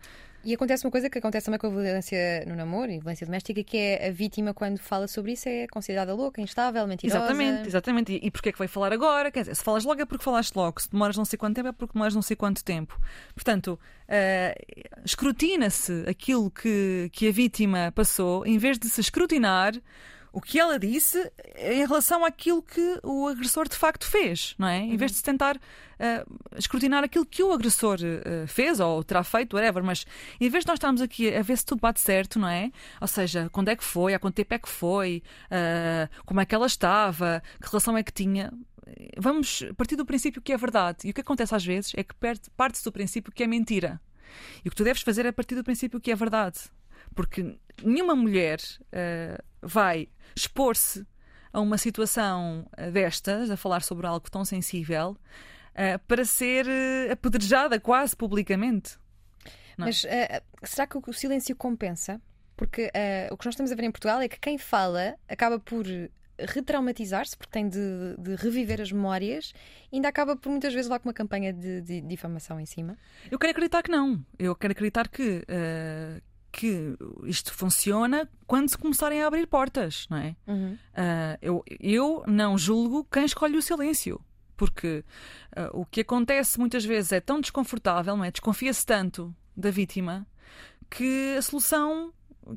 E 0.45 0.53
acontece 0.53 0.85
uma 0.85 0.91
coisa 0.91 1.09
que 1.09 1.17
acontece 1.17 1.45
também 1.45 1.57
com 1.57 1.65
a 1.65 1.69
violência 1.71 2.45
no 2.45 2.55
namoro 2.55 2.91
e 2.91 2.99
violência 2.99 3.25
doméstica, 3.25 3.63
que 3.63 3.77
é 3.77 4.09
a 4.09 4.11
vítima, 4.11 4.53
quando 4.53 4.77
fala 4.77 5.07
sobre 5.07 5.31
isso, 5.31 5.49
é 5.49 5.65
considerada 5.67 6.13
louca, 6.13 6.39
instável, 6.39 6.85
mentirosa. 6.85 7.17
Exatamente, 7.17 7.67
exatamente. 7.67 8.13
E, 8.13 8.27
e 8.27 8.29
porquê 8.29 8.49
é 8.49 8.51
que 8.51 8.59
vai 8.59 8.67
falar 8.67 8.93
agora? 8.93 9.31
Quer 9.31 9.39
dizer, 9.41 9.55
se 9.55 9.63
falas 9.63 9.83
logo 9.83 9.99
é 9.99 10.05
porque 10.05 10.23
falaste 10.23 10.55
logo, 10.55 10.79
se 10.79 10.91
demoras 10.91 11.17
não 11.17 11.25
sei 11.25 11.37
quanto 11.37 11.55
tempo 11.55 11.69
é 11.69 11.71
porque 11.71 11.93
demoras 11.93 12.13
não 12.13 12.21
sei 12.21 12.35
quanto 12.35 12.63
tempo. 12.63 12.99
Portanto, 13.33 13.79
uh, 14.07 15.01
escrutina-se 15.03 16.05
aquilo 16.07 16.51
que, 16.51 17.09
que 17.11 17.27
a 17.27 17.31
vítima 17.31 17.91
passou, 17.95 18.45
em 18.45 18.59
vez 18.59 18.77
de 18.77 18.87
se 18.87 19.01
escrutinar 19.01 19.73
o 20.35 20.41
que 20.41 20.59
ela 20.59 20.77
disse 20.77 21.31
em 21.57 21.87
relação 21.87 22.25
àquilo 22.25 22.61
que 22.61 22.99
o 23.01 23.25
agressor 23.25 23.69
de 23.69 23.77
facto 23.77 24.05
fez, 24.05 24.53
não 24.57 24.67
é? 24.67 24.79
Em 24.79 24.97
vez 24.97 25.11
de 25.11 25.17
se 25.17 25.23
tentar 25.23 25.55
uh, 25.55 26.57
escrutinar 26.57 27.05
aquilo 27.05 27.25
que 27.25 27.41
o 27.41 27.53
agressor 27.53 27.97
uh, 28.01 28.45
fez 28.45 28.81
ou 28.81 29.01
terá 29.01 29.23
feito, 29.23 29.55
whatever, 29.55 29.81
mas 29.81 30.05
em 30.41 30.49
vez 30.49 30.65
de 30.65 30.67
nós 30.67 30.75
estarmos 30.75 31.01
aqui 31.01 31.33
a 31.33 31.41
ver 31.41 31.57
se 31.57 31.65
tudo 31.65 31.79
bate 31.79 32.01
certo, 32.01 32.37
não 32.37 32.49
é? 32.49 32.69
Ou 32.99 33.07
seja, 33.07 33.49
quando 33.49 33.69
é 33.69 33.77
que 33.77 33.83
foi, 33.85 34.13
há 34.13 34.19
quanto 34.19 34.35
tempo 34.35 34.53
é 34.53 34.59
que 34.59 34.67
foi, 34.67 35.23
uh, 35.45 36.23
como 36.25 36.41
é 36.41 36.45
que 36.45 36.53
ela 36.53 36.67
estava, 36.67 37.41
que 37.61 37.69
relação 37.69 37.97
é 37.97 38.03
que 38.03 38.11
tinha. 38.11 38.51
Vamos 39.17 39.63
partir 39.77 39.95
do 39.95 40.05
princípio 40.05 40.41
que 40.41 40.51
é 40.51 40.57
verdade. 40.57 41.07
E 41.07 41.11
o 41.11 41.13
que 41.13 41.21
acontece 41.21 41.55
às 41.55 41.65
vezes 41.65 41.93
é 41.95 42.03
que 42.03 42.13
parte-se 42.57 42.83
do 42.83 42.91
princípio 42.91 43.31
que 43.31 43.41
é 43.41 43.47
mentira. 43.47 44.01
E 44.65 44.67
o 44.67 44.71
que 44.71 44.75
tu 44.75 44.83
deves 44.83 45.01
fazer 45.01 45.25
é 45.25 45.31
partir 45.31 45.55
do 45.55 45.63
princípio 45.63 46.01
que 46.01 46.11
é 46.11 46.15
verdade. 46.15 46.59
Porque 47.15 47.57
nenhuma 47.83 48.15
mulher 48.15 48.59
uh, 48.59 49.43
vai 49.61 50.09
expor-se 50.35 51.05
a 51.51 51.61
uma 51.61 51.77
situação 51.77 52.67
eh, 52.75 52.91
destas, 52.91 53.49
a 53.49 53.55
falar 53.55 53.81
sobre 53.81 54.05
algo 54.05 54.29
tão 54.29 54.43
sensível, 54.43 55.11
uh, 55.11 55.99
para 56.05 56.25
ser 56.25 56.65
uh, 56.67 57.13
apedrejada 57.13 57.79
quase 57.79 58.13
publicamente. 58.13 58.97
Não. 59.77 59.87
É? 59.87 59.89
Mas 59.89 60.05
será 60.69 60.85
que 60.85 60.97
o 60.97 61.13
silêncio 61.13 61.55
compensa? 61.55 62.21
Porque 62.57 62.89
o 63.31 63.37
que 63.37 63.45
nós 63.45 63.53
estamos 63.53 63.71
a 63.71 63.75
ver 63.75 63.83
em 63.83 63.91
Portugal 63.91 64.21
é 64.21 64.29
que 64.29 64.39
quem 64.39 64.57
fala 64.57 65.15
acaba 65.27 65.59
por 65.59 65.85
retraumatizar-se, 66.39 67.35
porque 67.37 67.51
tem 67.51 67.67
de, 67.67 68.15
de, 68.17 68.35
reviver 68.35 68.81
as 68.81 68.91
memórias, 68.91 69.53
e 69.91 69.95
ainda 69.95 70.09
acaba 70.09 70.35
por 70.35 70.49
muitas 70.49 70.73
vezes 70.73 70.89
lá 70.89 70.99
com 70.99 71.07
uma 71.07 71.13
campanha 71.13 71.53
de, 71.53 71.81
de 71.81 72.01
difamação 72.01 72.59
em 72.59 72.65
cima. 72.65 72.97
Eu 73.31 73.39
quero 73.39 73.51
acreditar 73.51 73.83
que 73.83 73.91
não. 73.91 74.23
Eu 74.37 74.55
quero 74.55 74.71
acreditar 74.71 75.07
que, 75.07 75.39
uh, 75.39 76.21
que 76.55 76.95
isto 77.25 77.53
funciona 77.53 78.29
quando 78.47 78.69
se 78.69 78.77
começarem 78.77 79.21
a 79.21 79.27
abrir 79.27 79.45
portas, 79.45 80.07
não 80.09 80.17
é? 80.17 80.35
Uhum. 80.47 80.77
Uh, 80.93 81.37
eu, 81.41 81.63
eu 81.81 82.23
não 82.27 82.57
julgo 82.57 83.03
quem 83.11 83.25
escolhe 83.25 83.57
o 83.57 83.61
silêncio. 83.61 84.21
Porque 84.55 85.03
uh, 85.57 85.81
o 85.81 85.85
que 85.85 85.99
acontece 85.99 86.57
muitas 86.57 86.85
vezes 86.85 87.11
é 87.11 87.19
tão 87.19 87.41
desconfortável, 87.41 88.15
não 88.15 88.23
é? 88.23 88.31
Desconfia-se 88.31 88.85
tanto 88.85 89.35
da 89.55 89.69
vítima 89.69 90.25
que 90.89 91.35
a 91.37 91.41
solução 91.41 92.13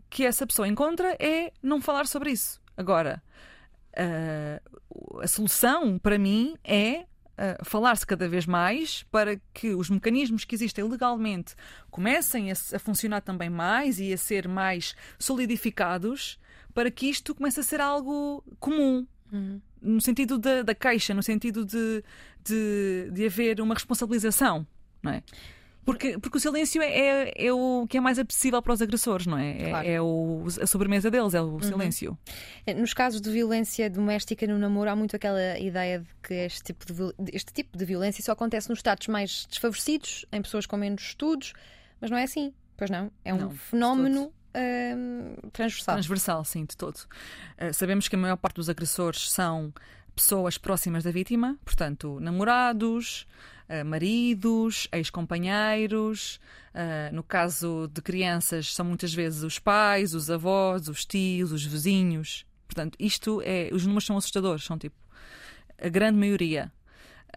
que 0.09 0.25
essa 0.25 0.47
pessoa 0.47 0.69
encontra 0.69 1.17
é 1.19 1.53
não 1.61 1.81
falar 1.81 2.07
sobre 2.07 2.31
isso. 2.31 2.63
Agora, 2.77 3.21
uh, 3.95 5.21
a 5.21 5.27
solução 5.27 5.99
para 5.99 6.17
mim 6.19 6.57
é 6.63 7.05
uh, 7.39 7.65
falar-se 7.65 8.07
cada 8.07 8.29
vez 8.29 8.47
mais 8.47 9.05
para 9.05 9.41
que 9.55 9.75
os 9.75 9.89
mecanismos 9.89 10.45
que 10.45 10.55
existem 10.55 10.85
legalmente 10.85 11.55
comecem 11.91 12.51
a, 12.51 12.55
a, 12.55 12.79
funcionar 12.79 13.21
também 13.21 13.49
mais 13.49 14.01
e 14.01 14.13
a 14.13 14.17
ser 14.17 14.49
mais 14.49 14.95
solidificados 15.19 16.39
para 16.75 16.91
que 16.91 17.07
isto 17.07 17.35
comece 17.35 17.61
a 17.61 17.63
ser 17.63 17.81
algo 17.81 18.45
comum. 18.61 19.07
Uhum. 19.33 19.61
No 19.81 20.01
sentido 20.01 20.39
da, 20.39 20.63
da 20.63 20.75
queixa, 20.75 21.15
no 21.15 21.23
sentido 21.23 21.65
de, 21.65 22.03
de, 22.45 23.11
de 23.13 23.27
haver 23.27 23.61
uma 23.61 23.75
responsabilização, 23.75 24.67
não 25.03 25.13
é? 25.13 25.23
Porque, 25.89 26.19
porque 26.19 26.37
o 26.37 26.41
silêncio 26.41 26.83
é, 26.83 26.91
é, 26.91 27.47
é, 27.47 27.51
o 27.51 27.87
que 27.89 27.97
é 27.97 28.01
mais 28.01 28.19
apetecível 28.19 28.61
para 28.61 28.75
os 28.75 28.83
agressores, 28.83 29.27
não 29.27 29.39
é? 29.39 29.53
é 29.53 29.71
claro. 29.71 29.89
É, 29.89 29.93
é 29.93 30.03
o, 30.03 30.45
a 30.61 30.67
sobremesa 30.67 31.11
deles, 31.11 31.33
é 31.33 31.41
o 31.41 31.47
uhum. 31.47 31.63
silêncio. 31.63 32.19
Nos 32.77 32.93
casos 32.93 33.23
de 33.23 33.31
violência 33.31 33.89
doméstica 33.89 34.47
no 34.47 34.59
namoro, 34.59 34.91
há 34.91 34.95
muito 34.95 35.17
aquela 35.17 35.59
ideia 35.59 36.01
de 36.01 36.09
que 36.23 36.35
este 36.35 36.63
tipo 36.63 36.85
de, 36.85 37.15
este 37.33 37.55
tipo 37.55 37.79
de 37.79 37.87
violência 37.87 38.23
só 38.23 38.33
acontece 38.33 38.69
nos 38.69 38.81
estados 38.81 39.07
mais 39.07 39.47
desfavorecidos, 39.49 40.27
em 40.31 40.43
pessoas 40.43 40.67
com 40.67 40.77
menos 40.77 41.01
estudos, 41.01 41.55
mas 41.99 42.11
não 42.11 42.19
é 42.19 42.25
assim, 42.25 42.53
pois 42.77 42.91
não? 42.91 43.11
É 43.25 43.33
um 43.33 43.39
não, 43.39 43.51
fenómeno. 43.53 44.33
Hum, 44.55 45.37
transversal. 45.55 45.95
Transversal, 45.95 46.45
sim, 46.45 46.67
de 46.67 46.77
todo. 46.77 46.99
Uh, 46.99 47.73
sabemos 47.73 48.09
que 48.09 48.15
a 48.15 48.19
maior 48.19 48.37
parte 48.37 48.57
dos 48.57 48.69
agressores 48.69 49.31
são 49.31 49.73
pessoas 50.15 50.59
próximas 50.59 51.03
da 51.05 51.11
vítima, 51.11 51.57
portanto, 51.65 52.21
namorados, 52.21 53.27
maridos, 53.85 54.89
ex-companheiros. 54.93 56.41
Uh, 56.75 57.15
no 57.15 57.23
caso 57.23 57.91
de 57.93 58.01
crianças, 58.01 58.75
são 58.75 58.85
muitas 58.85 59.13
vezes 59.13 59.43
os 59.43 59.59
pais, 59.59 60.15
os 60.15 60.31
avós, 60.31 60.89
os 60.89 61.05
tios, 61.05 61.53
os 61.53 61.65
vizinhos. 61.65 62.47
Portanto, 62.67 62.97
isto 62.99 63.43
é. 63.45 63.71
Os 63.73 63.85
números 63.85 64.07
são 64.07 64.17
assustadores, 64.17 64.65
são 64.65 64.79
tipo. 64.79 64.97
A 65.81 65.89
grande 65.89 66.19
maioria. 66.19 66.73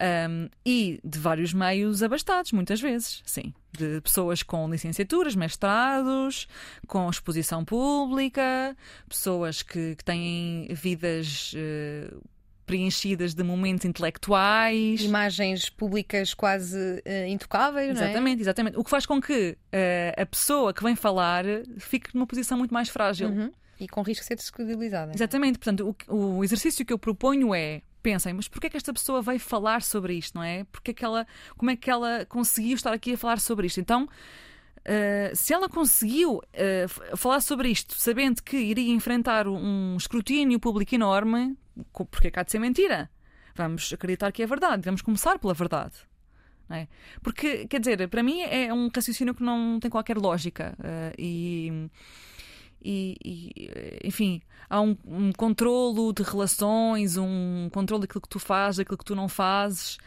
Um, 0.00 0.48
e 0.64 1.00
de 1.04 1.18
vários 1.18 1.52
meios 1.52 2.02
abastados, 2.02 2.52
muitas 2.52 2.80
vezes, 2.80 3.22
sim. 3.26 3.52
De 3.70 4.00
pessoas 4.00 4.42
com 4.42 4.68
licenciaturas, 4.68 5.34
mestrados, 5.34 6.48
com 6.86 7.08
exposição 7.10 7.64
pública, 7.64 8.76
pessoas 9.08 9.62
que, 9.62 9.94
que 9.96 10.04
têm 10.04 10.66
vidas 10.72 11.52
uh, 11.54 12.22
preenchidas 12.66 13.34
de 13.34 13.42
momentos 13.42 13.84
intelectuais. 13.84 15.00
Imagens 15.02 15.68
públicas 15.68 16.34
quase 16.34 16.78
uh, 16.78 17.28
intocáveis, 17.28 17.90
exatamente, 17.90 18.20
não 18.20 18.28
é? 18.28 18.42
Exatamente, 18.42 18.78
O 18.78 18.84
que 18.84 18.90
faz 18.90 19.06
com 19.06 19.20
que 19.20 19.52
uh, 19.52 20.20
a 20.20 20.26
pessoa 20.26 20.72
que 20.72 20.82
vem 20.82 20.96
falar 20.96 21.44
fique 21.78 22.14
numa 22.14 22.26
posição 22.26 22.58
muito 22.58 22.72
mais 22.72 22.88
frágil. 22.88 23.28
Uhum. 23.28 23.52
E 23.80 23.88
com 23.88 24.02
risco 24.02 24.22
de 24.22 24.28
ser 24.28 24.36
descredibilizada. 24.36 25.12
Exatamente. 25.14 25.58
Portanto, 25.58 25.96
o, 26.06 26.36
o 26.38 26.44
exercício 26.44 26.84
que 26.84 26.92
eu 26.92 26.98
proponho 26.98 27.54
é 27.54 27.82
pensem, 28.02 28.32
mas 28.32 28.48
porquê 28.48 28.66
é 28.66 28.70
que 28.70 28.76
esta 28.76 28.92
pessoa 28.92 29.22
veio 29.22 29.38
falar 29.38 29.82
sobre 29.82 30.14
isto, 30.14 30.34
não 30.34 30.42
é? 30.42 30.64
Porque 30.64 30.90
é 30.90 30.94
que 30.94 31.04
ela, 31.04 31.26
como 31.56 31.70
é 31.70 31.76
que 31.76 31.90
ela 31.90 32.26
conseguiu 32.26 32.74
estar 32.74 32.92
aqui 32.92 33.14
a 33.14 33.18
falar 33.18 33.38
sobre 33.38 33.66
isto? 33.66 33.80
Então, 33.80 34.08
uh, 34.86 35.34
se 35.34 35.52
ela 35.52 35.68
conseguiu 35.68 36.36
uh, 36.36 37.16
falar 37.16 37.40
sobre 37.40 37.68
isto, 37.68 37.94
sabendo 37.94 38.42
que 38.42 38.56
iria 38.56 38.92
enfrentar 38.92 39.46
um 39.48 39.96
escrutínio 39.96 40.58
público 40.58 40.94
enorme, 40.94 41.56
porque 41.92 42.28
é 42.28 42.32
há 42.34 42.42
de 42.42 42.50
ser 42.50 42.58
mentira? 42.58 43.10
Vamos 43.54 43.92
acreditar 43.92 44.32
que 44.32 44.42
é 44.42 44.46
verdade, 44.46 44.82
vamos 44.84 45.02
começar 45.02 45.38
pela 45.38 45.54
verdade. 45.54 45.94
É? 46.70 46.86
Porque, 47.22 47.66
quer 47.66 47.80
dizer, 47.80 48.08
para 48.08 48.22
mim 48.22 48.40
é 48.40 48.72
um 48.72 48.88
raciocínio 48.94 49.34
que 49.34 49.42
não 49.42 49.78
tem 49.78 49.90
qualquer 49.90 50.16
lógica. 50.16 50.74
Uh, 50.78 51.12
e, 51.18 51.90
e, 52.82 53.70
enfim, 54.02 54.40
há 54.70 54.80
um, 54.80 54.96
um 55.04 55.32
controlo 55.32 56.14
de 56.14 56.22
relações, 56.22 57.18
um 57.18 57.68
controle 57.70 58.02
daquilo 58.02 58.22
que 58.22 58.28
tu 58.28 58.38
fazes, 58.38 58.78
daquilo 58.78 58.96
que 58.96 59.04
tu 59.04 59.14
não 59.14 59.28
fazes 59.28 59.98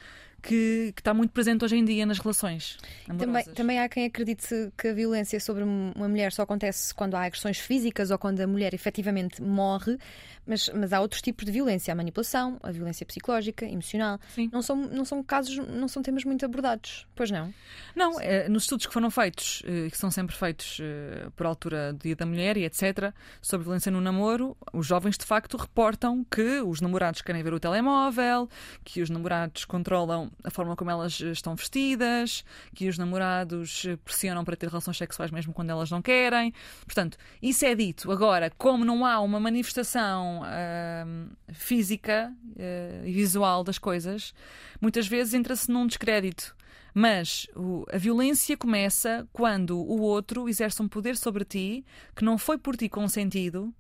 que, 0.46 0.94
que, 0.96 1.02
está 1.02 1.14
muito 1.14 1.32
presente 1.32 1.66
hoje 1.66 1.76
em 1.76 1.84
dia 1.84 2.06
nas 2.06 2.20
relações. 2.20 2.78
Também, 3.18 3.44
também 3.46 3.80
há 3.80 3.90
quem 3.90 4.06
acredite 4.06 4.72
que 4.78 4.90
a 4.90 4.94
violência 4.94 5.40
sobre 5.40 5.64
uma 5.64 6.08
mulher 6.08 6.32
só 6.32 6.44
acontece 6.44 6.94
quando 6.94 7.16
há 7.16 7.24
agressões 7.24 7.58
físicas 7.58 8.12
ou 8.12 8.20
quando 8.20 8.40
a 8.42 8.48
mulher 8.48 8.74
efetivamente 8.74 9.42
morre, 9.42 9.98
mas, 10.46 10.70
mas 10.70 10.94
há 10.94 11.02
outros 11.02 11.22
tipos 11.22 11.46
de 11.46 11.52
violência, 11.52 11.92
a 11.92 11.96
manipulação, 11.96 12.60
a 12.62 12.72
violência 12.72 13.06
psicológica, 13.06 13.66
emocional. 13.66 14.20
Sim. 14.30 14.50
Não 14.54 14.62
são, 14.62 14.76
não 14.76 15.04
são 15.04 15.24
casos, 15.24 15.58
não 15.58 15.88
são 15.88 16.04
temas 16.04 16.24
muito 16.24 16.46
abordados, 16.46 17.08
pois 17.16 17.32
não? 17.32 17.52
Não, 17.96 18.20
é, 18.20 18.48
nos 18.48 18.64
estudos 18.64 18.86
que 18.86 18.94
foram 18.94 19.10
feitos, 19.10 19.64
eh, 19.66 19.90
que 19.90 19.98
são 19.98 20.12
sempre 20.12 20.36
feitos 20.36 20.78
eh, 20.80 21.28
por 21.36 21.48
altura 21.48 21.94
do 21.94 22.00
Dia 22.00 22.16
da 22.16 22.26
Mulher 22.26 22.58
e 22.58 22.66
etc., 22.66 23.12
sobre 23.42 23.64
violência 23.64 23.92
no 23.92 24.00
namoro, 24.00 24.56
os 24.72 24.86
jovens 24.86 25.18
de 25.18 25.26
facto 25.26 25.58
reportam 25.58 26.24
que 26.30 26.62
os 26.62 26.82
namorados 26.82 27.22
querem 27.22 27.42
ver 27.42 27.54
o 27.54 27.60
telemóvel, 27.60 28.48
que 28.84 29.02
os 29.02 29.10
namorados 29.10 29.66
controlam 29.66 30.32
a 30.44 30.50
forma 30.50 30.76
como 30.76 30.92
elas 30.92 31.20
estão 31.20 31.56
vestidas, 31.56 32.44
que 32.74 32.88
os 32.88 32.98
namorados 32.98 33.86
pressionam 34.04 34.44
para 34.44 34.56
ter 34.56 34.70
relações 34.70 34.98
sexuais 34.98 35.32
mesmo 35.32 35.54
quando 35.54 35.70
elas 35.70 35.90
não 35.90 36.02
querem. 36.02 36.54
Portanto, 36.86 37.18
isso 37.42 37.66
é 37.66 37.74
dito. 37.74 38.12
Agora, 38.12 38.52
como 38.58 38.86
não 38.86 39.06
há 39.06 39.20
uma 39.20 39.40
manifestação 39.40 40.42
uh, 40.42 41.54
física 41.54 42.34
uh, 42.44 43.06
e 43.06 43.12
visual 43.12 43.64
das 43.64 43.78
coisas, 43.78 44.34
muitas 44.80 45.08
vezes 45.08 45.34
entra-se 45.34 45.72
num 45.72 45.88
descrédito. 45.88 46.56
Mas 46.94 47.46
o, 47.54 47.86
a 47.92 47.98
violência 47.98 48.56
começa 48.56 49.28
quando 49.34 49.78
o 49.78 50.00
outro 50.00 50.48
exerce 50.48 50.82
um 50.82 50.88
poder 50.88 51.18
sobre 51.18 51.44
ti 51.44 51.86
que 52.16 52.24
não 52.24 52.38
foi 52.38 52.58
por 52.58 52.78
ti 52.78 52.88
consentido, 52.88 53.74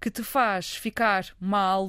que 0.00 0.10
te 0.10 0.24
faz 0.24 0.74
ficar 0.74 1.26
mal, 1.40 1.88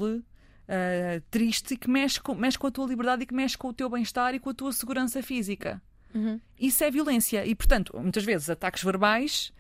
uh, 0.70 1.22
triste, 1.32 1.76
que 1.76 1.90
mexe 1.90 2.22
com, 2.22 2.36
mexe 2.36 2.58
com 2.58 2.68
a 2.68 2.72
tua 2.72 2.86
liberdade 2.88 3.24
e 3.24 3.26
que 3.26 3.34
mexe 3.34 3.58
com 3.58 3.70
o 3.70 3.74
teu 3.74 3.90
bem-estar 3.90 4.36
e 4.36 4.40
com 4.40 4.52
a 4.52 4.54
tua 4.54 4.72
segurança 4.72 5.22
física. 5.24 5.82
Uhum. 6.14 6.40
Isso 6.60 6.84
é 6.84 6.92
violência. 6.92 7.46
E, 7.46 7.56
portanto, 7.56 7.98
muitas 8.00 8.24
vezes 8.24 8.50
ataques 8.50 8.84
verbais 8.84 9.52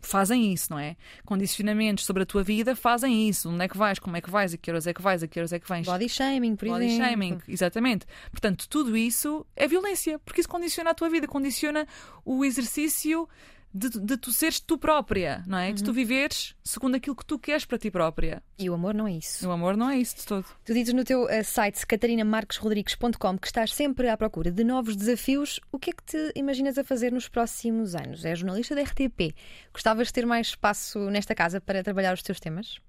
fazem 0.00 0.52
isso, 0.52 0.70
não 0.70 0.78
é? 0.78 0.96
Condicionamentos 1.24 2.04
sobre 2.04 2.22
a 2.22 2.26
tua 2.26 2.42
vida 2.42 2.76
fazem 2.76 3.28
isso. 3.28 3.50
Onde 3.50 3.64
é 3.64 3.68
que 3.68 3.76
vais? 3.76 3.98
Como 3.98 4.16
é 4.16 4.20
que 4.20 4.30
vais? 4.30 4.54
A 4.54 4.56
que 4.56 4.70
horas 4.70 4.86
é 4.86 4.94
que 4.94 5.02
vais? 5.02 5.22
A 5.22 5.26
que 5.26 5.38
horas 5.38 5.52
é 5.52 5.58
que 5.58 5.68
vens? 5.68 5.86
Body 5.86 6.08
shaming, 6.08 6.56
por 6.56 6.68
Body 6.68 6.84
exemplo. 6.84 7.04
Body 7.04 7.10
shaming, 7.10 7.38
exatamente. 7.48 8.06
Portanto, 8.30 8.68
tudo 8.68 8.96
isso 8.96 9.44
é 9.56 9.66
violência, 9.66 10.18
porque 10.20 10.40
isso 10.40 10.48
condiciona 10.48 10.90
a 10.90 10.94
tua 10.94 11.08
vida, 11.08 11.26
condiciona 11.26 11.86
o 12.24 12.44
exercício 12.44 13.28
de, 13.72 13.90
de 13.90 14.16
tu 14.16 14.32
seres 14.32 14.60
tu 14.60 14.78
própria, 14.78 15.42
não 15.46 15.58
é? 15.58 15.72
De 15.72 15.82
tu 15.82 15.92
viveres 15.92 16.54
segundo 16.64 16.96
aquilo 16.96 17.14
que 17.14 17.24
tu 17.24 17.38
queres 17.38 17.64
para 17.64 17.78
ti 17.78 17.90
própria. 17.90 18.42
E 18.58 18.68
o 18.68 18.74
amor 18.74 18.94
não 18.94 19.06
é 19.06 19.12
isso. 19.12 19.46
O 19.48 19.52
amor 19.52 19.76
não 19.76 19.90
é 19.90 19.98
isso 19.98 20.16
de 20.16 20.26
todo. 20.26 20.46
Tu 20.64 20.74
dizes 20.74 20.92
no 20.94 21.04
teu 21.04 21.24
uh, 21.24 21.44
site 21.44 21.86
catarinamarquesrodrigues.com 21.86 23.38
que 23.38 23.46
estás 23.46 23.72
sempre 23.72 24.08
à 24.08 24.16
procura 24.16 24.50
de 24.50 24.64
novos 24.64 24.96
desafios. 24.96 25.60
O 25.70 25.78
que 25.78 25.90
é 25.90 25.92
que 25.92 26.02
te 26.02 26.32
imaginas 26.34 26.78
a 26.78 26.84
fazer 26.84 27.12
nos 27.12 27.28
próximos 27.28 27.94
anos? 27.94 28.24
És 28.24 28.38
jornalista 28.38 28.74
da 28.74 28.82
RTP. 28.82 29.34
Gostavas 29.72 30.08
de 30.08 30.12
ter 30.12 30.26
mais 30.26 30.48
espaço 30.48 30.98
nesta 31.10 31.34
casa 31.34 31.60
para 31.60 31.82
trabalhar 31.82 32.14
os 32.14 32.22
teus 32.22 32.40
temas? 32.40 32.80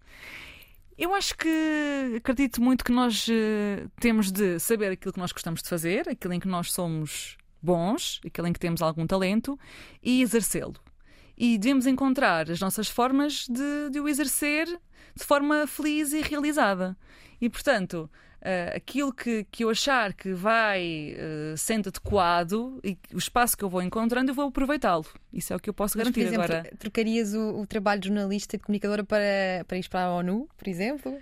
Eu 0.98 1.14
acho 1.16 1.38
que 1.38 2.16
acredito 2.18 2.62
muito 2.62 2.84
que 2.84 2.92
nós 2.92 3.26
uh, 3.28 3.90
temos 4.02 4.32
de 4.32 4.60
saber 4.60 4.92
aquilo 4.92 5.14
que 5.14 5.20
nós 5.20 5.32
gostamos 5.32 5.62
de 5.62 5.70
fazer, 5.70 6.10
aquilo 6.10 6.34
em 6.34 6.40
que 6.42 6.48
nós 6.48 6.74
somos 6.74 7.38
bons, 7.62 8.22
aquilo 8.26 8.48
em 8.48 8.54
que 8.54 8.60
temos 8.60 8.82
algum 8.82 9.06
talento, 9.06 9.58
e 10.02 10.22
exercê-lo. 10.22 10.76
E 11.38 11.58
devemos 11.58 11.88
encontrar 11.88 12.50
as 12.52 12.60
nossas 12.60 12.88
formas 12.88 13.48
de, 13.48 13.90
de 13.92 14.00
o 14.00 14.08
exercer 14.08 14.68
de 15.16 15.26
forma 15.26 15.68
feliz 15.68 16.14
e 16.14 16.22
realizada. 16.22 16.98
E, 17.40 17.50
portanto, 17.50 18.10
uh, 18.40 18.76
aquilo 18.76 19.14
que, 19.14 19.46
que 19.52 19.64
eu 19.64 19.70
achar 19.70 20.14
que 20.14 20.34
vai 20.34 21.16
uh, 21.16 21.58
sendo 21.58 21.90
adequado 21.90 22.80
e 22.84 22.98
o 23.14 23.18
espaço 23.18 23.58
que 23.58 23.64
eu 23.64 23.70
vou 23.70 23.82
encontrando, 23.82 24.32
eu 24.32 24.36
vou 24.36 24.48
aproveitá-lo. 24.48 25.06
Isso 25.32 25.54
é 25.54 25.56
o 25.56 25.60
que 25.60 25.70
eu 25.70 25.74
posso 25.74 25.98
garantir 25.98 26.24
Mas, 26.24 26.36
por 26.36 26.44
exemplo, 26.44 26.56
agora. 26.56 26.78
Trocarias 26.78 27.34
o, 27.34 27.62
o, 27.62 27.66
trabalho 27.68 28.02
de 28.02 28.08
jornalista 28.08 28.56
e 28.56 28.60
de 28.60 28.64
comunicadora 28.64 29.04
para, 29.04 29.64
para 29.68 29.78
ir 29.78 29.88
para 29.88 30.06
a 30.06 30.14
ONU, 30.16 30.48
por 30.58 30.68
exemplo? 30.68 31.18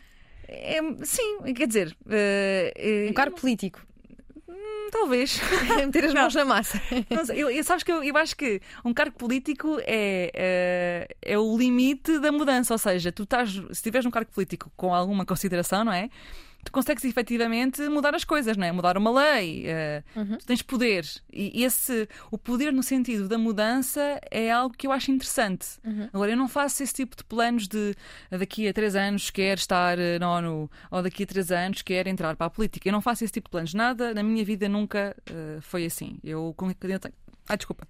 É, 0.47 0.79
sim, 1.03 1.53
quer 1.55 1.67
dizer. 1.67 1.95
Uh, 2.05 3.09
um 3.09 3.13
cargo 3.13 3.35
político. 3.35 3.85
Hum, 4.47 4.89
talvez. 4.91 5.39
Meter 5.77 6.05
as 6.05 6.13
mãos 6.13 6.33
na 6.33 6.45
massa. 6.45 6.81
Não, 7.09 7.35
eu, 7.35 7.49
eu, 7.49 7.63
sabes 7.63 7.83
que 7.83 7.91
eu, 7.91 8.03
eu, 8.03 8.15
acho 8.17 8.35
que 8.35 8.61
um 8.83 8.93
cargo 8.93 9.17
político 9.17 9.77
é, 9.81 10.31
é, 10.33 11.07
é, 11.21 11.37
o 11.37 11.57
limite 11.57 12.19
da 12.19 12.31
mudança. 12.31 12.73
Ou 12.73 12.77
seja, 12.77 13.11
tu 13.11 13.23
estás, 13.23 13.51
se 13.51 13.71
estiveres 13.71 14.05
num 14.05 14.11
cargo 14.11 14.31
político 14.31 14.71
com 14.75 14.93
alguma 14.93 15.25
consideração, 15.25 15.83
não 15.83 15.93
é? 15.93 16.09
Tu 16.67 16.71
consegues 16.71 17.05
efetivamente 17.05 17.81
mudar 17.87 18.13
as 18.13 18.25
coisas, 18.25 18.57
não 18.57 18.67
é? 18.67 18.71
Mudar 18.73 18.97
uma 18.97 19.09
lei, 19.09 19.65
uh, 19.65 20.19
uhum. 20.19 20.37
tu 20.37 20.45
tens 20.45 20.61
poder. 20.61 21.05
E 21.31 21.63
esse, 21.63 22.07
o 22.29 22.37
poder 22.37 22.73
no 22.73 22.83
sentido 22.83 23.27
da 23.27 23.37
mudança 23.37 24.19
é 24.29 24.51
algo 24.51 24.75
que 24.75 24.85
eu 24.85 24.91
acho 24.91 25.09
interessante. 25.09 25.65
Uhum. 25.85 26.09
Agora, 26.11 26.31
eu 26.31 26.37
não 26.37 26.49
faço 26.49 26.83
esse 26.83 26.93
tipo 26.93 27.15
de 27.15 27.23
planos 27.23 27.67
de 27.67 27.95
daqui 28.29 28.67
a 28.67 28.73
três 28.73 28.95
anos 28.95 29.29
quer 29.29 29.57
estar 29.57 29.97
eh, 29.97 30.19
na 30.19 30.29
ONU 30.29 30.69
ou 30.91 31.01
daqui 31.01 31.23
a 31.23 31.25
três 31.25 31.51
anos 31.51 31.81
quer 31.81 32.05
entrar 32.05 32.35
para 32.35 32.47
a 32.47 32.49
política. 32.49 32.87
Eu 32.87 32.93
não 32.93 33.01
faço 33.01 33.23
esse 33.23 33.31
tipo 33.33 33.47
de 33.47 33.51
planos. 33.51 33.73
Nada 33.73 34.13
na 34.13 34.21
minha 34.21 34.43
vida 34.43 34.67
nunca 34.67 35.15
uh, 35.29 35.61
foi 35.61 35.85
assim. 35.85 36.19
Eu, 36.23 36.53
com 36.57 36.67
ah, 37.47 37.55
desculpa. 37.55 37.87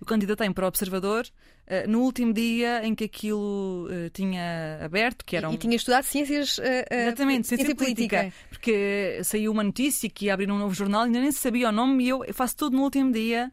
Eu 0.00 0.06
candidatei-me 0.06 0.54
para 0.54 0.64
o 0.64 0.68
Observador 0.68 1.26
uh, 1.26 1.90
no 1.90 2.00
último 2.02 2.32
dia 2.32 2.84
em 2.86 2.94
que 2.94 3.04
aquilo 3.04 3.88
uh, 3.88 4.10
tinha 4.10 4.80
aberto, 4.84 5.24
que 5.24 5.36
era 5.36 5.48
um... 5.48 5.54
E, 5.54 5.58
tinha 5.58 5.76
estudado 5.76 6.04
ciências... 6.04 6.58
Uh, 6.58 6.62
Exatamente, 6.90 7.48
ciência, 7.48 7.66
ciência 7.66 7.74
política, 7.74 8.18
política, 8.18 8.46
Porque 8.50 9.20
saiu 9.24 9.52
uma 9.52 9.64
notícia 9.64 10.08
que 10.08 10.26
ia 10.26 10.34
abrir 10.34 10.50
um 10.50 10.58
novo 10.58 10.74
jornal, 10.74 11.02
ainda 11.02 11.20
nem 11.20 11.32
sabia 11.32 11.68
o 11.68 11.72
nome 11.72 12.04
e 12.04 12.08
eu 12.08 12.24
faço 12.32 12.56
tudo 12.56 12.76
no 12.76 12.82
último 12.82 13.12
dia. 13.12 13.50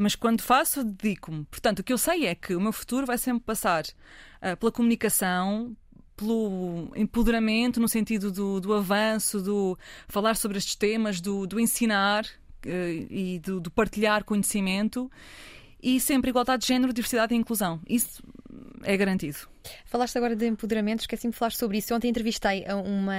mas 0.00 0.14
quando 0.14 0.42
faço, 0.42 0.84
dedico-me. 0.84 1.44
Portanto, 1.44 1.80
o 1.80 1.84
que 1.84 1.92
eu 1.92 1.98
sei 1.98 2.26
é 2.26 2.34
que 2.34 2.54
o 2.54 2.60
meu 2.60 2.72
futuro 2.72 3.06
vai 3.06 3.18
sempre 3.18 3.44
passar 3.44 3.84
pela 4.58 4.72
comunicação, 4.72 5.76
pelo 6.20 6.92
empoderamento 6.94 7.80
no 7.80 7.88
sentido 7.88 8.30
do, 8.30 8.60
do 8.60 8.74
avanço, 8.74 9.40
do 9.40 9.78
falar 10.06 10.36
sobre 10.36 10.58
estes 10.58 10.74
temas, 10.74 11.18
do, 11.18 11.46
do 11.46 11.58
ensinar, 11.58 12.26
e 12.64 13.40
do, 13.40 13.60
do, 13.60 13.70
partilhar 13.70 14.24
conhecimento 14.24 15.10
e 15.82 15.98
sempre 16.00 16.30
igualdade 16.30 16.62
de 16.62 16.68
género, 16.68 16.92
diversidade 16.92 17.34
e 17.34 17.36
inclusão. 17.36 17.80
Isso 17.88 18.22
é 18.82 18.96
garantido. 18.96 19.38
Falaste 19.86 20.16
agora 20.16 20.36
de 20.36 20.46
empoderamento, 20.46 21.00
esqueci-me 21.00 21.32
de 21.32 21.38
falar 21.38 21.52
sobre 21.52 21.78
isso. 21.78 21.94
Ontem 21.94 22.08
entrevistei 22.08 22.64
uma, 22.84 23.12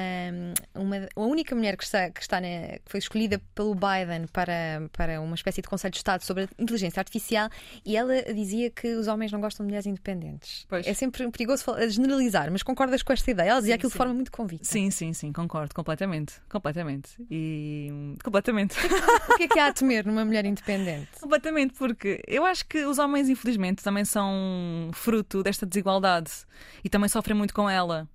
uma 0.75 1.07
a 1.15 1.21
única 1.21 1.55
mulher 1.55 1.77
que 1.77 1.83
está, 1.83 2.09
que 2.09 2.21
está 2.21 2.39
na, 2.39 2.79
que 2.79 2.81
foi 2.85 2.99
escolhida 2.99 3.41
pelo 3.53 3.75
Biden 3.75 4.27
para, 4.31 4.89
para 4.93 5.21
uma 5.21 5.35
espécie 5.35 5.61
de 5.61 5.67
Conselho 5.67 5.91
de 5.91 5.97
Estado 5.97 6.23
sobre 6.23 6.43
a 6.43 6.47
inteligência 6.57 6.99
artificial 6.99 7.49
e 7.85 7.97
ela 7.97 8.21
dizia 8.33 8.69
que 8.69 8.95
os 8.95 9.07
homens 9.07 9.31
não 9.31 9.41
gostam 9.41 9.65
de 9.65 9.69
mulheres 9.69 9.85
independentes. 9.85 10.65
Pois. 10.67 10.85
É 10.87 10.93
sempre 10.93 11.29
perigoso 11.31 11.65
generalizar, 11.89 12.51
mas 12.51 12.63
concordas 12.63 13.03
com 13.03 13.13
esta 13.13 13.29
ideia? 13.29 13.49
Ela 13.49 13.59
dizia 13.59 13.73
sim, 13.73 13.77
aquilo 13.77 13.89
sim. 13.89 13.93
de 13.93 13.97
forma 13.97 14.13
muito 14.13 14.31
convicta. 14.31 14.65
Sim, 14.65 14.91
sim, 14.91 15.13
sim, 15.13 15.31
concordo 15.31 15.73
completamente. 15.73 16.33
Completamente. 16.49 17.11
E 17.29 18.15
completamente. 18.23 18.75
o 19.29 19.37
que 19.37 19.43
é 19.43 19.47
que 19.47 19.59
há 19.59 19.67
a 19.67 19.73
temer 19.73 20.05
numa 20.05 20.25
mulher 20.25 20.45
independente? 20.45 21.09
Completamente, 21.19 21.73
porque 21.73 22.21
eu 22.27 22.45
acho 22.45 22.65
que 22.65 22.85
os 22.85 22.97
homens, 22.97 23.29
infelizmente, 23.29 23.83
também 23.83 24.05
são 24.05 24.89
fruto 24.93 25.43
desta 25.43 25.65
desigualdade 25.65 26.31
e 26.83 26.89
também 26.89 27.09
sofrem 27.09 27.35
muito 27.35 27.53
com 27.53 27.69
ela. 27.69 28.07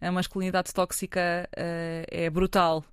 A 0.00 0.12
masculinidade 0.12 0.72
tóxica 0.72 1.48
uh, 1.52 2.06
é 2.08 2.30
brutal 2.30 2.84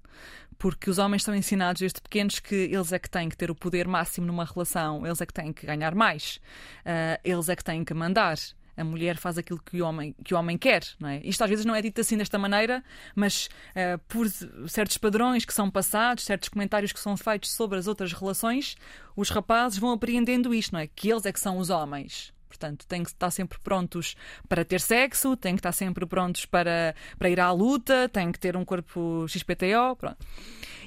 porque 0.57 0.89
os 0.89 0.97
homens 0.97 1.21
estão 1.21 1.35
ensinados 1.35 1.81
desde 1.81 2.01
pequenos 2.01 2.39
que 2.39 2.55
eles 2.55 2.91
é 2.91 2.99
que 2.99 3.09
têm 3.09 3.29
que 3.29 3.37
ter 3.37 3.51
o 3.51 3.55
poder 3.55 3.87
máximo 3.87 4.25
numa 4.25 4.45
relação, 4.45 5.05
eles 5.05 5.21
é 5.21 5.25
que 5.25 5.33
têm 5.33 5.51
que 5.51 5.65
ganhar 5.65 5.93
mais, 5.93 6.39
uh, 6.81 7.19
eles 7.23 7.49
é 7.49 7.55
que 7.55 7.63
têm 7.63 7.83
que 7.83 7.93
mandar. 7.93 8.37
A 8.77 8.83
mulher 8.83 9.15
faz 9.15 9.37
aquilo 9.37 9.61
que 9.63 9.81
o 9.81 9.85
homem, 9.85 10.13
que 10.21 10.33
o 10.33 10.37
homem 10.37 10.57
quer, 10.57 10.83
não 10.99 11.07
é? 11.07 11.21
Isto 11.23 11.45
às 11.45 11.49
vezes 11.49 11.63
não 11.63 11.73
é 11.73 11.81
dito 11.81 12.01
assim 12.01 12.17
desta 12.17 12.37
maneira, 12.37 12.83
mas 13.15 13.47
uh, 13.71 13.97
por 14.07 14.27
certos 14.67 14.97
padrões 14.97 15.45
que 15.45 15.53
são 15.53 15.71
passados, 15.71 16.25
certos 16.25 16.49
comentários 16.49 16.91
que 16.91 16.99
são 16.99 17.15
feitos 17.15 17.51
sobre 17.51 17.77
as 17.79 17.87
outras 17.87 18.11
relações, 18.11 18.75
os 19.15 19.29
rapazes 19.29 19.77
vão 19.77 19.91
apreendendo 19.91 20.53
isto, 20.53 20.73
não 20.73 20.81
é? 20.81 20.87
Que 20.87 21.09
eles 21.09 21.25
é 21.25 21.31
que 21.31 21.39
são 21.39 21.57
os 21.57 21.69
homens. 21.69 22.33
Portanto, 22.47 22.85
têm 22.87 23.03
que 23.03 23.09
estar 23.09 23.31
sempre 23.31 23.59
prontos 23.59 24.15
para 24.47 24.63
ter 24.63 24.79
sexo, 24.79 25.35
têm 25.35 25.55
que 25.55 25.59
estar 25.59 25.71
sempre 25.71 26.05
prontos 26.05 26.45
para, 26.45 26.95
para 27.17 27.29
ir 27.29 27.39
à 27.39 27.51
luta, 27.51 28.09
têm 28.09 28.31
que 28.31 28.39
ter 28.39 28.55
um 28.55 28.63
corpo 28.63 29.25
XPTO. 29.27 29.95
Pronto. 29.97 30.17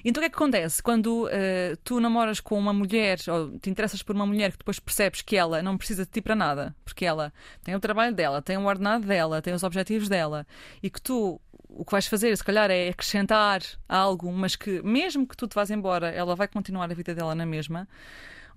Então 0.04 0.20
o 0.20 0.22
que 0.22 0.26
é 0.26 0.30
que 0.30 0.36
acontece? 0.36 0.82
Quando 0.82 1.26
uh, 1.26 1.76
tu 1.82 2.00
namoras 2.00 2.40
com 2.40 2.58
uma 2.58 2.72
mulher 2.72 3.18
ou 3.28 3.58
te 3.58 3.68
interessas 3.68 4.02
por 4.02 4.14
uma 4.14 4.26
mulher 4.26 4.52
que 4.52 4.58
depois 4.58 4.78
percebes 4.78 5.22
que 5.22 5.36
ela 5.36 5.62
não 5.62 5.76
precisa 5.76 6.04
de 6.04 6.10
ti 6.10 6.20
para 6.20 6.36
nada, 6.36 6.74
porque 6.84 7.04
ela 7.04 7.32
tem 7.64 7.74
o 7.74 7.80
trabalho 7.80 8.14
dela, 8.14 8.40
tem 8.40 8.56
o 8.56 8.64
ordenado 8.64 9.06
dela, 9.06 9.42
tem 9.42 9.52
os 9.52 9.62
objetivos 9.62 10.08
dela 10.08 10.46
e 10.82 10.88
que 10.88 11.02
tu 11.02 11.40
o 11.68 11.84
que 11.84 11.92
vais 11.92 12.06
fazer, 12.06 12.36
se 12.36 12.42
calhar, 12.42 12.70
é 12.70 12.88
acrescentar 12.88 13.62
algo, 13.88 14.32
mas 14.32 14.56
que 14.56 14.82
mesmo 14.82 15.26
que 15.26 15.36
tu 15.36 15.46
te 15.46 15.54
vás 15.54 15.70
embora, 15.70 16.08
ela 16.10 16.34
vai 16.34 16.48
continuar 16.48 16.90
a 16.90 16.94
vida 16.94 17.14
dela 17.14 17.34
na 17.34 17.46
mesma 17.46 17.86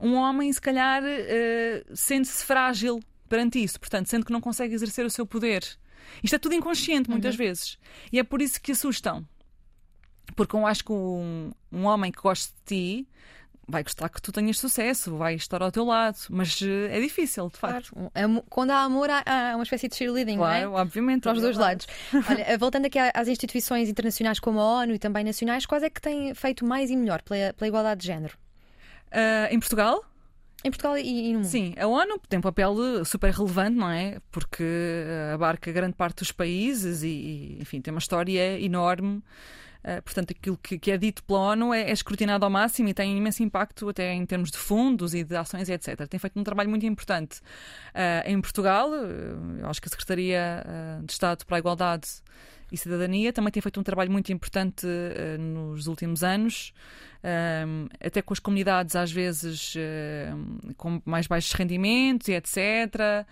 um 0.01 0.15
homem, 0.15 0.51
se 0.51 0.59
calhar, 0.59 1.03
uh, 1.03 1.95
sente-se 1.95 2.43
frágil 2.43 2.99
perante 3.29 3.63
isso, 3.63 3.79
portanto, 3.79 4.07
sente 4.07 4.25
que 4.25 4.33
não 4.33 4.41
consegue 4.41 4.73
exercer 4.73 5.05
o 5.05 5.09
seu 5.09 5.25
poder. 5.25 5.63
Isto 6.23 6.35
é 6.35 6.39
tudo 6.39 6.55
inconsciente, 6.55 7.09
muitas 7.09 7.35
uhum. 7.35 7.37
vezes. 7.37 7.77
E 8.11 8.19
é 8.19 8.23
por 8.23 8.41
isso 8.41 8.59
que 8.59 8.71
assustam. 8.71 9.25
Porque 10.35 10.55
eu 10.55 10.65
acho 10.65 10.83
que 10.83 10.91
um, 10.91 11.51
um 11.71 11.85
homem 11.85 12.11
que 12.11 12.21
goste 12.21 12.53
de 12.53 12.61
ti 12.65 13.07
vai 13.67 13.83
gostar 13.83 14.09
que 14.09 14.21
tu 14.21 14.31
tenhas 14.31 14.59
sucesso, 14.59 15.15
vai 15.15 15.35
estar 15.35 15.61
ao 15.61 15.71
teu 15.71 15.85
lado, 15.85 16.17
mas 16.29 16.59
uh, 16.61 16.87
é 16.89 16.99
difícil, 16.99 17.49
de 17.49 17.57
facto. 17.57 17.93
Claro. 17.93 18.43
Quando 18.49 18.71
há 18.71 18.81
amor, 18.83 19.09
há, 19.09 19.53
uma 19.55 19.63
espécie 19.63 19.87
de 19.87 19.95
cheerleading, 19.95 20.37
claro, 20.37 20.71
não 20.71 20.77
é? 20.77 20.81
obviamente. 20.81 21.23
Para 21.23 21.33
os 21.33 21.41
dois 21.41 21.57
lados. 21.57 21.87
Olha, 22.29 22.41
eh, 22.41 22.57
voltando 22.57 22.87
aqui 22.87 22.99
às 22.99 23.27
instituições 23.27 23.87
internacionais 23.87 24.39
como 24.39 24.59
a 24.59 24.81
ONU 24.81 24.93
e 24.93 24.99
também 24.99 25.23
nacionais, 25.23 25.65
quais 25.65 25.83
é 25.83 25.89
que 25.89 26.01
têm 26.01 26.33
feito 26.33 26.65
mais 26.65 26.89
e 26.89 26.97
melhor 26.97 27.21
pela, 27.21 27.53
pela 27.53 27.67
igualdade 27.67 28.01
de 28.01 28.07
género? 28.07 28.37
Uh, 29.11 29.53
em 29.53 29.59
Portugal? 29.59 30.03
Em 30.63 30.69
Portugal 30.69 30.97
e, 30.97 31.29
e, 31.29 31.33
no 31.33 31.39
mundo? 31.39 31.47
Sim, 31.47 31.73
a 31.77 31.87
ONU 31.87 32.19
tem 32.29 32.39
um 32.39 32.41
papel 32.41 33.03
super 33.03 33.33
relevante, 33.33 33.77
não 33.77 33.89
é? 33.89 34.19
Porque 34.31 34.63
abarca 35.33 35.71
grande 35.71 35.95
parte 35.95 36.19
dos 36.19 36.31
países 36.31 37.01
e, 37.03 37.57
enfim, 37.59 37.81
tem 37.81 37.91
uma 37.91 37.99
história 37.99 38.59
enorme. 38.59 39.23
Uh, 39.83 39.99
portanto, 40.03 40.29
aquilo 40.29 40.55
que, 40.57 40.77
que, 40.77 40.91
é 40.91 40.97
dito 40.97 41.23
pela 41.23 41.39
ONU 41.39 41.73
é, 41.73 41.89
é, 41.89 41.91
escrutinado 41.91 42.45
ao 42.45 42.51
máximo 42.51 42.89
e 42.89 42.93
tem 42.93 43.17
imenso 43.17 43.41
impacto 43.41 43.89
até 43.89 44.13
em 44.13 44.23
termos 44.27 44.51
de 44.51 44.57
fundos 44.57 45.15
e 45.15 45.23
de 45.23 45.35
ações, 45.35 45.67
etc. 45.69 46.07
Tem 46.07 46.19
feito 46.19 46.39
um 46.39 46.43
trabalho 46.43 46.69
muito 46.69 46.85
importante. 46.85 47.39
Uh, 47.89 48.29
em 48.29 48.39
Portugal, 48.39 48.93
eu 48.93 49.67
acho 49.67 49.81
que 49.81 49.87
a 49.87 49.91
Secretaria 49.91 50.63
de 51.03 51.11
Estado 51.11 51.43
para 51.47 51.57
a 51.57 51.59
Igualdade 51.59 52.07
e 52.71 52.77
Cidadania 52.77 53.33
também 53.33 53.51
tem 53.51 53.61
feito 53.61 53.79
um 53.79 53.83
trabalho 53.83 54.11
muito 54.11 54.31
importante 54.31 54.87
uh, 54.87 55.41
nos 55.41 55.87
últimos 55.87 56.23
anos, 56.23 56.73
um, 57.67 57.87
até 57.99 58.21
com 58.21 58.33
as 58.33 58.39
comunidades, 58.39 58.95
às 58.95 59.11
vezes, 59.11 59.75
uh, 59.75 60.73
com 60.77 61.01
mais 61.05 61.27
baixos 61.27 61.51
rendimentos 61.53 62.27
e 62.29 62.33
etc. 62.33 63.27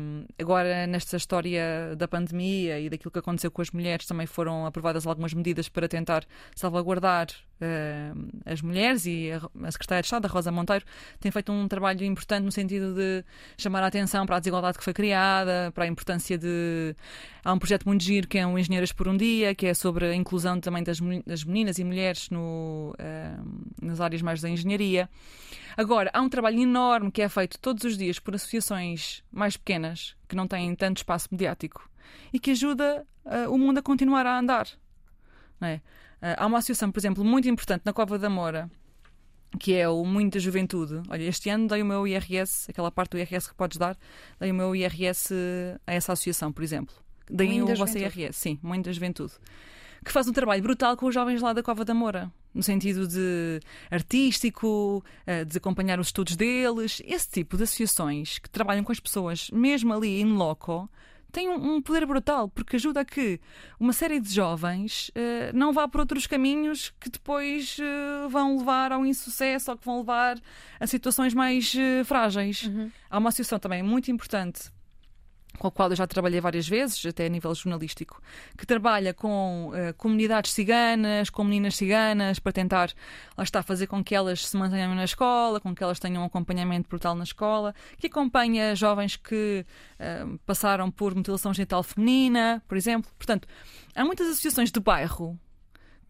Um, 0.00 0.24
agora, 0.38 0.86
nesta 0.86 1.16
história 1.16 1.94
da 1.96 2.08
pandemia 2.08 2.80
e 2.80 2.90
daquilo 2.90 3.10
que 3.10 3.18
aconteceu 3.18 3.50
com 3.50 3.62
as 3.62 3.70
mulheres, 3.70 4.06
também 4.06 4.26
foram 4.26 4.66
aprovadas 4.66 5.06
algumas 5.06 5.32
medidas 5.32 5.68
para 5.68 5.88
tentar 5.88 6.24
salvaguardar 6.54 7.28
Uh, 7.60 8.30
as 8.46 8.62
mulheres 8.62 9.04
e 9.04 9.32
a, 9.32 9.66
a 9.66 9.70
Secretária 9.72 10.02
de 10.02 10.06
Estado, 10.06 10.26
a 10.26 10.28
Rosa 10.28 10.52
Monteiro, 10.52 10.84
tem 11.18 11.32
feito 11.32 11.50
um 11.50 11.66
trabalho 11.66 12.04
importante 12.04 12.44
no 12.44 12.52
sentido 12.52 12.94
de 12.94 13.24
chamar 13.56 13.82
a 13.82 13.88
atenção 13.88 14.24
para 14.26 14.36
a 14.36 14.38
desigualdade 14.38 14.78
que 14.78 14.84
foi 14.84 14.94
criada, 14.94 15.72
para 15.74 15.84
a 15.84 15.86
importância 15.88 16.38
de. 16.38 16.94
Há 17.44 17.52
um 17.52 17.58
projeto 17.58 17.84
muito 17.84 18.04
giro 18.04 18.28
que 18.28 18.38
é 18.38 18.46
o 18.46 18.58
Engenheiras 18.58 18.92
por 18.92 19.08
um 19.08 19.16
Dia, 19.16 19.54
que 19.54 19.66
é 19.66 19.74
sobre 19.74 20.06
a 20.06 20.14
inclusão 20.14 20.60
também 20.60 20.84
das, 20.84 21.00
das 21.26 21.42
meninas 21.42 21.78
e 21.78 21.84
mulheres 21.84 22.30
no, 22.30 22.94
uh, 22.94 23.64
nas 23.82 24.00
áreas 24.00 24.22
mais 24.22 24.40
da 24.40 24.48
engenharia. 24.48 25.08
Agora, 25.76 26.10
há 26.12 26.20
um 26.20 26.28
trabalho 26.28 26.60
enorme 26.60 27.10
que 27.10 27.22
é 27.22 27.28
feito 27.28 27.58
todos 27.58 27.84
os 27.84 27.96
dias 27.96 28.18
por 28.18 28.34
associações 28.34 29.22
mais 29.32 29.56
pequenas, 29.56 30.16
que 30.28 30.36
não 30.36 30.46
têm 30.46 30.74
tanto 30.74 30.98
espaço 30.98 31.28
mediático, 31.30 31.88
e 32.32 32.38
que 32.38 32.52
ajuda 32.52 33.06
uh, 33.24 33.52
o 33.52 33.58
mundo 33.58 33.78
a 33.78 33.82
continuar 33.82 34.26
a 34.26 34.38
andar. 34.38 34.68
Não 35.60 35.68
é? 35.68 35.80
Uh, 36.20 36.34
há 36.36 36.46
uma 36.46 36.58
associação, 36.58 36.90
por 36.90 36.98
exemplo, 36.98 37.24
muito 37.24 37.48
importante 37.48 37.82
na 37.84 37.92
Cova 37.92 38.18
da 38.18 38.28
Moura, 38.28 38.70
que 39.58 39.74
é 39.74 39.88
o 39.88 40.04
Muito 40.04 40.34
da 40.34 40.40
Juventude. 40.40 41.00
Olha, 41.08 41.22
este 41.22 41.48
ano 41.48 41.68
dei 41.68 41.82
o 41.82 41.86
meu 41.86 42.06
IRS, 42.06 42.70
aquela 42.70 42.90
parte 42.90 43.12
do 43.12 43.18
IRS 43.18 43.48
que 43.48 43.54
podes 43.54 43.78
dar, 43.78 43.96
dei 44.38 44.50
o 44.50 44.54
meu 44.54 44.74
IRS 44.74 45.32
a 45.86 45.94
essa 45.94 46.12
associação, 46.12 46.52
por 46.52 46.62
exemplo. 46.62 46.94
Deem 47.30 47.62
o 47.62 47.76
vosso 47.76 47.96
IRS, 47.98 48.38
sim, 48.38 48.58
Muito 48.62 48.86
da 48.86 48.92
Juventude. 48.92 49.32
Que 50.04 50.12
faz 50.12 50.28
um 50.28 50.32
trabalho 50.32 50.62
brutal 50.62 50.96
com 50.96 51.06
os 51.06 51.14
jovens 51.14 51.42
lá 51.42 51.52
da 51.52 51.62
Cova 51.62 51.84
da 51.84 51.92
Moura, 51.92 52.30
no 52.54 52.62
sentido 52.62 53.06
de 53.06 53.60
artístico, 53.90 55.04
ah, 55.26 55.44
de 55.44 55.58
acompanhar 55.58 55.98
os 55.98 56.08
estudos 56.08 56.36
deles. 56.36 57.02
Esse 57.04 57.28
tipo 57.28 57.56
de 57.56 57.64
associações 57.64 58.38
que 58.38 58.48
trabalham 58.48 58.84
com 58.84 58.92
as 58.92 59.00
pessoas, 59.00 59.50
mesmo 59.50 59.92
ali 59.92 60.20
in 60.20 60.34
loco, 60.34 60.88
tem 61.30 61.48
um, 61.48 61.76
um, 61.76 61.82
poder 61.82 62.06
brutal, 62.06 62.48
porque 62.48 62.76
ajuda 62.76 63.00
a 63.00 63.04
que 63.04 63.40
uma 63.78 63.92
série 63.92 64.18
de 64.20 64.32
jovens 64.32 65.08
uh, 65.10 65.54
não 65.54 65.72
vá 65.72 65.86
por 65.86 66.00
outros 66.00 66.26
caminhos 66.26 66.92
que 66.98 67.10
depois 67.10 67.76
uh, 67.78 68.28
vão 68.28 68.58
levar 68.58 68.92
ao 68.92 69.04
insucesso 69.04 69.70
ou 69.70 69.76
que 69.76 69.84
vão 69.84 69.98
levar 69.98 70.40
a 70.80 70.86
situações 70.86 71.34
mais 71.34 71.74
uh, 71.74 72.04
frágeis. 72.04 72.64
Uhum. 72.64 72.90
Há 73.10 73.18
uma 73.18 73.28
associação 73.28 73.58
também 73.58 73.82
muito 73.82 74.10
importante 74.10 74.70
com 75.58 75.66
a 75.66 75.70
qual 75.70 75.90
eu 75.90 75.96
já 75.96 76.06
trabalhei 76.06 76.40
várias 76.40 76.68
vezes, 76.68 77.04
até 77.04 77.26
a 77.26 77.28
nível 77.28 77.54
jornalístico, 77.54 78.22
que 78.56 78.64
trabalha 78.64 79.12
com 79.12 79.70
uh, 79.70 79.94
comunidades 79.94 80.52
ciganas, 80.52 81.28
com 81.28 81.44
meninas 81.44 81.76
ciganas, 81.76 82.38
para 82.38 82.52
tentar, 82.52 82.92
lá 83.36 83.44
está, 83.44 83.62
fazer 83.62 83.86
com 83.86 84.02
que 84.02 84.14
elas 84.14 84.46
se 84.46 84.56
mantenham 84.56 84.94
na 84.94 85.04
escola, 85.04 85.60
com 85.60 85.74
que 85.74 85.82
elas 85.82 85.98
tenham 85.98 86.22
um 86.22 86.26
acompanhamento 86.26 86.88
brutal 86.88 87.14
na 87.14 87.24
escola, 87.24 87.74
que 87.98 88.06
acompanha 88.06 88.74
jovens 88.74 89.16
que 89.16 89.66
uh, 89.98 90.38
passaram 90.46 90.90
por 90.90 91.14
mutilação 91.14 91.52
genital 91.52 91.82
feminina, 91.82 92.62
por 92.68 92.76
exemplo. 92.76 93.10
Portanto, 93.18 93.48
há 93.94 94.04
muitas 94.04 94.28
associações 94.28 94.70
de 94.70 94.80
bairro 94.80 95.38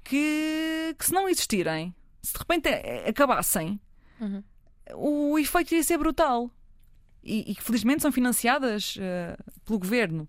que, 0.05 0.95
que 0.99 1.05
se 1.05 1.13
não 1.13 1.29
existirem, 1.29 1.95
se 2.23 2.33
de 2.33 2.39
repente 2.39 2.69
acabassem, 3.09 3.81
uhum. 4.21 4.43
o 4.95 5.39
efeito 5.39 5.75
ia 5.75 5.83
ser 5.83 5.99
brutal 5.99 6.51
e, 7.29 7.55
que 7.55 7.63
felizmente 7.63 8.03
são 8.03 8.13
financiadas 8.13 8.97
uh, 8.97 9.63
pelo 9.65 9.79
governo. 9.79 10.29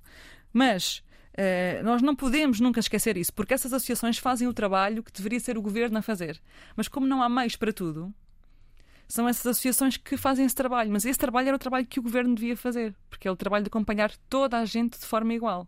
Mas 0.51 1.03
uh, 1.33 1.83
nós 1.83 2.01
não 2.01 2.15
podemos 2.15 2.59
nunca 2.59 2.79
esquecer 2.79 3.17
isso, 3.17 3.33
porque 3.33 3.53
essas 3.53 3.73
associações 3.73 4.17
fazem 4.17 4.47
o 4.47 4.53
trabalho 4.53 5.03
que 5.03 5.11
deveria 5.11 5.39
ser 5.39 5.57
o 5.57 5.61
governo 5.61 5.97
a 5.97 6.01
fazer. 6.01 6.41
Mas 6.75 6.87
como 6.87 7.07
não 7.07 7.21
há 7.21 7.29
meios 7.29 7.55
para 7.55 7.71
tudo, 7.73 8.13
são 9.07 9.27
essas 9.27 9.45
associações 9.47 9.97
que 9.97 10.15
fazem 10.15 10.45
esse 10.45 10.55
trabalho. 10.55 10.91
Mas 10.91 11.05
esse 11.05 11.17
trabalho 11.17 11.47
era 11.47 11.55
o 11.55 11.59
trabalho 11.59 11.85
que 11.85 11.99
o 11.99 12.03
governo 12.03 12.35
devia 12.35 12.55
fazer, 12.55 12.93
porque 13.09 13.27
é 13.27 13.31
o 13.31 13.35
trabalho 13.35 13.63
de 13.63 13.69
acompanhar 13.69 14.11
toda 14.29 14.57
a 14.57 14.65
gente 14.65 14.99
de 14.99 15.05
forma 15.05 15.33
igual. 15.33 15.67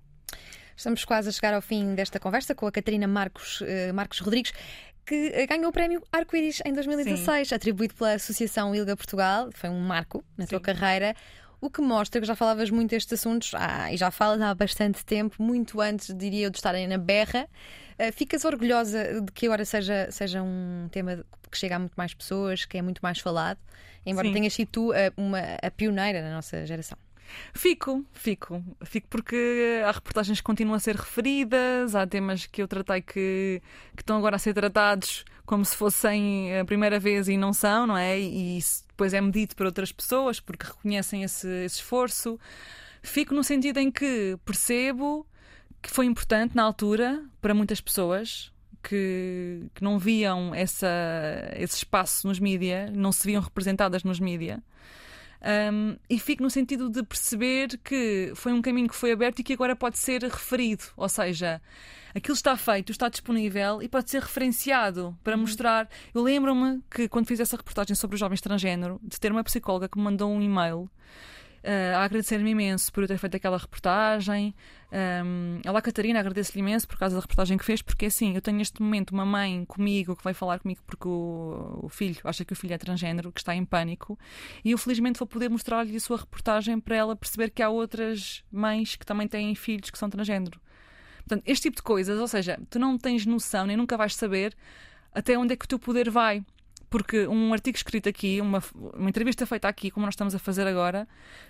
Estamos 0.75 1.05
quase 1.05 1.29
a 1.29 1.31
chegar 1.31 1.53
ao 1.53 1.61
fim 1.61 1.93
desta 1.93 2.19
conversa 2.19 2.55
com 2.55 2.65
a 2.65 2.71
Catarina 2.71 3.07
Marcos, 3.07 3.61
uh, 3.61 3.93
Marcos 3.93 4.19
Rodrigues 4.19 4.53
que 5.05 5.31
eh, 5.33 5.45
ganhou 5.45 5.69
o 5.69 5.71
prémio 5.71 6.03
Arco-Íris 6.11 6.61
em 6.65 6.73
2016, 6.73 7.47
Sim. 7.47 7.55
atribuído 7.55 7.93
pela 7.95 8.13
Associação 8.13 8.73
Ilga 8.75 8.95
Portugal. 8.95 9.49
Foi 9.53 9.69
um 9.69 9.79
marco 9.79 10.23
na 10.37 10.45
Sim. 10.45 10.51
tua 10.51 10.59
carreira. 10.59 11.15
O 11.59 11.69
que 11.69 11.81
mostra 11.81 12.19
que 12.19 12.25
já 12.25 12.35
falavas 12.35 12.71
muito 12.71 12.89
destes 12.89 13.13
assuntos 13.13 13.51
ah, 13.55 13.93
e 13.93 13.97
já 13.97 14.09
falas 14.09 14.41
há 14.41 14.53
bastante 14.53 15.05
tempo, 15.05 15.41
muito 15.41 15.79
antes, 15.79 16.13
diria 16.15 16.47
eu, 16.47 16.49
de 16.49 16.57
estarem 16.57 16.87
na 16.87 16.97
berra. 16.97 17.47
Uh, 17.99 18.11
ficas 18.11 18.43
orgulhosa 18.45 19.21
de 19.21 19.31
que 19.31 19.45
agora 19.45 19.63
seja, 19.63 20.09
seja 20.09 20.41
um 20.41 20.87
tema 20.91 21.23
que 21.51 21.57
chega 21.57 21.75
a 21.75 21.79
muito 21.79 21.93
mais 21.93 22.15
pessoas, 22.15 22.65
que 22.65 22.77
é 22.77 22.81
muito 22.81 22.99
mais 23.03 23.19
falado, 23.19 23.59
embora 24.03 24.27
Sim. 24.27 24.33
tenhas 24.33 24.53
sido 24.53 24.69
tu 24.71 24.91
a, 24.91 24.97
eh, 24.97 25.13
uma, 25.17 25.39
a 25.61 25.69
pioneira 25.69 26.23
na 26.23 26.33
nossa 26.33 26.65
geração? 26.65 26.97
Fico, 27.53 28.05
fico. 28.13 28.63
Fico 28.83 29.07
porque 29.09 29.81
há 29.85 29.91
reportagens 29.91 30.39
que 30.39 30.43
continuam 30.43 30.75
a 30.75 30.79
ser 30.79 30.95
referidas, 30.95 31.95
há 31.95 32.05
temas 32.07 32.45
que 32.45 32.61
eu 32.61 32.67
tratei 32.67 33.01
que, 33.01 33.61
que 33.95 34.01
estão 34.01 34.17
agora 34.17 34.35
a 34.35 34.39
ser 34.39 34.53
tratados 34.53 35.25
como 35.45 35.65
se 35.65 35.75
fossem 35.75 36.57
a 36.57 36.63
primeira 36.63 36.99
vez 36.99 37.27
e 37.27 37.35
não 37.35 37.51
são, 37.51 37.85
não 37.85 37.97
é? 37.97 38.19
E 38.19 38.57
isso 38.57 38.85
depois 38.87 39.13
é 39.13 39.19
medido 39.19 39.55
por 39.55 39.65
outras 39.65 39.91
pessoas 39.91 40.39
porque 40.39 40.65
reconhecem 40.65 41.23
esse, 41.23 41.47
esse 41.65 41.75
esforço. 41.77 42.39
Fico 43.01 43.33
no 43.33 43.43
sentido 43.43 43.77
em 43.79 43.91
que 43.91 44.37
percebo 44.45 45.27
que 45.81 45.89
foi 45.89 46.05
importante 46.05 46.55
na 46.55 46.63
altura 46.63 47.23
para 47.41 47.53
muitas 47.53 47.81
pessoas 47.81 48.51
que, 48.83 49.63
que 49.73 49.83
não 49.83 49.97
viam 49.99 50.53
essa, 50.53 50.87
esse 51.55 51.77
espaço 51.77 52.27
nos 52.27 52.39
mídias, 52.39 52.91
não 52.91 53.11
se 53.11 53.25
viam 53.25 53.41
representadas 53.41 54.03
nos 54.03 54.19
mídias. 54.19 54.59
Um, 55.43 55.97
e 56.07 56.19
fico 56.19 56.43
no 56.43 56.51
sentido 56.51 56.89
de 56.89 57.01
perceber 57.01 57.79
que 57.83 58.31
foi 58.35 58.53
um 58.53 58.61
caminho 58.61 58.87
que 58.87 58.95
foi 58.95 59.11
aberto 59.11 59.39
e 59.39 59.43
que 59.43 59.53
agora 59.53 59.75
pode 59.75 59.97
ser 59.97 60.21
referido. 60.23 60.83
Ou 60.95 61.09
seja, 61.09 61.59
aquilo 62.13 62.35
está 62.35 62.55
feito, 62.55 62.91
está 62.91 63.09
disponível 63.09 63.81
e 63.81 63.87
pode 63.87 64.09
ser 64.11 64.21
referenciado 64.21 65.17
para 65.23 65.35
uhum. 65.35 65.41
mostrar. 65.41 65.89
Eu 66.13 66.21
lembro-me 66.21 66.81
que 66.89 67.07
quando 67.07 67.27
fiz 67.27 67.39
essa 67.39 67.57
reportagem 67.57 67.95
sobre 67.95 68.15
o 68.15 68.19
jovem 68.19 68.37
transgênero, 68.37 68.99
de 69.03 69.19
ter 69.19 69.31
uma 69.31 69.43
psicóloga 69.43 69.89
que 69.89 69.97
me 69.97 70.03
mandou 70.03 70.31
um 70.31 70.41
e-mail 70.41 70.89
uh, 71.63 71.97
a 71.97 72.03
agradecer-me 72.03 72.51
imenso 72.51 72.91
por 72.91 73.03
eu 73.03 73.07
ter 73.07 73.17
feito 73.17 73.35
aquela 73.35 73.57
reportagem. 73.57 74.53
Um, 74.91 75.61
Olá, 75.67 75.81
Catarina, 75.81 76.19
agradeço-lhe 76.19 76.59
imenso 76.59 76.87
por 76.87 76.97
causa 76.97 77.15
da 77.15 77.21
reportagem 77.21 77.57
que 77.57 77.63
fez, 77.63 77.81
porque 77.81 78.07
assim, 78.07 78.35
eu 78.35 78.41
tenho 78.41 78.57
neste 78.57 78.81
momento 78.81 79.11
uma 79.11 79.25
mãe 79.25 79.63
comigo 79.65 80.15
que 80.15 80.23
vai 80.23 80.33
falar 80.33 80.59
comigo 80.59 80.81
porque 80.85 81.07
o, 81.07 81.79
o 81.83 81.89
filho 81.89 82.17
acha 82.23 82.43
que 82.43 82.53
o 82.53 82.55
filho 82.55 82.73
é 82.73 82.77
transgênero, 82.77 83.31
que 83.31 83.39
está 83.39 83.55
em 83.55 83.63
pânico, 83.63 84.17
e 84.63 84.71
eu 84.71 84.77
felizmente 84.77 85.19
vou 85.19 85.27
poder 85.27 85.49
mostrar-lhe 85.49 85.95
a 85.95 85.99
sua 85.99 86.17
reportagem 86.17 86.79
para 86.79 86.95
ela 86.95 87.15
perceber 87.15 87.49
que 87.49 87.61
há 87.61 87.69
outras 87.69 88.43
mães 88.51 88.95
que 88.95 89.05
também 89.05 89.27
têm 89.27 89.55
filhos 89.55 89.89
que 89.89 89.97
são 89.97 90.09
transgênero. 90.09 90.59
Portanto, 91.19 91.43
este 91.45 91.63
tipo 91.63 91.77
de 91.77 91.83
coisas, 91.83 92.19
ou 92.19 92.27
seja, 92.27 92.59
tu 92.69 92.77
não 92.77 92.97
tens 92.97 93.25
noção 93.25 93.65
nem 93.65 93.77
nunca 93.77 93.95
vais 93.95 94.15
saber 94.15 94.55
até 95.13 95.37
onde 95.37 95.53
é 95.53 95.55
que 95.55 95.65
o 95.65 95.67
teu 95.67 95.79
poder 95.79 96.09
vai 96.09 96.43
porque 96.91 97.25
um 97.25 97.53
artigo 97.53 97.77
escrito 97.77 98.09
aqui, 98.09 98.41
uma, 98.41 98.61
uma 98.75 99.09
entrevista 99.09 99.45
feita 99.45 99.65
aqui, 99.65 99.89
como 99.89 100.05
nós 100.05 100.11
estamos 100.11 100.35
a 100.35 100.39
fazer 100.39 100.67
agora, 100.67 101.07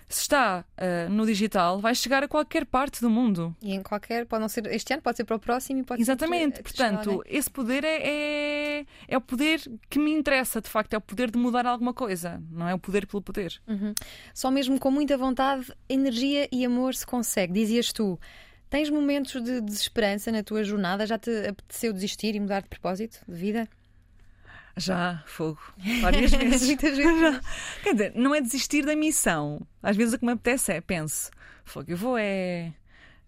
se 0.08 0.20
está 0.20 0.64
uh, 0.78 1.10
no 1.10 1.26
digital, 1.26 1.80
vai 1.80 1.96
chegar 1.96 2.22
a 2.22 2.28
qualquer 2.28 2.64
parte 2.64 3.00
do 3.00 3.10
mundo. 3.10 3.54
E 3.60 3.74
em 3.74 3.82
qualquer, 3.82 4.24
pode 4.24 4.40
não 4.40 4.48
ser 4.48 4.64
este 4.66 4.92
ano, 4.92 5.02
pode 5.02 5.16
ser 5.16 5.24
para 5.24 5.34
o 5.34 5.40
próximo 5.40 5.80
e 5.80 5.82
pode 5.82 6.00
Exatamente, 6.00 6.58
ser 6.58 6.62
portanto, 6.62 7.24
esse 7.26 7.50
poder 7.50 7.82
é, 7.82 7.98
é, 8.04 8.86
é, 9.08 9.16
o 9.16 9.20
poder 9.20 9.60
que 9.90 9.98
me 9.98 10.12
interessa, 10.12 10.60
de 10.60 10.68
facto, 10.68 10.94
é 10.94 10.96
o 10.96 11.00
poder 11.00 11.28
de 11.28 11.36
mudar 11.36 11.66
alguma 11.66 11.92
coisa, 11.92 12.40
não 12.48 12.68
é 12.68 12.74
o 12.74 12.78
poder 12.78 13.04
pelo 13.08 13.20
poder. 13.20 13.60
Uhum. 13.66 13.92
Só 14.32 14.48
mesmo 14.48 14.78
com 14.78 14.92
muita 14.92 15.18
vontade, 15.18 15.72
energia 15.88 16.48
e 16.52 16.64
amor 16.64 16.94
se 16.94 17.04
consegue, 17.04 17.52
dizias 17.52 17.92
tu. 17.92 18.16
Tens 18.70 18.88
momentos 18.88 19.42
de 19.42 19.60
desesperança 19.60 20.30
na 20.30 20.44
tua 20.44 20.62
jornada? 20.62 21.04
Já 21.04 21.18
te 21.18 21.30
apeteceu 21.48 21.92
desistir 21.92 22.36
e 22.36 22.40
mudar 22.40 22.62
de 22.62 22.68
propósito 22.68 23.18
de 23.28 23.34
vida? 23.34 23.68
Já, 24.76 25.22
fogo. 25.26 25.60
Várias 26.00 26.30
vezes. 26.30 26.66
Muitas 26.66 26.96
vezes. 26.96 27.20
Já. 27.20 27.40
Quer 27.82 27.92
dizer, 27.92 28.12
não 28.14 28.34
é 28.34 28.40
desistir 28.40 28.84
da 28.84 28.96
missão. 28.96 29.60
Às 29.82 29.96
vezes 29.96 30.14
o 30.14 30.18
que 30.18 30.24
me 30.24 30.32
apetece 30.32 30.72
é, 30.72 30.80
penso, 30.80 31.30
fogo, 31.64 31.90
eu 31.90 31.96
vou 31.96 32.16
é. 32.18 32.72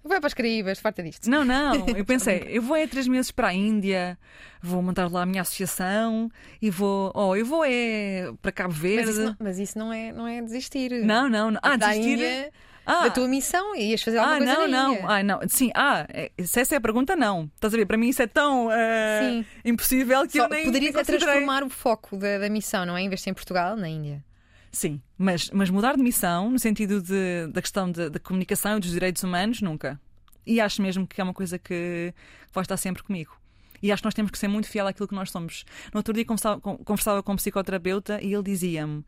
Vou 0.03 0.19
para 0.19 0.27
as 0.27 0.35
Caraíbas, 0.35 0.79
farta 0.79 1.03
disto. 1.03 1.31
Não, 1.31 1.47
não. 1.47 1.89
Eu 1.97 2.05
pensei, 2.05 2.45
eu 2.51 2.61
vou 2.61 2.77
é 2.77 2.87
três 2.87 3.09
meses 3.09 3.31
para 3.31 3.49
a 3.49 3.55
Índia, 3.55 4.19
vou 4.61 4.83
montar 4.83 5.11
lá 5.11 5.23
a 5.23 5.27
minha 5.27 5.41
associação 5.41 6.31
e 6.61 6.69
vou. 6.69 7.11
Oh, 7.15 7.35
eu 7.35 7.47
vou 7.47 7.65
é 7.65 8.31
para 8.43 8.53
Cabo 8.53 8.75
Verde. 8.75 9.07
Mas 9.07 9.17
isso 9.17 9.25
não, 9.25 9.37
mas 9.39 9.59
isso 9.59 9.79
não, 9.79 9.93
é, 9.93 10.13
não 10.13 10.29
é 10.29 10.43
desistir. 10.43 10.91
Não, 11.03 11.27
não. 11.27 11.53
não. 11.53 11.61
Ah, 11.63 11.77
desistir. 11.77 12.13
Índia 12.13 12.53
ah, 12.87 13.05
da 13.05 13.11
tua 13.11 13.27
missão 13.29 13.75
e 13.75 13.91
ias 13.91 14.03
fazer 14.03 14.19
alguma 14.19 14.37
ah, 14.37 14.39
coisa 14.39 14.69
não, 14.69 14.95
não. 14.95 15.11
Ah, 15.11 15.23
não. 15.23 15.41
Sim, 15.49 15.71
ah, 15.75 16.07
é, 16.09 16.31
se 16.43 16.61
essa 16.61 16.75
é 16.75 16.79
a 16.79 16.81
pergunta, 16.81 17.17
não. 17.17 17.51
Estás 17.55 17.73
a 17.73 17.77
ver? 17.77 17.87
Para 17.87 17.97
mim 17.97 18.09
isso 18.09 18.23
é 18.23 18.27
tão 18.27 18.69
uh, 18.69 19.45
impossível 19.65 20.27
que 20.27 20.39
Só, 20.39 20.45
eu 20.45 20.49
nem. 20.49 20.65
Poderias 20.65 20.95
transformar 21.07 21.63
o 21.63 21.71
foco 21.71 22.17
da, 22.17 22.39
da 22.39 22.49
missão, 22.49 22.85
não 22.85 22.97
é? 22.97 23.03
Em 23.03 23.09
vez 23.09 23.21
de 23.21 23.25
ser 23.25 23.31
em 23.31 23.35
Portugal, 23.35 23.77
na 23.77 23.89
Índia. 23.89 24.25
Sim, 24.71 25.01
mas, 25.17 25.51
mas 25.51 25.71
mudar 25.71 25.97
de 25.97 26.03
missão, 26.03 26.51
no 26.51 26.59
sentido 26.59 27.01
de, 27.01 27.47
da 27.53 27.63
questão 27.63 27.91
da 27.91 28.19
comunicação 28.19 28.77
e 28.77 28.81
dos 28.81 28.91
direitos 28.91 29.23
humanos, 29.23 29.63
nunca. 29.63 30.01
E 30.45 30.61
acho 30.61 30.83
mesmo 30.83 31.07
que 31.07 31.21
é 31.21 31.25
uma 31.25 31.33
coisa 31.33 31.59
que 31.59 32.13
vai 32.53 32.63
estar 32.63 32.77
sempre 32.77 33.03
comigo. 33.03 33.39
E 33.85 33.93
acho 33.93 34.03
que 34.03 34.07
nós 34.07 34.15
temos 34.15 34.31
que 34.31 34.39
ser 34.39 34.49
muito 34.49 34.67
fiel 34.67 34.87
àquilo 34.87 35.07
que 35.07 35.15
nós 35.15 35.31
somos. 35.31 35.65
No 35.93 35.99
outro 35.99 36.15
dia 36.15 36.25
conversava, 36.25 36.59
conversava 36.59 37.23
com 37.23 37.33
um 37.33 37.37
psicoterapeuta 37.37 38.19
e 38.23 38.33
ele 38.33 38.43
dizia-me: 38.43 39.05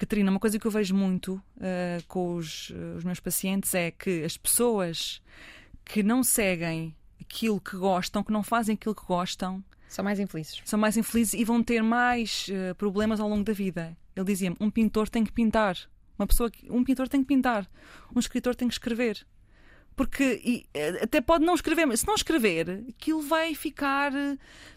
Catarina, 0.00 0.30
uma 0.30 0.40
coisa 0.40 0.58
que 0.58 0.66
eu 0.66 0.70
vejo 0.70 0.94
muito 0.94 1.34
uh, 1.58 2.02
com 2.08 2.34
os, 2.36 2.70
uh, 2.70 2.96
os 2.96 3.04
meus 3.04 3.20
pacientes 3.20 3.74
é 3.74 3.90
que 3.90 4.24
as 4.24 4.34
pessoas 4.34 5.20
que 5.84 6.02
não 6.02 6.22
seguem 6.22 6.96
aquilo 7.20 7.60
que 7.60 7.76
gostam, 7.76 8.24
que 8.24 8.32
não 8.32 8.42
fazem 8.42 8.76
aquilo 8.76 8.94
que 8.94 9.04
gostam, 9.04 9.62
São 9.88 10.02
mais 10.02 10.18
infelizes. 10.18 10.62
São 10.64 10.78
mais 10.78 10.96
infelizes 10.96 11.34
e 11.34 11.44
vão 11.44 11.62
ter 11.62 11.82
mais 11.82 12.46
uh, 12.48 12.74
problemas 12.76 13.20
ao 13.20 13.28
longo 13.28 13.44
da 13.44 13.52
vida. 13.52 13.94
Ele 14.16 14.24
dizia-me: 14.24 14.56
um 14.58 14.70
pintor 14.70 15.06
tem 15.06 15.22
que 15.22 15.32
pintar. 15.32 15.76
Uma 16.18 16.26
pessoa, 16.26 16.50
um 16.70 16.82
pintor 16.82 17.06
tem 17.06 17.20
que 17.20 17.26
pintar. 17.26 17.70
Um 18.16 18.20
escritor 18.20 18.54
tem 18.54 18.68
que 18.68 18.74
escrever. 18.74 19.26
Porque 19.96 20.40
e, 20.44 20.66
eh, 20.72 21.00
até 21.02 21.20
pode 21.20 21.44
não 21.44 21.54
escrever, 21.54 21.86
mas 21.86 22.00
se 22.00 22.06
não 22.06 22.14
escrever, 22.14 22.84
aquilo 22.88 23.20
vai 23.20 23.54
ficar. 23.54 24.12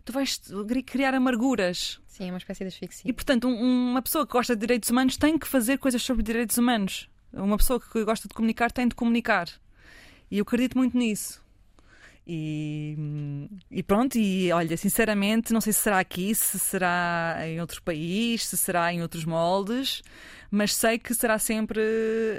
Tu 0.04 0.12
vais 0.12 0.42
criar 0.86 1.14
amarguras. 1.14 2.00
Sim, 2.08 2.28
é 2.28 2.32
uma 2.32 2.38
espécie 2.38 2.64
de 2.64 2.68
asfixia. 2.68 3.10
E 3.10 3.14
portanto, 3.14 3.48
um, 3.48 3.92
uma 3.92 4.02
pessoa 4.02 4.26
que 4.26 4.34
gosta 4.34 4.56
de 4.56 4.62
direitos 4.62 4.90
humanos 4.90 5.18
tem 5.18 5.38
que 5.38 5.48
fazer 5.48 5.78
coisas 5.78 6.02
sobre 6.02 6.24
direitos 6.24 6.58
humanos. 6.58 7.10
Uma 7.32 7.58
pessoa 7.58 7.80
que 7.80 8.04
gosta 8.04 8.28
de 8.28 8.34
comunicar 8.34 8.72
tem 8.72 8.88
de 8.88 8.96
comunicar. 8.96 9.48
E 10.30 10.38
eu 10.38 10.44
acredito 10.44 10.78
muito 10.78 10.98
nisso. 10.98 11.43
E, 12.26 12.98
e, 13.70 13.84
pronto, 13.84 14.18
e 14.18 14.52
olha, 14.52 14.78
sinceramente, 14.78 15.52
não 15.52 15.60
sei 15.60 15.74
se 15.74 15.82
será 15.82 16.00
aqui, 16.00 16.34
se 16.34 16.58
será 16.58 17.38
em 17.42 17.60
outro 17.60 17.82
país, 17.84 18.46
se 18.46 18.56
será 18.56 18.94
em 18.94 19.02
outros 19.02 19.26
moldes, 19.26 20.02
mas 20.50 20.74
sei 20.74 20.98
que 20.98 21.14
será 21.14 21.38
sempre. 21.38 21.82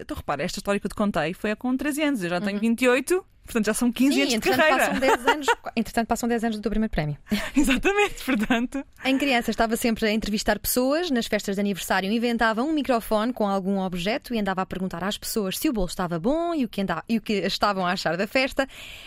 Então, 0.01 0.17
repara, 0.17 0.43
esta 0.43 0.59
história 0.59 0.81
que 0.81 0.87
eu 0.87 0.91
te 0.91 0.95
contei 0.95 1.35
foi 1.35 1.51
há 1.51 1.57
com 1.57 1.77
13 1.77 2.03
anos, 2.03 2.23
eu 2.23 2.31
já 2.31 2.41
tenho 2.41 2.57
uhum. 2.57 2.61
28. 2.61 3.25
Portanto, 3.45 3.67
já 3.67 3.75
são 3.75 3.93
15 3.93 4.15
Sim, 4.15 4.21
anos 4.23 4.35
de 4.35 4.41
carreira. 4.41 4.79
Passam 4.79 5.01
10 5.01 5.27
anos, 5.27 5.47
entretanto, 5.77 6.09
passam 6.09 6.29
10 6.29 6.45
anos 6.45 6.57
do 6.57 6.63
teu 6.63 6.71
primeiro 6.71 6.91
prémio. 6.91 7.17
Exatamente, 7.55 8.25
portanto. 8.25 8.85
Em 9.05 9.19
criança, 9.19 9.51
estava 9.51 9.77
sempre 9.77 10.07
a 10.07 10.13
entrevistar 10.13 10.59
pessoas. 10.59 11.11
Nas 11.11 11.27
festas 11.27 11.57
de 11.57 11.61
aniversário, 11.61 12.11
inventava 12.11 12.63
um 12.63 12.73
microfone 12.73 13.33
com 13.33 13.47
algum 13.47 13.79
objeto 13.81 14.35
e 14.35 14.41
andava 14.41 14.63
a 14.63 14.67
perguntar 14.67 15.05
às 15.05 15.19
pessoas 15.19 15.59
se 15.59 15.69
o 15.69 15.73
bolo 15.73 15.87
estava 15.87 16.19
bom 16.19 16.55
e 16.55 16.65
o 16.65 16.69
que, 16.69 16.81
andava, 16.81 17.05
e 17.09 17.19
o 17.19 17.21
que 17.21 17.35
estavam 17.35 17.87
a 17.87 17.93
achar 17.93 18.17
da 18.17 18.27
festa. 18.27 18.67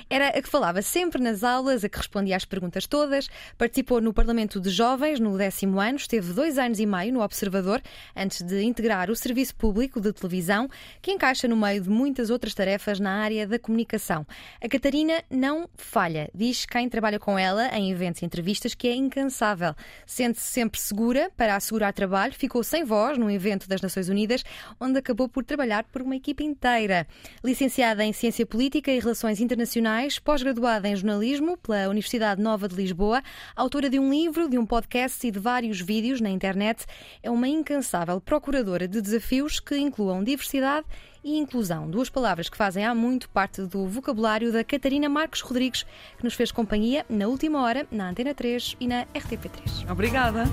Era 0.09 0.29
a 0.29 0.41
que 0.41 0.49
falava 0.49 0.81
sempre 0.81 1.21
nas 1.21 1.43
aulas, 1.43 1.83
a 1.83 1.89
que 1.89 1.97
respondia 1.97 2.35
às 2.35 2.45
perguntas 2.45 2.85
todas. 2.85 3.27
Participou 3.57 3.99
no 3.99 4.13
Parlamento 4.13 4.59
de 4.59 4.69
Jovens 4.69 5.19
no 5.19 5.35
décimo 5.35 5.79
ano, 5.79 5.97
esteve 5.97 6.31
dois 6.31 6.59
anos 6.59 6.79
e 6.79 6.85
meio 6.85 7.11
no 7.11 7.21
Observador, 7.21 7.81
antes 8.15 8.43
de 8.43 8.61
integrar 8.61 9.09
o 9.09 9.15
Serviço 9.15 9.55
Público 9.55 9.99
de 9.99 10.13
Televisão, 10.13 10.69
que 11.01 11.11
encaixa 11.11 11.47
no 11.47 11.57
meio 11.57 11.81
de 11.81 11.89
muitas 11.89 12.29
outras 12.29 12.53
tarefas 12.53 12.99
na 12.99 13.11
área 13.11 13.47
da 13.47 13.57
comunicação. 13.57 14.26
A 14.61 14.67
Catarina 14.67 15.23
não 15.29 15.69
falha. 15.75 16.29
Diz 16.33 16.65
quem 16.65 16.89
trabalha 16.89 17.19
com 17.19 17.37
ela 17.37 17.67
em 17.77 17.91
eventos 17.91 18.21
e 18.21 18.25
entrevistas 18.25 18.73
que 18.73 18.87
é 18.87 18.95
incansável. 18.95 19.73
Sente-se 20.05 20.47
sempre 20.47 20.79
segura 20.79 21.31
para 21.35 21.55
assegurar 21.55 21.93
trabalho. 21.93 22.33
Ficou 22.33 22.63
sem 22.63 22.83
voz 22.83 23.17
num 23.17 23.29
evento 23.29 23.67
das 23.67 23.81
Nações 23.81 24.09
Unidas, 24.09 24.43
onde 24.79 24.99
acabou 24.99 25.27
por 25.27 25.43
trabalhar 25.43 25.83
por 25.85 26.01
uma 26.01 26.15
equipe 26.15 26.43
inteira. 26.43 27.07
Licenciada 27.43 28.03
em 28.03 28.13
Ciência 28.13 28.45
Política 28.45 28.91
e 28.91 28.99
Relações 28.99 29.39
Internacionais, 29.39 30.19
pós-graduada 30.19 30.87
em 30.87 30.95
Jornalismo 30.95 31.57
pela 31.57 31.89
Universidade 31.89 32.41
Nova 32.41 32.67
de 32.67 32.75
Lisboa, 32.75 33.21
autora 33.55 33.89
de 33.89 33.99
um 33.99 34.09
livro, 34.09 34.49
de 34.49 34.57
um 34.57 34.65
podcast 34.65 35.25
e 35.25 35.31
de 35.31 35.39
vários 35.39 35.79
vídeos 35.79 36.21
na 36.21 36.29
internet, 36.29 36.85
é 37.21 37.29
uma 37.29 37.47
incansável 37.47 38.19
procuradora 38.19 38.87
de 38.87 39.01
desafios 39.01 39.59
que 39.59 39.77
incluam 39.77 40.23
diversidade 40.23 40.85
e 41.27 41.37
inclusão. 41.37 41.89
Duas 41.89 42.09
palavras 42.09 42.47
que 42.47 42.55
fazem 42.55 42.85
há 42.85 42.95
muito 42.95 43.27
parte 43.29 43.61
do 43.61 43.85
vocabulário 43.85 44.51
da 44.51 44.63
Catarina 44.63 45.09
Marcos 45.09 45.41
Rodrigues, 45.41 45.85
que 46.17 46.23
nos 46.23 46.33
fez 46.33 46.53
companhia 46.53 47.05
na 47.09 47.27
última 47.27 47.61
hora 47.61 47.85
na 47.91 48.09
Antena 48.09 48.33
3 48.33 48.77
e 48.79 48.87
na 48.87 49.05
RTP3. 49.07 49.91
Obrigada. 49.91 50.45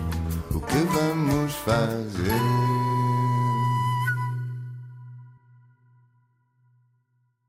O 0.52 0.60
que 0.60 0.78
vamos 0.78 1.52
fazer? 1.54 3.03